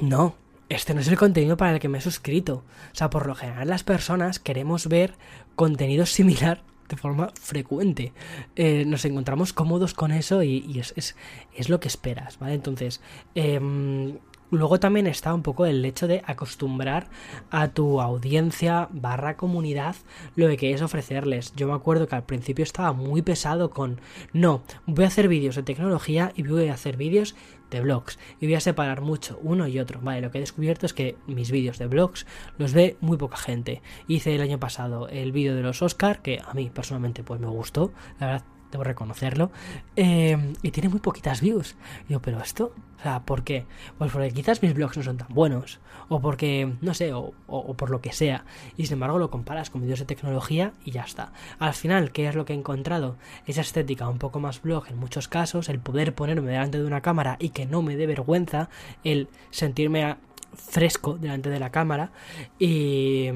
no, 0.00 0.36
este 0.68 0.94
no 0.94 1.00
es 1.00 1.08
el 1.08 1.18
contenido 1.18 1.56
para 1.56 1.74
el 1.74 1.80
que 1.80 1.88
me 1.88 1.98
he 1.98 2.00
suscrito. 2.00 2.64
O 2.92 2.94
sea, 2.94 3.10
por 3.10 3.26
lo 3.26 3.34
general 3.34 3.68
las 3.68 3.84
personas 3.84 4.38
queremos 4.38 4.88
ver 4.88 5.14
contenido 5.54 6.06
similar 6.06 6.62
de 6.88 6.96
forma 6.96 7.30
frecuente. 7.40 8.12
Eh, 8.54 8.84
nos 8.86 9.04
encontramos 9.04 9.52
cómodos 9.52 9.94
con 9.94 10.12
eso 10.12 10.42
y, 10.42 10.78
es, 10.78 10.92
es, 10.96 11.16
es, 11.54 11.68
lo 11.68 11.80
que 11.80 11.88
esperas, 11.88 12.38
¿vale? 12.38 12.54
Entonces, 12.54 13.00
em, 13.34 14.18
Luego 14.50 14.78
también 14.78 15.08
está 15.08 15.34
un 15.34 15.42
poco 15.42 15.66
el 15.66 15.84
hecho 15.84 16.06
de 16.06 16.22
acostumbrar 16.24 17.08
a 17.50 17.68
tu 17.68 18.00
audiencia 18.00 18.88
barra 18.92 19.36
comunidad 19.36 19.96
lo 20.36 20.46
que 20.46 20.56
quieres 20.56 20.82
ofrecerles. 20.82 21.52
Yo 21.56 21.66
me 21.66 21.74
acuerdo 21.74 22.06
que 22.06 22.14
al 22.14 22.24
principio 22.24 22.62
estaba 22.62 22.92
muy 22.92 23.22
pesado 23.22 23.70
con 23.70 24.00
no, 24.32 24.62
voy 24.86 25.04
a 25.04 25.08
hacer 25.08 25.26
vídeos 25.26 25.56
de 25.56 25.64
tecnología 25.64 26.32
y 26.36 26.44
voy 26.44 26.68
a 26.68 26.74
hacer 26.74 26.96
vídeos 26.96 27.34
de 27.70 27.80
blogs 27.80 28.18
y 28.40 28.46
voy 28.46 28.54
a 28.54 28.60
separar 28.60 29.00
mucho 29.00 29.38
uno 29.42 29.66
y 29.66 29.78
otro. 29.78 30.00
Vale, 30.00 30.20
lo 30.20 30.30
que 30.30 30.38
he 30.38 30.40
descubierto 30.40 30.86
es 30.86 30.92
que 30.92 31.16
mis 31.26 31.50
vídeos 31.50 31.78
de 31.78 31.86
blogs 31.86 32.26
los 32.58 32.72
ve 32.72 32.96
muy 33.00 33.16
poca 33.16 33.36
gente. 33.36 33.82
Hice 34.08 34.34
el 34.34 34.40
año 34.40 34.58
pasado 34.58 35.08
el 35.08 35.32
vídeo 35.32 35.54
de 35.54 35.62
los 35.62 35.82
Oscar, 35.82 36.22
que 36.22 36.40
a 36.46 36.54
mí 36.54 36.70
personalmente 36.70 37.22
pues 37.22 37.40
me 37.40 37.48
gustó, 37.48 37.92
la 38.20 38.26
verdad 38.26 38.55
debo 38.76 38.84
reconocerlo, 38.84 39.50
eh, 39.96 40.36
y 40.62 40.70
tiene 40.70 40.88
muy 40.88 41.00
poquitas 41.00 41.40
views. 41.40 41.76
yo, 42.08 42.20
pero 42.20 42.40
esto, 42.40 42.72
o 42.98 43.02
sea, 43.02 43.20
¿por 43.20 43.42
qué? 43.42 43.66
Pues 43.98 44.12
porque 44.12 44.30
quizás 44.30 44.62
mis 44.62 44.74
blogs 44.74 44.96
no 44.96 45.02
son 45.02 45.16
tan 45.16 45.28
buenos, 45.28 45.80
o 46.08 46.20
porque, 46.20 46.74
no 46.80 46.94
sé, 46.94 47.12
o, 47.12 47.32
o, 47.46 47.74
por 47.74 47.90
lo 47.90 48.00
que 48.00 48.12
sea, 48.12 48.44
y 48.76 48.86
sin 48.86 48.94
embargo 48.94 49.18
lo 49.18 49.30
comparas 49.30 49.70
con 49.70 49.82
vídeos 49.82 49.98
de 49.98 50.04
tecnología 50.04 50.72
y 50.84 50.92
ya 50.92 51.02
está. 51.02 51.32
Al 51.58 51.74
final, 51.74 52.12
¿qué 52.12 52.28
es 52.28 52.34
lo 52.34 52.44
que 52.44 52.52
he 52.52 52.56
encontrado? 52.56 53.16
Esa 53.46 53.62
estética 53.62 54.08
un 54.08 54.18
poco 54.18 54.40
más 54.40 54.62
blog 54.62 54.86
en 54.88 54.98
muchos 54.98 55.28
casos, 55.28 55.68
el 55.68 55.80
poder 55.80 56.14
ponerme 56.14 56.52
delante 56.52 56.78
de 56.78 56.84
una 56.84 57.00
cámara 57.00 57.36
y 57.40 57.50
que 57.50 57.66
no 57.66 57.82
me 57.82 57.96
dé 57.96 58.06
vergüenza, 58.06 58.68
el 59.04 59.28
sentirme 59.50 60.04
a, 60.04 60.18
fresco 60.56 61.18
delante 61.18 61.50
de 61.50 61.58
la 61.58 61.70
cámara 61.70 62.10
y, 62.58 63.28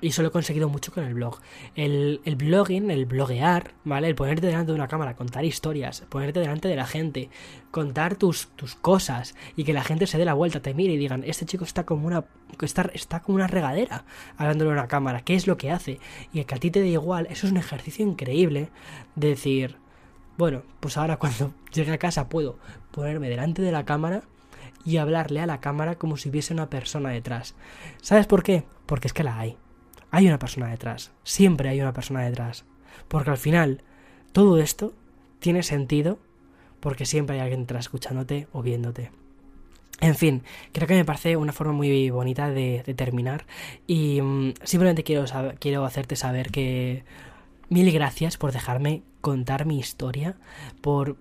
y 0.00 0.08
eso 0.08 0.22
lo 0.22 0.28
he 0.28 0.30
conseguido 0.30 0.68
mucho 0.68 0.92
con 0.92 1.04
el 1.04 1.14
blog. 1.14 1.40
El, 1.74 2.20
el, 2.24 2.36
blogging, 2.36 2.90
el 2.90 3.06
bloguear, 3.06 3.74
¿vale? 3.84 4.08
El 4.08 4.14
ponerte 4.14 4.46
delante 4.46 4.72
de 4.72 4.76
una 4.76 4.88
cámara, 4.88 5.14
contar 5.14 5.44
historias, 5.44 6.02
ponerte 6.08 6.40
delante 6.40 6.68
de 6.68 6.76
la 6.76 6.86
gente, 6.86 7.28
contar 7.70 8.16
tus, 8.16 8.48
tus 8.56 8.74
cosas 8.74 9.34
y 9.56 9.64
que 9.64 9.72
la 9.72 9.82
gente 9.82 10.06
se 10.06 10.18
dé 10.18 10.24
la 10.24 10.34
vuelta, 10.34 10.60
te 10.60 10.74
mire 10.74 10.94
y 10.94 10.96
digan, 10.96 11.24
este 11.26 11.44
chico 11.44 11.64
está 11.64 11.84
como 11.84 12.06
una, 12.06 12.24
está, 12.62 12.90
está 12.94 13.20
como 13.20 13.36
una 13.36 13.46
regadera 13.46 14.04
hablándole 14.36 14.70
a 14.70 14.74
una 14.74 14.88
cámara, 14.88 15.20
¿qué 15.22 15.34
es 15.34 15.46
lo 15.46 15.56
que 15.56 15.70
hace? 15.70 15.98
Y 16.32 16.42
que 16.44 16.54
a 16.54 16.58
ti 16.58 16.70
te 16.70 16.80
dé 16.80 16.88
igual, 16.88 17.26
eso 17.30 17.46
es 17.46 17.52
un 17.52 17.58
ejercicio 17.58 18.04
increíble 18.06 18.68
de 19.16 19.28
decir, 19.28 19.76
bueno, 20.36 20.62
pues 20.80 20.96
ahora 20.96 21.16
cuando 21.16 21.52
llegue 21.72 21.92
a 21.92 21.98
casa 21.98 22.28
puedo 22.28 22.58
ponerme 22.90 23.28
delante 23.28 23.62
de 23.62 23.72
la 23.72 23.84
cámara 23.84 24.22
y 24.84 24.98
hablarle 24.98 25.40
a 25.40 25.46
la 25.46 25.60
cámara 25.60 25.96
como 25.96 26.16
si 26.16 26.28
hubiese 26.28 26.52
una 26.52 26.70
persona 26.70 27.10
detrás. 27.10 27.54
¿Sabes 28.02 28.26
por 28.26 28.42
qué? 28.42 28.64
Porque 28.86 29.08
es 29.08 29.12
que 29.12 29.24
la 29.24 29.38
hay. 29.38 29.56
Hay 30.10 30.26
una 30.26 30.38
persona 30.38 30.68
detrás. 30.68 31.12
Siempre 31.22 31.68
hay 31.68 31.80
una 31.80 31.92
persona 31.92 32.22
detrás. 32.22 32.64
Porque 33.08 33.30
al 33.30 33.38
final, 33.38 33.82
todo 34.32 34.58
esto 34.58 34.92
tiene 35.40 35.62
sentido 35.62 36.18
porque 36.80 37.06
siempre 37.06 37.36
hay 37.36 37.42
alguien 37.42 37.60
detrás 37.62 37.86
escuchándote 37.86 38.46
o 38.52 38.62
viéndote. 38.62 39.10
En 40.00 40.16
fin, 40.16 40.42
creo 40.72 40.86
que 40.86 40.94
me 40.94 41.04
parece 41.04 41.36
una 41.36 41.52
forma 41.52 41.72
muy 41.72 42.10
bonita 42.10 42.50
de, 42.50 42.82
terminar 42.96 43.46
y 43.86 44.20
mm, 44.20 44.54
simplemente 44.62 45.04
quiero, 45.04 45.24
quiero 45.58 45.84
hacerte 45.84 46.16
saber 46.16 46.50
que 46.50 47.04
mil 47.68 47.90
gracias 47.92 48.36
por 48.36 48.52
dejarme 48.52 49.02
contar 49.20 49.66
mi 49.66 49.78
historia, 49.78 50.36
por 50.80 51.16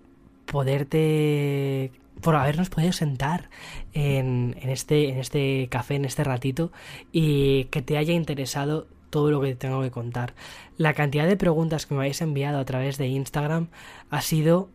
poderte 0.45 1.91
por 2.23 2.35
habernos 2.35 2.69
podido 2.69 2.91
sentar 2.93 3.49
en, 3.93 4.55
este, 4.63 5.19
este 5.19 5.67
café, 5.69 5.95
en 5.95 6.05
este 6.05 6.23
ratito, 6.23 6.71
y 7.11 7.65
que 7.65 7.83
te 7.83 7.97
haya 7.97 8.13
interesado 8.13 8.87
todo 9.11 9.29
lo 9.29 9.41
que 9.41 9.53
tengo 9.53 9.81
que 9.81 9.91
contar. 9.91 10.33
La 10.77 10.95
cantidad 10.95 11.27
de 11.27 11.37
preguntas 11.37 11.85
que 11.85 11.93
me 11.93 11.99
habéis 11.99 12.21
enviado 12.21 12.57
a 12.57 12.65
través 12.65 12.97
de 12.97 13.07
Instagram 13.07 13.67
ha 14.09 14.21
sido 14.21 14.69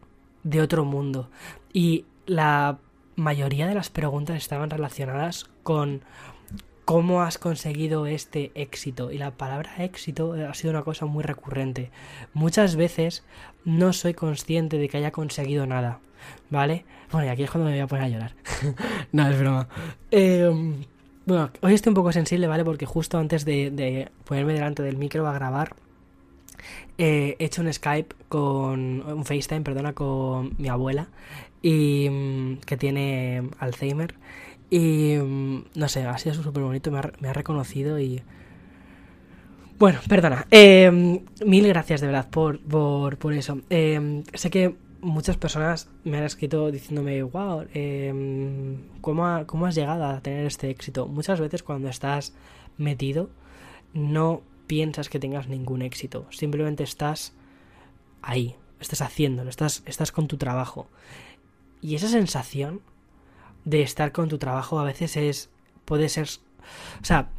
de 0.44 0.60
otro 0.60 0.84
mundo. 0.84 1.28
Y 1.72 2.04
la 2.26 2.78
mayoría 3.16 3.66
de 3.66 3.74
las 3.74 3.90
preguntas 3.90 4.36
estaban 4.36 4.70
relacionadas 4.70 5.50
con 5.64 6.02
cómo 6.84 7.22
has 7.22 7.36
conseguido 7.36 8.06
este 8.06 8.52
éxito. 8.54 9.10
Y 9.10 9.18
la 9.18 9.32
palabra 9.32 9.84
éxito 9.84 10.34
ha 10.48 10.54
sido 10.54 10.70
una 10.70 10.84
cosa 10.84 11.06
muy 11.06 11.24
recurrente. 11.24 11.90
Muchas 12.32 12.76
veces 12.76 13.24
no 13.64 13.92
soy 13.92 14.14
consciente 14.14 14.78
de 14.78 14.88
que 14.88 14.98
haya 14.98 15.10
conseguido 15.10 15.66
nada. 15.66 16.00
¿Vale? 16.50 16.84
Bueno, 17.10 17.26
y 17.26 17.30
aquí 17.30 17.42
es 17.42 17.50
cuando 17.50 17.70
me 17.70 17.76
voy 17.76 17.80
a 17.80 17.86
poner 17.86 18.04
a 18.04 18.08
llorar. 18.08 18.34
no, 19.12 19.28
es 19.28 19.38
broma. 19.38 19.68
Em, 20.10 20.84
bueno, 21.26 21.50
hoy 21.62 21.74
estoy 21.74 21.90
un 21.90 21.94
poco 21.94 22.12
sensible, 22.12 22.46
¿vale? 22.46 22.64
Porque 22.64 22.86
justo 22.86 23.18
antes 23.18 23.44
de, 23.44 24.08
ponerme 24.24 24.52
delante 24.54 24.82
del 24.82 24.96
micro 24.96 25.26
a 25.26 25.32
grabar, 25.32 25.74
he 26.98 27.36
hecho 27.38 27.62
un 27.62 27.72
Skype 27.72 28.14
con. 28.28 29.02
un 29.02 29.24
FaceTime, 29.24 29.62
perdona, 29.62 29.92
con 29.94 30.54
mi 30.58 30.68
abuela. 30.68 31.08
Y. 31.62 32.08
Mm, 32.10 32.58
que 32.66 32.76
tiene 32.76 33.48
Alzheimer. 33.58 34.14
Y. 34.70 35.16
Mm, 35.16 35.64
no 35.74 35.88
sé, 35.88 36.04
ha 36.04 36.18
sido 36.18 36.34
súper 36.34 36.62
bonito, 36.62 36.90
me 36.90 37.28
ha, 37.28 37.32
reconocido 37.32 37.98
y. 37.98 38.22
Bueno, 39.78 40.00
perdona. 40.08 40.46
Em, 40.50 41.20
mil 41.44 41.68
gracias 41.68 42.00
de 42.00 42.08
verdad 42.08 42.28
por, 42.30 42.60
por, 42.60 43.16
por 43.18 43.32
eso. 43.32 43.60
Em, 43.70 44.24
sé 44.34 44.50
que 44.50 44.74
muchas 45.00 45.36
personas 45.36 45.88
me 46.04 46.18
han 46.18 46.24
escrito 46.24 46.70
diciéndome, 46.70 47.22
wow, 47.22 47.66
em, 47.72 49.00
¿cómo, 49.00 49.26
has 49.66 49.74
llegado 49.74 50.04
a 50.04 50.20
tener 50.20 50.46
este 50.46 50.70
éxito? 50.70 51.06
Muchas 51.06 51.40
veces 51.40 51.62
cuando 51.62 51.88
estás 51.88 52.34
metido 52.76 53.30
no 53.94 54.42
piensas 54.66 55.08
que 55.08 55.18
tengas 55.18 55.48
ningún 55.48 55.82
éxito, 55.82 56.26
simplemente 56.30 56.82
estás 56.82 57.32
ahí, 58.22 58.56
estás 58.80 59.00
haciéndolo, 59.02 59.50
estás, 59.50 59.82
estás 59.86 60.12
con 60.12 60.28
tu 60.28 60.36
trabajo. 60.36 60.88
Y 61.80 61.94
esa 61.94 62.08
sensación 62.08 62.80
de 63.64 63.82
estar 63.82 64.12
con 64.12 64.28
tu 64.28 64.38
trabajo 64.38 64.78
a 64.78 64.84
veces 64.84 65.16
es, 65.16 65.50
puede 65.84 66.08
ser, 66.08 66.28
o 67.00 67.04
sea, 67.04 67.30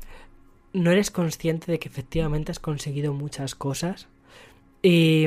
no 0.74 0.92
eres 0.92 1.12
consciente 1.12 1.72
de 1.72 1.80
que 1.80 1.90
efectivamente 1.90 2.52
has 2.52 2.60
conseguido 2.60 3.14
muchas 3.14 3.56
cosas 3.56 4.08
y 4.82 5.26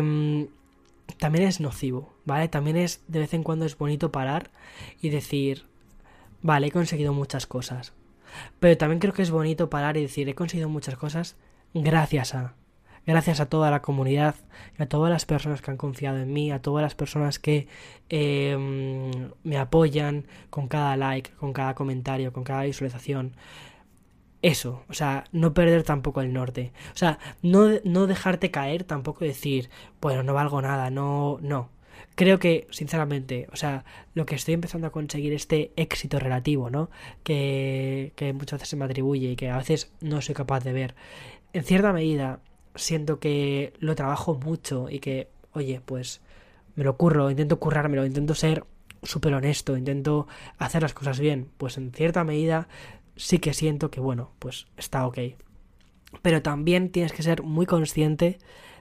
también 1.18 1.46
es 1.46 1.60
nocivo, 1.60 2.11
¿vale? 2.24 2.48
También 2.48 2.76
es, 2.76 3.02
de 3.08 3.20
vez 3.20 3.34
en 3.34 3.42
cuando 3.42 3.64
es 3.64 3.76
bonito 3.76 4.12
parar 4.12 4.50
y 5.00 5.10
decir, 5.10 5.66
vale, 6.40 6.68
he 6.68 6.70
conseguido 6.70 7.12
muchas 7.12 7.46
cosas. 7.46 7.92
Pero 8.60 8.76
también 8.76 9.00
creo 9.00 9.12
que 9.12 9.22
es 9.22 9.30
bonito 9.30 9.70
parar 9.70 9.96
y 9.96 10.02
decir, 10.02 10.28
he 10.28 10.34
conseguido 10.34 10.68
muchas 10.68 10.96
cosas 10.96 11.36
gracias 11.74 12.34
a, 12.34 12.54
gracias 13.06 13.40
a 13.40 13.46
toda 13.46 13.70
la 13.70 13.82
comunidad, 13.82 14.36
a 14.78 14.86
todas 14.86 15.10
las 15.10 15.26
personas 15.26 15.62
que 15.62 15.70
han 15.70 15.76
confiado 15.76 16.18
en 16.18 16.32
mí, 16.32 16.50
a 16.50 16.62
todas 16.62 16.82
las 16.82 16.94
personas 16.94 17.38
que 17.38 17.68
em, 18.08 19.30
me 19.42 19.58
apoyan 19.58 20.26
con 20.50 20.68
cada 20.68 20.96
like, 20.96 21.32
con 21.32 21.52
cada 21.52 21.74
comentario, 21.74 22.32
con 22.32 22.44
cada 22.44 22.64
visualización. 22.64 23.36
Eso, 24.42 24.82
o 24.88 24.92
sea, 24.92 25.24
no 25.30 25.54
perder 25.54 25.84
tampoco 25.84 26.20
el 26.20 26.32
norte. 26.32 26.72
O 26.94 26.96
sea, 26.96 27.18
no, 27.42 27.68
no 27.84 28.06
dejarte 28.08 28.50
caer, 28.50 28.82
tampoco 28.84 29.24
decir, 29.24 29.70
bueno, 30.00 30.22
no 30.24 30.34
valgo 30.34 30.60
nada, 30.62 30.90
no, 30.90 31.38
no 31.42 31.70
creo 32.14 32.38
que, 32.38 32.66
sinceramente, 32.70 33.46
o 33.52 33.56
sea, 33.56 33.84
lo 34.14 34.26
que 34.26 34.34
estoy 34.34 34.54
empezando 34.54 34.86
a 34.86 34.90
conseguir, 34.90 35.32
este 35.32 35.72
éxito 35.76 36.18
relativo, 36.18 36.70
¿no? 36.70 36.90
Que, 37.22 38.12
que 38.16 38.32
muchas 38.32 38.58
veces 38.58 38.68
se 38.70 38.76
me 38.76 38.84
atribuye 38.84 39.32
y 39.32 39.36
que 39.36 39.50
a 39.50 39.58
veces 39.58 39.92
no 40.00 40.20
soy 40.20 40.34
capaz 40.34 40.64
de 40.64 40.72
ver, 40.72 40.94
en 41.52 41.64
cierta 41.64 41.92
medida 41.92 42.40
siento 42.74 43.18
que 43.18 43.74
lo 43.78 43.94
trabajo 43.94 44.34
mucho 44.34 44.88
y 44.88 44.98
que, 45.00 45.28
oye, 45.52 45.80
pues 45.84 46.20
me 46.74 46.84
lo 46.84 46.96
curro, 46.96 47.30
intento 47.30 47.58
currármelo, 47.58 48.06
intento 48.06 48.34
ser 48.34 48.64
súper 49.02 49.34
honesto, 49.34 49.76
intento 49.76 50.26
hacer 50.58 50.82
las 50.82 50.94
cosas 50.94 51.18
bien, 51.20 51.48
pues 51.58 51.76
en 51.76 51.92
cierta 51.92 52.24
medida 52.24 52.68
sí 53.16 53.38
que 53.38 53.52
siento 53.52 53.90
que, 53.90 54.00
bueno, 54.00 54.32
pues 54.38 54.66
está 54.76 55.06
ok. 55.06 55.18
Pero 56.22 56.42
también 56.42 56.90
tienes 56.90 57.12
que 57.12 57.22
ser 57.22 57.42
muy 57.42 57.66
consciente 57.66 58.38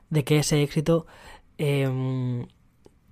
de 0.10 0.24
que 0.24 0.40
ese 0.40 0.62
éxito 0.62 1.08
eh, 1.58 2.46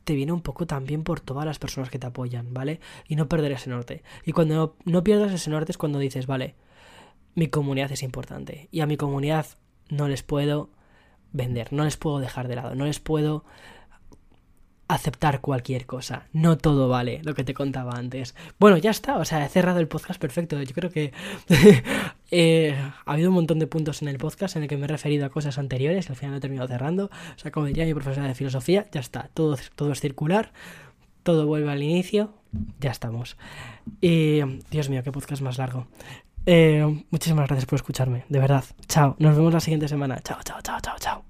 te 0.03 0.15
viene 0.15 0.31
un 0.31 0.41
poco 0.41 0.65
también 0.65 1.03
por 1.03 1.19
todas 1.19 1.45
las 1.45 1.59
personas 1.59 1.89
que 1.89 1.99
te 1.99 2.07
apoyan, 2.07 2.53
¿vale? 2.53 2.79
Y 3.07 3.15
no 3.15 3.27
perder 3.27 3.51
ese 3.51 3.69
norte. 3.69 4.03
Y 4.25 4.31
cuando 4.31 4.75
no, 4.85 5.03
pierdas 5.03 5.31
ese 5.31 5.49
norte 5.49 5.71
es 5.71 5.77
cuando 5.77 5.99
dices, 5.99 6.27
vale, 6.27 6.55
mi 7.35 7.47
comunidad 7.47 7.91
es 7.91 8.03
importante. 8.03 8.69
Y 8.71 8.81
a 8.81 8.85
mi 8.85 8.97
comunidad 8.97 9.45
no 9.89 10.07
les 10.07 10.23
puedo 10.23 10.69
vender, 11.31 11.71
no 11.71 11.83
les 11.83 11.97
puedo 11.97 12.19
dejar 12.19 12.47
de 12.47 12.55
lado, 12.55 12.75
no 12.75 12.85
les 12.85 12.99
puedo 12.99 13.45
aceptar 14.87 15.41
cualquier 15.41 15.85
cosa. 15.85 16.27
No 16.33 16.57
todo 16.57 16.89
vale, 16.89 17.21
lo 17.23 17.35
que 17.35 17.43
te 17.43 17.53
contaba 17.53 17.93
antes. 17.93 18.35
Bueno, 18.59 18.77
ya 18.77 18.89
está, 18.89 19.17
o 19.17 19.25
sea, 19.25 19.45
he 19.45 19.49
cerrado 19.49 19.79
el 19.79 19.87
podcast 19.87 20.19
perfecto. 20.19 20.61
Yo 20.61 20.73
creo 20.73 20.91
que 20.91 21.13
eh, 22.31 22.75
ha 23.05 23.11
habido 23.11 23.29
un 23.29 23.35
montón 23.35 23.59
de 23.59 23.67
puntos 23.67 24.01
en 24.01 24.07
el 24.07 24.17
podcast 24.17 24.55
en 24.55 24.63
el 24.63 24.69
que 24.69 24.77
me 24.77 24.85
he 24.85 24.87
referido 24.87 25.25
a 25.25 25.29
cosas 25.29 25.57
anteriores 25.57 26.07
y 26.07 26.09
al 26.09 26.15
final 26.15 26.35
he 26.35 26.39
terminado 26.39 26.67
cerrando. 26.67 27.05
O 27.05 27.39
sea, 27.39 27.51
como 27.51 27.65
diría 27.65 27.85
mi 27.85 27.93
profesora 27.93 28.27
de 28.27 28.35
filosofía, 28.35 28.87
ya 28.91 28.99
está, 28.99 29.29
todo, 29.33 29.57
todo 29.75 29.91
es 29.91 29.99
circular, 29.99 30.51
todo 31.23 31.45
vuelve 31.47 31.71
al 31.71 31.83
inicio, 31.83 32.33
ya 32.79 32.91
estamos. 32.91 33.37
Y, 34.01 34.41
Dios 34.69 34.89
mío, 34.89 35.03
qué 35.03 35.11
podcast 35.11 35.41
más 35.41 35.57
largo. 35.57 35.87
Eh, 36.45 37.03
muchísimas 37.11 37.47
gracias 37.47 37.65
por 37.65 37.75
escucharme, 37.75 38.25
de 38.29 38.39
verdad. 38.39 38.63
Chao, 38.87 39.15
nos 39.19 39.35
vemos 39.35 39.53
la 39.53 39.59
siguiente 39.59 39.87
semana. 39.87 40.19
Chao, 40.21 40.39
chao, 40.43 40.59
chao, 40.61 40.79
chao, 40.81 40.95
chao. 40.99 41.28